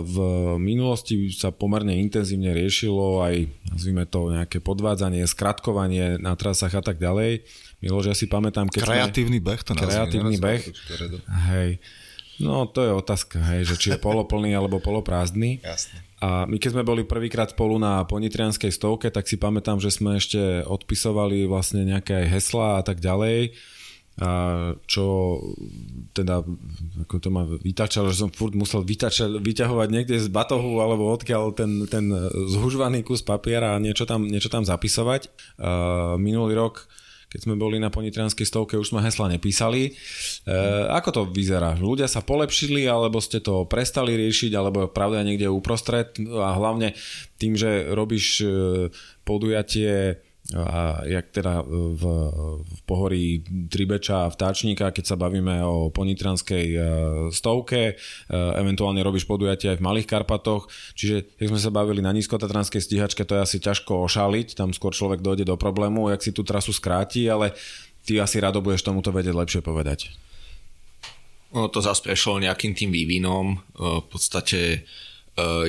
v 0.00 0.16
minulosti 0.56 1.28
sa 1.28 1.52
pomerne 1.52 1.92
intenzívne 2.00 2.56
riešilo 2.56 3.20
aj, 3.20 3.52
nazvime 3.68 4.08
to, 4.08 4.32
nejaké 4.32 4.64
podvádzanie, 4.64 5.28
skratkovanie 5.28 6.16
na 6.16 6.32
trasách 6.32 6.80
a 6.80 6.82
tak 6.82 6.96
ďalej. 6.96 7.44
Miloš, 7.84 8.08
ja 8.08 8.16
si 8.16 8.24
pamätám, 8.24 8.72
keď 8.72 8.88
Kreatívny 8.88 9.44
beh 9.44 9.60
to 9.60 9.76
nazvime. 9.76 9.92
Kreatívny 9.92 10.36
beh. 10.40 10.62
Hej. 11.52 11.70
No, 12.38 12.70
to 12.70 12.86
je 12.86 12.92
otázka, 12.94 13.42
hej, 13.54 13.66
že 13.66 13.74
či 13.74 13.88
je 13.94 13.98
poloplný 13.98 14.54
alebo 14.54 14.78
poloprázdny. 14.78 15.58
Jasne. 15.58 15.98
A 16.18 16.46
my 16.46 16.58
keď 16.58 16.78
sme 16.78 16.86
boli 16.86 17.06
prvýkrát 17.06 17.50
spolu 17.50 17.78
na 17.78 18.02
ponitrianskej 18.06 18.74
stovke, 18.74 19.10
tak 19.10 19.30
si 19.30 19.38
pamätám, 19.38 19.78
že 19.78 19.94
sme 19.94 20.18
ešte 20.18 20.66
odpisovali 20.66 21.46
vlastne 21.46 21.86
nejaké 21.86 22.26
aj 22.26 22.26
hesla 22.30 22.68
a 22.78 22.82
tak 22.82 22.98
ďalej 22.98 23.54
a 24.18 24.30
čo 24.90 25.38
teda 26.10 26.42
ako 27.06 27.16
to 27.22 27.30
ma 27.30 27.46
vytačalo, 27.46 28.10
že 28.10 28.26
som 28.26 28.34
furt 28.34 28.50
musel 28.58 28.82
vytačať, 28.82 29.38
vyťahovať 29.38 29.88
niekde 29.94 30.18
z 30.18 30.26
batohu 30.26 30.82
alebo 30.82 31.14
odkiaľ 31.14 31.54
ten, 31.54 31.86
ten 31.86 32.10
zhužvaný 32.50 33.06
kus 33.06 33.22
papiera 33.22 33.78
a 33.78 33.82
niečo 33.82 34.10
tam, 34.10 34.26
niečo 34.26 34.50
tam 34.50 34.66
zapisovať. 34.66 35.30
Uh, 35.54 36.18
minulý 36.18 36.58
rok 36.58 36.90
keď 37.28 37.40
sme 37.44 37.60
boli 37.60 37.76
na 37.76 37.92
ponitrianskej 37.92 38.48
stovke, 38.48 38.80
už 38.80 38.92
sme 38.92 39.04
hesla 39.04 39.28
nepísali. 39.28 39.88
E, 39.88 40.54
ako 40.88 41.08
to 41.12 41.22
vyzerá? 41.28 41.76
Ľudia 41.76 42.08
sa 42.08 42.24
polepšili, 42.24 42.88
alebo 42.88 43.20
ste 43.20 43.44
to 43.44 43.68
prestali 43.68 44.16
riešiť, 44.16 44.52
alebo 44.56 44.88
pravda 44.88 45.20
niekde 45.20 45.48
uprostred 45.48 46.16
a 46.24 46.56
hlavne 46.56 46.96
tým, 47.36 47.52
že 47.52 47.92
robíš 47.92 48.40
e, 48.40 48.46
podujatie 49.28 50.24
a 50.56 51.04
jak 51.04 51.28
teda 51.28 51.60
v, 51.68 52.02
v 52.64 52.80
pohorí 52.88 53.44
Tribeča 53.68 54.24
a 54.24 54.32
Vtáčnika, 54.32 54.96
keď 54.96 55.04
sa 55.04 55.20
bavíme 55.20 55.60
o 55.60 55.92
ponitranskej 55.92 56.66
e, 56.72 56.78
stovke, 57.36 57.92
e, 57.92 57.94
eventuálne 58.32 59.04
robíš 59.04 59.28
podujatie 59.28 59.76
aj 59.76 59.76
v 59.76 59.84
Malých 59.84 60.08
Karpatoch, 60.08 60.72
čiže 60.96 61.36
keď 61.36 61.46
sme 61.52 61.60
sa 61.60 61.68
bavili 61.68 62.00
na 62.00 62.16
nízkotatranskej 62.16 62.80
stíhačke, 62.80 63.28
to 63.28 63.36
je 63.36 63.44
asi 63.44 63.58
ťažko 63.60 64.08
ošaliť, 64.08 64.56
tam 64.56 64.72
skôr 64.72 64.96
človek 64.96 65.20
dojde 65.20 65.44
do 65.44 65.60
problému, 65.60 66.08
jak 66.16 66.24
si 66.24 66.32
tú 66.32 66.40
trasu 66.40 66.72
skráti, 66.72 67.28
ale 67.28 67.52
ty 68.08 68.16
asi 68.16 68.40
rado 68.40 68.64
budeš 68.64 68.88
tomuto 68.88 69.12
vedieť 69.12 69.36
lepšie 69.36 69.60
povedať. 69.60 70.16
No, 71.52 71.68
to 71.68 71.84
zase 71.84 72.00
prešlo 72.00 72.40
nejakým 72.40 72.72
tým 72.72 72.88
vývinom, 72.88 73.46
e, 73.52 73.56
v 74.00 74.06
podstate 74.08 74.88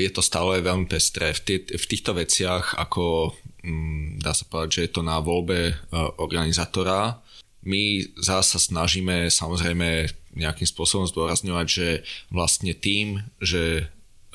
je 0.02 0.10
to 0.10 0.26
stále 0.26 0.58
veľmi 0.66 0.90
pestré. 0.90 1.30
V, 1.38 1.62
v 1.70 1.86
týchto 1.86 2.18
veciach, 2.18 2.74
ako 2.82 3.34
Mm, 3.64 4.24
dá 4.24 4.32
sa 4.32 4.48
povedať, 4.48 4.70
že 4.72 4.84
je 4.88 4.92
to 4.96 5.02
na 5.04 5.20
voľbe 5.20 5.60
e, 5.72 5.74
organizátora. 6.16 7.20
My 7.68 8.08
sa 8.24 8.40
snažíme 8.40 9.28
samozrejme 9.28 10.08
nejakým 10.40 10.68
spôsobom 10.68 11.04
zdôrazňovať, 11.12 11.68
že 11.68 11.88
vlastne 12.32 12.72
tým, 12.72 13.20
že 13.44 13.84
e, 13.84 13.86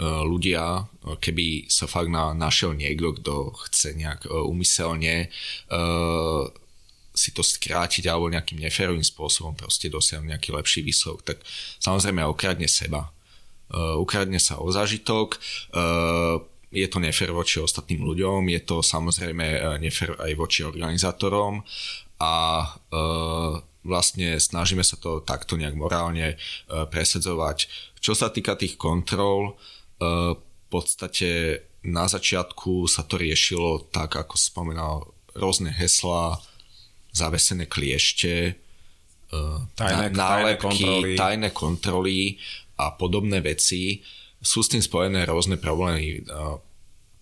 ľudia, 0.05 0.85
keby 1.25 1.73
sa 1.73 1.89
fakt 1.89 2.13
na, 2.13 2.37
našiel 2.37 2.77
niekto, 2.77 3.17
kto 3.17 3.57
chce 3.65 3.97
nejak 3.97 4.29
umyselne 4.29 5.33
si 7.15 7.31
to 7.31 7.47
skrátiť 7.47 8.11
alebo 8.11 8.27
nejakým 8.27 8.59
neférovým 8.59 9.07
spôsobom 9.07 9.55
proste 9.55 9.87
dosiahnuť 9.87 10.35
nejaký 10.35 10.51
lepší 10.51 10.83
výsledok, 10.83 11.23
tak 11.23 11.39
samozrejme 11.79 12.27
okradne 12.27 12.67
seba. 12.67 13.14
Ukradne 13.75 14.39
sa 14.39 14.63
o 14.63 14.71
zážitok, 14.71 15.39
je 16.75 16.87
to 16.91 16.99
nefér 16.99 17.31
voči 17.31 17.63
ostatným 17.63 18.03
ľuďom, 18.03 18.51
je 18.51 18.61
to 18.67 18.83
samozrejme 18.83 19.47
e, 19.47 19.59
nefér 19.79 20.19
aj 20.19 20.33
voči 20.35 20.67
organizátorom 20.67 21.63
a 22.19 22.35
vlastne 23.85 24.41
snažíme 24.41 24.83
sa 24.87 24.97
to 24.97 25.21
takto 25.21 25.61
nejak 25.61 25.77
morálne 25.77 26.41
presedzovať. 26.71 27.69
Čo 28.01 28.17
sa 28.17 28.33
týka 28.33 28.57
tých 28.57 28.81
kontrol, 28.81 29.61
v 30.01 30.41
podstate 30.73 31.61
na 31.85 32.09
začiatku 32.09 32.89
sa 32.89 33.05
to 33.05 33.21
riešilo 33.21 33.93
tak, 33.93 34.17
ako 34.17 34.41
spomínal, 34.41 35.13
rôzne 35.37 35.69
heslá, 35.69 36.41
zavesené 37.13 37.69
kliešte, 37.69 38.57
tajné, 39.77 40.15
nálepky, 40.15 40.57
tajné 40.57 40.57
kontroly. 40.59 41.13
tajné 41.19 41.49
kontroly 41.51 42.19
a 42.79 42.95
podobné 42.95 43.39
veci 43.39 44.03
sú 44.45 44.61
s 44.61 44.71
tým 44.71 44.83
spojené 44.83 45.25
rôzne 45.25 45.57
problémy. 45.57 46.27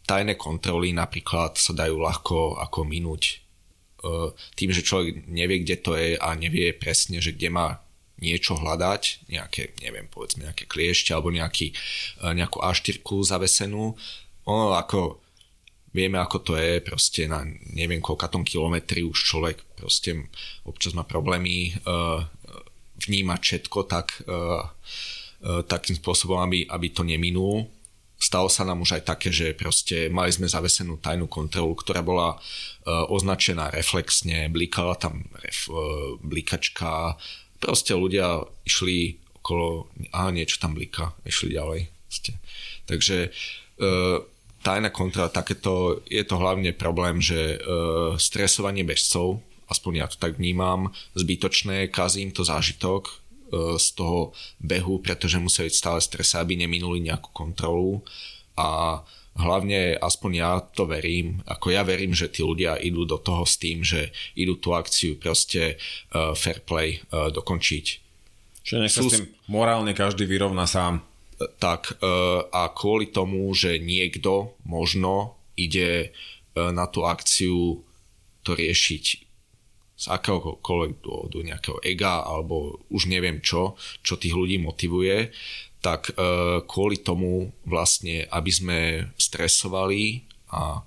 Tajné 0.03 0.34
kontroly 0.34 0.90
napríklad 0.90 1.55
sa 1.55 1.70
dajú 1.70 2.03
ľahko 2.03 2.59
ako 2.59 2.80
minúť 2.82 3.38
tým, 4.59 4.70
že 4.74 4.82
človek 4.82 5.30
nevie, 5.30 5.62
kde 5.62 5.76
to 5.78 5.94
je 5.94 6.18
a 6.18 6.34
nevie 6.34 6.74
presne, 6.74 7.22
že 7.22 7.38
kde 7.38 7.55
má 7.55 7.78
niečo 8.18 8.59
hľadať, 8.59 9.30
nejaké, 9.30 9.78
neviem, 9.82 10.11
povedzme 10.11 10.50
nejaké 10.50 10.66
kliešte 10.66 11.14
alebo 11.14 11.30
nejaký, 11.30 11.70
nejakú 12.22 12.59
aštyrku 12.59 13.22
zavesenú. 13.22 13.94
Ono 14.46 14.74
ako 14.74 15.22
vieme, 15.94 16.18
ako 16.18 16.38
to 16.42 16.53
je, 16.59 16.82
proste 16.82 17.30
na 17.30 17.46
neviem 17.74 18.03
koľkatom 18.03 18.42
kilometri 18.42 19.07
už 19.07 19.14
človek 19.14 19.62
proste 19.78 20.26
občas 20.66 20.98
má 20.98 21.07
problémy 21.07 21.74
uh, 21.86 22.26
vnímať 23.07 23.40
všetko 23.42 23.78
tak 23.86 24.22
uh, 24.26 24.66
E, 24.66 25.22
takým 25.43 25.99
spôsobom, 25.99 26.38
aby, 26.38 26.62
aby 26.70 26.86
to 26.95 27.03
neminul. 27.03 27.66
Stalo 28.22 28.47
sa 28.47 28.62
nám 28.62 28.86
už 28.86 29.03
aj 29.03 29.03
také, 29.03 29.34
že 29.34 29.51
proste 29.59 30.07
mali 30.07 30.30
sme 30.30 30.47
zavesenú 30.47 31.03
tajnú 31.03 31.26
kontrolu, 31.26 31.74
ktorá 31.74 32.07
bola 32.07 32.38
uh, 32.38 33.11
označená 33.11 33.74
reflexne, 33.74 34.47
blikala 34.47 34.95
tam 34.95 35.26
ref, 35.43 35.66
uh, 35.66 36.14
blikačka, 36.22 37.18
proste 37.59 37.99
ľudia 37.99 38.47
išli 38.62 39.18
okolo, 39.43 39.90
a 40.14 40.30
niečo 40.30 40.62
tam 40.62 40.78
blika, 40.78 41.11
išli 41.26 41.59
ďalej. 41.59 41.90
Proste. 42.07 42.32
Takže 42.86 43.34
tajná 44.62 44.95
kontrola, 44.95 45.26
takéto, 45.26 45.99
je 46.07 46.22
to 46.22 46.38
hlavne 46.38 46.70
problém, 46.78 47.18
že 47.18 47.59
stresovanie 48.22 48.86
bežcov, 48.86 49.43
aspoň 49.66 49.93
ja 49.99 50.07
to 50.07 50.22
tak 50.22 50.38
vnímam, 50.38 50.95
zbytočné, 51.18 51.90
kazím 51.90 52.30
to 52.30 52.47
zážitok, 52.47 53.11
E, 53.11 53.22
z 53.53 53.86
toho 53.92 54.32
behu, 54.57 55.05
pretože 55.05 55.36
museli 55.36 55.68
byť 55.68 55.76
stále 55.76 56.00
stresa, 56.00 56.40
aby 56.40 56.57
neminuli 56.57 57.05
nejakú 57.05 57.28
kontrolu 57.36 58.00
a 58.57 59.00
hlavne 59.36 59.96
aspoň 59.96 60.30
ja 60.32 60.53
to 60.61 60.84
verím, 60.84 61.40
ako 61.48 61.72
ja 61.72 61.82
verím, 61.84 62.12
že 62.12 62.28
tí 62.28 62.44
ľudia 62.44 62.76
idú 62.76 63.09
do 63.09 63.16
toho 63.16 63.48
s 63.48 63.57
tým, 63.57 63.80
že 63.80 64.12
idú 64.36 64.61
tú 64.61 64.76
akciu 64.76 65.16
proste 65.16 65.80
uh, 66.12 66.36
fair 66.36 66.61
play 66.61 67.00
uh, 67.00 67.32
dokončiť. 67.32 67.86
Čiže 68.62 68.78
nech 68.78 68.92
sa 68.92 69.03
Sú... 69.03 69.09
s 69.09 69.12
tým 69.18 69.32
morálne 69.48 69.96
každý 69.96 70.28
vyrovná 70.28 70.68
sám. 70.68 71.03
Tak 71.59 71.98
uh, 71.98 72.46
a 72.53 72.70
kvôli 72.70 73.11
tomu, 73.11 73.48
že 73.57 73.80
niekto 73.80 74.55
možno 74.68 75.40
ide 75.57 76.12
uh, 76.12 76.70
na 76.70 76.86
tú 76.86 77.09
akciu 77.09 77.80
to 78.44 78.53
riešiť 78.53 79.32
z 80.03 80.11
akéhokoľvek 80.11 80.92
dôvodu, 80.98 81.38
nejakého 81.38 81.78
ega 81.86 82.26
alebo 82.26 82.82
už 82.90 83.07
neviem 83.07 83.38
čo, 83.38 83.78
čo 84.03 84.18
tých 84.18 84.34
ľudí 84.34 84.59
motivuje, 84.59 85.30
tak 85.78 86.11
e, 86.11 86.12
kvôli 86.66 87.07
tomu 87.07 87.55
vlastne, 87.62 88.26
aby 88.26 88.50
sme 88.50 88.78
stresovali 89.14 90.26
a 90.50 90.82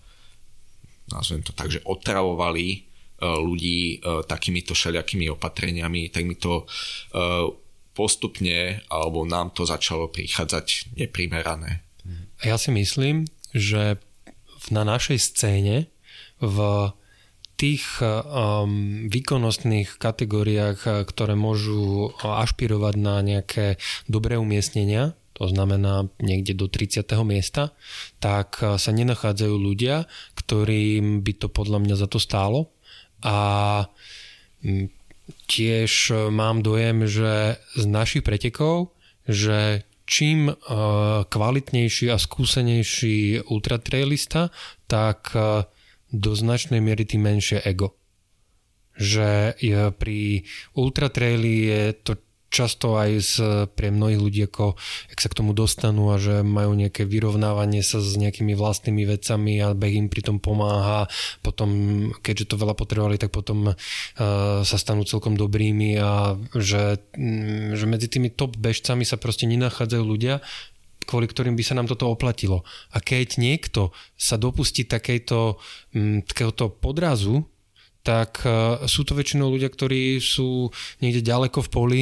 nazvem 1.16 1.47
to 1.47 1.55
tak, 1.55 1.72
že 1.72 1.84
otravovali 1.88 2.68
e, 2.76 2.78
ľudí 3.24 3.80
e, 4.03 4.24
takýmito 4.28 4.76
všelijakými 4.76 5.32
opatreniami, 5.32 6.11
tak 6.11 6.28
mi 6.28 6.36
to 6.36 6.68
postupne, 7.95 8.84
alebo 8.91 9.24
nám 9.24 9.55
to 9.55 9.63
začalo 9.63 10.11
prichádzať 10.11 10.99
neprimerané. 10.99 11.80
Ja 12.43 12.59
si 12.59 12.68
myslím, 12.76 13.24
že 13.55 13.95
na 14.68 14.84
našej 14.84 15.16
scéne 15.32 15.88
v 16.43 16.91
tých 17.56 17.84
um, 18.03 19.08
výkonnostných 19.08 19.95
kategóriách, 19.95 20.80
uh, 20.86 20.91
ktoré 21.08 21.39
môžu 21.39 22.12
ašpirovať 22.20 22.95
na 22.99 23.24
nejaké 23.24 23.80
dobré 24.12 24.36
umiestnenia, 24.36 25.16
to 25.36 25.51
znamená 25.51 26.08
niekde 26.24 26.56
do 26.56 26.72
30. 26.72 27.03
miesta, 27.28 27.76
tak 28.24 28.56
sa 28.56 28.91
nenachádzajú 28.95 29.51
ľudia, 29.51 30.08
ktorým 30.39 31.20
by 31.28 31.34
to 31.36 31.47
podľa 31.51 31.84
mňa 31.84 31.95
za 31.99 32.08
to 32.08 32.24
stálo. 32.24 32.72
A 33.20 33.36
mm, 34.64 34.88
tiež 35.51 36.16
mám 36.32 36.64
dojem, 36.64 37.03
že 37.03 37.60
z 37.76 37.84
našich 37.84 38.24
pretekov, 38.24 38.95
že 39.28 39.84
čím 40.06 40.53
kvalitnejší 41.28 42.14
a 42.14 42.22
skúsenejší 42.22 43.49
ultratrailista, 43.49 44.53
tak 44.86 45.34
do 46.16 46.32
značnej 46.34 46.80
miery 46.80 47.03
tým 47.03 47.28
menšie 47.28 47.59
ego. 47.61 47.99
Že 48.95 49.59
pri 49.99 50.47
ultratraili 50.72 51.68
je 51.68 51.82
to 51.99 52.11
často 52.55 52.95
aj 52.95 53.11
z, 53.20 53.34
pre 53.76 53.91
mnohých 53.91 54.22
ľudí, 54.22 54.41
ako, 54.47 54.80
jak 55.11 55.20
sa 55.20 55.28
k 55.28 55.38
tomu 55.43 55.51
dostanú 55.51 56.16
a 56.16 56.22
že 56.22 56.39
majú 56.39 56.72
nejaké 56.72 57.03
vyrovnávanie 57.03 57.84
sa 57.84 57.99
s 57.99 58.16
nejakými 58.16 58.55
vlastnými 58.55 59.03
vecami 59.03 59.59
a 59.59 59.76
beh 59.76 59.93
im 59.99 60.07
pritom 60.07 60.39
pomáha. 60.39 61.11
Potom, 61.43 61.70
keďže 62.24 62.55
to 62.55 62.61
veľa 62.63 62.72
potrebovali, 62.80 63.20
tak 63.20 63.36
potom 63.36 63.76
uh, 63.76 63.76
sa 64.63 64.78
stanú 64.80 65.03
celkom 65.03 65.36
dobrými 65.36 65.99
a 65.99 66.39
že, 66.55 67.03
že 67.76 67.86
medzi 67.91 68.07
tými 68.07 68.32
top 68.32 68.55
bežcami 68.55 69.03
sa 69.03 69.20
proste 69.20 69.43
nenachádzajú 69.51 70.03
ľudia, 70.07 70.39
kvôli 71.06 71.30
ktorým 71.30 71.53
by 71.53 71.64
sa 71.64 71.78
nám 71.78 71.88
toto 71.88 72.10
oplatilo. 72.10 72.66
A 72.91 72.99
keď 72.99 73.38
niekto 73.38 73.93
sa 74.18 74.36
dopustí 74.36 74.89
takejto, 74.89 75.56
um, 75.95 76.20
takéhoto 76.26 76.74
podrazu, 76.74 77.45
tak 78.06 78.41
uh, 78.45 78.86
sú 78.86 79.01
to 79.01 79.18
väčšinou 79.18 79.49
ľudia, 79.49 79.70
ktorí 79.70 80.22
sú 80.22 80.70
niekde 81.01 81.26
ďaleko 81.26 81.66
v 81.66 81.70
poli 81.74 82.01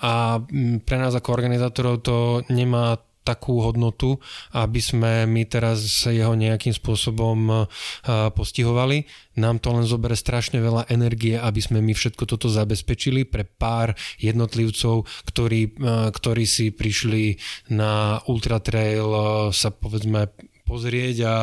a 0.00 0.40
mm, 0.40 0.88
pre 0.88 0.96
nás 0.96 1.12
ako 1.12 1.36
organizátorov 1.36 2.00
to 2.00 2.16
nemá 2.48 2.96
takú 3.22 3.62
hodnotu, 3.62 4.18
aby 4.54 4.82
sme 4.82 5.26
my 5.26 5.42
teraz 5.46 6.06
jeho 6.06 6.34
nejakým 6.34 6.74
spôsobom 6.74 7.38
e, 7.48 7.54
postihovali. 8.34 9.06
Nám 9.38 9.62
to 9.62 9.72
len 9.72 9.86
zoberie 9.86 10.18
strašne 10.18 10.58
veľa 10.58 10.90
energie, 10.90 11.38
aby 11.38 11.60
sme 11.62 11.78
my 11.80 11.94
všetko 11.94 12.26
toto 12.26 12.50
zabezpečili 12.50 13.24
pre 13.24 13.46
pár 13.46 13.94
jednotlivcov, 14.18 15.06
ktorí, 15.30 15.60
e, 15.70 16.10
ktorí 16.10 16.44
si 16.44 16.74
prišli 16.74 17.38
na 17.72 18.18
Ultra 18.26 18.58
Trail 18.58 19.06
e, 19.06 19.22
sa 19.54 19.70
povedzme 19.70 20.30
pozrieť 20.66 21.16
a 21.26 21.34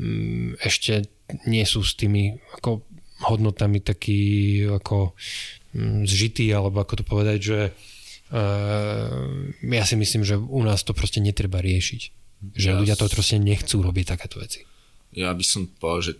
mm, 0.00 0.60
ešte 0.60 1.08
nie 1.48 1.64
sú 1.64 1.80
s 1.80 1.96
tými 1.96 2.36
ako 2.60 2.84
hodnotami 3.22 3.78
taký 3.78 4.20
ako 4.66 5.14
Mm, 5.72 6.04
zžitý, 6.04 6.52
alebo 6.52 6.84
ako 6.84 7.00
to 7.00 7.04
povedať, 7.08 7.38
že 7.40 7.58
ja 9.62 9.84
si 9.84 9.96
myslím, 9.96 10.24
že 10.24 10.40
u 10.40 10.60
nás 10.64 10.80
to 10.82 10.96
proste 10.96 11.20
netreba 11.20 11.60
riešiť. 11.60 12.02
Že 12.56 12.68
ja 12.68 12.76
ľudia 12.80 12.96
to 12.96 13.06
proste 13.12 13.38
nechcú 13.38 13.84
robiť 13.84 14.04
takéto 14.08 14.40
veci. 14.40 14.64
Ja 15.12 15.36
by 15.36 15.44
som 15.44 15.68
povedal, 15.68 16.02
že 16.02 16.12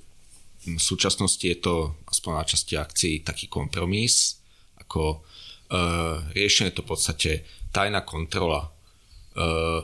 v 0.69 0.83
súčasnosti 0.83 1.43
je 1.43 1.59
to 1.59 1.97
aspoň 2.07 2.33
na 2.39 2.45
časti 2.47 2.75
akcií 2.79 3.27
taký 3.27 3.51
kompromis, 3.51 4.39
ako 4.79 5.19
uh, 5.19 6.23
riešenie 6.37 6.71
to 6.71 6.87
v 6.87 6.91
podstate 6.95 7.31
tajná 7.75 8.07
kontrola. 8.07 8.71
Uh, 9.35 9.83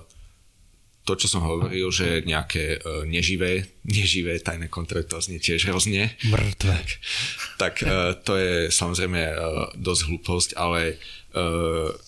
to, 1.03 1.17
čo 1.17 1.27
som 1.27 1.41
hovoril, 1.41 1.89
že 1.89 2.23
nejaké 2.29 2.79
uh, 2.79 3.03
neživé, 3.09 3.67
neživé 3.99 4.39
tajné 4.39 4.71
kontroly, 4.71 5.09
to 5.09 5.19
znie 5.19 5.43
tiež 5.43 5.67
hrozne. 5.67 6.15
Mŕtve. 6.29 6.77
Tak, 6.77 6.89
tak 7.59 7.75
uh, 7.83 8.15
to 8.23 8.39
je 8.39 8.55
samozrejme 8.71 9.19
uh, 9.19 9.73
dosť 9.75 10.03
hlúposť, 10.07 10.51
ale 10.55 11.01
v 11.29 12.08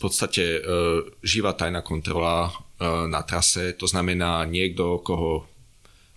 podstate 0.00 0.44
uh, 0.58 1.04
živá 1.20 1.52
tajná 1.52 1.84
kontrola 1.84 2.48
uh, 2.48 3.04
na 3.04 3.20
trase, 3.20 3.76
to 3.76 3.84
znamená 3.84 4.48
niekto, 4.48 5.04
koho 5.04 5.44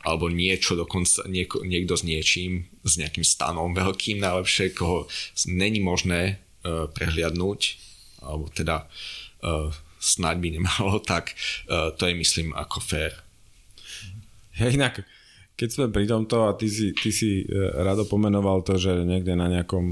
alebo 0.04 0.28
niečo 0.28 0.76
dokonca, 0.76 1.24
nieko, 1.32 1.64
niekto 1.64 1.96
s 1.96 2.04
niečím, 2.04 2.68
s 2.84 3.00
nejakým 3.00 3.24
stanom 3.24 3.72
veľkým 3.72 4.20
najlepšie, 4.20 4.76
koho 4.76 5.08
není 5.48 5.80
možné 5.80 6.44
uh, 6.68 6.92
prehliadnúť, 6.92 7.80
alebo 8.20 8.52
teda 8.52 8.84
uh, 9.44 9.72
snáď 10.04 10.36
by 10.44 10.48
nemalo, 10.60 11.00
tak 11.12 11.32
uh, 11.72 11.96
to 11.96 12.08
je 12.08 12.14
myslím 12.20 12.52
ako 12.52 12.84
fair. 12.84 13.16
Ja 14.60 14.68
inak, 14.68 15.08
keď 15.56 15.70
sme 15.72 15.86
pri 15.88 16.06
tomto 16.06 16.52
a 16.52 16.56
ty 16.60 16.68
si, 16.68 16.94
ty 16.94 17.10
si 17.10 17.42
rado 17.74 18.06
pomenoval 18.06 18.62
to, 18.62 18.78
že 18.78 19.02
niekde 19.02 19.34
na 19.34 19.50
nejakom 19.50 19.86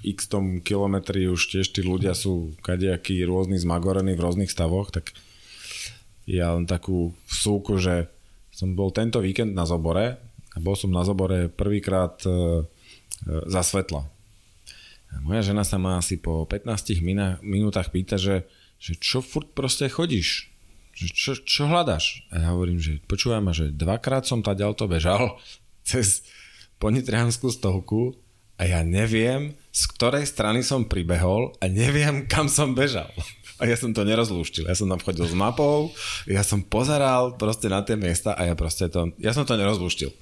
x 0.00 0.28
tom 0.30 0.64
kilometri 0.64 1.28
už 1.28 1.52
tiež 1.52 1.72
tí 1.76 1.84
ľudia 1.84 2.16
sú 2.16 2.56
kadejakí 2.64 3.20
rôzni 3.24 3.60
zmagorení 3.60 4.16
v 4.16 4.22
rôznych 4.24 4.50
stavoch, 4.52 4.88
tak 4.92 5.12
ja 6.24 6.56
len 6.56 6.64
takú 6.64 7.12
vsúku, 7.28 7.76
že 7.76 8.08
som 8.54 8.76
bol 8.76 8.92
tento 8.92 9.20
víkend 9.20 9.52
na 9.56 9.64
Zobore 9.64 10.20
a 10.52 10.58
bol 10.60 10.76
som 10.76 10.92
na 10.92 11.04
Zobore 11.04 11.48
prvýkrát 11.48 12.16
uh, 12.28 12.64
za 13.44 13.62
svetla. 13.64 14.04
Moja 15.26 15.42
žena 15.42 15.66
sa 15.66 15.74
ma 15.76 15.98
asi 15.98 16.22
po 16.22 16.46
15 16.46 17.02
minútach 17.42 17.90
pýta, 17.90 18.14
že 18.14 18.46
že 18.80 18.96
čo 18.96 19.20
furt 19.20 19.52
proste 19.52 19.92
chodíš? 19.92 20.48
Že 20.96 21.06
čo, 21.12 21.32
čo 21.44 21.62
hľadaš? 21.68 22.24
A 22.32 22.40
ja 22.40 22.48
hovorím, 22.56 22.80
že 22.80 22.98
počúvaj 23.04 23.40
ma, 23.44 23.52
že 23.52 23.68
dvakrát 23.68 24.24
som 24.24 24.40
tá 24.40 24.56
ďalto 24.56 24.88
bežal 24.88 25.36
cez 25.88 26.24
ponitrianskú 26.80 27.52
stovku 27.52 28.16
a 28.60 28.68
ja 28.68 28.84
neviem, 28.84 29.56
z 29.72 29.82
ktorej 29.96 30.28
strany 30.28 30.60
som 30.60 30.84
pribehol 30.84 31.56
a 31.64 31.64
neviem, 31.64 32.28
kam 32.28 32.44
som 32.44 32.76
bežal. 32.76 33.08
A 33.60 33.68
ja 33.68 33.76
som 33.76 33.92
to 33.92 34.04
nerozlúštil. 34.04 34.68
Ja 34.68 34.76
som 34.76 34.88
tam 34.88 35.00
chodil 35.00 35.24
s 35.24 35.36
mapou, 35.36 35.92
ja 36.24 36.40
som 36.40 36.64
pozeral 36.64 37.36
proste 37.36 37.68
na 37.68 37.84
tie 37.84 37.96
miesta 37.96 38.36
a 38.36 38.48
ja 38.48 38.56
proste 38.56 38.88
to, 38.88 39.12
ja 39.20 39.32
som 39.36 39.44
to 39.44 39.56
nerozlúštil. 39.56 40.12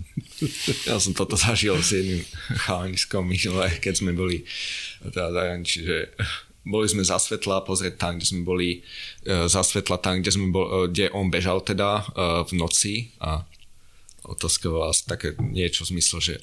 Ja 0.86 0.98
som 1.02 1.14
toto 1.14 1.34
zažil 1.38 1.74
s 1.78 1.94
jedným 1.94 2.22
chalaniskom 2.66 3.26
minule, 3.26 3.74
keď 3.78 3.94
sme 4.02 4.14
boli 4.14 4.42
teda 5.02 5.34
zahraničí, 5.34 5.86
že 5.86 5.98
boli 6.66 6.86
sme 6.90 7.06
za 7.06 7.18
pozrieť 7.62 7.94
tam, 7.94 8.18
kde 8.18 8.26
sme 8.26 8.42
boli 8.42 8.82
uh, 9.26 9.46
za 9.46 9.62
svetla 9.62 9.98
tam, 10.02 10.18
kde, 10.18 10.30
sme 10.34 10.50
bol, 10.50 10.66
uh, 10.66 10.86
kde 10.90 11.10
on 11.14 11.30
bežal 11.30 11.62
teda 11.62 12.04
uh, 12.04 12.42
v 12.42 12.52
noci 12.58 12.94
a 13.22 13.46
otázka 14.26 14.68
bola 14.68 14.92
také 14.92 15.38
niečo 15.38 15.86
v 15.86 15.96
zmysle, 15.96 16.18
že 16.20 16.34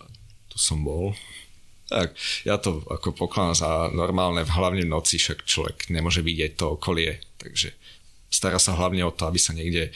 tu 0.49 0.57
som 0.57 0.81
bol. 0.81 1.13
Tak, 1.95 2.11
ja 2.43 2.59
to 2.59 2.83
ako 2.91 3.15
pokladám 3.15 3.55
za 3.55 3.69
normálne, 3.95 4.43
hlavne 4.43 4.83
v 4.83 4.91
noci, 4.91 5.15
však 5.15 5.47
človek 5.47 5.77
nemôže 5.87 6.19
vidieť 6.19 6.59
to 6.59 6.75
okolie, 6.75 7.23
takže 7.39 7.71
stará 8.27 8.59
sa 8.59 8.75
hlavne 8.75 8.99
o 9.07 9.15
to, 9.15 9.31
aby 9.31 9.39
sa 9.39 9.55
niekde 9.55 9.95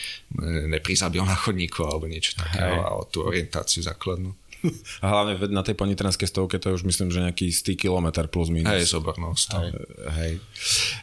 neprizabil 0.71 1.19
na 1.27 1.35
chodníku 1.35 1.83
alebo 1.83 2.07
niečo 2.07 2.39
takého 2.39 2.79
a 2.79 2.95
o 2.95 3.03
tú 3.03 3.27
orientáciu 3.27 3.83
základnú. 3.83 4.31
A 5.03 5.05
hlavne 5.07 5.39
na 5.49 5.63
tej 5.63 5.75
ponitranskej 5.79 6.27
stovke 6.27 6.59
to 6.59 6.71
je 6.71 6.73
už 6.79 6.83
myslím, 6.83 7.09
že 7.09 7.23
nejaký 7.23 7.47
100 7.47 7.79
km 7.79 8.07
plus 8.27 8.51
minus. 8.51 8.69
Hej, 8.69 8.91
zober, 8.91 9.15
no, 9.15 9.31
hej. 9.33 9.69
hej. 10.19 10.33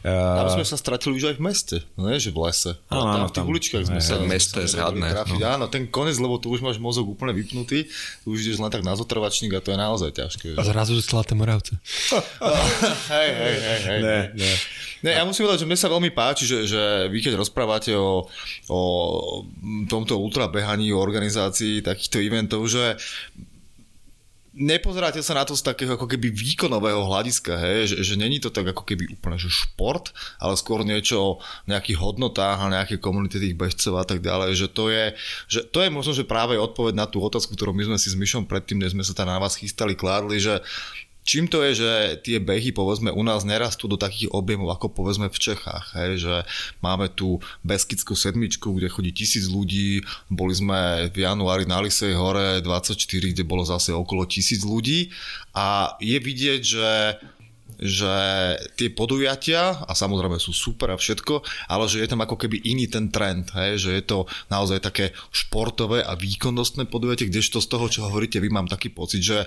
Uh, 0.05 0.45
tam 0.45 0.61
sme 0.61 0.65
sa 0.65 0.77
stratili 0.77 1.17
už 1.17 1.33
aj 1.33 1.35
v 1.37 1.41
meste, 1.41 1.77
no 1.97 2.07
nie, 2.07 2.21
že 2.21 2.29
v 2.29 2.39
lese. 2.45 2.71
Áno, 2.93 3.09
áno, 3.09 3.25
tam 3.27 3.27
v 3.27 3.33
tých 3.33 3.49
uličkách 3.49 3.83
sme 3.89 4.01
sa... 4.01 4.21
Mesto 4.21 4.61
je 4.61 4.69
zradné. 4.69 5.09
No. 5.09 5.41
Áno, 5.41 5.65
ten 5.67 5.89
konec, 5.89 6.17
lebo 6.21 6.37
tu 6.37 6.53
už 6.53 6.61
máš 6.61 6.77
mozog 6.77 7.09
úplne 7.09 7.33
vypnutý, 7.33 7.89
tu 8.21 8.37
už 8.37 8.45
ideš 8.45 8.61
len 8.61 8.69
tak 8.69 8.85
na 8.85 8.93
zotrvačník 8.93 9.53
a 9.57 9.59
to 9.63 9.73
je 9.73 9.77
naozaj 9.77 10.09
ťažké. 10.13 10.47
A 10.57 10.63
zrazu 10.63 10.99
Zlaté 11.01 11.33
Moravce. 11.33 11.77
hej, 13.13 13.29
hej, 13.33 13.55
hej, 13.57 13.79
hej. 13.81 13.99
Ne, 14.05 14.19
ne. 14.37 14.53
Ne, 15.05 15.13
ja 15.13 15.23
musím 15.29 15.45
povedať, 15.45 15.61
že 15.61 15.69
mne 15.69 15.77
sa 15.77 15.93
veľmi 15.93 16.09
páči, 16.09 16.49
že, 16.49 16.65
že 16.65 16.81
vy 17.13 17.21
keď 17.21 17.37
rozprávate 17.37 17.93
o, 17.93 18.25
o 18.65 18.81
tomto 19.85 20.17
ultrabehaní, 20.17 20.89
o 20.89 20.97
organizácii 20.97 21.85
takýchto 21.85 22.17
eventov, 22.17 22.65
že 22.65 22.97
nepozeráte 24.57 25.21
sa 25.21 25.37
na 25.37 25.45
to 25.45 25.53
z 25.53 25.61
takého 25.61 25.93
ako 25.93 26.09
keby 26.09 26.33
výkonového 26.33 27.05
hľadiska, 27.05 27.53
hej? 27.61 27.93
Že, 27.93 27.95
že 28.01 28.13
není 28.17 28.41
to 28.41 28.49
tak 28.49 28.65
ako 28.73 28.83
keby 28.83 29.13
úplne 29.13 29.37
že 29.37 29.53
šport, 29.53 30.11
ale 30.41 30.57
skôr 30.57 30.81
niečo 30.81 31.15
o 31.21 31.31
nejakých 31.69 32.01
hodnotách 32.01 32.57
a 32.57 32.73
nejaké 32.73 32.97
komunity 32.97 33.37
tých 33.37 33.55
bežcov 33.55 34.01
a 34.01 34.05
tak 34.05 34.25
ďalej, 34.25 34.57
že 34.57 34.67
to 34.67 34.89
je, 34.89 35.13
že 35.47 35.61
to 35.69 35.85
je 35.85 35.89
možno, 35.93 36.11
že 36.17 36.25
práve 36.25 36.57
odpoveď 36.57 36.97
na 36.97 37.05
tú 37.05 37.21
otázku, 37.21 37.53
ktorú 37.53 37.71
my 37.77 37.93
sme 37.93 37.97
si 38.01 38.09
s 38.09 38.17
Myšom 38.17 38.49
predtým, 38.49 38.81
než 38.81 38.97
sme 38.97 39.05
sa 39.05 39.13
tam 39.13 39.29
na 39.29 39.37
vás 39.37 39.55
chystali, 39.55 39.93
kládli, 39.93 40.41
že 40.41 40.65
Čím 41.27 41.51
to 41.51 41.59
je, 41.59 41.83
že 41.83 41.91
tie 42.23 42.39
behy 42.39 42.71
povedzme 42.71 43.11
u 43.11 43.19
nás 43.19 43.43
nerastú 43.43 43.91
do 43.91 43.99
takých 43.99 44.31
objemov 44.31 44.71
ako 44.71 44.95
povedzme 44.95 45.27
v 45.27 45.35
Čechách, 45.35 45.91
hej, 45.99 46.23
že 46.23 46.35
máme 46.79 47.11
tu 47.11 47.43
Beskickú 47.67 48.15
sedmičku, 48.15 48.71
kde 48.71 48.87
chodí 48.87 49.11
tisíc 49.11 49.51
ľudí, 49.51 50.07
boli 50.31 50.55
sme 50.55 51.11
v 51.11 51.27
januári 51.27 51.67
na 51.67 51.83
Lisej 51.83 52.15
hore 52.15 52.63
24, 52.63 53.35
kde 53.35 53.43
bolo 53.43 53.67
zase 53.67 53.91
okolo 53.91 54.23
tisíc 54.23 54.63
ľudí. 54.63 55.11
A 55.51 55.99
je 55.99 56.15
vidieť, 56.15 56.61
že 56.63 56.87
že 57.77 58.13
tie 58.73 58.89
podujatia, 58.89 59.85
a 59.85 59.93
samozrejme 59.93 60.41
sú 60.41 60.49
super 60.49 60.89
a 60.93 60.97
všetko, 60.97 61.45
ale 61.69 61.85
že 61.85 62.01
je 62.01 62.09
tam 62.09 62.25
ako 62.25 62.35
keby 62.35 62.65
iný 62.65 62.89
ten 62.89 63.13
trend, 63.13 63.53
hej? 63.53 63.77
že 63.77 63.89
je 63.93 64.03
to 64.03 64.17
naozaj 64.49 64.81
také 64.81 65.13
športové 65.29 66.01
a 66.01 66.17
výkonnostné 66.17 66.89
podujatie, 66.89 67.29
kdežto 67.29 67.61
z 67.61 67.67
toho, 67.69 67.85
čo 67.85 68.09
hovoríte, 68.09 68.41
vy 68.41 68.49
mám 68.49 68.65
taký 68.65 68.89
pocit, 68.89 69.21
že, 69.21 69.45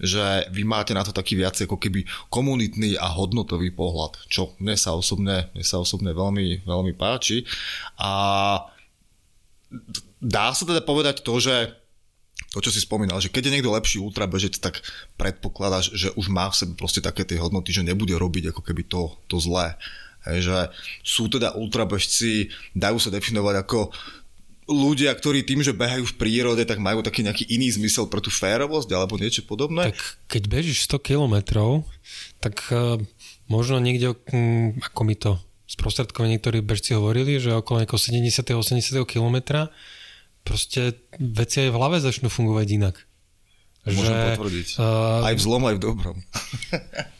že 0.00 0.48
vy 0.48 0.64
máte 0.64 0.96
na 0.96 1.04
to 1.04 1.12
taký 1.12 1.36
viac 1.36 1.56
ako 1.60 1.76
keby 1.76 2.08
komunitný 2.32 2.96
a 2.96 3.12
hodnotový 3.12 3.68
pohľad, 3.76 4.16
čo 4.32 4.56
mne 4.56 4.74
sa 4.80 4.96
osobne, 4.96 5.52
mne 5.52 5.64
sa 5.64 5.76
osobne 5.76 6.16
veľmi, 6.16 6.64
veľmi 6.64 6.92
páči. 6.96 7.44
A 8.00 8.12
dá 10.20 10.46
sa 10.56 10.64
teda 10.64 10.80
povedať 10.80 11.20
to, 11.20 11.36
že 11.36 11.85
to, 12.56 12.64
čo 12.64 12.72
si 12.72 12.80
spomínal, 12.80 13.20
že 13.20 13.28
keď 13.28 13.52
je 13.52 13.54
niekto 13.60 13.76
lepší 13.76 14.00
ultrabežec, 14.00 14.56
tak 14.56 14.80
predpokladáš, 15.20 15.92
že 15.92 16.08
už 16.16 16.32
má 16.32 16.48
v 16.48 16.56
sebe 16.56 16.72
proste 16.72 17.04
také 17.04 17.28
tie 17.28 17.36
hodnoty, 17.36 17.68
že 17.68 17.84
nebude 17.84 18.16
robiť 18.16 18.56
ako 18.56 18.64
keby 18.64 18.88
to, 18.88 19.12
to 19.28 19.36
zlé. 19.36 19.76
Hej, 20.24 20.48
že 20.48 20.56
sú 21.04 21.28
teda 21.28 21.52
ultrabežci, 21.52 22.48
dajú 22.72 22.96
sa 22.96 23.12
definovať 23.12 23.60
ako 23.60 23.92
ľudia, 24.66 25.12
ktorí 25.12 25.44
tým, 25.44 25.60
že 25.60 25.76
behajú 25.76 26.08
v 26.08 26.18
prírode, 26.18 26.64
tak 26.64 26.80
majú 26.80 27.04
taký 27.04 27.22
nejaký 27.22 27.44
iný 27.52 27.76
zmysel 27.76 28.08
pre 28.08 28.24
tú 28.24 28.32
férovosť 28.32 28.88
alebo 28.96 29.20
niečo 29.20 29.44
podobné? 29.44 29.92
Tak 29.92 30.00
keď 30.26 30.42
bežíš 30.48 30.88
100 30.90 31.12
kilometrov, 31.12 31.84
tak 32.40 32.72
uh, 32.72 32.96
možno 33.46 33.78
niekde, 33.78 34.16
um, 34.32 34.74
ako 34.80 35.00
mi 35.04 35.14
to 35.14 35.38
sprostredkovane 35.68 36.34
niektorí 36.34 36.64
bežci 36.64 36.96
hovorili, 36.96 37.38
že 37.38 37.54
okolo 37.54 37.84
70-80 37.84 38.96
kilometra 39.06 39.70
proste 40.46 40.94
veci 41.18 41.66
aj 41.66 41.70
v 41.74 41.76
hlave 41.76 41.98
začnú 41.98 42.30
fungovať 42.30 42.66
inak. 42.78 42.96
Môžem 43.86 44.14
že, 44.14 44.22
potvrdiť. 44.34 44.68
Uh, 44.78 45.26
aj 45.26 45.34
v 45.34 45.42
zlom, 45.42 45.62
aj 45.66 45.74
v 45.74 45.82
dobrom. 45.82 46.16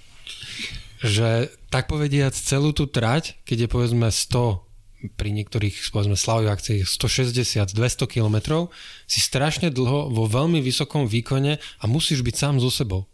že 1.19 1.51
tak 1.71 1.91
povediať 1.91 2.35
celú 2.35 2.71
tú 2.71 2.87
trať, 2.87 3.39
keď 3.43 3.67
je 3.67 3.69
povedzme 3.69 4.07
100 4.07 4.67
pri 5.15 5.31
niektorých 5.31 5.77
povedzme 5.93 6.17
slavých 6.17 6.51
akciách 6.57 6.89
160, 6.89 7.77
200 7.77 8.09
km, 8.09 8.67
si 9.05 9.21
strašne 9.21 9.69
dlho 9.69 10.09
vo 10.11 10.25
veľmi 10.27 10.59
vysokom 10.65 11.05
výkone 11.07 11.61
a 11.61 11.85
musíš 11.85 12.25
byť 12.25 12.35
sám 12.35 12.55
so 12.59 12.73
sebou. 12.73 13.05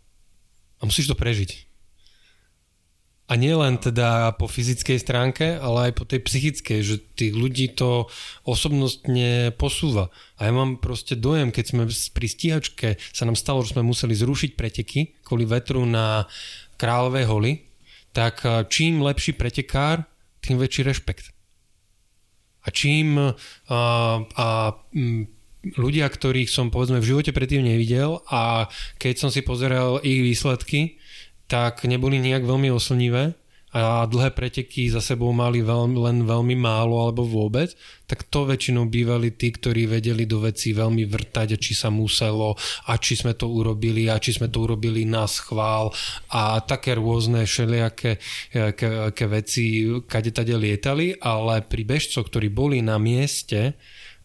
A 0.79 0.87
musíš 0.87 1.11
to 1.13 1.17
prežiť. 1.19 1.72
A 3.33 3.41
nie 3.41 3.57
len 3.57 3.81
teda 3.81 4.37
po 4.37 4.45
fyzickej 4.45 5.01
stránke, 5.01 5.57
ale 5.57 5.89
aj 5.89 5.93
po 5.97 6.05
tej 6.05 6.21
psychickej, 6.21 6.79
že 6.85 7.01
tých 7.17 7.33
ľudí 7.33 7.73
to 7.73 8.05
osobnostne 8.45 9.57
posúva. 9.57 10.13
A 10.37 10.45
ja 10.45 10.53
mám 10.53 10.77
proste 10.77 11.17
dojem, 11.17 11.49
keď 11.49 11.65
sme 11.65 11.83
pri 11.89 12.29
stíhačke 12.29 12.89
sa 13.01 13.25
nám 13.25 13.41
stalo, 13.41 13.65
že 13.65 13.73
sme 13.73 13.89
museli 13.89 14.13
zrušiť 14.13 14.53
preteky 14.53 15.25
kvôli 15.25 15.49
vetru 15.49 15.81
na 15.89 16.29
Kráľovej 16.77 17.25
holi, 17.25 17.53
tak 18.13 18.45
eh, 18.45 18.69
čím 18.69 19.01
lepší 19.01 19.33
pretekár, 19.33 20.05
tým 20.45 20.61
väčší 20.61 20.85
rešpekt. 20.85 21.33
A 22.63 22.69
čím 22.69 23.17
a, 23.17 23.33
eh, 23.33 24.19
a 24.37 24.47
m, 24.93 25.25
ľudia, 25.81 26.05
ktorých 26.05 26.53
som 26.53 26.69
povedzme 26.69 27.01
v 27.01 27.09
živote 27.17 27.33
predtým 27.33 27.65
nevidel 27.65 28.21
a 28.29 28.69
keď 29.01 29.15
som 29.17 29.31
si 29.33 29.41
pozeral 29.41 30.05
ich 30.05 30.21
výsledky, 30.21 31.01
tak 31.53 31.85
neboli 31.85 32.17
nejak 32.17 32.49
veľmi 32.49 32.73
oslnivé 32.73 33.37
a 33.73 34.05
dlhé 34.05 34.37
preteky 34.37 34.93
za 34.93 35.01
sebou 35.01 35.33
mali 35.33 35.65
veľmi, 35.65 35.97
len 35.97 36.17
veľmi 36.29 36.53
málo 36.61 37.01
alebo 37.01 37.25
vôbec, 37.25 37.73
tak 38.05 38.29
to 38.29 38.45
väčšinou 38.45 38.85
bývali 38.85 39.33
tí, 39.33 39.49
ktorí 39.49 39.89
vedeli 39.89 40.29
do 40.29 40.45
veci 40.45 40.77
veľmi 40.77 41.09
vrtať, 41.09 41.57
či 41.57 41.73
sa 41.73 41.89
muselo 41.89 42.53
a 42.89 43.01
či 43.01 43.17
sme 43.17 43.33
to 43.33 43.49
urobili 43.49 44.13
a 44.13 44.21
či 44.21 44.37
sme 44.37 44.53
to 44.53 44.69
urobili 44.69 45.09
na 45.09 45.25
schvál 45.25 45.89
a 46.37 46.61
také 46.61 47.01
rôzne 47.01 47.49
všelijaké 47.49 48.21
ke, 48.77 48.89
ke 49.17 49.25
veci 49.29 49.89
kade 50.05 50.37
tade 50.37 50.53
lietali, 50.53 51.17
ale 51.17 51.65
pri 51.65 51.89
bežcoch, 51.89 52.29
ktorí 52.29 52.53
boli 52.53 52.85
na 52.85 53.01
mieste 53.01 53.73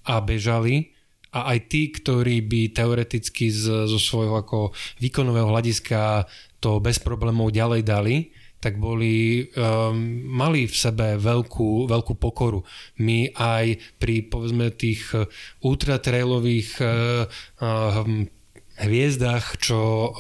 a 0.03 0.19
bežali, 0.19 0.91
a 1.35 1.53
aj 1.53 1.59
tí, 1.67 1.91
ktorí 1.91 2.39
by 2.47 2.71
teoreticky 2.71 3.51
z, 3.51 3.85
zo 3.85 3.99
svojho 3.99 4.39
ako 4.39 4.71
výkonového 5.03 5.51
hľadiska 5.51 6.25
to 6.67 6.83
bez 6.83 6.99
problémov 6.99 7.55
ďalej 7.55 7.81
dali, 7.87 8.35
tak 8.59 8.75
boli, 8.75 9.47
um, 9.55 9.95
mali 10.27 10.67
v 10.67 10.75
sebe 10.75 11.15
veľkú, 11.15 11.87
veľkú 11.87 12.19
pokoru. 12.19 12.59
My 12.99 13.31
aj 13.31 13.79
pri 13.95 14.27
povedzme 14.27 14.75
tých 14.75 15.15
ultratrailových 15.63 16.69
uh, 16.83 17.23
uh, 17.63 18.03
hviezdach, 18.83 19.55
čo 19.63 19.79
uh, 19.79 20.11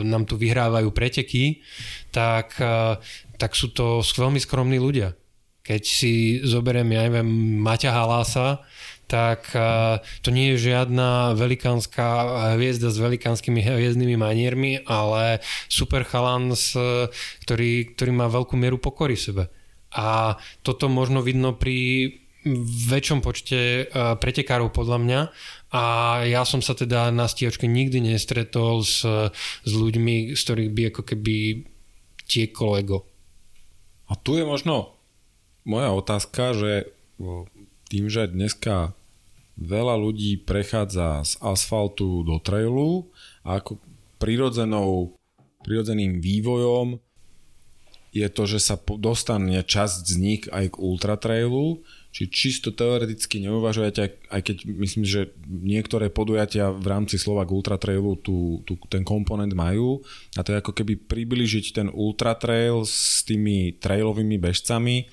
nám 0.00 0.24
tu 0.24 0.40
vyhrávajú 0.40 0.88
preteky, 0.88 1.60
tak, 2.08 2.56
uh, 2.64 2.96
tak 3.36 3.52
sú 3.52 3.76
to 3.76 4.00
veľmi 4.00 4.40
skromní 4.40 4.80
ľudia. 4.80 5.12
Keď 5.60 5.82
si 5.84 6.40
zoberiem, 6.40 6.88
ja 6.96 7.04
neviem, 7.04 7.28
Maťa 7.60 7.92
Halása, 7.92 8.64
tak 9.10 9.50
to 10.22 10.28
nie 10.30 10.54
je 10.54 10.70
žiadna 10.70 11.34
velikánska 11.34 12.06
hviezda 12.54 12.94
s 12.94 13.02
velikánskymi 13.02 13.58
hviezdnymi 13.58 14.14
maniermi, 14.14 14.86
ale 14.86 15.42
super 15.66 16.06
chalan, 16.06 16.54
ktorý, 17.42 17.90
ktorý 17.98 18.10
má 18.14 18.30
veľkú 18.30 18.54
mieru 18.54 18.78
pokory 18.78 19.18
sebe. 19.18 19.50
A 19.90 20.38
toto 20.62 20.86
možno 20.86 21.26
vidno 21.26 21.58
pri 21.58 22.14
väčšom 22.86 23.20
počte 23.20 23.90
pretekárov 23.92 24.70
podľa 24.72 24.98
mňa 25.02 25.20
a 25.74 25.84
ja 26.24 26.46
som 26.48 26.62
sa 26.64 26.72
teda 26.72 27.10
na 27.10 27.28
stíhačke 27.28 27.68
nikdy 27.68 28.00
nestretol 28.00 28.80
s, 28.80 29.02
s 29.66 29.72
ľuďmi, 29.74 30.32
z 30.32 30.40
ktorých 30.40 30.70
by 30.72 30.82
ako 30.94 31.02
keby 31.04 31.36
tieklo 32.24 32.78
ego. 32.78 32.98
A 34.08 34.14
tu 34.14 34.38
je 34.38 34.46
možno 34.46 34.94
moja 35.66 35.92
otázka, 35.92 36.54
že 36.56 36.72
tým, 37.90 38.06
že 38.08 38.30
dneska 38.30 38.94
veľa 39.60 39.94
ľudí 40.00 40.40
prechádza 40.40 41.22
z 41.22 41.32
asfaltu 41.44 42.24
do 42.24 42.40
trailu 42.40 43.12
a 43.44 43.60
ako 43.60 43.76
prirodzenou, 44.16 45.14
prirodzeným 45.62 46.18
vývojom. 46.18 46.96
Je 48.10 48.26
to, 48.26 48.42
že 48.42 48.58
sa 48.58 48.74
dostane 48.98 49.62
časť 49.62 50.02
z 50.02 50.14
nich 50.18 50.42
aj 50.50 50.74
k 50.74 50.80
ultratrailu, 50.82 51.78
či 52.10 52.26
čisto 52.26 52.74
teoreticky 52.74 53.38
neuvažujete, 53.38 54.26
aj 54.34 54.40
keď 54.42 54.56
myslím, 54.66 55.06
že 55.06 55.30
niektoré 55.46 56.10
podujatia 56.10 56.74
v 56.74 56.90
rámci 56.90 57.22
Slovak 57.22 57.54
Ultratrailu 57.54 58.18
tu, 58.18 58.66
tu, 58.66 58.74
ten 58.90 59.06
komponent 59.06 59.54
majú 59.54 60.02
a 60.34 60.42
to 60.42 60.50
je 60.50 60.58
ako 60.58 60.74
keby 60.74 60.98
približiť 61.06 61.64
ten 61.70 61.86
ultratrail 61.86 62.82
s 62.82 63.22
tými 63.22 63.78
trailovými 63.78 64.42
bežcami 64.42 65.06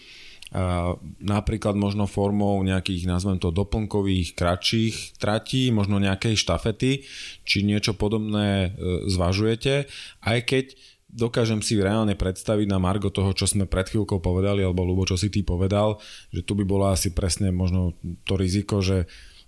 napríklad 1.19 1.75
možno 1.75 2.07
formou 2.07 2.55
nejakých, 2.63 3.03
nazvem 3.03 3.35
to, 3.35 3.51
doplnkových, 3.51 4.31
kratších 4.31 5.19
tratí, 5.19 5.75
možno 5.75 5.99
nejakej 5.99 6.39
štafety, 6.39 7.03
či 7.43 7.67
niečo 7.67 7.99
podobné 7.99 8.71
e, 8.71 9.09
zvažujete, 9.11 9.91
aj 10.23 10.39
keď 10.47 10.65
dokážem 11.07 11.63
si 11.63 11.79
reálne 11.79 12.15
predstaviť 12.15 12.67
na 12.67 12.79
margo 12.79 13.11
toho, 13.11 13.31
čo 13.31 13.47
sme 13.47 13.67
pred 13.67 13.87
chvíľkou 13.87 14.19
povedali, 14.19 14.63
alebo 14.63 14.83
Lubo, 14.83 15.07
čo 15.07 15.19
si 15.19 15.31
ty 15.31 15.43
povedal, 15.43 15.99
že 16.31 16.43
tu 16.43 16.55
by 16.55 16.63
bolo 16.67 16.87
asi 16.91 17.11
presne 17.15 17.51
možno 17.51 17.95
to 18.27 18.35
riziko, 18.35 18.79
že 18.83 19.07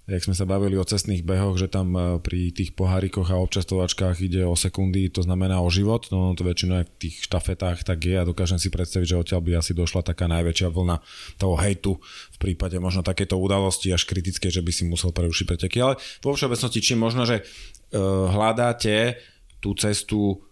jak 0.10 0.26
sme 0.26 0.34
sa 0.34 0.50
bavili 0.50 0.74
o 0.76 0.84
cestných 0.84 1.22
behoch, 1.22 1.56
že 1.56 1.70
tam 1.70 1.94
e, 1.94 2.18
pri 2.18 2.50
tých 2.50 2.74
pohárikoch 2.74 3.30
a 3.30 3.38
občastovačkách 3.38 4.18
ide 4.26 4.42
o 4.44 4.58
sekundy, 4.58 5.14
to 5.14 5.22
znamená 5.22 5.62
o 5.62 5.70
život, 5.70 6.10
no 6.10 6.34
to 6.34 6.42
väčšinou 6.42 6.82
v 6.82 6.92
tých 6.98 7.22
štafetách 7.24 7.86
tak 7.86 8.02
je 8.02 8.18
a 8.18 8.26
dokážem 8.26 8.58
si 8.58 8.74
predstaviť, 8.74 9.06
že 9.06 9.20
odtiaľ 9.22 9.42
by 9.46 9.52
asi 9.62 9.78
došla 9.78 10.02
taká 10.02 10.26
najväčšia 10.26 10.74
vlna 10.74 10.98
toho 11.38 11.56
hejtu 11.62 12.02
v 12.34 12.38
prípade 12.42 12.82
možno 12.82 13.06
takéto 13.06 13.38
udalosti 13.38 13.94
až 13.94 14.10
kritické, 14.10 14.50
že 14.50 14.66
by 14.66 14.72
si 14.74 14.90
musel 14.90 15.14
prerušiť 15.14 15.46
preteky. 15.46 15.78
Ale 15.80 16.02
vo 16.26 16.34
všeobecnosti, 16.34 16.80
či 16.82 16.98
možno, 16.98 17.30
že 17.30 17.44
uh, 17.44 18.32
hľadáte 18.34 19.20
tú 19.60 19.76
cestu 19.76 20.49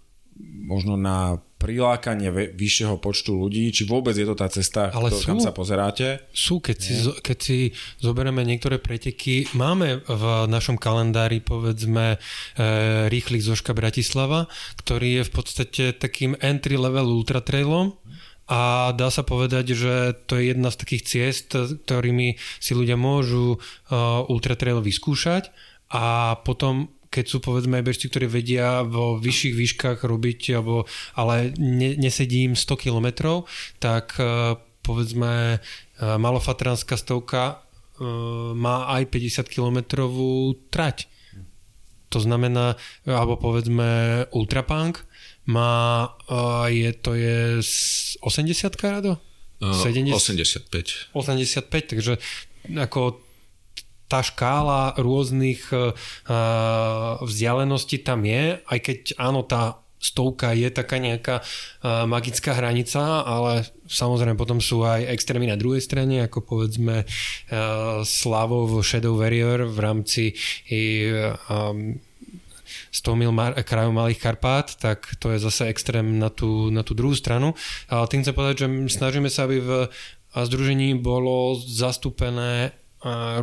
možno 0.68 1.00
na 1.00 1.40
prilákanie 1.58 2.54
vyššieho 2.54 3.02
počtu 3.02 3.34
ľudí, 3.34 3.74
či 3.74 3.90
vôbec 3.90 4.14
je 4.14 4.30
to 4.30 4.38
tá 4.38 4.46
cesta, 4.46 4.94
Ale 4.94 5.10
to, 5.10 5.18
sú, 5.18 5.26
kam 5.26 5.40
sa 5.42 5.50
pozeráte? 5.50 6.30
Sú, 6.30 6.62
keď 6.62 6.78
si, 6.78 6.94
keď 7.02 7.38
si 7.42 7.58
zoberieme 7.98 8.46
niektoré 8.46 8.78
preteky, 8.78 9.50
máme 9.58 10.06
v 10.06 10.24
našom 10.46 10.78
kalendári 10.78 11.42
povedzme 11.42 12.14
e, 12.14 12.18
rýchlik 13.10 13.42
Zoška 13.42 13.74
Bratislava, 13.74 14.46
ktorý 14.78 15.22
je 15.22 15.24
v 15.26 15.32
podstate 15.34 15.84
takým 15.98 16.38
entry 16.46 16.78
level 16.78 17.10
ultra 17.10 17.42
trailom, 17.42 17.98
a 18.48 18.96
dá 18.96 19.12
sa 19.12 19.28
povedať, 19.28 19.76
že 19.76 20.16
to 20.24 20.40
je 20.40 20.56
jedna 20.56 20.72
z 20.72 20.80
takých 20.80 21.04
ciest, 21.04 21.52
ktorými 21.52 22.40
si 22.64 22.72
ľudia 22.72 22.96
môžu 22.96 23.60
uh, 23.60 24.24
ultra 24.32 24.56
trail 24.56 24.80
vyskúšať 24.80 25.52
a 25.92 26.36
potom 26.48 26.88
keď 27.18 27.26
sú 27.26 27.42
povedzme 27.42 27.82
bežci, 27.82 28.14
ktorí 28.14 28.30
vedia 28.30 28.86
vo 28.86 29.18
vyšších 29.18 29.58
výškach 29.58 30.06
robiť, 30.06 30.54
alebo, 30.54 30.86
ale 31.18 31.50
ne, 31.58 31.98
nesedí 31.98 32.46
im 32.46 32.54
100 32.54 32.78
km, 32.78 33.42
tak 33.82 34.14
e, 34.22 34.54
povedzme 34.86 35.58
e, 35.58 35.60
malofatranská 35.98 36.94
stovka 36.94 37.66
e, 37.98 38.06
má 38.54 38.86
aj 38.94 39.10
50 39.10 39.50
km 39.50 40.06
trať. 40.70 41.10
To 42.14 42.22
znamená, 42.22 42.78
alebo 43.04 43.36
povedzme 43.36 44.24
Ultrapunk 44.32 45.04
má, 45.44 46.08
je, 46.72 46.96
to 46.96 47.12
je 47.20 47.60
80 47.60 48.80
karado? 48.80 49.20
70, 49.60 50.16
85. 50.16 51.12
85, 51.12 51.68
takže 51.68 52.16
ako 52.80 53.27
tá 54.08 54.24
škála 54.24 54.96
rôznych 54.96 55.68
uh, 55.72 55.92
vzdialeností 57.22 58.02
tam 58.02 58.24
je, 58.24 58.60
aj 58.64 58.80
keď 58.80 59.00
áno, 59.20 59.44
tá 59.44 59.84
stovka 59.98 60.54
je 60.54 60.70
taká 60.72 61.02
nejaká 61.02 61.42
uh, 61.42 62.06
magická 62.08 62.56
hranica, 62.56 63.28
ale 63.28 63.68
samozrejme 63.90 64.40
potom 64.40 64.64
sú 64.64 64.86
aj 64.88 65.10
extrémy 65.12 65.50
na 65.52 65.60
druhej 65.60 65.84
strane, 65.84 66.24
ako 66.24 66.40
povedzme 66.46 67.04
uh, 67.04 68.02
Slavov 68.06 68.80
Shadow 68.86 69.18
Warrior 69.18 69.68
v 69.68 69.78
rámci 69.84 70.24
um, 71.50 71.98
100 72.92 73.20
mil 73.20 73.32
mar- 73.36 73.58
krajov 73.68 73.94
Malých 73.94 74.22
Karpát, 74.22 74.68
tak 74.80 75.18
to 75.20 75.34
je 75.34 75.44
zase 75.44 75.68
extrém 75.68 76.20
na 76.20 76.30
tú, 76.30 76.72
na 76.72 76.82
tú 76.82 76.96
druhú 76.96 77.14
stranu. 77.14 77.54
Ale 77.92 78.08
tým 78.08 78.24
chcem 78.24 78.36
povedať, 78.36 78.56
že 78.64 78.68
snažíme 78.90 79.30
sa, 79.30 79.46
aby 79.46 79.60
v 79.60 79.72
združení 80.34 80.98
bolo 81.00 81.58
zastúpené 81.58 82.76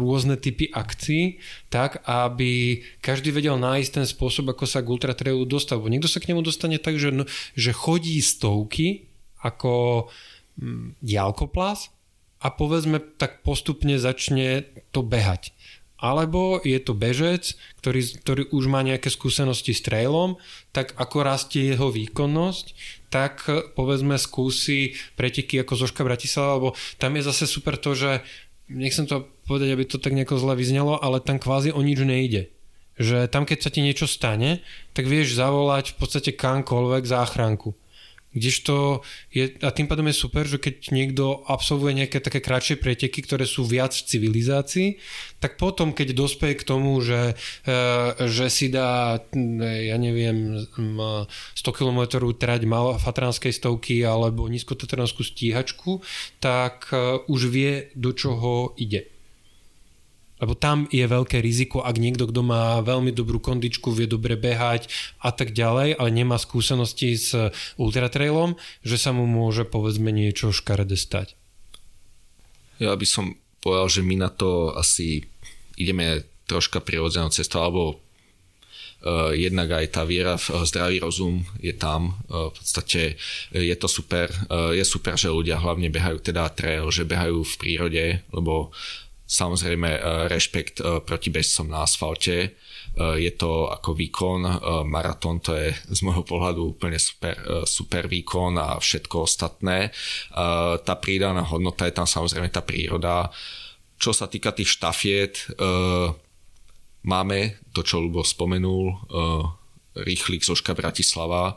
rôzne 0.01 0.35
typy 0.35 0.67
akcií, 0.67 1.39
tak 1.71 2.03
aby 2.05 2.83
každý 2.99 3.31
vedel 3.31 3.55
nájsť 3.55 3.91
ten 4.03 4.07
spôsob, 4.07 4.51
ako 4.51 4.67
sa 4.67 4.83
k 4.83 4.91
ultratrailu 4.91 5.47
dostať. 5.47 5.77
Bo 5.79 5.87
niekto 5.87 6.11
sa 6.11 6.19
k 6.19 6.35
nemu 6.35 6.43
dostane 6.43 6.83
tak, 6.83 6.99
že, 6.99 7.15
no, 7.15 7.25
že 7.55 7.71
chodí 7.71 8.19
stovky 8.19 9.07
ako 9.39 10.07
mm, 10.59 10.99
a 12.45 12.49
povedzme 12.53 13.01
tak 13.17 13.41
postupne 13.41 13.97
začne 13.97 14.69
to 14.93 15.01
behať. 15.01 15.57
Alebo 16.05 16.61
je 16.61 16.77
to 16.85 16.93
bežec, 16.93 17.57
ktorý, 17.81 18.01
ktorý 18.21 18.43
už 18.53 18.69
má 18.69 18.85
nejaké 18.85 19.09
skúsenosti 19.09 19.73
s 19.73 19.81
trailom, 19.81 20.37
tak 20.75 20.93
ako 21.01 21.25
rastie 21.25 21.73
jeho 21.73 21.89
výkonnosť, 21.89 22.77
tak 23.09 23.47
povedzme 23.73 24.21
skúsi 24.21 24.99
preteky 25.17 25.65
ako 25.65 25.87
Zoška 25.87 26.05
Bratislava, 26.05 26.61
lebo 26.61 26.71
tam 27.01 27.17
je 27.17 27.23
zase 27.25 27.49
super 27.49 27.81
to, 27.81 27.97
že 27.97 28.21
nechcem 28.69 29.05
to 29.05 29.29
povedať, 29.45 29.69
aby 29.73 29.85
to 29.85 30.01
tak 30.01 30.17
nejako 30.17 30.41
zle 30.41 30.55
vyznelo, 30.57 30.97
ale 31.01 31.21
tam 31.21 31.37
kvázi 31.39 31.73
o 31.73 31.81
nič 31.85 32.01
nejde. 32.01 32.49
Že 32.95 33.27
tam, 33.27 33.43
keď 33.43 33.59
sa 33.59 33.71
ti 33.75 33.83
niečo 33.83 34.07
stane, 34.07 34.63
tak 34.95 35.11
vieš 35.11 35.35
zavolať 35.35 35.95
v 35.95 35.97
podstate 35.99 36.31
kamkoľvek 36.33 37.05
záchranku. 37.05 37.75
Kdežto 38.35 39.07
je, 39.31 39.55
a 39.63 39.71
tým 39.71 39.87
pádom 39.87 40.11
je 40.11 40.17
super, 40.19 40.43
že 40.43 40.59
keď 40.59 40.91
niekto 40.91 41.47
absolvuje 41.47 42.03
nejaké 42.03 42.19
také 42.19 42.43
kratšie 42.43 42.83
preteky, 42.83 43.23
ktoré 43.23 43.47
sú 43.47 43.63
viac 43.63 43.95
v 43.95 44.07
civilizácii, 44.11 44.89
tak 45.39 45.55
potom, 45.55 45.95
keď 45.95 46.19
dospeje 46.19 46.59
k 46.59 46.67
tomu, 46.67 46.99
že, 46.99 47.39
e, 47.63 47.75
že 48.27 48.51
si 48.51 48.69
dá, 48.75 49.23
ja 49.63 49.97
neviem, 49.97 50.67
100 50.67 51.63
km 51.71 52.19
trať 52.35 52.67
fatranskej 52.99 53.55
stovky 53.55 54.03
alebo 54.03 54.51
nízkotatranskú 54.51 55.23
stíhačku, 55.23 56.03
tak 56.43 56.91
už 57.31 57.41
vie, 57.49 57.95
do 57.95 58.11
čoho 58.11 58.75
ide. 58.75 59.14
Lebo 60.45 60.53
tam 60.53 60.85
je 60.93 61.09
veľké 61.09 61.41
riziko, 61.41 61.81
ak 61.81 61.97
niekto, 61.97 62.29
kto 62.29 62.45
má 62.45 62.77
veľmi 62.85 63.17
dobrú 63.17 63.41
kondičku, 63.41 63.97
vie 63.97 64.05
dobre 64.05 64.37
behať 64.37 64.93
a 65.25 65.33
tak 65.33 65.57
ďalej, 65.57 65.97
ale 65.97 66.13
nemá 66.13 66.37
skúsenosti 66.37 67.17
s 67.17 67.33
ultratrailom, 67.81 68.53
že 68.85 69.01
sa 69.01 69.17
mu 69.17 69.25
môže 69.25 69.65
povedzme 69.65 70.13
niečo 70.13 70.53
škaredé 70.53 71.01
stať. 71.01 71.33
Ja 72.77 72.93
by 72.93 73.07
som 73.09 73.41
povedal, 73.65 73.89
že 73.89 74.01
my 74.05 74.21
na 74.21 74.29
to 74.29 74.77
asi 74.77 75.25
ideme 75.81 76.29
troška 76.45 76.85
prirodzenou 76.85 77.33
cestou, 77.33 77.65
alebo 77.65 77.83
uh, 77.97 79.33
jednak 79.33 79.81
aj 79.81 79.97
tá 79.97 80.05
viera 80.05 80.37
v 80.37 80.61
zdravý 80.69 81.01
rozum 81.01 81.41
je 81.57 81.73
tam. 81.73 82.21
Uh, 82.29 82.53
v 82.53 82.61
podstate 82.61 83.17
je 83.49 83.77
to 83.81 83.89
super. 83.89 84.29
Uh, 84.53 84.77
je 84.77 84.85
super, 84.85 85.17
že 85.17 85.33
ľudia 85.33 85.57
hlavne 85.57 85.89
behajú 85.89 86.21
teda 86.21 86.53
trail, 86.53 86.85
že 86.93 87.09
behajú 87.09 87.41
v 87.41 87.55
prírode, 87.57 88.05
lebo 88.29 88.77
Samozrejme 89.25 89.89
e, 89.89 90.01
rešpekt 90.29 90.85
e, 90.85 91.01
proti 91.01 91.33
bežcom 91.33 91.73
na 91.73 91.89
asfalte. 91.89 92.37
E, 92.37 92.49
je 93.17 93.33
to 93.33 93.73
ako 93.73 93.97
výkon, 93.97 94.41
maratón 94.85 95.41
to 95.41 95.57
je 95.57 95.73
z 95.73 96.01
môjho 96.05 96.29
pohľadu 96.29 96.77
úplne 96.77 97.01
super, 97.01 97.33
super 97.65 98.05
výkon 98.05 98.61
a 98.61 98.77
všetko 98.77 99.25
ostatné. 99.25 99.89
Tá 100.85 100.95
prídaná 101.01 101.43
hodnota 101.49 101.89
je 101.89 101.97
tam 101.97 102.07
samozrejme 102.07 102.53
tá 102.53 102.61
príroda. 102.61 103.33
Čo 103.97 104.13
sa 104.13 104.29
týka 104.29 104.53
tých 104.53 104.77
štafiet, 104.77 105.49
máme 107.07 107.65
to, 107.73 107.81
čo 107.81 108.03
Lubo 108.03 108.23
spomenul, 108.23 109.09
rýchlik 109.95 110.43
Zoška 110.43 110.75
Bratislava, 110.75 111.57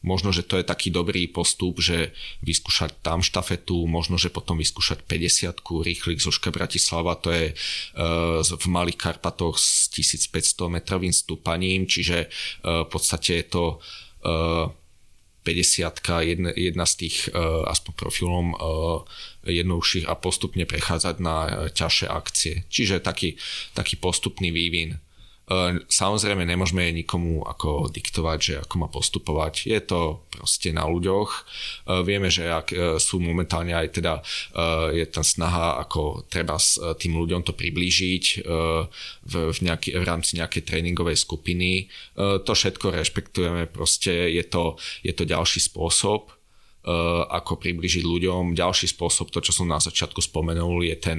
Možno, 0.00 0.32
že 0.32 0.40
to 0.48 0.56
je 0.56 0.64
taký 0.64 0.88
dobrý 0.88 1.28
postup, 1.28 1.76
že 1.76 2.16
vyskúšať 2.40 3.04
tam 3.04 3.20
štafetu, 3.20 3.84
možno, 3.84 4.16
že 4.16 4.32
potom 4.32 4.56
vyskúšať 4.56 5.04
50 5.04 5.60
rýchlik 5.60 6.18
zo 6.24 6.32
Bratislava, 6.32 7.20
to 7.20 7.28
je 7.28 7.52
uh, 7.52 8.40
v 8.40 8.66
Malých 8.72 8.96
Karpatoch 8.96 9.60
s 9.60 9.92
1500 9.92 10.72
metrovým 10.72 11.12
stúpaním, 11.12 11.84
čiže 11.84 12.32
uh, 12.32 12.88
v 12.88 12.88
podstate 12.88 13.44
je 13.44 13.46
to 13.52 13.64
uh, 14.24 14.72
50 15.44 16.00
jedna, 16.20 16.50
jedna 16.52 16.84
z 16.84 16.94
tých 17.00 17.32
aspoň 17.64 17.92
profilom 17.96 18.52
jednoduchších 19.40 20.04
a 20.04 20.12
postupne 20.12 20.68
prechádzať 20.68 21.16
na 21.16 21.36
ťažšie 21.72 22.06
akcie. 22.12 22.54
Čiže 22.68 23.00
taký, 23.00 23.40
taký 23.72 23.96
postupný 23.96 24.52
vývin. 24.52 25.00
Ehm, 25.50 25.82
samozrejme 25.90 26.46
nemôžeme 26.46 26.94
nikomu 26.94 27.42
ako 27.42 27.90
diktovať, 27.90 28.38
že 28.38 28.54
ako 28.62 28.74
má 28.78 28.86
postupovať. 28.86 29.66
Je 29.66 29.82
to 29.82 30.22
proste 30.30 30.70
na 30.70 30.86
ľuďoch. 30.86 31.30
Ehm, 31.90 32.06
vieme, 32.06 32.30
že 32.30 32.46
ak 32.46 32.70
e, 32.70 33.02
sú 33.02 33.18
momentálne 33.18 33.74
aj 33.74 33.88
teda 33.90 34.22
je 34.94 35.06
tam 35.10 35.24
snaha 35.24 35.82
ako 35.82 36.28
treba 36.30 36.54
s 36.60 36.78
tým 37.00 37.16
ľuďom 37.18 37.42
to 37.42 37.56
priblížiť 37.56 38.44
v, 38.44 39.34
v, 39.50 39.58
nejaký, 39.64 39.96
v 39.96 40.04
rámci 40.04 40.36
nejakej 40.36 40.62
tréningovej 40.62 41.16
skupiny. 41.16 41.88
To 42.18 42.52
všetko 42.52 42.92
rešpektujeme, 42.92 43.66
proste 43.70 44.12
je 44.30 44.44
to, 44.46 44.76
je 45.00 45.12
to 45.14 45.24
ďalší 45.24 45.64
spôsob, 45.64 46.30
ako 47.30 47.52
približiť 47.56 48.04
ľuďom. 48.04 48.52
Ďalší 48.54 48.92
spôsob, 48.92 49.32
to 49.32 49.40
čo 49.40 49.52
som 49.54 49.70
na 49.70 49.80
začiatku 49.80 50.20
spomenul, 50.20 50.84
je 50.84 50.96
ten, 50.98 51.18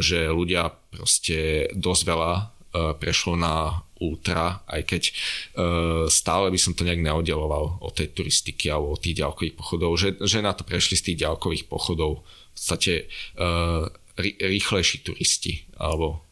že 0.00 0.32
ľudia 0.32 0.72
proste 0.90 1.68
dosť 1.76 2.02
veľa 2.06 2.55
prešlo 2.98 3.38
na 3.38 3.86
ultra, 4.00 4.60
aj 4.68 4.82
keď 4.84 5.02
e, 5.08 5.12
stále 6.12 6.52
by 6.52 6.58
som 6.60 6.76
to 6.76 6.84
nejak 6.84 7.00
neoddeloval 7.00 7.80
od 7.80 7.92
tej 7.96 8.12
turistiky 8.12 8.68
alebo 8.68 8.92
od 8.92 9.00
tých 9.00 9.24
ďalkových 9.24 9.56
pochodov, 9.56 9.90
že, 9.96 10.20
že 10.20 10.44
na 10.44 10.52
to 10.52 10.68
prešli 10.68 11.00
z 11.00 11.12
tých 11.12 11.24
ďalkových 11.24 11.64
pochodov 11.64 12.20
v 12.20 12.50
podstate 12.52 12.92
e, 13.00 13.04
rýchlejší 14.20 15.04
turisti, 15.04 15.68
alebo 15.76 16.24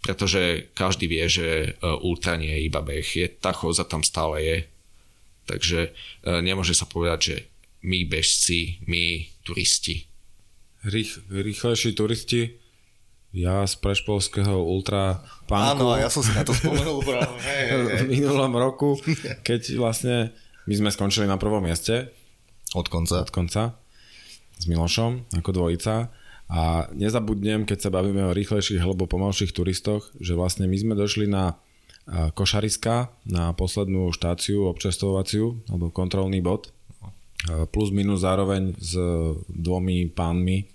pretože 0.00 0.72
každý 0.72 1.04
vie, 1.04 1.28
že 1.28 1.76
ultra 2.00 2.40
nie 2.40 2.48
je 2.48 2.64
iba 2.64 2.80
beh, 2.80 3.04
je, 3.04 3.28
tá 3.28 3.52
chodza 3.52 3.84
tam 3.84 4.00
stále 4.00 4.40
je, 4.40 4.56
takže 5.44 5.92
nemôže 6.24 6.72
sa 6.72 6.88
povedať, 6.88 7.18
že 7.20 7.36
my 7.84 8.08
bežci, 8.08 8.80
my 8.88 9.28
turisti. 9.44 10.08
Rých, 10.88 11.28
rýchlejší 11.28 11.92
turisti 11.92 12.56
ja 13.34 13.66
z 13.66 13.74
prešpolského 13.82 14.62
ultra 14.62 15.26
pánku. 15.50 15.82
Áno, 15.82 15.98
ja 15.98 16.06
som 16.06 16.22
si 16.22 16.30
na 16.30 16.46
to 16.46 16.54
spomenul 16.54 17.02
práve. 17.02 17.34
v 18.06 18.06
minulom 18.06 18.54
roku, 18.54 18.94
keď 19.42 19.74
vlastne 19.74 20.30
my 20.70 20.74
sme 20.78 20.90
skončili 20.94 21.26
na 21.26 21.34
prvom 21.34 21.66
mieste. 21.66 22.14
Od 22.78 22.86
konca. 22.86 23.26
Od 23.26 23.34
konca. 23.34 23.74
S 24.54 24.70
Milošom 24.70 25.34
ako 25.34 25.50
dvojica. 25.50 26.14
A 26.46 26.86
nezabudnem, 26.94 27.66
keď 27.66 27.88
sa 27.88 27.90
bavíme 27.90 28.22
o 28.30 28.36
rýchlejších 28.36 28.78
alebo 28.78 29.10
pomalších 29.10 29.50
turistoch, 29.50 30.14
že 30.22 30.38
vlastne 30.38 30.70
my 30.70 30.76
sme 30.78 30.94
došli 30.94 31.26
na 31.26 31.58
Košariska, 32.06 33.10
na 33.26 33.56
poslednú 33.56 34.12
štáciu 34.12 34.68
občerstvovaciu 34.70 35.58
alebo 35.72 35.90
kontrolný 35.90 36.38
bod. 36.44 36.70
Plus 37.72 37.90
minus 37.90 38.22
zároveň 38.22 38.76
s 38.78 38.94
dvomi 39.48 40.12
pánmi 40.12 40.73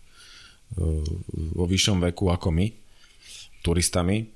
vo 1.55 1.65
vyššom 1.65 2.03
veku 2.11 2.29
ako 2.29 2.53
my, 2.53 2.67
turistami 3.65 4.29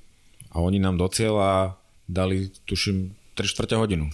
a 0.54 0.62
oni 0.62 0.82
nám 0.82 0.98
do 0.98 1.08
cieľa 1.10 1.78
dali, 2.10 2.50
tuším, 2.66 3.14
3 3.34 3.50
čtvrte 3.50 3.76
hodinu. 3.78 4.10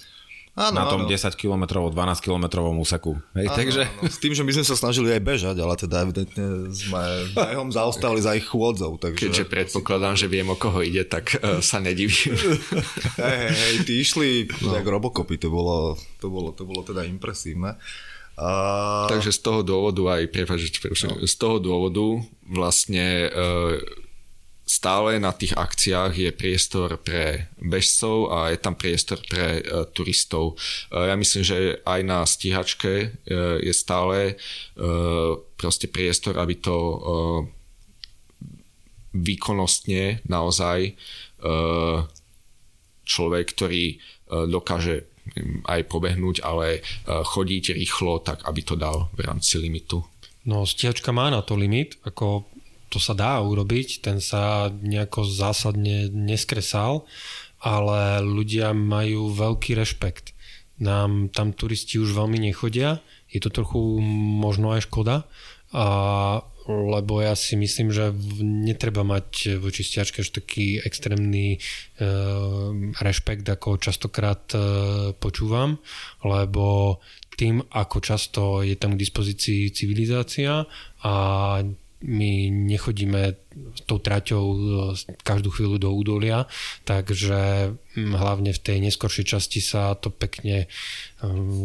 Áno, 0.59 0.75
na 0.75 0.91
tom 0.91 1.07
áno. 1.07 1.11
10 1.11 1.39
km, 1.39 1.87
12 1.87 2.19
km 2.19 2.67
úseku. 2.75 3.15
Hej, 3.31 3.47
áno, 3.47 3.55
takže... 3.55 3.81
áno. 3.87 4.11
S 4.11 4.19
tým, 4.19 4.35
že 4.35 4.43
my 4.43 4.51
sme 4.51 4.65
sa 4.67 4.75
snažili 4.75 5.15
aj 5.15 5.21
bežať, 5.23 5.55
ale 5.55 5.73
teda 5.79 6.03
evidentne 6.03 6.75
sme 6.75 7.31
behom 7.31 7.71
zaostali 7.71 8.19
za 8.19 8.35
ich 8.35 8.43
chôdzou. 8.43 8.99
Takže... 8.99 9.23
Keďže 9.23 9.45
predpokladám, 9.47 10.19
že 10.19 10.27
viem, 10.27 10.51
o 10.51 10.59
koho 10.59 10.83
ide, 10.83 11.07
tak 11.07 11.39
uh, 11.39 11.63
sa 11.63 11.79
nedivím. 11.79 12.35
hej, 13.23 13.47
hej, 13.55 13.73
ty 13.87 14.03
išli 14.03 14.51
no. 14.59 14.75
jak 14.75 14.83
robokopy, 14.83 15.39
to 15.39 15.47
bolo, 15.47 15.95
to 16.19 16.27
bolo, 16.27 16.51
to 16.51 16.67
bolo 16.67 16.83
teda 16.83 17.07
impresívne. 17.07 17.79
Uh... 18.39 19.11
Takže 19.11 19.35
z 19.35 19.39
toho 19.43 19.59
dôvodu 19.67 20.15
aj, 20.15 20.31
prepáč, 20.31 20.71
no. 21.03 21.19
z 21.27 21.35
toho 21.35 21.59
dôvodu 21.59 22.23
vlastne 22.47 23.27
uh, 23.27 23.75
stále 24.63 25.19
na 25.19 25.35
tých 25.35 25.59
akciách 25.59 26.15
je 26.15 26.31
priestor 26.31 26.95
pre 27.03 27.51
bežcov 27.59 28.31
a 28.31 28.55
je 28.55 28.57
tam 28.63 28.79
priestor 28.79 29.19
pre 29.27 29.59
uh, 29.59 29.83
turistov. 29.91 30.55
Uh, 30.87 31.11
ja 31.11 31.19
myslím, 31.19 31.43
že 31.43 31.83
aj 31.83 31.99
na 32.07 32.23
stíhačke 32.23 32.93
uh, 33.11 33.59
je 33.59 33.73
stále 33.75 34.39
uh, 34.39 35.35
proste 35.59 35.91
priestor, 35.91 36.39
aby 36.39 36.55
to 36.55 36.77
uh, 36.79 36.97
výkonnostne 39.19 40.23
naozaj 40.31 40.95
uh, 41.43 42.07
človek, 43.03 43.51
ktorý 43.51 43.99
uh, 43.99 44.47
dokáže 44.47 45.09
aj 45.65 45.81
pobehnúť, 45.89 46.41
ale 46.41 46.79
e, 46.79 46.81
chodiť 47.05 47.75
rýchlo, 47.75 48.21
tak 48.23 48.43
aby 48.45 48.61
to 48.65 48.75
dal 48.75 49.11
v 49.13 49.25
rámci 49.25 49.61
limitu. 49.61 50.03
No, 50.47 50.65
stíhačka 50.65 51.11
má 51.11 51.29
na 51.29 51.43
to 51.43 51.53
limit, 51.59 51.99
ako 52.07 52.47
to 52.89 52.97
sa 52.97 53.13
dá 53.13 53.37
urobiť, 53.39 54.01
ten 54.01 54.17
sa 54.17 54.73
nejako 54.73 55.27
zásadne 55.29 56.09
neskresal, 56.09 57.05
ale 57.61 58.23
ľudia 58.25 58.73
majú 58.73 59.29
veľký 59.29 59.77
rešpekt. 59.77 60.33
Nám 60.79 61.29
tam 61.35 61.51
turisti 61.53 61.99
už 61.99 62.15
veľmi 62.15 62.39
nechodia, 62.39 63.03
je 63.29 63.39
to 63.43 63.51
trochu 63.51 63.99
možno 64.41 64.73
aj 64.73 64.89
škoda, 64.89 65.29
a 65.69 65.85
lebo 66.69 67.25
ja 67.25 67.33
si 67.33 67.57
myslím, 67.57 67.89
že 67.89 68.13
netreba 68.45 69.01
mať 69.01 69.57
voči 69.57 69.81
stiačke 69.81 70.21
až 70.21 70.29
taký 70.29 70.77
extrémny 70.77 71.57
e, 71.57 71.59
rešpekt, 73.01 73.49
ako 73.49 73.81
častokrát 73.81 74.45
e, 74.53 74.59
počúvam, 75.17 75.81
lebo 76.21 76.97
tým, 77.33 77.65
ako 77.73 77.97
často 78.05 78.41
je 78.61 78.77
tam 78.77 78.93
k 78.93 79.01
dispozícii 79.01 79.73
civilizácia 79.73 80.69
a 81.01 81.13
my 81.99 82.31
nechodíme 82.47 83.35
tou 83.89 83.97
traťou 83.97 84.45
e, 84.45 84.57
každú 85.25 85.49
chvíľu 85.49 85.81
do 85.81 85.89
údolia, 85.89 86.45
takže 86.85 87.73
hlavne 87.97 88.53
v 88.53 88.61
tej 88.61 88.77
neskoršej 88.85 89.25
časti 89.25 89.59
sa 89.59 89.97
to 89.97 90.13
pekne 90.13 90.69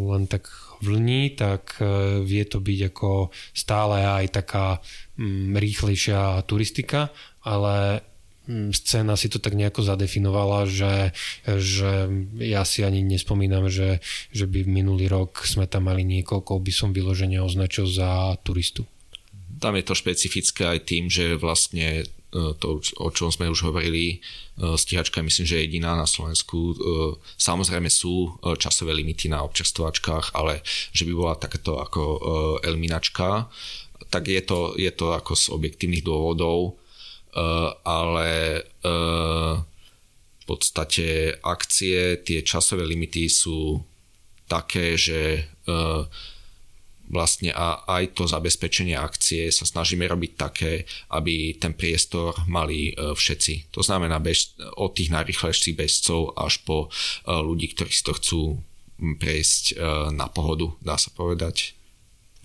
len 0.09 0.25
tak 0.27 0.49
vlní, 0.85 1.33
tak 1.33 1.81
e, 1.81 2.21
vie 2.21 2.45
to 2.45 2.61
byť 2.61 2.81
ako 2.93 3.33
stále 3.57 4.05
aj 4.05 4.45
taká 4.45 4.85
mm, 5.17 5.57
rýchlejšia 5.57 6.45
turistika, 6.45 7.09
ale 7.41 8.05
mm, 8.45 8.77
scéna 8.77 9.17
si 9.17 9.33
to 9.33 9.41
tak 9.41 9.57
nejako 9.57 9.81
zadefinovala, 9.81 10.69
že, 10.69 11.17
že 11.49 12.13
ja 12.45 12.69
si 12.69 12.85
ani 12.85 13.01
nespomínam, 13.01 13.73
že, 13.73 14.05
že 14.31 14.45
by 14.45 14.69
minulý 14.69 15.09
rok 15.09 15.49
sme 15.49 15.65
tam 15.65 15.89
mali 15.89 16.05
niekoľko, 16.05 16.61
by 16.61 16.73
som 16.73 16.93
vyložene 16.93 17.41
označil 17.41 17.89
za 17.89 18.37
turistu. 18.45 18.85
Tam 19.59 19.73
je 19.81 19.87
to 19.87 19.97
špecifické 19.97 20.69
aj 20.69 20.81
tým, 20.85 21.09
že 21.09 21.41
vlastne 21.41 22.05
to, 22.35 22.83
o 22.99 23.09
čom 23.15 23.31
sme 23.31 23.47
už 23.47 23.71
hovorili, 23.71 24.19
e, 24.19 24.75
stíhačka 24.75 25.23
je 25.23 25.29
myslím, 25.31 25.47
že 25.47 25.63
jediná 25.63 25.95
na 25.95 26.07
Slovensku. 26.07 26.59
E, 26.71 26.75
samozrejme 27.39 27.87
sú 27.87 28.35
časové 28.59 28.91
limity 28.95 29.31
na 29.31 29.47
občerstvovačkách, 29.47 30.35
ale 30.35 30.67
že 30.91 31.07
by 31.07 31.13
bola 31.15 31.39
takáto 31.39 31.79
ako 31.79 32.03
eliminačka, 32.67 33.47
tak 34.11 34.27
je 34.31 34.43
to, 34.43 34.75
je 34.75 34.91
to 34.91 35.15
ako 35.15 35.33
z 35.35 35.45
objektívnych 35.51 36.07
dôvodov, 36.07 36.79
ale 37.83 38.63
v 40.39 40.45
podstate 40.47 41.35
akcie, 41.43 42.23
tie 42.23 42.47
časové 42.47 42.87
limity 42.87 43.27
sú 43.27 43.83
také, 44.47 44.95
že 44.95 45.51
vlastne 47.09 47.53
a 47.53 47.85
aj 47.85 48.17
to 48.17 48.25
zabezpečenie 48.25 48.97
akcie 48.97 49.53
sa 49.53 49.69
snažíme 49.69 50.09
robiť 50.09 50.33
také, 50.35 50.89
aby 51.13 51.57
ten 51.61 51.77
priestor 51.77 52.33
mali 52.49 52.91
e, 52.91 53.13
všetci. 53.13 53.75
To 53.77 53.85
znamená 53.85 54.19
bež, 54.19 54.57
od 54.81 54.97
tých 54.97 55.13
najrychlejších 55.13 55.77
bežcov 55.77 56.33
až 56.35 56.65
po 56.65 56.89
e, 56.89 56.89
ľudí, 57.29 57.77
ktorí 57.77 57.93
si 57.93 58.03
to 58.03 58.13
chcú 58.17 58.41
prejsť 58.99 59.65
e, 59.73 59.75
na 60.17 60.31
pohodu, 60.33 60.73
dá 60.81 60.97
sa 60.97 61.13
povedať. 61.13 61.77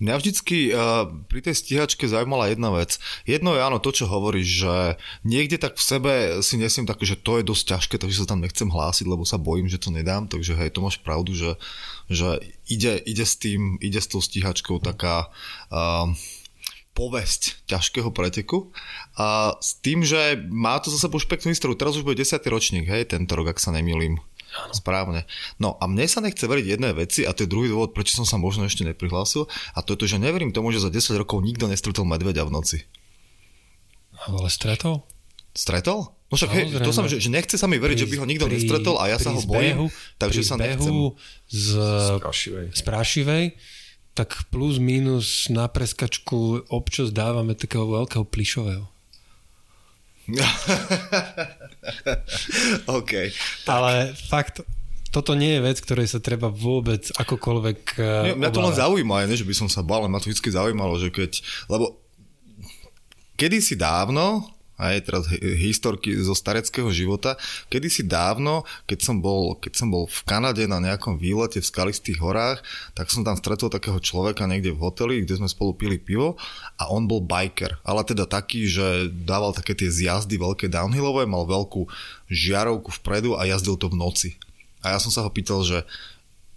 Mňa 0.00 0.14
vždycky 0.16 0.72
uh, 0.72 1.04
pri 1.28 1.40
tej 1.44 1.54
stíhačke 1.60 2.08
zaujímala 2.08 2.48
jedna 2.48 2.72
vec. 2.72 2.96
Jedno 3.28 3.52
je 3.52 3.60
áno 3.60 3.76
to, 3.76 3.92
čo 3.92 4.08
hovoríš, 4.08 4.48
že 4.64 4.74
niekde 5.28 5.60
tak 5.60 5.76
v 5.76 5.84
sebe 5.84 6.12
si 6.40 6.56
nesiem 6.56 6.88
také, 6.88 7.04
že 7.04 7.20
to 7.20 7.36
je 7.36 7.44
dosť 7.44 7.64
ťažké, 7.76 7.94
takže 8.00 8.24
sa 8.24 8.30
tam 8.32 8.40
nechcem 8.40 8.72
hlásiť, 8.72 9.04
lebo 9.04 9.28
sa 9.28 9.36
bojím, 9.36 9.68
že 9.68 9.76
to 9.76 9.92
nedám, 9.92 10.24
takže 10.24 10.56
hej, 10.56 10.72
to 10.72 10.80
máš 10.80 10.96
pravdu, 11.04 11.36
že, 11.36 11.60
že 12.08 12.40
ide, 12.64 12.96
ide 13.04 13.28
s 13.28 13.36
tým, 13.36 13.76
ide 13.84 14.00
s 14.00 14.08
tou 14.08 14.24
stíhačkou 14.24 14.80
taká 14.80 15.28
uh, 15.68 16.08
povesť 16.96 17.64
ťažkého 17.70 18.10
preteku 18.10 18.72
a 19.14 19.54
s 19.62 19.78
tým, 19.78 20.02
že 20.02 20.40
má 20.50 20.80
to 20.82 20.90
zase 20.90 21.06
už 21.06 21.28
peknú 21.30 21.54
históriu, 21.54 21.78
teraz 21.78 21.94
už 21.94 22.02
bude 22.02 22.18
10. 22.18 22.40
ročník, 22.48 22.88
hej, 22.88 23.12
tento 23.12 23.36
rok, 23.36 23.54
ak 23.54 23.62
sa 23.62 23.70
nemýlim. 23.70 24.18
Áno. 24.50 24.74
Správne. 24.74 25.30
No 25.62 25.78
a 25.78 25.86
mne 25.86 26.10
sa 26.10 26.18
nechce 26.18 26.42
veriť 26.42 26.66
jedné 26.74 26.90
veci 26.90 27.22
a 27.22 27.30
to 27.30 27.46
je 27.46 27.52
druhý 27.52 27.70
dôvod, 27.70 27.94
prečo 27.94 28.18
som 28.18 28.26
sa 28.26 28.34
možno 28.34 28.66
ešte 28.66 28.82
neprihlásil 28.82 29.46
a 29.74 29.78
to 29.78 29.94
je 29.94 29.98
to, 30.02 30.06
že 30.10 30.18
neverím 30.18 30.50
tomu, 30.50 30.74
že 30.74 30.82
za 30.82 30.90
10 30.90 31.22
rokov 31.22 31.38
nikto 31.46 31.70
nestretol 31.70 32.02
medveďa 32.02 32.42
v 32.46 32.54
noci. 32.54 32.78
Ale 34.26 34.50
stretol? 34.50 35.06
Stretol? 35.54 36.10
No 36.30 36.38
však 36.38 36.50
hej, 36.54 36.66
to 36.78 36.94
som, 36.94 37.10
že, 37.10 37.18
že 37.18 37.26
nechce 37.26 37.58
sa 37.58 37.66
mi 37.66 37.82
veriť, 37.82 37.98
pri, 37.98 38.02
že 38.06 38.10
by 38.10 38.16
ho 38.22 38.26
nikto 38.26 38.46
pri, 38.46 38.54
nestretol 38.54 39.02
a 39.02 39.10
ja 39.10 39.18
sa 39.18 39.34
ho 39.34 39.42
bojím, 39.42 39.90
takže 40.14 40.46
sa 40.46 40.54
nechcem. 40.54 40.94
Z, 41.50 41.68
z 42.70 42.82
Prášivej, 42.86 43.58
tak 44.14 44.46
plus 44.54 44.78
minus 44.78 45.50
na 45.50 45.66
preskačku 45.66 46.70
občas 46.70 47.10
dávame 47.10 47.58
takého 47.58 47.82
veľkého 47.86 48.22
plišového. 48.22 48.86
OK. 52.98 53.12
Tak. 53.64 53.70
Ale 53.70 54.12
fakt, 54.14 54.62
toto 55.10 55.34
nie 55.34 55.58
je 55.58 55.64
vec, 55.64 55.78
ktorej 55.82 56.06
sa 56.06 56.22
treba 56.22 56.46
vôbec 56.52 57.10
akokoľvek 57.18 57.80
Nie, 58.30 58.34
Mňa 58.38 58.50
to 58.54 58.62
len 58.62 58.74
zaujíma, 58.78 59.26
ne, 59.26 59.34
že 59.34 59.48
by 59.48 59.54
som 59.56 59.68
sa 59.68 59.82
bál, 59.82 60.06
ale 60.06 60.12
ma 60.12 60.22
to 60.22 60.30
vždy 60.30 60.54
zaujímalo, 60.54 60.94
že 61.02 61.10
keď, 61.10 61.42
lebo 61.66 61.98
kedysi 63.34 63.74
dávno, 63.74 64.46
aj 64.80 65.04
teraz 65.04 65.24
historky 65.36 66.16
zo 66.16 66.32
stareckého 66.32 66.88
života. 66.88 67.36
Kedysi 67.68 68.08
dávno, 68.08 68.64
keď 68.88 68.98
som, 69.04 69.16
bol, 69.20 69.60
keď 69.60 69.72
som 69.76 69.92
bol 69.92 70.08
v 70.08 70.20
Kanade 70.24 70.64
na 70.64 70.80
nejakom 70.80 71.20
výlete 71.20 71.60
v 71.60 71.68
skalistých 71.68 72.18
horách, 72.18 72.64
tak 72.96 73.12
som 73.12 73.20
tam 73.20 73.36
stretol 73.36 73.68
takého 73.68 74.00
človeka 74.00 74.48
niekde 74.48 74.72
v 74.72 74.80
hoteli, 74.80 75.20
kde 75.20 75.36
sme 75.36 75.48
spolu 75.52 75.76
pili 75.76 76.00
pivo 76.00 76.40
a 76.80 76.88
on 76.88 77.04
bol 77.04 77.20
biker, 77.20 77.76
ale 77.84 78.00
teda 78.08 78.24
taký, 78.24 78.64
že 78.64 79.12
dával 79.12 79.52
také 79.52 79.76
tie 79.76 79.92
zjazdy 79.92 80.40
veľké 80.40 80.72
downhillové, 80.72 81.28
mal 81.28 81.44
veľkú 81.44 81.84
žiarovku 82.32 82.96
vpredu 83.04 83.36
a 83.36 83.44
jazdil 83.44 83.76
to 83.76 83.92
v 83.92 84.00
noci. 84.00 84.30
A 84.80 84.96
ja 84.96 84.98
som 84.98 85.12
sa 85.12 85.20
ho 85.20 85.28
pýtal, 85.28 85.60
že 85.60 85.84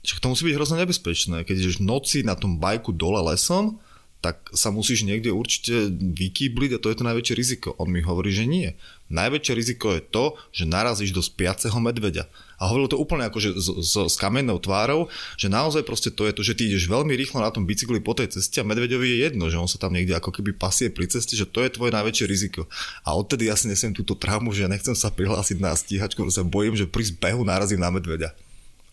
Čiže 0.04 0.20
to 0.20 0.32
musí 0.36 0.44
byť 0.44 0.56
hrozne 0.60 0.84
nebezpečné, 0.84 1.48
keď 1.48 1.56
ideš 1.64 1.80
v 1.80 1.88
noci 1.88 2.18
na 2.28 2.36
tom 2.36 2.60
bajku 2.60 2.92
dole 2.92 3.24
lesom 3.24 3.80
tak 4.24 4.56
sa 4.56 4.72
musíš 4.72 5.04
niekde 5.04 5.36
určite 5.36 5.92
vykýbliť 5.92 6.80
a 6.80 6.82
to 6.82 6.88
je 6.88 6.96
to 6.96 7.04
najväčšie 7.04 7.36
riziko. 7.36 7.76
On 7.76 7.92
mi 7.92 8.00
hovorí, 8.00 8.32
že 8.32 8.48
nie. 8.48 8.72
Najväčšie 9.12 9.52
riziko 9.52 9.92
je 9.92 10.00
to, 10.00 10.40
že 10.56 10.64
narazíš 10.64 11.12
do 11.12 11.20
spiaceho 11.20 11.76
medveďa. 11.84 12.32
A 12.56 12.72
hovoril 12.72 12.88
to 12.88 12.96
úplne 12.96 13.28
ako, 13.28 13.44
že 13.44 13.52
s, 13.52 13.68
s, 13.68 13.94
s 14.00 14.16
kamennou 14.16 14.64
tvárou, 14.64 15.12
že 15.36 15.52
naozaj 15.52 15.84
proste 15.84 16.08
to 16.08 16.24
je 16.24 16.32
to, 16.32 16.40
že 16.40 16.56
ty 16.56 16.72
ideš 16.72 16.88
veľmi 16.88 17.12
rýchlo 17.20 17.44
na 17.44 17.52
tom 17.52 17.68
bicykli 17.68 18.00
po 18.00 18.16
tej 18.16 18.32
ceste 18.32 18.64
a 18.64 18.66
medveďovi 18.66 19.12
je 19.12 19.18
jedno, 19.28 19.52
že 19.52 19.60
on 19.60 19.68
sa 19.68 19.76
tam 19.76 19.92
niekde 19.92 20.16
ako 20.16 20.32
keby 20.32 20.56
pasie 20.56 20.88
pri 20.88 21.12
ceste, 21.12 21.36
že 21.36 21.44
to 21.44 21.60
je 21.60 21.76
tvoje 21.76 21.92
najväčšie 21.92 22.24
riziko. 22.24 22.72
A 23.04 23.20
odtedy 23.20 23.52
ja 23.52 23.60
si 23.60 23.68
nesiem 23.68 23.92
túto 23.92 24.16
traumu, 24.16 24.56
že 24.56 24.64
ja 24.64 24.72
nechcem 24.72 24.96
sa 24.96 25.12
prihlásiť 25.12 25.60
na 25.60 25.76
stíhačku, 25.76 26.24
sa 26.32 26.48
bojím, 26.48 26.80
že 26.80 26.88
pri 26.88 27.12
zbehu 27.12 27.44
narazím 27.44 27.84
na 27.84 27.92
medveďa. 27.92 28.32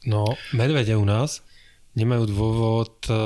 No, 0.02 0.34
medvede 0.50 0.98
u 0.98 1.06
nás 1.06 1.38
nemajú 1.98 2.24
dôvod 2.30 2.94
eh, 3.10 3.16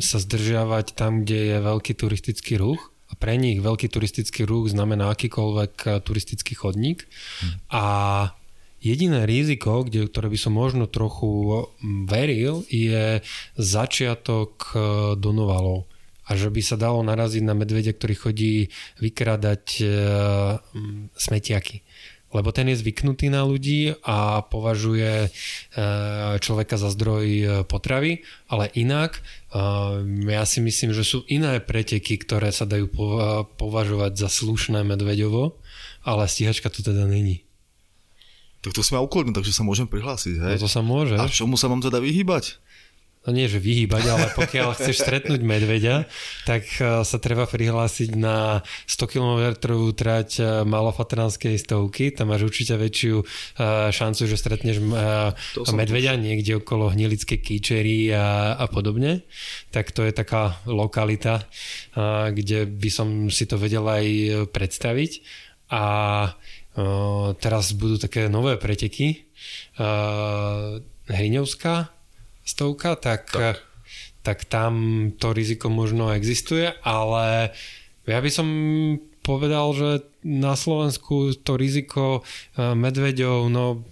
sa 0.00 0.18
zdržiavať 0.20 0.96
tam, 0.96 1.24
kde 1.24 1.56
je 1.56 1.56
veľký 1.60 1.92
turistický 1.96 2.60
ruch. 2.60 2.92
A 3.12 3.16
pre 3.16 3.36
nich 3.36 3.60
veľký 3.60 3.92
turistický 3.92 4.48
ruch 4.48 4.72
znamená 4.72 5.12
akýkoľvek 5.12 5.74
eh, 5.88 5.92
turistický 6.04 6.52
chodník. 6.56 7.08
Hmm. 7.40 7.52
A 7.72 7.84
jediné 8.82 9.24
riziko, 9.24 9.86
kde, 9.86 10.08
ktoré 10.10 10.28
by 10.28 10.38
som 10.40 10.52
možno 10.56 10.90
trochu 10.90 11.28
hm, 11.80 12.10
veril, 12.10 12.66
je 12.68 13.22
začiatok 13.56 14.74
Donovalov 15.16 15.86
a 16.22 16.38
že 16.38 16.48
by 16.48 16.62
sa 16.62 16.78
dalo 16.78 17.02
naraziť 17.02 17.42
na 17.42 17.52
medvedia, 17.52 17.90
ktorý 17.90 18.14
chodí 18.14 18.54
vykradať 19.02 19.64
e, 19.82 19.86
smetiaky 21.18 21.82
lebo 22.32 22.48
ten 22.50 22.68
je 22.72 22.80
zvyknutý 22.80 23.28
na 23.28 23.44
ľudí 23.44 23.92
a 24.02 24.40
považuje 24.48 25.28
e, 25.28 25.28
človeka 26.40 26.80
za 26.80 26.88
zdroj 26.88 27.26
e, 27.28 27.46
potravy, 27.68 28.24
ale 28.48 28.72
inak 28.72 29.20
e, 29.20 29.20
ja 30.32 30.44
si 30.48 30.64
myslím, 30.64 30.96
že 30.96 31.04
sú 31.04 31.28
iné 31.28 31.60
preteky, 31.60 32.16
ktoré 32.16 32.48
sa 32.50 32.64
dajú 32.64 32.88
považovať 33.60 34.16
za 34.16 34.28
slušné 34.32 34.80
medveďovo, 34.84 35.60
ale 36.08 36.24
stíhačka 36.24 36.72
to 36.72 36.80
teda 36.80 37.04
není. 37.04 37.44
Tak 38.62 38.78
to 38.78 38.86
sme 38.86 39.02
uklidní, 39.02 39.34
takže 39.34 39.50
sa 39.50 39.66
môžem 39.66 39.90
prihlásiť, 39.90 40.38
hej? 40.38 40.54
No 40.54 40.62
to 40.62 40.70
sa 40.70 40.86
môže. 40.86 41.18
A 41.18 41.26
čomu 41.26 41.58
sa 41.58 41.66
mám 41.66 41.82
teda 41.82 41.98
vyhýbať? 41.98 42.61
No 43.22 43.30
nie, 43.30 43.46
že 43.46 43.62
vyhýbať, 43.62 44.04
ale 44.10 44.26
pokiaľ 44.34 44.68
chceš 44.78 45.06
stretnúť 45.06 45.40
medveďa, 45.42 46.10
tak 46.42 46.66
e, 46.82 47.06
sa 47.06 47.18
treba 47.22 47.46
prihlásiť 47.46 48.18
na 48.18 48.66
100 48.90 49.12
km 49.12 49.42
trať 49.94 50.30
e, 50.38 50.42
malofatranskej 50.66 51.54
stovky. 51.58 52.10
Tam 52.10 52.34
máš 52.34 52.50
určite 52.50 52.74
väčšiu 52.74 53.16
e, 53.22 53.24
šancu, 53.94 54.22
že 54.26 54.36
stretneš 54.36 54.82
medveďa 55.70 56.18
niekde 56.18 56.58
okolo 56.58 56.90
Hnilickej 56.90 57.38
kýčery 57.38 58.10
a, 58.10 58.58
a 58.58 58.66
podobne. 58.66 59.22
Tak 59.70 59.94
to 59.94 60.02
je 60.02 60.12
taká 60.12 60.58
lokalita, 60.68 61.46
kde 62.28 62.68
by 62.68 62.90
som 62.92 63.08
si 63.30 63.48
to 63.48 63.56
vedel 63.56 63.86
aj 63.88 64.04
predstaviť. 64.52 65.12
A 65.72 65.84
teraz 67.40 67.72
budú 67.72 67.96
také 67.96 68.28
nové 68.28 68.60
preteky. 68.60 69.32
Hriňovská, 71.08 72.01
stovka, 72.42 72.98
tak, 72.98 73.30
tak. 73.30 73.62
tak 74.22 74.44
tam 74.46 74.72
to 75.18 75.32
riziko 75.34 75.70
možno 75.70 76.10
existuje, 76.14 76.70
ale 76.82 77.54
ja 78.06 78.18
by 78.18 78.30
som 78.30 78.48
povedal, 79.22 79.70
že 79.74 79.88
na 80.26 80.58
Slovensku 80.58 81.34
to 81.42 81.54
riziko 81.54 82.22
eh, 82.22 82.74
medveďov, 82.74 83.38
no 83.50 83.86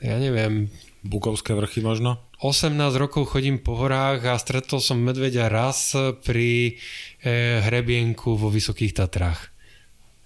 ja 0.00 0.20
neviem. 0.20 0.70
Bukovské 1.06 1.54
vrchy 1.54 1.86
možno? 1.86 2.18
18 2.42 2.74
rokov 3.00 3.32
chodím 3.32 3.62
po 3.62 3.78
horách 3.78 4.26
a 4.28 4.36
stretol 4.36 4.82
som 4.82 5.00
medveďa 5.00 5.48
raz 5.48 5.96
pri 6.20 6.76
e, 7.22 7.62
hrebienku 7.64 8.36
vo 8.36 8.52
Vysokých 8.52 8.92
Tatrách. 8.92 9.40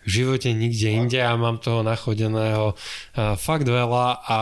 V 0.02 0.08
živote 0.08 0.50
nikde 0.50 0.90
inde 0.90 1.20
a 1.22 1.36
mám 1.38 1.62
toho 1.62 1.86
nachodeného 1.86 2.72
e, 2.72 2.76
fakt 3.38 3.68
veľa 3.68 4.26
a 4.26 4.40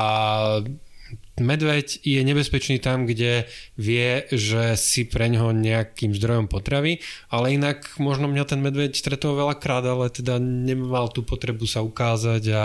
medveď 1.41 2.05
je 2.05 2.21
nebezpečný 2.23 2.79
tam, 2.79 3.07
kde 3.09 3.49
vie, 3.79 4.27
že 4.31 4.77
si 4.79 5.07
pre 5.09 5.31
ňoho 5.33 5.55
nejakým 5.55 6.15
zdrojom 6.15 6.47
potravy, 6.47 7.03
ale 7.33 7.55
inak 7.57 7.99
možno 7.99 8.29
mňa 8.29 8.45
ten 8.45 8.61
medveď 8.63 8.95
stretol 8.95 9.39
veľakrát, 9.39 9.87
ale 9.87 10.13
teda 10.13 10.39
nemal 10.39 11.11
tú 11.11 11.23
potrebu 11.25 11.65
sa 11.67 11.83
ukázať 11.83 12.43
a 12.55 12.63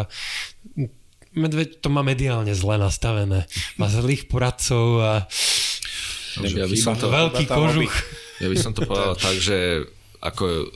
medveď 1.34 1.82
to 1.82 1.90
má 1.90 2.06
mediálne 2.06 2.54
zle 2.54 2.78
nastavené. 2.78 3.50
Má 3.82 3.90
zlých 3.90 4.30
poradcov 4.30 4.86
a 5.02 5.14
ja 6.42 6.66
by 6.66 6.78
som 6.78 6.98
to, 6.98 7.10
veľký 7.10 7.46
kožuch. 7.46 7.94
Ja 8.42 8.48
by 8.50 8.58
som 8.58 8.74
to 8.74 8.86
povedal 8.86 9.14
tak, 9.28 9.38
že 9.38 9.86
ako 10.22 10.70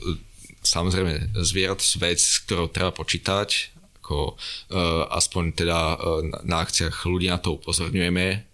samozrejme 0.62 1.38
zvierat 1.42 1.80
vec, 1.98 2.20
ktorou 2.46 2.68
treba 2.68 2.92
počítať, 2.92 3.77
ako 4.08 4.32
uh, 4.32 5.04
aspoň 5.12 5.44
teda 5.52 5.78
uh, 6.00 6.24
na 6.48 6.64
akciách 6.64 7.04
ľudí 7.04 7.28
na 7.28 7.36
to 7.36 7.60
upozorňujeme, 7.60 8.48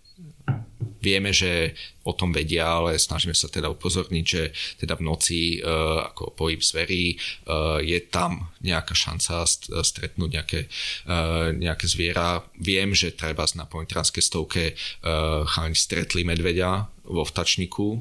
Vieme, 1.04 1.36
že 1.36 1.76
o 2.04 2.16
tom 2.16 2.32
vedia, 2.32 2.64
ale 2.64 2.96
snažíme 2.96 3.36
sa 3.36 3.52
teda 3.52 3.68
upozorniť, 3.68 4.24
že 4.24 4.42
teda 4.80 4.96
v 4.96 5.04
noci 5.04 5.40
uh, 5.60 6.08
ako 6.12 6.32
pohyb 6.32 6.64
zverí 6.64 7.16
uh, 7.44 7.76
je 7.84 8.00
tam 8.08 8.48
nejaká 8.64 8.96
šanca 8.96 9.44
stretnúť 9.84 10.30
nejaké, 10.32 10.60
uh, 11.04 11.52
nejaké 11.52 11.84
zviera. 11.84 12.40
Viem, 12.56 12.96
že 12.96 13.12
treba 13.12 13.44
na 13.52 13.68
pointranskej 13.68 14.24
stovke 14.24 14.72
uh, 14.72 15.44
chalani 15.44 15.76
stretli 15.76 16.24
medveďa 16.24 16.88
vo 17.04 17.24
vtačníku. 17.24 18.00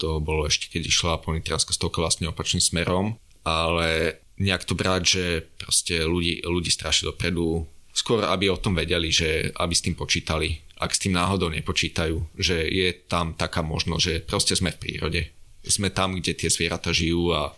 To 0.00 0.08
bolo 0.24 0.48
ešte, 0.48 0.72
keď 0.72 0.88
išla 0.88 1.20
pointranska 1.20 1.76
stovka 1.76 2.00
vlastne 2.00 2.32
opačným 2.32 2.64
smerom. 2.64 3.20
Ale 3.44 4.21
nejak 4.40 4.64
to 4.64 4.72
brať, 4.72 5.02
že 5.04 5.24
proste 5.60 6.04
ľudí, 6.04 6.44
ľudí 6.44 6.70
strašne 6.72 7.12
dopredu, 7.12 7.68
skôr 7.92 8.24
aby 8.24 8.48
o 8.48 8.60
tom 8.60 8.76
vedeli, 8.76 9.12
že 9.12 9.52
aby 9.56 9.74
s 9.76 9.84
tým 9.84 9.96
počítali 9.98 10.62
ak 10.82 10.90
s 10.90 11.02
tým 11.06 11.14
náhodou 11.14 11.46
nepočítajú, 11.54 12.34
že 12.34 12.66
je 12.66 12.90
tam 13.06 13.38
taká 13.38 13.62
možnosť, 13.62 14.02
že 14.02 14.14
proste 14.26 14.58
sme 14.58 14.74
v 14.74 14.82
prírode. 14.82 15.22
Sme 15.62 15.94
tam, 15.94 16.18
kde 16.18 16.34
tie 16.34 16.50
zvieratá 16.50 16.90
žijú 16.90 17.30
a 17.30 17.54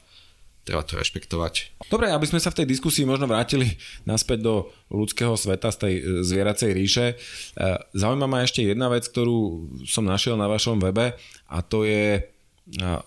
treba 0.68 0.84
to 0.84 1.00
rešpektovať. 1.00 1.88
Dobre, 1.88 2.12
aby 2.12 2.28
sme 2.28 2.36
sa 2.36 2.52
v 2.52 2.60
tej 2.60 2.76
diskusii 2.76 3.08
možno 3.08 3.24
vrátili 3.24 3.80
naspäť 4.04 4.44
do 4.44 4.54
ľudského 4.92 5.32
sveta 5.40 5.72
z 5.72 5.76
tej 5.80 5.94
e, 5.96 6.02
zvieracej 6.20 6.70
ríše. 6.76 7.06
E, 7.12 7.14
zaujíma 7.96 8.28
ma 8.28 8.44
ešte 8.44 8.60
jedna 8.60 8.92
vec, 8.92 9.08
ktorú 9.08 9.72
som 9.88 10.04
našiel 10.04 10.36
na 10.36 10.48
vašom 10.48 10.76
webe 10.80 11.16
a 11.48 11.58
to 11.64 11.88
je 11.88 12.20
e, 12.20 12.22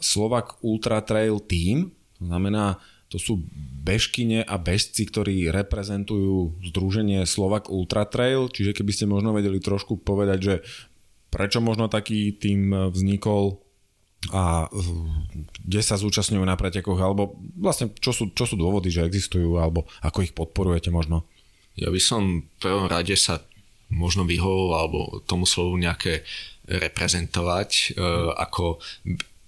Slovak 0.02 0.62
Ultra 0.66 1.02
Trail 1.06 1.38
Team. 1.46 1.94
To 2.22 2.30
znamená, 2.30 2.82
to 3.08 3.18
sú 3.18 3.40
bežkyne 3.88 4.44
a 4.44 4.56
bežci, 4.60 5.08
ktorí 5.08 5.48
reprezentujú 5.48 6.60
združenie 6.72 7.24
Slovak 7.24 7.72
Ultra 7.72 8.04
Trail, 8.04 8.52
čiže 8.52 8.76
keby 8.76 8.92
ste 8.92 9.08
možno 9.08 9.32
vedeli 9.32 9.64
trošku 9.64 10.04
povedať, 10.04 10.40
že 10.44 10.56
prečo 11.32 11.64
možno 11.64 11.88
taký 11.88 12.36
tým 12.36 12.92
vznikol 12.92 13.64
a 14.34 14.68
kde 15.64 15.82
sa 15.86 15.96
zúčastňujú 15.96 16.44
na 16.44 16.60
pretekoch, 16.60 17.00
alebo 17.00 17.38
vlastne 17.56 17.94
čo 17.96 18.12
sú, 18.12 18.34
čo 18.36 18.44
sú 18.44 18.60
dôvody, 18.60 18.92
že 18.92 19.06
existujú, 19.06 19.56
alebo 19.56 19.88
ako 20.04 20.26
ich 20.26 20.36
podporujete 20.36 20.92
možno? 20.92 21.24
Ja 21.78 21.94
by 21.94 22.02
som 22.02 22.44
v 22.44 22.58
prvom 22.60 22.90
rade 22.90 23.14
sa 23.16 23.46
možno 23.88 24.28
vyhol 24.28 24.76
alebo 24.76 25.24
tomu 25.24 25.48
slovu 25.48 25.80
nejaké 25.80 26.28
reprezentovať, 26.68 27.96
e, 27.96 28.04
ako 28.36 28.84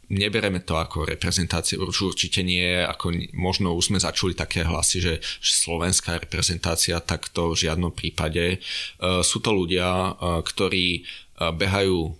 nebereme 0.09 0.59
to 0.65 0.73
ako 0.75 1.05
reprezentácie, 1.05 1.77
už 1.77 2.13
určite 2.13 2.41
nie, 2.41 2.81
ako 2.81 3.13
možno 3.37 3.77
už 3.77 3.93
sme 3.93 3.99
začuli 4.01 4.33
také 4.33 4.65
hlasy, 4.65 4.97
že, 4.99 5.13
slovenská 5.39 6.17
reprezentácia, 6.17 6.97
tak 6.99 7.29
to 7.29 7.53
v 7.53 7.69
žiadnom 7.69 7.93
prípade. 7.93 8.57
Uh, 8.97 9.21
sú 9.21 9.39
to 9.39 9.53
ľudia, 9.53 10.17
uh, 10.17 10.41
ktorí 10.41 11.05
uh, 11.05 11.53
behajú 11.53 12.17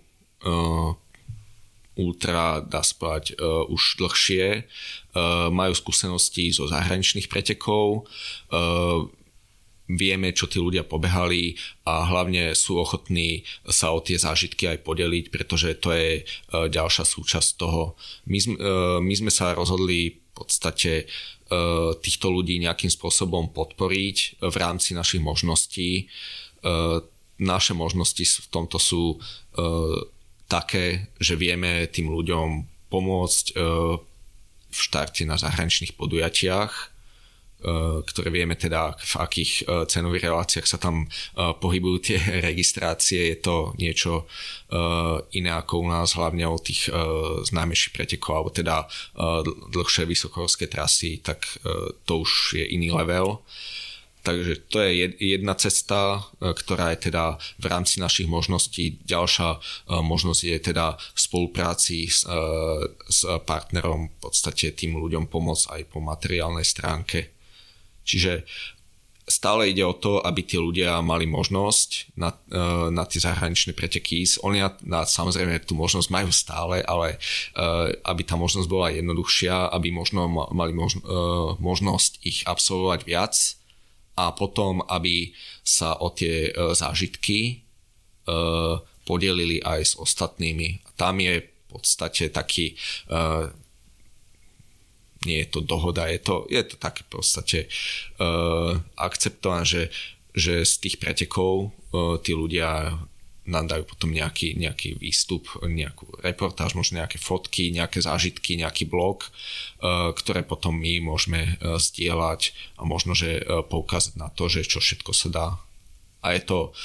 ultra, 2.00 2.64
dá 2.64 2.80
spať, 2.80 3.36
už 3.68 4.00
dlhšie, 4.00 4.64
majú 5.52 5.72
skúsenosti 5.76 6.48
zo 6.48 6.64
zahraničných 6.64 7.28
pretekov, 7.28 8.08
vieme, 9.96 10.30
čo 10.30 10.46
tí 10.46 10.62
ľudia 10.62 10.86
pobehali 10.86 11.56
a 11.86 12.06
hlavne 12.06 12.54
sú 12.54 12.78
ochotní 12.78 13.42
sa 13.66 13.90
o 13.90 14.02
tie 14.02 14.20
zážitky 14.20 14.70
aj 14.70 14.84
podeliť, 14.86 15.24
pretože 15.32 15.78
to 15.78 15.94
je 15.94 16.08
e, 16.20 16.22
ďalšia 16.68 17.04
súčasť 17.06 17.48
toho. 17.58 17.98
My, 18.28 18.38
e, 18.38 18.48
my 19.02 19.14
sme 19.14 19.32
sa 19.32 19.56
rozhodli 19.56 20.14
v 20.14 20.30
podstate 20.34 20.92
e, 21.02 21.04
týchto 21.98 22.30
ľudí 22.30 22.60
nejakým 22.62 22.90
spôsobom 22.92 23.50
podporiť 23.50 24.42
v 24.44 24.56
rámci 24.56 24.94
našich 24.94 25.22
možností. 25.22 26.06
Naše 27.40 27.72
možnosti 27.72 28.20
v 28.20 28.48
tomto 28.52 28.76
sú 28.76 29.16
také, 30.44 31.08
že 31.16 31.40
vieme 31.40 31.88
tým 31.88 32.12
ľuďom 32.12 32.68
pomôcť 32.92 33.46
v 34.68 34.76
štarte 34.76 35.24
na 35.24 35.40
zahraničných 35.40 35.96
podujatiach 35.96 36.99
ktoré 38.06 38.28
vieme 38.32 38.56
teda, 38.56 38.96
v 38.96 39.14
akých 39.20 39.52
eh, 39.62 39.84
cenových 39.84 40.32
reláciách 40.32 40.66
sa 40.66 40.78
tam 40.80 41.04
eh, 41.04 41.52
pohybujú 41.56 41.96
tie 42.00 42.18
registrácie. 42.48 43.36
Je 43.36 43.38
to 43.40 43.76
niečo 43.76 44.26
iné 45.34 45.50
ako 45.50 45.82
u 45.82 45.86
nás, 45.90 46.14
hlavne 46.14 46.46
o 46.46 46.54
tých 46.54 46.86
známejších 47.50 47.90
pretekov, 47.90 48.38
alebo 48.38 48.50
teda 48.54 48.86
dlhšie 49.74 50.06
vysokohorské 50.06 50.70
trasy, 50.70 51.18
tak 51.18 51.42
to 52.06 52.22
už 52.22 52.54
je 52.54 52.70
iný 52.70 52.94
level. 52.94 53.42
Takže 54.22 54.70
to 54.70 54.78
je 54.78 55.10
jedna 55.18 55.58
cesta, 55.58 56.22
ktorá 56.38 56.94
je 56.94 57.10
teda 57.10 57.34
v 57.58 57.66
rámci 57.66 57.98
našich 57.98 58.30
možností. 58.30 59.02
Ďalšia 59.02 59.58
možnosť 59.90 60.42
je 60.46 60.58
teda 60.70 60.94
v 60.94 61.18
spolupráci 61.18 62.06
s, 62.06 62.22
s 63.10 63.20
partnerom 63.42 64.06
v 64.06 64.16
podstate 64.22 64.70
tým 64.70 65.02
ľuďom 65.02 65.26
pomôcť 65.26 65.66
aj 65.74 65.82
po 65.90 65.98
materiálnej 65.98 66.62
stránke. 66.62 67.39
Čiže 68.04 68.44
stále 69.30 69.70
ide 69.70 69.86
o 69.86 69.94
to, 69.94 70.18
aby 70.18 70.42
tí 70.42 70.58
ľudia 70.58 70.98
mali 71.00 71.24
možnosť 71.30 72.18
na, 72.18 72.34
e, 72.50 72.58
na 72.90 73.06
tie 73.06 73.22
zahraničné 73.22 73.72
preteky 73.78 74.26
ísť. 74.26 74.42
Oni 74.42 74.58
na, 74.58 74.74
na, 74.82 75.06
samozrejme 75.06 75.62
tú 75.62 75.78
možnosť 75.78 76.10
majú 76.10 76.34
stále, 76.34 76.82
ale 76.82 77.16
uh, 77.54 77.94
aby 78.10 78.26
tá 78.26 78.34
možnosť 78.34 78.66
bola 78.66 78.90
jednoduchšia, 78.90 79.70
aby 79.70 79.94
možno 79.94 80.26
mali 80.50 80.74
možno, 80.74 81.00
uh, 81.06 81.50
možnosť 81.62 82.26
ich 82.26 82.42
absolvovať 82.42 83.00
viac 83.06 83.34
a 84.18 84.34
potom, 84.34 84.82
aby 84.90 85.30
sa 85.62 85.94
o 85.96 86.10
tie 86.10 86.52
zážitky 86.76 87.62
podelili 89.08 89.64
aj 89.64 89.80
s 89.80 89.94
ostatnými. 89.96 90.82
Tam 90.98 91.16
je 91.22 91.40
v 91.40 91.50
podstate 91.72 92.28
taký 92.28 92.76
nie 95.28 95.44
je 95.44 95.48
to 95.52 95.60
dohoda, 95.60 96.08
je 96.08 96.20
to, 96.20 96.48
je 96.48 96.62
to 96.64 96.76
také 96.80 97.04
v 97.04 97.10
podstate 97.12 97.58
uh, 98.20 98.80
akceptované, 98.96 99.64
že, 99.68 99.82
že 100.32 100.64
z 100.64 100.74
tých 100.80 100.96
pretekov 100.96 101.68
uh, 101.68 102.16
tí 102.24 102.32
ľudia 102.32 102.96
nám 103.50 103.66
dajú 103.66 103.82
potom 103.82 104.14
nejaký, 104.14 104.54
nejaký 104.54 105.00
výstup, 105.00 105.48
nejakú 105.64 106.06
reportáž, 106.22 106.78
možno 106.78 107.02
nejaké 107.02 107.18
fotky, 107.18 107.74
nejaké 107.74 107.98
zážitky, 107.98 108.56
nejaký 108.56 108.86
blog, 108.86 109.26
uh, 109.26 110.14
ktoré 110.14 110.46
potom 110.46 110.72
my 110.76 111.04
môžeme 111.04 111.58
zdieľať 111.60 112.54
a 112.80 112.86
možno, 112.86 113.12
že 113.12 113.42
poukázať 113.44 114.16
na 114.16 114.32
to, 114.32 114.48
že 114.48 114.64
čo 114.64 114.78
všetko 114.78 115.12
sa 115.12 115.28
dá. 115.28 115.48
A 116.20 116.36
je 116.36 116.44
to 116.44 116.76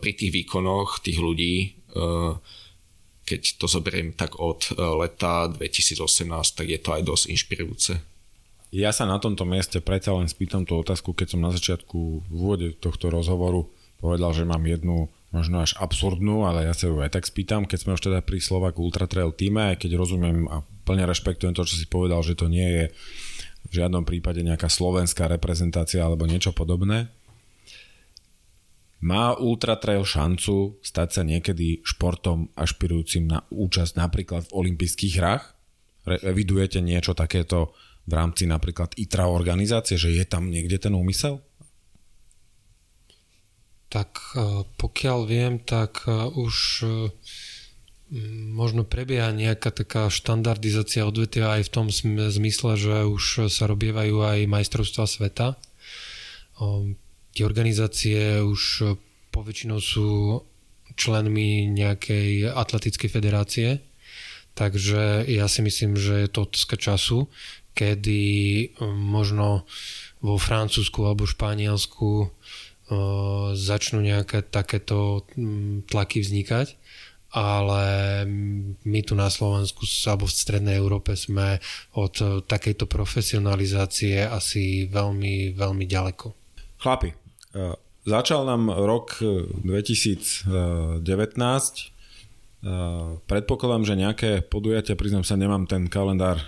pri 0.00 0.16
tých 0.16 0.32
výkonoch 0.32 1.04
tých 1.04 1.20
ľudí 1.20 1.76
keď 3.22 3.62
to 3.62 3.66
zoberiem 3.70 4.12
tak 4.12 4.38
od 4.42 4.70
e, 4.70 4.78
leta 4.78 5.46
2018, 5.50 6.58
tak 6.58 6.66
je 6.66 6.78
to 6.78 6.90
aj 6.94 7.02
dosť 7.06 7.24
inšpirujúce. 7.30 7.92
Ja 8.72 8.88
sa 8.88 9.04
na 9.04 9.20
tomto 9.20 9.44
mieste 9.44 9.84
predsa 9.84 10.16
len 10.16 10.26
spýtam 10.26 10.64
tú 10.64 10.80
otázku, 10.80 11.12
keď 11.12 11.36
som 11.36 11.44
na 11.44 11.52
začiatku 11.52 11.98
v 12.24 12.30
úvode 12.32 12.72
tohto 12.80 13.12
rozhovoru 13.12 13.68
povedal, 14.00 14.32
že 14.32 14.48
mám 14.48 14.64
jednu 14.64 15.12
možno 15.32 15.64
až 15.64 15.76
absurdnú, 15.80 16.44
ale 16.44 16.68
ja 16.68 16.74
sa 16.76 16.90
ju 16.90 17.00
aj 17.00 17.14
tak 17.16 17.24
spýtam, 17.24 17.64
keď 17.64 17.78
sme 17.78 17.94
už 17.96 18.04
teda 18.04 18.20
pri 18.20 18.40
Slovak 18.40 18.76
Ultra 18.76 19.08
Trail 19.08 19.32
týme, 19.32 19.76
keď 19.76 19.96
rozumiem 19.96 20.44
a 20.48 20.60
plne 20.84 21.08
rešpektujem 21.08 21.56
to, 21.56 21.64
čo 21.64 21.78
si 21.78 21.86
povedal, 21.88 22.20
že 22.20 22.36
to 22.36 22.50
nie 22.52 22.64
je 22.64 22.84
v 23.68 23.72
žiadnom 23.72 24.04
prípade 24.04 24.44
nejaká 24.44 24.68
slovenská 24.68 25.30
reprezentácia 25.30 26.04
alebo 26.04 26.28
niečo 26.28 26.52
podobné, 26.52 27.08
má 29.02 29.34
Ultra 29.34 29.74
Trail 29.82 30.06
šancu 30.06 30.78
stať 30.78 31.08
sa 31.10 31.22
niekedy 31.26 31.82
športom 31.82 32.54
ašpirujúcim 32.54 33.26
na 33.26 33.42
účasť 33.50 33.98
napríklad 33.98 34.46
v 34.46 34.54
olympijských 34.54 35.14
hrách? 35.18 35.44
Evidujete 36.22 36.78
niečo 36.78 37.14
takéto 37.14 37.74
v 38.06 38.12
rámci 38.14 38.46
napríklad 38.46 38.94
ITRA 38.98 39.26
organizácie, 39.30 39.98
že 39.98 40.14
je 40.14 40.22
tam 40.26 40.50
niekde 40.50 40.78
ten 40.78 40.94
úmysel? 40.94 41.42
Tak 43.90 44.38
pokiaľ 44.78 45.18
viem, 45.26 45.58
tak 45.62 46.06
už 46.34 46.86
možno 48.52 48.84
prebieha 48.84 49.32
nejaká 49.34 49.72
taká 49.72 50.12
štandardizácia 50.12 51.04
odvetia 51.04 51.58
aj 51.58 51.68
v 51.68 51.72
tom 51.74 51.86
zmysle, 52.28 52.78
že 52.78 53.08
už 53.08 53.48
sa 53.50 53.64
robievajú 53.66 54.20
aj 54.20 54.38
majstrovstva 54.48 55.04
sveta. 55.10 55.60
Tie 57.32 57.44
organizácie 57.48 58.44
už 58.44 58.92
poväčšinou 59.32 59.80
sú 59.80 60.40
členmi 60.92 61.72
nejakej 61.72 62.52
atletickej 62.52 63.08
federácie, 63.08 63.68
takže 64.52 65.24
ja 65.24 65.48
si 65.48 65.64
myslím, 65.64 65.96
že 65.96 66.24
je 66.24 66.28
to 66.28 66.44
otázka 66.44 66.76
času, 66.76 67.32
kedy 67.72 68.20
možno 68.84 69.64
vo 70.20 70.36
Francúzsku 70.36 71.08
alebo 71.08 71.24
Španielsku 71.24 72.28
začnú 73.56 74.04
nejaké 74.04 74.44
takéto 74.44 75.24
tlaky 75.88 76.20
vznikať 76.20 76.76
ale 77.32 77.84
my 78.84 79.00
tu 79.00 79.16
na 79.16 79.32
Slovensku 79.32 79.88
alebo 80.04 80.28
v 80.28 80.36
Strednej 80.36 80.76
Európe 80.76 81.16
sme 81.16 81.64
od 81.96 82.44
takejto 82.44 82.84
profesionalizácie 82.84 84.20
asi 84.20 84.84
veľmi, 84.84 85.56
veľmi 85.56 85.84
ďaleko. 85.88 86.36
Chlapi, 86.76 87.21
začal 88.04 88.46
nám 88.48 88.72
rok 88.72 89.20
2019. 89.20 90.52
Eh, 92.62 93.18
predpokladám, 93.26 93.82
že 93.82 93.98
nejaké 93.98 94.30
podujatia, 94.46 94.94
priznám 94.94 95.26
sa, 95.26 95.34
nemám 95.34 95.66
ten 95.66 95.90
kalendár 95.90 96.38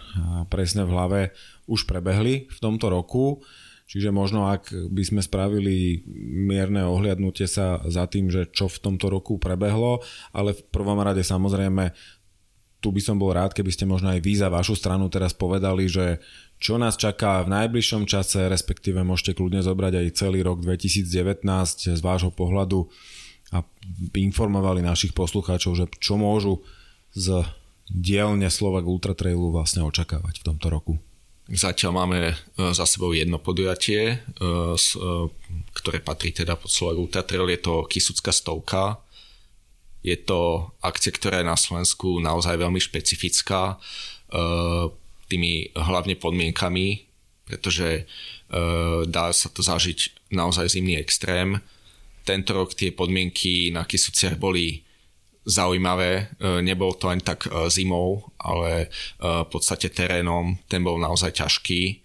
presne 0.46 0.86
v 0.86 0.94
hlave, 0.94 1.20
už 1.66 1.90
prebehli 1.90 2.46
v 2.46 2.58
tomto 2.62 2.86
roku. 2.86 3.42
Čiže 3.84 4.16
možno 4.16 4.48
ak 4.48 4.72
by 4.72 5.02
sme 5.04 5.20
spravili 5.20 6.00
mierne 6.24 6.88
ohliadnutie 6.88 7.44
sa 7.44 7.84
za 7.84 8.08
tým, 8.08 8.32
že 8.32 8.48
čo 8.48 8.64
v 8.64 8.80
tomto 8.80 9.12
roku 9.12 9.36
prebehlo, 9.36 10.00
ale 10.32 10.56
v 10.56 10.62
prvom 10.72 10.96
rade 11.04 11.20
samozrejme 11.20 11.92
tu 12.84 12.92
by 12.92 13.00
som 13.00 13.16
bol 13.16 13.32
rád, 13.32 13.56
keby 13.56 13.72
ste 13.72 13.88
možno 13.88 14.12
aj 14.12 14.20
vy 14.20 14.36
za 14.36 14.52
vašu 14.52 14.76
stranu 14.76 15.08
teraz 15.08 15.32
povedali, 15.32 15.88
že 15.88 16.20
čo 16.60 16.76
nás 16.76 17.00
čaká 17.00 17.40
v 17.40 17.56
najbližšom 17.56 18.04
čase, 18.04 18.44
respektíve 18.44 19.00
môžete 19.00 19.32
kľudne 19.40 19.64
zobrať 19.64 20.04
aj 20.04 20.20
celý 20.20 20.44
rok 20.44 20.60
2019 20.60 21.48
z 21.96 22.00
vášho 22.04 22.28
pohľadu 22.28 22.84
a 23.56 23.64
informovali 24.12 24.84
našich 24.84 25.16
poslucháčov, 25.16 25.72
že 25.80 25.88
čo 25.96 26.20
môžu 26.20 26.60
z 27.16 27.40
dielne 27.88 28.52
Slovak 28.52 28.84
Ultra 28.84 29.16
Trailu 29.16 29.48
vlastne 29.48 29.80
očakávať 29.80 30.44
v 30.44 30.46
tomto 30.52 30.68
roku. 30.68 30.94
Zatiaľ 31.44 31.92
máme 31.92 32.20
e, 32.32 32.34
za 32.72 32.88
sebou 32.88 33.12
jedno 33.12 33.36
podujatie, 33.36 34.00
e, 34.00 34.16
e, 34.16 35.08
ktoré 35.76 36.00
patrí 36.00 36.32
teda 36.32 36.56
pod 36.56 36.72
Slovak 36.72 36.96
Ultra 36.96 37.20
Trail, 37.20 37.44
je 37.52 37.60
to 37.60 37.84
Kisucká 37.84 38.32
stovka. 38.32 39.03
Je 40.04 40.20
to 40.20 40.70
akcia, 40.84 41.16
ktorá 41.16 41.40
je 41.40 41.48
na 41.48 41.56
Slovensku 41.56 42.20
naozaj 42.20 42.60
veľmi 42.60 42.76
špecifická 42.76 43.80
tými 45.32 45.72
hlavne 45.72 46.12
podmienkami, 46.20 47.08
pretože 47.48 48.04
dá 49.08 49.32
sa 49.32 49.48
to 49.48 49.64
zažiť 49.64 50.28
naozaj 50.36 50.76
zimný 50.76 51.00
extrém. 51.00 51.56
Tento 52.28 52.52
rok 52.52 52.76
tie 52.76 52.92
podmienky 52.92 53.72
na 53.72 53.88
Kisuciach 53.88 54.36
boli 54.36 54.84
zaujímavé. 55.44 56.10
E, 56.40 56.60
nebol 56.64 56.96
to 56.96 57.12
ani 57.12 57.20
tak 57.20 57.46
e, 57.46 57.68
zimou, 57.68 58.32
ale 58.40 58.70
e, 58.80 58.88
v 59.20 59.48
podstate 59.48 59.92
terénom. 59.92 60.56
Ten 60.68 60.80
bol 60.80 60.96
naozaj 60.98 61.40
ťažký. 61.40 62.00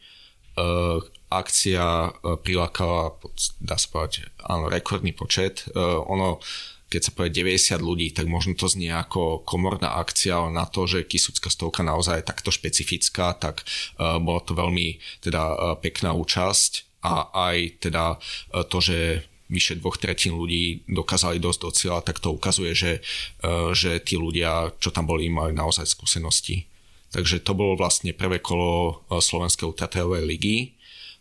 Akcia 1.32 2.12
prilákala, 2.44 3.16
dá 3.64 3.80
sa 3.80 3.88
povedať, 3.88 4.28
áno, 4.44 4.68
rekordný 4.68 5.16
počet. 5.16 5.72
Ono, 6.12 6.44
keď 6.90 7.02
sa 7.06 7.12
povie 7.14 7.30
90 7.30 7.80
ľudí, 7.80 8.10
tak 8.12 8.26
možno 8.26 8.58
to 8.58 8.66
znie 8.66 8.90
ako 8.90 9.46
komorná 9.46 10.02
akcia, 10.02 10.42
ale 10.42 10.58
na 10.58 10.66
to, 10.66 10.90
že 10.90 11.06
Kisucká 11.06 11.54
stovka 11.54 11.86
naozaj 11.86 12.26
je 12.26 12.30
takto 12.30 12.50
špecifická, 12.50 13.38
tak 13.38 13.62
uh, 13.62 14.18
bola 14.18 14.42
to 14.42 14.58
veľmi 14.58 14.98
teda 15.22 15.44
uh, 15.54 15.56
pekná 15.78 16.18
účasť 16.18 17.00
a 17.06 17.30
aj 17.54 17.58
teda 17.86 18.18
uh, 18.18 18.66
to, 18.66 18.82
že 18.82 19.24
vyše 19.50 19.78
dvoch 19.82 19.98
tretín 19.98 20.38
ľudí 20.38 20.86
dokázali 20.86 21.42
dosť 21.42 21.60
do 21.62 21.70
cieľa, 21.74 22.06
tak 22.06 22.22
to 22.22 22.30
ukazuje, 22.30 22.78
že, 22.78 23.02
e, 23.42 23.50
že 23.74 23.98
tí 23.98 24.14
ľudia, 24.14 24.78
čo 24.78 24.94
tam 24.94 25.10
boli, 25.10 25.26
majú 25.26 25.50
naozaj 25.50 25.90
skúsenosti. 25.90 26.70
Takže 27.10 27.42
to 27.42 27.58
bolo 27.58 27.74
vlastne 27.74 28.14
prvé 28.14 28.38
kolo 28.46 29.02
Slovenskej 29.10 29.66
ultratrailovej 29.66 30.24
ligy. 30.30 30.58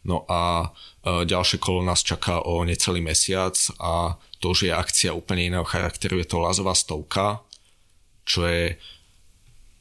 No 0.05 0.28
a 0.28 0.69
ďalšie 1.09 1.57
kolo 1.57 1.81
nás 1.81 2.05
čaká 2.05 2.45
o 2.45 2.61
necelý 2.69 3.01
mesiac 3.01 3.57
a 3.81 4.20
to 4.39 4.55
už 4.55 4.70
je 4.70 4.73
akcia 4.74 5.10
úplne 5.15 5.51
iného 5.51 5.66
charakteru. 5.66 6.19
Je 6.19 6.28
to 6.28 6.39
Lazová 6.39 6.74
stovka, 6.74 7.43
čo 8.23 8.47
je 8.47 8.78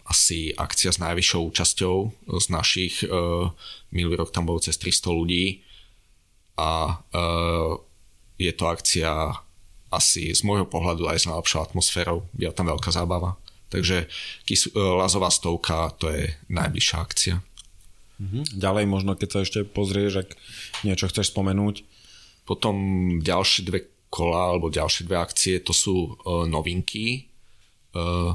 asi 0.07 0.55
akcia 0.55 0.95
s 0.95 1.03
najvyššou 1.03 1.41
účasťou 1.51 1.95
z 2.41 2.45
našich. 2.47 3.03
Minulý 3.91 4.15
rok 4.23 4.31
tam 4.31 4.47
bolo 4.47 4.63
cez 4.63 4.79
300 4.79 5.13
ľudí 5.13 5.61
a 6.57 6.95
je 8.39 8.51
to 8.55 8.65
akcia 8.65 9.35
asi 9.91 10.35
z 10.35 10.41
môjho 10.43 10.67
pohľadu 10.67 11.07
aj 11.07 11.17
s 11.23 11.27
najlepšou 11.29 11.63
atmosférou. 11.63 12.27
Je 12.35 12.47
tam 12.51 12.67
veľká 12.67 12.91
zábava. 12.91 13.39
Takže 13.67 14.07
e, 14.07 14.57
Lazová 14.75 15.31
stovka 15.31 15.91
to 15.99 16.11
je 16.11 16.31
najbližšia 16.51 16.97
akcia. 16.99 17.35
Mhm. 18.17 18.57
Ďalej 18.57 18.85
možno, 18.87 19.11
keď 19.13 19.29
sa 19.29 19.39
ešte 19.43 19.59
pozrieš, 19.67 20.27
ak 20.27 20.29
niečo 20.83 21.07
chceš 21.07 21.31
spomenúť. 21.31 21.83
Potom 22.47 22.75
ďalšie 23.19 23.67
dve 23.67 23.79
kola 24.07 24.55
alebo 24.55 24.71
ďalšie 24.71 25.05
dve 25.07 25.17
akcie, 25.19 25.59
to 25.59 25.75
sú 25.75 26.15
uh, 26.23 26.47
novinky. 26.47 27.27
Uh, 27.91 28.33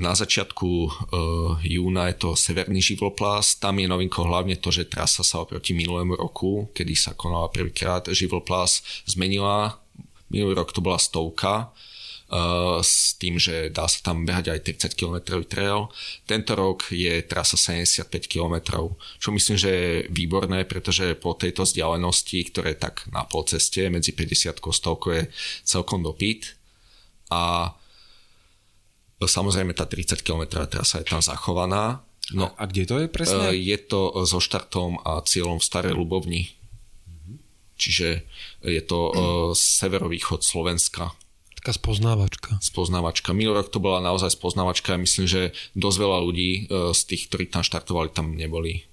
na 0.00 0.16
začiatku 0.16 0.70
uh, 0.88 0.90
júna 1.60 2.08
je 2.08 2.16
to 2.16 2.28
Severný 2.32 2.80
živloplás. 2.80 3.60
Tam 3.60 3.76
je 3.76 3.84
novinkou 3.84 4.24
hlavne 4.24 4.56
to, 4.56 4.72
že 4.72 4.88
trasa 4.88 5.20
sa 5.20 5.44
oproti 5.44 5.76
minulému 5.76 6.16
roku, 6.16 6.72
kedy 6.72 6.96
sa 6.96 7.12
konala 7.12 7.52
prvýkrát 7.52 8.08
živloplás, 8.08 8.80
zmenila. 9.04 9.76
Minulý 10.32 10.56
rok 10.56 10.72
to 10.72 10.80
bola 10.80 10.96
stovka 10.96 11.68
s 12.80 13.18
tým, 13.18 13.42
že 13.42 13.74
dá 13.74 13.90
sa 13.90 13.98
tam 14.06 14.22
behať 14.22 14.54
aj 14.54 14.60
30 14.86 14.94
km 14.94 15.16
trail. 15.42 15.90
Tento 16.30 16.54
rok 16.54 16.94
je 16.94 17.26
trasa 17.26 17.58
75 17.58 18.06
km, 18.30 18.86
čo 19.18 19.34
myslím, 19.34 19.56
že 19.58 19.70
je 19.70 19.90
výborné, 20.14 20.62
pretože 20.62 21.18
po 21.18 21.34
tejto 21.34 21.66
vzdialenosti, 21.66 22.38
ktoré 22.54 22.78
tak 22.78 23.02
na 23.10 23.26
pol 23.26 23.42
ceste 23.50 23.90
medzi 23.90 24.14
50 24.14 24.46
a 24.46 24.54
100 24.54 25.16
je 25.18 25.22
celkom 25.66 26.06
dopyt. 26.06 26.54
A 27.34 27.74
Samozrejme 29.20 29.76
tá 29.76 29.84
30 29.84 30.24
km 30.24 30.64
trasa 30.64 31.04
je 31.04 31.06
tam 31.12 31.20
zachovaná. 31.20 32.00
No, 32.32 32.56
a 32.56 32.64
kde 32.64 32.88
to 32.88 32.96
je 33.04 33.08
presne? 33.10 33.52
E, 33.52 33.58
je 33.58 33.76
to 33.76 34.24
so 34.24 34.40
štartom 34.40 34.96
a 35.04 35.20
cieľom 35.20 35.60
v 35.60 35.66
Starej 35.66 35.92
Ľubovni. 35.92 36.42
Čiže 37.76 38.24
je 38.64 38.82
to 38.84 38.98
uh, 39.08 39.12
severovýchod 39.56 40.44
Slovenska. 40.44 41.16
Taká 41.60 41.76
spoznávačka. 41.76 42.56
Spoznávačka. 42.64 43.36
Minulý 43.36 43.60
rok 43.60 43.68
to 43.68 43.84
bola 43.84 44.00
naozaj 44.00 44.32
spoznávačka. 44.32 44.96
Myslím, 44.96 45.28
že 45.28 45.42
dosť 45.76 45.98
veľa 46.00 46.18
ľudí 46.24 46.50
uh, 46.66 46.96
z 46.96 47.00
tých, 47.04 47.28
ktorí 47.28 47.52
tam 47.52 47.60
štartovali, 47.60 48.08
tam 48.08 48.32
neboli. 48.32 48.88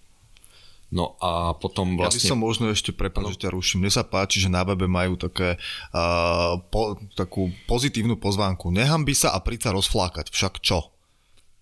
No 0.91 1.19
a 1.19 1.56
potom 1.56 1.95
vlastne... 1.95 1.99
Ja 1.99 2.11
by 2.11 2.11
vlastne- 2.19 2.31
som 2.31 2.39
možno 2.39 2.65
ešte, 2.72 2.91
prepáč, 2.91 3.39
že 3.39 3.48
ťa 3.48 3.56
ruším. 3.56 3.88
Mne 3.88 3.91
sa 3.91 4.03
páči, 4.03 4.44
že 4.44 4.52
na 4.52 4.68
webe 4.68 4.88
majú 4.88 5.15
také, 5.15 5.56
uh, 5.95 6.60
po, 6.68 6.99
takú 7.15 7.56
pozitívnu 7.72 8.19
pozvánku. 8.19 8.68
Nechám 8.72 9.03
by 9.03 9.15
sa 9.15 9.31
a 9.35 9.39
príď 9.39 9.72
sa 9.72 9.76
rozflákať. 9.76 10.31
Však 10.31 10.60
čo? 10.60 10.91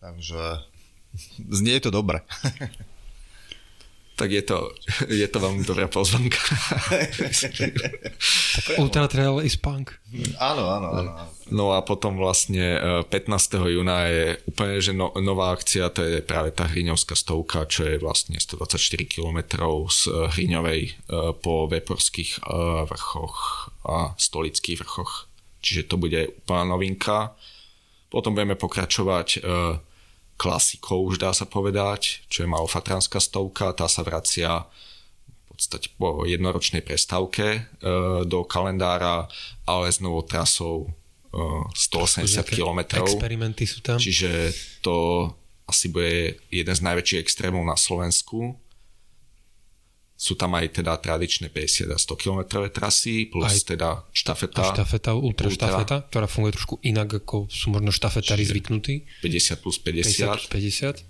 Takže 0.01 0.65
znie 1.37 1.77
to 1.81 1.89
dobre. 1.89 2.21
tak 4.15 4.31
je 4.31 4.43
to, 4.47 4.71
je 5.21 5.27
to 5.27 5.37
veľmi 5.43 5.67
dobrá 5.67 5.91
pozvanka. 5.91 6.39
Ultra 8.81 9.11
Trail 9.11 9.43
is 9.43 9.59
punk. 9.59 9.91
Áno, 10.39 10.71
áno, 10.71 10.87
áno. 10.95 11.11
No 11.53 11.77
a 11.77 11.85
potom 11.85 12.17
vlastne 12.17 12.79
15. 13.05 13.13
E, 13.13 13.77
júna 13.77 14.09
je 14.09 14.41
úplne 14.49 14.81
že 14.81 14.97
no, 14.97 15.13
nová 15.21 15.53
akcia, 15.53 15.93
to 15.93 16.01
je 16.01 16.25
práve 16.25 16.49
tá 16.55 16.65
Hriňovská 16.65 17.13
stovka, 17.13 17.69
čo 17.69 17.85
je 17.85 18.01
vlastne 18.01 18.39
124 18.41 19.05
km 19.05 19.39
z 19.91 20.09
e, 20.09 20.31
Hriňovej 20.33 20.81
e, 20.81 20.91
po 21.37 21.69
Veporských 21.69 22.41
vrchoch 22.89 23.69
a 23.85 24.17
Stolických 24.17 24.81
vrchoch. 24.81 25.29
Čiže 25.61 25.91
to 25.91 25.95
bude 26.01 26.33
úplná 26.45 26.65
novinka. 26.77 27.37
Potom 28.09 28.33
budeme 28.33 28.55
pokračovať 28.55 29.43
klasikou, 30.35 31.07
už 31.07 31.19
dá 31.19 31.31
sa 31.31 31.47
povedať, 31.47 32.27
čo 32.27 32.43
je 32.43 32.51
malofatranská 32.51 33.23
stovka, 33.23 33.71
tá 33.71 33.87
sa 33.87 34.03
vracia 34.03 34.67
v 34.67 35.43
podstate 35.55 35.87
po 35.95 36.27
jednoročnej 36.27 36.83
prestávke 36.83 37.45
e, 37.47 37.59
do 38.27 38.43
kalendára, 38.43 39.31
ale 39.63 39.87
s 39.87 40.03
novou 40.03 40.19
trasou 40.27 40.91
e, 41.31 41.39
180 41.71 42.43
km. 42.51 42.99
Experimenty 42.99 43.63
sú 43.63 43.79
tam. 43.79 43.95
Čiže 43.95 44.51
to 44.83 45.31
asi 45.65 45.87
bude 45.89 46.37
jeden 46.51 46.75
z 46.75 46.81
najväčších 46.83 47.21
extrémov 47.23 47.63
na 47.63 47.79
Slovensku. 47.79 48.59
Sú 50.15 50.33
tam 50.33 50.55
aj 50.55 50.79
teda 50.79 50.95
tradičné 50.95 51.51
50 51.51 51.91
a 51.91 51.99
100 51.99 52.15
km 52.15 52.39
trasy, 52.69 53.27
plus 53.27 53.51
Aj- 53.51 53.67
teda 53.67 53.89
štafeta, 54.09 54.63
štafeta, 54.71 55.11
ultra, 55.11 55.45
Ultra. 55.45 55.67
štafeta, 55.75 55.97
ktorá 56.07 56.25
funguje 56.25 56.55
trošku 56.55 56.79
inak, 56.81 57.19
ako 57.19 57.51
sú 57.51 57.69
možno 57.69 57.91
štafetári 57.91 58.43
zvyknutí. 58.43 59.03
50 59.19 59.59
plus 59.59 59.75
50 59.77 60.23
50. 60.23 60.31
plus 60.31 60.47
50. 60.47 61.03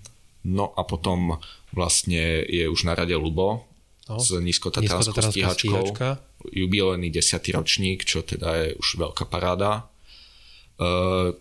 No 0.45 0.73
a 0.73 0.81
potom 0.83 1.37
vlastne 1.69 2.41
je 2.43 2.65
už 2.65 2.83
na 2.83 2.93
rade 2.93 3.13
Lubo 3.13 3.65
No. 4.05 4.21
s 4.21 4.29
nízkotatranskou 4.29 5.17
stíhačkou. 5.17 5.73
stíhačka. 5.89 6.21
Jubilejný 6.45 7.09
10. 7.09 7.41
ročník, 7.51 8.05
čo 8.05 8.21
teda 8.21 8.53
je 8.61 8.67
už 8.77 9.01
veľká 9.01 9.25
paráda. 9.25 9.89
E, 10.77 11.33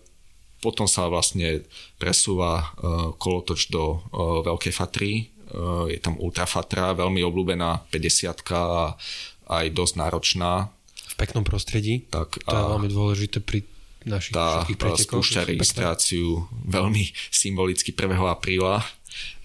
potom 0.57 0.89
sa 0.89 1.05
vlastne 1.05 1.61
presúva 1.95 2.65
e, 2.65 2.65
kolotoč 3.13 3.69
do 3.69 4.01
e, 4.01 4.19
Veľkej 4.43 4.73
Fatry. 4.73 5.29
E, 5.45 5.93
je 5.93 5.99
tam 6.01 6.17
Ultrafatra, 6.17 6.97
veľmi 6.97 7.21
obľúbená 7.21 7.89
50 7.93 8.41
a 8.55 8.97
aj 9.45 9.65
dosť 9.71 9.93
náročná. 10.01 10.73
V 11.05 11.15
peknom 11.15 11.45
prostredí. 11.45 12.09
Tak 12.09 12.41
To 12.43 12.55
je 12.55 12.65
veľmi 12.75 12.89
dôležité 12.89 13.37
pri 13.45 13.61
našich 14.05 14.33
tá 14.33 14.65
pretekoch. 14.65 15.21
spúšťa 15.21 15.49
registráciu 15.49 16.45
veľmi 16.65 17.09
symbolicky 17.33 17.93
1. 17.93 18.21
apríla, 18.25 18.85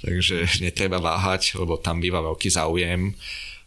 takže 0.04 0.44
netreba 0.64 1.00
váhať, 1.00 1.56
lebo 1.56 1.80
tam 1.80 2.00
býva 2.00 2.24
veľký 2.24 2.48
záujem. 2.48 3.16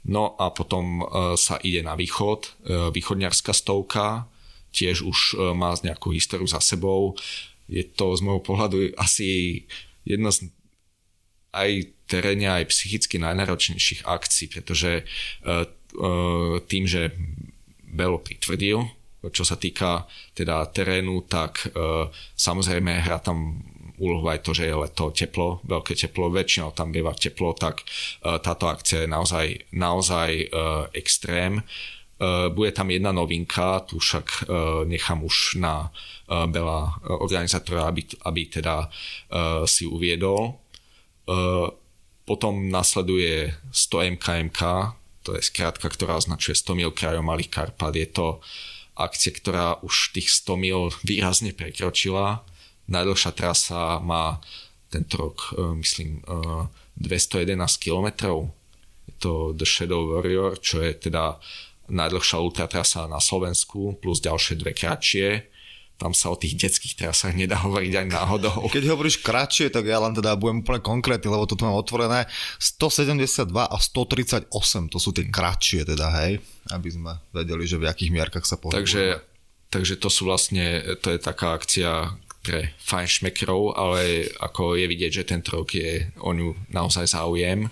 No 0.04 0.36
a 0.36 0.52
potom 0.52 1.02
e, 1.02 1.04
sa 1.40 1.62
ide 1.62 1.86
na 1.86 1.94
východ, 1.94 2.40
e, 2.46 2.50
východňarská 2.92 3.54
stovka, 3.54 4.26
tiež 4.74 5.06
už 5.06 5.38
má 5.54 5.78
nejakú 5.86 6.10
históriu 6.18 6.50
za 6.50 6.58
sebou. 6.58 7.14
Je 7.70 7.86
to 7.86 8.18
z 8.18 8.26
môjho 8.26 8.42
pohľadu 8.42 8.98
asi 8.98 9.62
jedno 10.02 10.34
z 10.34 10.50
aj 11.54 11.94
terénne, 12.10 12.50
aj 12.50 12.74
psychicky 12.74 13.22
najnáročnejších 13.22 14.10
akcií, 14.10 14.50
pretože 14.50 15.06
uh, 15.46 15.64
uh, 16.02 16.58
tým, 16.66 16.90
že 16.90 17.14
Belo 17.86 18.18
pritvrdil, 18.18 18.84
čo 19.30 19.46
sa 19.46 19.56
týka 19.56 20.10
teda 20.34 20.66
terénu, 20.74 21.30
tak 21.30 21.72
uh, 21.72 22.10
samozrejme 22.36 23.06
hrá 23.06 23.22
tam 23.22 23.62
úlohu 24.02 24.26
aj 24.26 24.42
to, 24.42 24.52
že 24.58 24.68
je 24.68 24.76
leto 24.76 25.14
teplo, 25.14 25.62
veľké 25.64 25.94
teplo, 25.94 26.34
väčšinou 26.34 26.74
tam 26.74 26.90
býva 26.90 27.14
teplo, 27.14 27.54
tak 27.54 27.86
táto 28.20 28.66
akcia 28.66 29.06
je 29.06 29.08
naozaj, 29.08 29.48
naozaj 29.70 30.50
extrém. 30.98 31.62
Bude 32.52 32.74
tam 32.74 32.90
jedna 32.90 33.14
novinka, 33.14 33.86
tu 33.86 34.02
však 34.02 34.50
nechám 34.90 35.22
už 35.24 35.62
na 35.62 35.94
Bela 36.26 36.98
organizátora, 37.06 37.86
aby, 37.86 38.02
aby 38.26 38.42
teda 38.50 38.90
si 39.70 39.86
uviedol. 39.86 40.58
Uh, 41.24 41.72
potom 42.24 42.72
nasleduje 42.72 43.52
100 43.72 44.16
MKMK, 44.20 44.60
to 45.24 45.36
je 45.36 45.42
skrátka, 45.44 45.88
ktorá 45.88 46.20
označuje 46.20 46.56
100 46.56 46.80
mil 46.80 46.92
krajom 46.92 47.24
Malých 47.24 47.52
Karpat. 47.52 47.96
Je 47.96 48.08
to 48.12 48.28
akcia, 48.96 49.32
ktorá 49.32 49.80
už 49.84 50.12
tých 50.16 50.32
100 50.32 50.56
mil 50.60 50.92
výrazne 51.04 51.56
prekročila. 51.56 52.44
Najdlhšia 52.92 53.32
trasa 53.32 54.04
má 54.04 54.44
tento 54.92 55.16
rok, 55.20 55.56
uh, 55.56 55.72
myslím, 55.80 56.24
uh, 56.28 56.68
211 57.00 57.56
km. 57.80 58.08
Je 59.08 59.14
to 59.20 59.56
The 59.56 59.68
Shadow 59.68 60.16
Warrior, 60.16 60.60
čo 60.60 60.84
je 60.84 60.96
teda 60.96 61.40
najdlhšia 61.92 62.40
ultratrasa 62.40 63.08
na 63.12 63.20
Slovensku, 63.20 64.00
plus 64.00 64.24
ďalšie 64.24 64.60
dve 64.60 64.72
kratšie. 64.72 65.53
Tam 66.04 66.12
sa 66.12 66.36
o 66.36 66.36
tých 66.36 66.60
detských 66.60 67.00
trasách 67.00 67.32
nedá 67.32 67.56
hovoriť 67.66 67.94
aj 67.96 68.08
náhodou. 68.12 68.68
Keď 68.68 68.92
hovoríš 68.92 69.24
kratšie, 69.24 69.72
tak 69.72 69.88
ja 69.88 70.04
len 70.04 70.12
teda 70.12 70.36
budem 70.36 70.60
úplne 70.60 70.84
konkrétny, 70.84 71.32
lebo 71.32 71.48
to 71.48 71.56
tu 71.56 71.64
mám 71.64 71.80
otvorené. 71.80 72.28
172 72.60 73.48
a 73.56 73.78
138, 73.80 74.52
to 74.92 75.00
sú 75.00 75.16
tie 75.16 75.24
kratšie 75.32 75.88
teda, 75.88 76.12
hej? 76.28 76.44
Aby 76.76 76.92
sme 76.92 77.16
vedeli, 77.32 77.64
že 77.64 77.80
v 77.80 77.88
akých 77.88 78.12
mierkach 78.12 78.44
sa 78.44 78.60
pohybujeme. 78.60 78.84
Takže, 78.84 79.04
takže 79.72 79.96
to 79.96 80.12
sú 80.12 80.28
vlastne, 80.28 80.84
to 81.00 81.16
je 81.16 81.20
taká 81.24 81.56
akcia 81.56 82.20
pre 82.44 82.76
fajnšmekrov, 82.84 83.80
ale 83.80 84.28
ako 84.44 84.76
je 84.76 84.86
vidieť, 84.92 85.12
že 85.24 85.30
tento 85.32 85.56
rok 85.56 85.72
je 85.72 86.12
o 86.20 86.36
ňu 86.36 86.52
naozaj 86.76 87.08
záujem. 87.08 87.72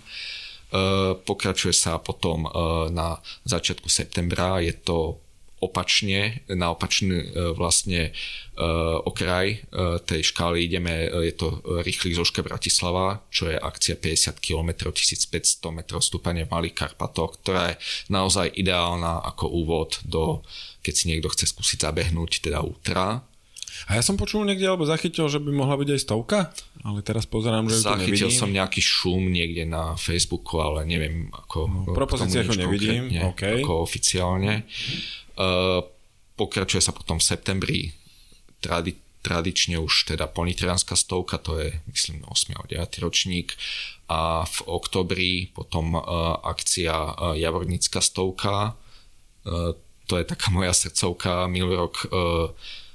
Uh, 0.71 1.19
pokračuje 1.27 1.75
sa 1.75 1.99
potom 1.99 2.47
uh, 2.47 2.87
na 2.87 3.19
začiatku 3.43 3.91
septembra, 3.91 4.63
je 4.63 4.71
to 4.71 5.19
opačne, 5.61 6.41
na 6.49 6.73
opačný 6.73 7.31
uh, 7.31 7.53
vlastne 7.53 8.11
uh, 8.11 8.97
okraj 9.05 9.61
uh, 9.69 10.01
tej 10.01 10.33
škály 10.33 10.65
ideme, 10.65 11.07
je 11.07 11.33
to 11.37 11.61
Rýchly 11.85 12.17
Zoška 12.17 12.41
Bratislava, 12.41 13.21
čo 13.29 13.47
je 13.47 13.55
akcia 13.55 13.95
50 13.95 14.41
km, 14.41 14.89
1500 14.89 15.69
m 15.69 15.79
stúpania 16.01 16.49
v 16.49 16.53
Malých 16.57 16.75
Karpatoch, 16.75 17.39
ktorá 17.39 17.73
je 17.73 17.79
naozaj 18.09 18.49
ideálna 18.57 19.21
ako 19.21 19.45
úvod 19.53 20.01
do, 20.03 20.41
keď 20.81 20.93
si 20.97 21.03
niekto 21.13 21.29
chce 21.29 21.53
skúsiť 21.53 21.85
zabehnúť, 21.85 22.41
teda 22.41 22.65
ultra. 22.65 23.21
A 23.89 23.97
ja 23.97 24.03
som 24.05 24.19
počul 24.19 24.45
niekde, 24.45 24.67
alebo 24.67 24.85
zachytil, 24.85 25.25
že 25.31 25.41
by 25.41 25.49
mohla 25.49 25.79
byť 25.79 25.89
aj 25.95 25.99
stovka, 26.03 26.39
ale 26.85 26.99
teraz 27.01 27.25
pozerám, 27.25 27.65
že 27.71 27.81
Zachytil 27.81 28.29
nevidím. 28.29 28.41
som 28.41 28.49
nejaký 28.51 28.81
šum 28.83 29.31
niekde 29.31 29.65
na 29.65 29.97
Facebooku, 29.97 30.61
ale 30.61 30.85
neviem 30.85 31.29
ako... 31.33 31.89
No, 31.89 31.93
nič 31.95 32.57
nevidím, 32.57 33.09
konkrétne, 33.09 33.21
OK. 33.31 33.43
Ako 33.65 33.73
oficiálne. 33.81 34.67
Uh, 35.35 35.85
pokračuje 36.35 36.81
sa 36.81 36.95
potom 36.95 37.21
v 37.21 37.27
septembri 37.27 37.79
tradi, 38.63 38.97
tradične 39.21 39.77
už 39.77 40.13
teda 40.15 40.25
ponitrianská 40.25 40.97
stovka, 40.97 41.37
to 41.37 41.61
je 41.61 41.69
myslím 41.93 42.25
8. 42.25 42.57
a 42.57 42.65
9. 42.65 43.05
ročník 43.05 43.53
a 44.09 44.43
v 44.43 44.57
oktobri 44.65 45.53
potom 45.53 45.93
uh, 45.93 46.01
akcia 46.41 46.95
uh, 46.95 47.13
Javornická 47.37 48.01
stovka, 48.01 48.75
to 50.05 50.13
je 50.17 50.25
taká 50.25 50.53
moja 50.57 50.73
srdcovka, 50.73 51.49
minulý 51.49 51.81
rok 51.81 52.05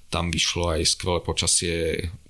tam 0.07 0.31
vyšlo 0.31 0.79
aj 0.79 0.87
skvelé 0.87 1.19
počasie, 1.19 1.75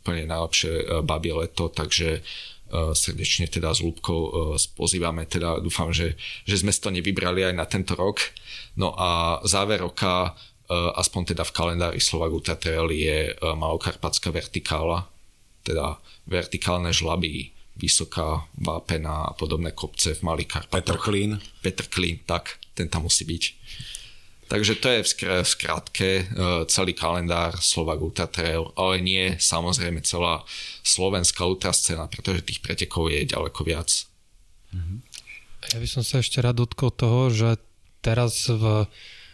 úplne 0.01 0.25
najlepšie 0.25 1.05
babie 1.05 1.37
leto, 1.37 1.69
takže 1.69 2.25
uh, 2.25 2.56
srdečne 2.71 3.47
teda 3.47 3.71
s 3.71 3.81
Lúbkou 3.83 4.21
uh, 4.27 4.59
pozývame, 4.75 5.27
teda 5.27 5.63
dúfam, 5.63 5.95
že, 5.95 6.19
že 6.43 6.59
sme 6.59 6.75
si 6.75 6.83
to 6.83 6.91
nevybrali 6.91 7.47
aj 7.47 7.55
na 7.55 7.67
tento 7.67 7.95
rok. 7.95 8.19
No 8.75 8.91
a 8.99 9.39
záver 9.47 9.81
roka, 9.83 10.35
uh, 10.35 10.91
aspoň 10.99 11.37
teda 11.37 11.43
v 11.47 11.55
kalendári 11.55 12.01
Slovak 12.03 12.35
Ultra 12.35 12.59
Trail 12.59 12.91
je 12.91 13.33
Malokarpatská 13.39 14.35
vertikála, 14.35 15.07
teda 15.63 15.99
vertikálne 16.27 16.91
žlaby, 16.91 17.55
vysoká 17.77 18.49
vápena 18.57 19.31
a 19.31 19.33
podobné 19.37 19.77
kopce 19.77 20.17
v 20.17 20.25
Malých 20.25 20.49
Karpatoch. 20.49 20.81
Petr 20.81 20.97
Klín. 20.97 21.31
Petr 21.61 21.87
Klín, 21.93 22.25
tak, 22.25 22.57
ten 22.73 22.89
tam 22.89 23.05
musí 23.05 23.29
byť. 23.29 23.43
Takže 24.47 24.79
to 24.79 24.87
je 24.87 25.01
v 25.03 25.09
skr- 25.11 25.43
v 25.43 25.49
skratke 25.49 26.11
uh, 26.23 26.63
celý 26.71 26.95
kalendár 26.95 27.59
Slovak 27.59 27.99
Ultra 27.99 28.31
Trail, 28.31 28.71
ale 28.79 29.03
nie 29.03 29.35
samozrejme 29.43 30.07
celá 30.07 30.47
slovenská 30.87 31.43
ultra 31.43 31.75
scéna, 31.75 32.07
pretože 32.07 32.47
tých 32.47 32.63
pretekov 32.63 33.11
je 33.11 33.27
ďaleko 33.27 33.61
viac. 33.67 34.07
Ja 35.73 35.79
by 35.83 35.89
som 35.89 36.07
sa 36.07 36.23
ešte 36.23 36.39
rád 36.39 36.63
dotkol 36.63 36.95
toho, 36.95 37.33
že 37.33 37.59
teraz 38.05 38.47
v 38.47 38.87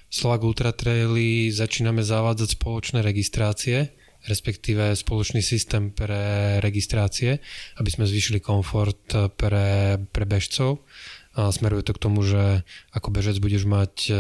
Slovak 0.09 0.45
Ultra 0.45 0.73
Traili 0.73 1.53
začíname 1.53 2.01
zavádzať 2.01 2.57
spoločné 2.57 3.05
registrácie, 3.05 3.93
respektíve 4.29 4.97
spoločný 4.97 5.43
systém 5.43 5.91
pre 5.91 6.57
registrácie, 6.63 7.43
aby 7.77 7.91
sme 7.91 8.09
zvýšili 8.09 8.39
komfort 8.39 9.13
pre, 9.37 9.99
pre 10.09 10.25
bežcov. 10.25 10.85
Smeruje 11.33 11.89
to 11.89 11.97
k 11.97 12.03
tomu, 12.03 12.21
že 12.21 12.61
ako 12.93 13.09
bežec 13.09 13.41
budeš 13.41 13.65
mať 13.65 14.13
e, 14.13 14.15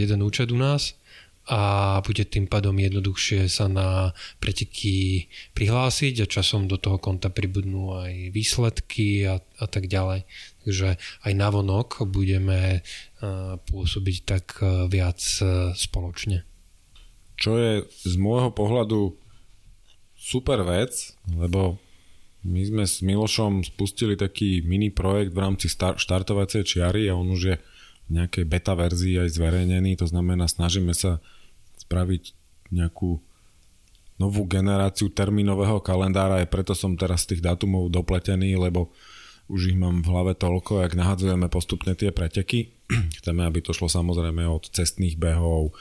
jeden 0.00 0.24
účet 0.24 0.48
u 0.48 0.56
nás 0.56 0.96
a 1.44 2.00
bude 2.00 2.24
tým 2.24 2.48
pádom 2.48 2.72
jednoduchšie 2.72 3.52
sa 3.52 3.68
na 3.68 4.16
preteky 4.40 5.28
prihlásiť 5.52 6.24
a 6.24 6.30
časom 6.30 6.64
do 6.64 6.80
toho 6.80 6.96
konta 6.96 7.28
pribudnú 7.28 8.00
aj 8.00 8.32
výsledky 8.32 9.28
a, 9.28 9.44
a 9.60 9.66
tak 9.68 9.92
ďalej. 9.92 10.24
Takže 10.64 10.96
aj 10.96 11.32
navonok 11.36 12.08
budeme 12.08 12.80
uh, 12.80 13.60
pôsobiť 13.60 14.16
tak 14.24 14.56
uh, 14.64 14.88
viac 14.88 15.20
spoločne. 15.76 16.48
Čo 17.36 17.60
je 17.60 17.84
z 17.92 18.14
môjho 18.16 18.48
pohľadu 18.56 19.12
super 20.16 20.64
vec, 20.64 21.12
lebo 21.28 21.76
my 22.44 22.60
sme 22.60 22.84
s 22.84 23.00
Milošom 23.00 23.64
spustili 23.64 24.20
taký 24.20 24.60
mini 24.60 24.92
projekt 24.92 25.32
v 25.32 25.40
rámci 25.40 25.66
star- 25.72 25.96
štartovacej 25.96 26.62
čiary 26.62 27.08
a 27.08 27.16
on 27.16 27.32
už 27.32 27.40
je 27.40 27.56
v 28.04 28.10
nejakej 28.20 28.44
beta 28.44 28.76
verzii 28.76 29.16
aj 29.24 29.32
zverejnený, 29.32 29.96
to 29.96 30.04
znamená 30.04 30.44
snažíme 30.44 30.92
sa 30.92 31.24
spraviť 31.80 32.36
nejakú 32.68 33.16
novú 34.20 34.42
generáciu 34.46 35.08
termínového 35.10 35.80
kalendára, 35.80 36.44
aj 36.44 36.52
preto 36.52 36.76
som 36.76 36.94
teraz 36.94 37.24
z 37.24 37.34
tých 37.34 37.42
dátumov 37.42 37.90
dopletený, 37.90 38.60
lebo 38.60 38.92
už 39.48 39.74
ich 39.74 39.78
mám 39.78 40.00
v 40.00 40.08
hlave 40.08 40.32
toľko, 40.32 40.80
jak 40.88 40.96
nahadzujeme 40.96 41.52
postupne 41.52 41.92
tie 41.92 42.08
preteky. 42.08 42.72
Chceme, 43.20 43.44
aby 43.44 43.60
to 43.60 43.76
šlo 43.76 43.92
samozrejme 43.92 44.40
od 44.48 44.72
cestných 44.72 45.20
behov, 45.20 45.76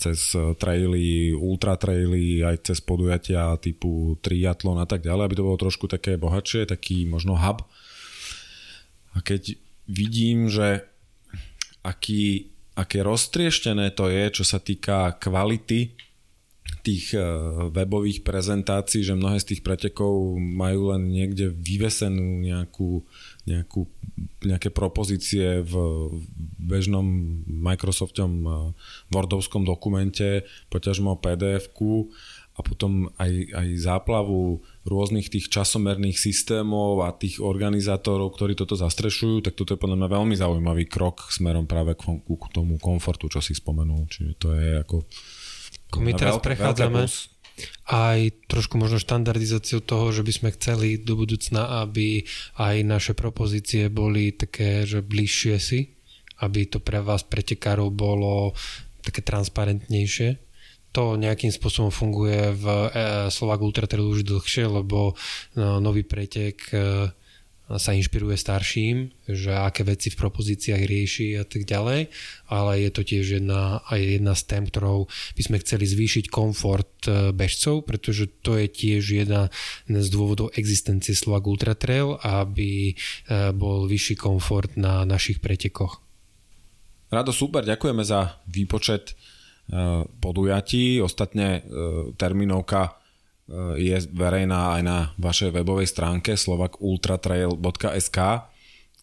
cez 0.00 0.32
traily, 0.56 1.36
ultra 1.36 1.76
traily, 1.76 2.40
aj 2.40 2.72
cez 2.72 2.78
podujatia 2.80 3.60
typu 3.60 4.16
triatlon 4.24 4.80
a 4.80 4.88
tak 4.88 5.04
ďalej, 5.04 5.24
aby 5.28 5.36
to 5.36 5.46
bolo 5.46 5.58
trošku 5.60 5.84
také 5.84 6.16
bohatšie, 6.16 6.68
taký 6.68 7.04
možno 7.04 7.36
hub. 7.36 7.60
A 9.16 9.20
keď 9.20 9.56
vidím, 9.88 10.48
že 10.48 10.84
aký, 11.84 12.50
aké 12.74 13.04
roztrieštené 13.04 13.92
to 13.92 14.08
je, 14.08 14.42
čo 14.42 14.44
sa 14.44 14.58
týka 14.58 15.16
kvality 15.20 16.05
tých 16.86 17.18
e, 17.18 17.20
webových 17.74 18.22
prezentácií, 18.22 19.02
že 19.02 19.18
mnohé 19.18 19.42
z 19.42 19.50
tých 19.50 19.66
pretekov 19.66 20.38
majú 20.38 20.94
len 20.94 21.10
niekde 21.10 21.50
vyvesenú 21.50 22.46
nejakú, 22.46 23.02
nejakú, 23.42 23.90
nejaké 24.46 24.70
propozície 24.70 25.66
v 25.66 25.74
bežnom 26.62 27.02
Microsoftom 27.50 28.32
e, 28.46 28.50
Wordovskom 29.10 29.66
dokumente, 29.66 30.46
poťažmo 30.70 31.18
PDF-ku 31.18 32.14
a 32.56 32.64
potom 32.64 33.12
aj, 33.20 33.52
aj 33.52 33.68
záplavu 33.82 34.64
rôznych 34.88 35.28
tých 35.28 35.52
časomerných 35.52 36.16
systémov 36.16 37.04
a 37.04 37.12
tých 37.12 37.42
organizátorov, 37.42 38.32
ktorí 38.32 38.56
toto 38.56 38.78
zastrešujú, 38.78 39.44
tak 39.44 39.58
toto 39.58 39.76
je 39.76 39.82
podľa 39.82 40.00
mňa 40.00 40.08
veľmi 40.08 40.34
zaujímavý 40.38 40.88
krok 40.88 41.28
smerom 41.28 41.68
práve 41.68 41.98
k, 41.98 42.16
k 42.16 42.44
tomu 42.54 42.80
komfortu, 42.80 43.28
čo 43.28 43.44
si 43.44 43.52
spomenul. 43.52 44.08
Čiže 44.08 44.32
to 44.38 44.48
je 44.54 44.70
ako... 44.80 45.02
My 45.94 46.12
teraz 46.12 46.38
veľké, 46.38 46.46
prechádzame 46.52 47.06
aj 47.88 48.18
trošku 48.50 48.76
možno 48.76 49.00
štandardizáciu 49.00 49.80
toho, 49.80 50.12
že 50.12 50.20
by 50.20 50.32
sme 50.32 50.48
chceli 50.58 51.00
do 51.00 51.16
budúcna, 51.16 51.86
aby 51.86 52.26
aj 52.60 52.76
naše 52.84 53.12
propozície 53.16 53.88
boli 53.88 54.34
také, 54.36 54.84
že 54.84 55.00
bližšie 55.00 55.56
si, 55.56 55.96
aby 56.44 56.68
to 56.68 56.82
pre 56.84 57.00
vás, 57.00 57.24
pretekárov, 57.24 57.88
bolo 57.88 58.52
také 59.00 59.24
transparentnejšie. 59.24 60.42
To 60.92 61.16
nejakým 61.16 61.52
spôsobom 61.52 61.92
funguje 61.92 62.56
v 62.56 62.64
e, 62.66 62.88
Slovak 63.28 63.60
Ultra 63.60 63.84
Trail 63.84 64.04
už 64.04 64.24
dlhšie, 64.24 64.64
lebo 64.64 65.12
no, 65.56 65.80
nový 65.80 66.04
pretek 66.04 66.56
e, 66.72 67.08
sa 67.66 67.90
inšpiruje 67.90 68.38
starším, 68.38 69.10
že 69.26 69.50
aké 69.50 69.82
veci 69.82 70.14
v 70.14 70.18
propozíciách 70.22 70.82
rieši 70.86 71.28
a 71.38 71.44
tak 71.44 71.66
ďalej, 71.66 72.10
ale 72.46 72.72
je 72.86 72.90
to 72.94 73.02
tiež 73.02 73.42
jedna, 73.42 73.82
aj 73.90 74.00
jedna 74.22 74.34
z 74.38 74.42
tém, 74.46 74.64
ktorou 74.70 75.10
by 75.34 75.42
sme 75.42 75.56
chceli 75.58 75.90
zvýšiť 75.90 76.30
komfort 76.30 77.10
e, 77.10 77.34
bežcov, 77.34 77.82
pretože 77.82 78.30
to 78.46 78.54
je 78.54 78.70
tiež 78.70 79.02
jedna 79.26 79.50
z 79.90 80.08
dôvodov 80.14 80.54
existencie 80.54 81.18
Slovak 81.18 81.42
Ultra 81.50 81.74
Trail, 81.74 82.18
aby 82.22 82.94
bol 83.54 83.90
vyšší 83.90 84.14
komfort 84.14 84.78
na 84.78 85.02
našich 85.02 85.42
pretekoch. 85.42 85.98
Rado, 87.10 87.30
super, 87.34 87.66
ďakujeme 87.66 88.02
za 88.02 88.42
výpočet 88.46 89.14
Eh, 89.66 90.02
podujatí. 90.22 91.02
Ostatne 91.02 91.66
termínovka 92.14 92.86
eh, 92.86 93.05
je 93.78 93.96
verejná 94.10 94.74
aj 94.78 94.82
na 94.82 94.98
vašej 95.22 95.54
webovej 95.54 95.86
stránke 95.86 96.34
slovakultratrail.sk. 96.34 98.18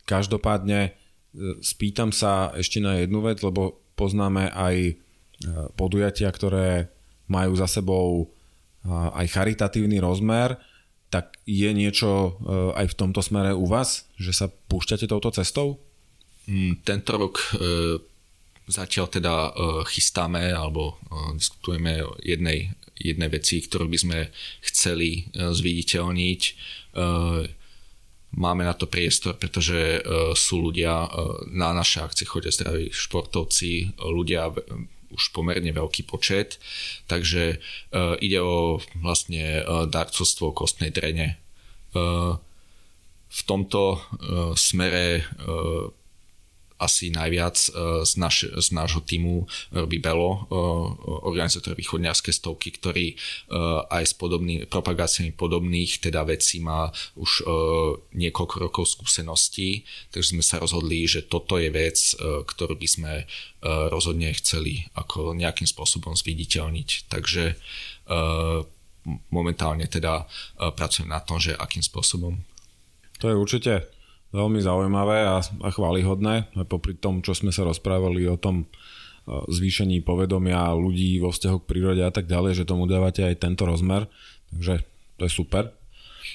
Každopádne 0.04 0.92
spýtam 1.64 2.12
sa 2.12 2.52
ešte 2.52 2.84
na 2.84 3.00
jednu 3.00 3.24
vec, 3.24 3.40
lebo 3.40 3.80
poznáme 3.96 4.52
aj 4.52 5.00
podujatia, 5.80 6.28
ktoré 6.28 6.92
majú 7.32 7.56
za 7.56 7.72
sebou 7.72 8.28
aj 8.92 9.32
charitatívny 9.32 10.04
rozmer, 10.04 10.60
tak 11.08 11.40
je 11.48 11.72
niečo 11.72 12.36
aj 12.76 12.92
v 12.92 12.98
tomto 13.00 13.24
smere 13.24 13.56
u 13.56 13.64
vás, 13.64 14.12
že 14.20 14.36
sa 14.36 14.52
púšťate 14.52 15.08
touto 15.08 15.32
cestou? 15.32 15.80
Mm, 16.52 16.84
tento 16.84 17.16
rok 17.16 17.40
Zatiaľ 18.64 19.12
teda 19.12 19.52
chystáme 19.84 20.56
alebo 20.56 20.96
diskutujeme 21.36 22.00
o 22.00 22.16
jednej, 22.24 22.72
jednej 22.98 23.30
veci, 23.30 23.62
ktorú 23.62 23.90
by 23.90 23.98
sme 23.98 24.20
chceli 24.62 25.30
uh, 25.34 25.54
zviditeľniť. 25.54 26.42
Uh, 26.94 27.46
máme 28.34 28.66
na 28.66 28.74
to 28.74 28.90
priestor, 28.90 29.38
pretože 29.38 30.02
uh, 30.02 30.34
sú 30.34 30.70
ľudia, 30.70 31.10
na 31.54 31.74
naše 31.74 32.02
akcie 32.02 32.26
chodia 32.26 32.54
zdraví 32.54 32.90
športovci, 32.94 33.98
ľudia 34.02 34.50
už 35.14 35.30
pomerne 35.30 35.70
veľký 35.70 36.10
počet, 36.10 36.58
takže 37.06 37.62
ide 38.18 38.40
o 38.42 38.82
vlastne 38.98 39.62
darcovstvo 39.86 40.58
kostnej 40.58 40.90
drene. 40.90 41.38
V 43.30 43.42
tomto 43.46 44.02
smere 44.58 45.22
asi 46.84 47.08
najviac 47.10 47.56
e, 47.56 47.70
z, 48.04 48.14
naš, 48.20 48.44
z 48.52 48.68
nášho 48.76 49.00
týmu 49.00 49.48
robí 49.72 50.04
Belo, 50.04 50.32
e, 50.32 50.60
organizátor 51.24 51.80
východňarskej 51.80 52.34
stovky, 52.36 52.76
ktorý 52.76 53.06
e, 53.12 53.16
aj 53.88 54.04
s 54.04 54.14
podobnými 54.20 54.68
propagáciami 54.68 55.32
podobných 55.32 56.04
teda 56.04 56.28
vecí 56.28 56.60
má 56.60 56.92
už 57.16 57.46
niekoľko 58.14 58.56
rokov 58.70 58.86
skúseností, 58.98 59.88
takže 60.12 60.36
sme 60.36 60.44
sa 60.44 60.60
rozhodli, 60.60 61.06
že 61.08 61.26
toto 61.26 61.56
je 61.56 61.70
vec, 61.70 61.98
ktorú 62.22 62.76
by 62.76 62.88
sme 62.88 63.14
rozhodne 63.64 64.34
chceli 64.36 64.88
ako 64.98 65.38
nejakým 65.38 65.68
spôsobom 65.70 66.18
zviditeľniť. 66.18 66.90
Takže 67.08 67.56
momentálne 69.30 69.86
teda 69.88 70.28
pracujem 70.76 71.10
na 71.10 71.22
tom, 71.24 71.40
že 71.40 71.56
akým 71.56 71.84
spôsobom. 71.84 72.40
To 73.20 73.26
je 73.30 73.36
určite 73.36 73.74
veľmi 74.34 74.60
zaujímavé 74.60 75.30
a, 75.30 75.40
a 75.40 75.70
chválihodné. 75.70 76.52
Popri 76.66 76.98
tom, 76.98 77.22
čo 77.22 77.38
sme 77.38 77.54
sa 77.54 77.64
rozprávali 77.64 78.26
o 78.26 78.36
tom 78.36 78.66
e, 78.66 78.68
zvýšení 79.30 80.02
povedomia 80.02 80.74
ľudí 80.74 81.22
vo 81.22 81.30
vzťahu 81.30 81.58
k 81.62 81.70
prírode 81.70 82.02
a 82.02 82.10
tak 82.10 82.26
ďalej, 82.26 82.66
že 82.66 82.68
tomu 82.68 82.90
dávate 82.90 83.22
aj 83.22 83.40
tento 83.40 83.70
rozmer. 83.70 84.10
Takže 84.50 84.82
to 85.22 85.30
je 85.30 85.32
super. 85.32 85.70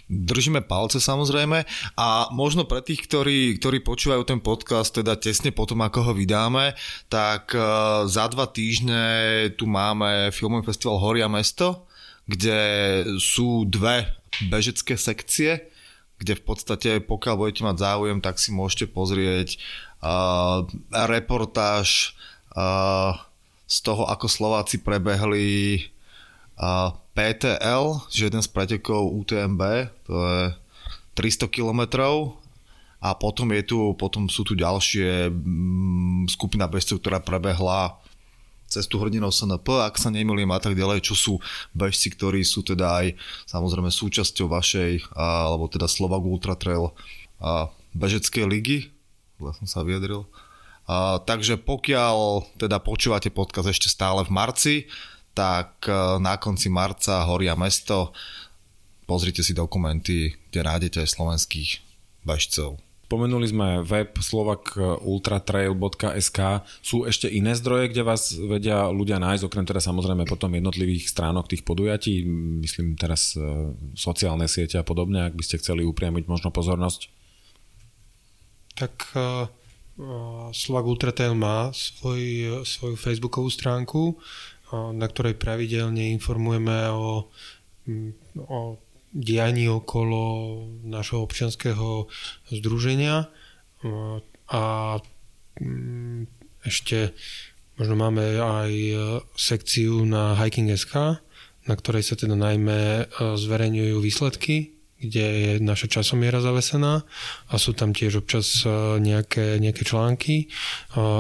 Držíme 0.08 0.68
palce 0.68 1.00
samozrejme 1.00 1.64
a 1.96 2.28
možno 2.30 2.68
pre 2.68 2.84
tých, 2.84 3.08
ktorí, 3.08 3.56
ktorí 3.56 3.80
počúvajú 3.80 4.22
ten 4.24 4.38
podcast 4.38 4.92
teda 4.92 5.16
tesne 5.16 5.48
potom, 5.48 5.80
ako 5.80 6.12
ho 6.12 6.12
vydáme, 6.14 6.78
tak 7.10 7.50
e, 7.52 7.60
za 8.06 8.30
dva 8.30 8.46
týždne 8.46 9.02
tu 9.58 9.66
máme 9.66 10.30
filmový 10.30 10.70
festival 10.70 11.02
Horia 11.02 11.26
mesto, 11.26 11.88
kde 12.28 12.60
sú 13.18 13.66
dve 13.66 14.06
bežecké 14.46 14.94
sekcie 14.94 15.77
kde 16.18 16.34
v 16.34 16.42
podstate, 16.42 16.90
pokiaľ 16.98 17.34
budete 17.38 17.62
mať 17.62 17.76
záujem, 17.78 18.18
tak 18.18 18.42
si 18.42 18.50
môžete 18.50 18.90
pozrieť 18.90 19.58
uh, 20.02 20.66
reportáž 20.90 22.18
uh, 22.58 23.14
z 23.70 23.76
toho, 23.86 24.10
ako 24.10 24.26
Slováci 24.26 24.82
prebehli 24.82 25.86
uh, 26.58 26.90
PTL, 27.14 28.02
že 28.10 28.26
jeden 28.26 28.42
z 28.42 28.50
pretekov 28.50 29.14
UTMB, 29.14 29.62
to 30.06 30.14
je 30.18 30.42
300 31.18 31.50
kilometrov. 31.50 32.38
A 32.98 33.14
potom, 33.14 33.46
je 33.54 33.62
tu, 33.62 33.78
potom 33.94 34.26
sú 34.26 34.42
tu 34.42 34.58
ďalšie 34.58 35.30
um, 35.30 36.26
skupina 36.26 36.66
bežcov, 36.66 36.98
ktorá 36.98 37.22
prebehla 37.22 37.94
cestu 38.68 39.00
hrdinov 39.00 39.32
SNP, 39.32 39.64
ak 39.80 39.96
sa 39.96 40.12
nemýlim 40.12 40.52
a 40.52 40.60
tak 40.60 40.76
ďalej, 40.76 41.00
čo 41.00 41.16
sú 41.16 41.34
bežci, 41.72 42.12
ktorí 42.12 42.44
sú 42.44 42.60
teda 42.60 43.00
aj 43.02 43.06
samozrejme 43.48 43.88
súčasťou 43.88 44.46
vašej, 44.52 45.16
alebo 45.16 45.66
teda 45.72 45.88
Slovak 45.88 46.20
Ultra 46.20 46.54
Trail 46.54 46.92
a 47.40 47.72
bežeckej 47.96 48.44
ligy, 48.44 48.78
ja 49.40 49.52
som 49.56 49.66
sa 49.66 49.80
vyjadril. 49.82 50.28
A, 50.88 51.20
takže 51.20 51.60
pokiaľ 51.60 52.48
teda 52.56 52.80
počúvate 52.80 53.28
podcast 53.28 53.68
ešte 53.68 53.92
stále 53.92 54.24
v 54.24 54.32
marci, 54.32 54.74
tak 55.36 55.84
e, 55.84 55.92
na 56.18 56.40
konci 56.40 56.72
marca 56.72 57.22
horia 57.28 57.54
mesto. 57.54 58.16
Pozrite 59.04 59.44
si 59.44 59.52
dokumenty, 59.52 60.32
kde 60.50 60.60
nájdete 60.64 61.04
aj 61.04 61.12
slovenských 61.12 61.70
bežcov. 62.24 62.80
Spomenuli 63.08 63.48
sme 63.48 63.80
web 63.88 64.20
slovakultratrail.sk. 64.20 66.38
Sú 66.84 67.08
ešte 67.08 67.32
iné 67.32 67.56
zdroje, 67.56 67.88
kde 67.88 68.04
vás 68.04 68.36
vedia 68.36 68.84
ľudia 68.92 69.16
nájsť, 69.16 69.48
okrem 69.48 69.64
teda 69.64 69.80
samozrejme 69.80 70.28
potom 70.28 70.52
jednotlivých 70.52 71.08
stránok 71.08 71.48
tých 71.48 71.64
podujatí, 71.64 72.20
myslím 72.60 73.00
teraz 73.00 73.32
e, 73.32 73.72
sociálne 73.96 74.44
siete 74.44 74.76
a 74.76 74.84
podobne, 74.84 75.24
ak 75.24 75.32
by 75.32 75.40
ste 75.40 75.56
chceli 75.56 75.88
upriamiť 75.88 76.28
možno 76.28 76.52
pozornosť? 76.52 77.08
Tak 78.76 78.92
uh, 79.16 79.48
Slovak 80.52 80.84
Ultratrail 80.84 81.32
má 81.32 81.72
svoj, 81.72 82.60
svoju 82.62 82.94
facebookovú 82.94 83.50
stránku, 83.50 84.14
na 84.70 85.06
ktorej 85.08 85.40
pravidelne 85.40 86.12
informujeme 86.14 86.92
o, 86.92 87.26
o 88.36 88.78
dianí 89.12 89.68
okolo 89.68 90.22
našho 90.84 91.24
občianského 91.24 92.06
združenia. 92.52 93.32
A 94.48 94.62
mm, 95.60 96.26
ešte 96.64 97.12
možno 97.78 97.94
máme 97.94 98.42
aj 98.42 98.72
sekciu 99.38 100.02
na 100.02 100.34
Hiking.sk, 100.34 101.22
na 101.68 101.74
ktorej 101.76 102.02
sa 102.02 102.16
teda 102.16 102.34
najmä 102.34 102.80
e, 102.80 103.04
zverejňujú 103.36 103.96
výsledky, 104.00 104.72
kde 104.98 105.26
je 105.30 105.52
naša 105.62 106.00
časomiera 106.00 106.42
zavesená 106.42 107.06
a 107.46 107.54
sú 107.54 107.70
tam 107.76 107.94
tiež 107.94 108.24
občas 108.24 108.66
e, 108.66 108.98
nejaké, 108.98 109.62
nejaké 109.62 109.84
články 109.84 110.36
e, 110.42 110.46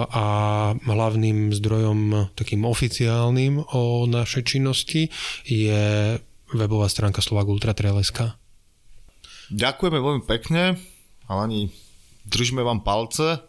a 0.08 0.26
hlavným 0.74 1.54
zdrojom 1.54 2.32
takým 2.34 2.64
oficiálnym 2.66 3.62
o 3.70 4.08
našej 4.08 4.42
činnosti 4.48 5.12
je 5.46 6.16
webová 6.54 6.88
stránka 6.88 7.20
Slovak 7.20 7.48
Ultra 7.48 7.74
Trail.sk. 7.74 8.36
Ďakujeme 9.48 9.98
veľmi 9.98 10.22
pekne, 10.28 10.76
ani 11.28 11.72
držíme 12.28 12.60
vám 12.60 12.84
palce. 12.84 13.40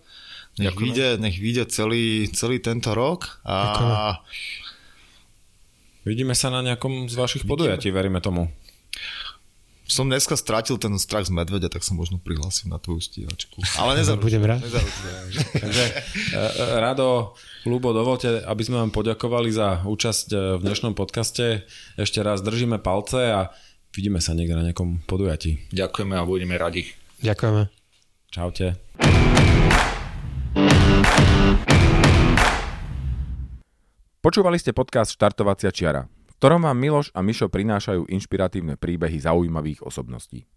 Nech 0.60 0.76
vyjde, 0.76 1.16
nech 1.24 1.40
vyjde 1.40 1.72
celý, 1.72 2.28
celý 2.36 2.60
tento 2.60 2.92
rok. 2.92 3.40
A 3.48 4.20
Vidíme 6.08 6.34
sa 6.34 6.50
na 6.50 6.64
nejakom 6.64 7.12
z 7.12 7.16
vašich 7.20 7.44
podujatí, 7.44 7.92
veríme 7.92 8.24
tomu. 8.24 8.48
Som 9.90 10.06
dneska 10.06 10.38
stratil 10.38 10.78
ten 10.78 10.94
strach 11.02 11.26
z 11.26 11.34
medveďa, 11.34 11.74
tak 11.74 11.82
sa 11.82 11.98
možno 11.98 12.22
prihlásim 12.22 12.70
na 12.70 12.78
tvoju 12.78 13.02
stíhačku. 13.02 13.58
Ale 13.82 13.96
nezaručujem. 14.00 14.22
Budem 14.22 14.44
rád. 14.46 14.62
nezaručujem. 14.62 15.24
Takže 15.58 15.84
e, 15.84 16.38
e, 16.38 16.66
Rado, 16.78 17.34
Lubo, 17.66 17.90
dovolte, 17.90 18.46
aby 18.46 18.62
sme 18.62 18.86
vám 18.86 18.94
poďakovali 18.94 19.50
za 19.50 19.82
účasť 19.84 20.28
e, 20.30 20.38
v 20.58 20.62
dnešnom 20.62 20.94
podcaste. 20.94 21.66
Ešte 21.98 22.22
raz 22.22 22.46
držíme 22.46 22.78
palce 22.78 23.34
a 23.34 23.50
vidíme 23.98 24.22
sa 24.22 24.38
niekde 24.38 24.54
na 24.54 24.64
nejakom 24.70 25.02
podujatí. 25.10 25.74
Ďakujeme 25.74 26.14
a 26.14 26.24
budeme 26.24 26.54
radi. 26.56 26.86
Ďakujeme. 27.26 27.74
Čaute. 28.30 28.78
Počúvali 34.20 34.62
ste 34.62 34.76
podcast 34.76 35.18
Štartovacia 35.18 35.74
čiara, 35.74 36.06
ktorom 36.40 36.64
vám 36.64 36.80
Miloš 36.80 37.12
a 37.12 37.20
Mišo 37.20 37.52
prinášajú 37.52 38.08
inšpiratívne 38.08 38.80
príbehy 38.80 39.20
zaujímavých 39.20 39.84
osobností. 39.84 40.48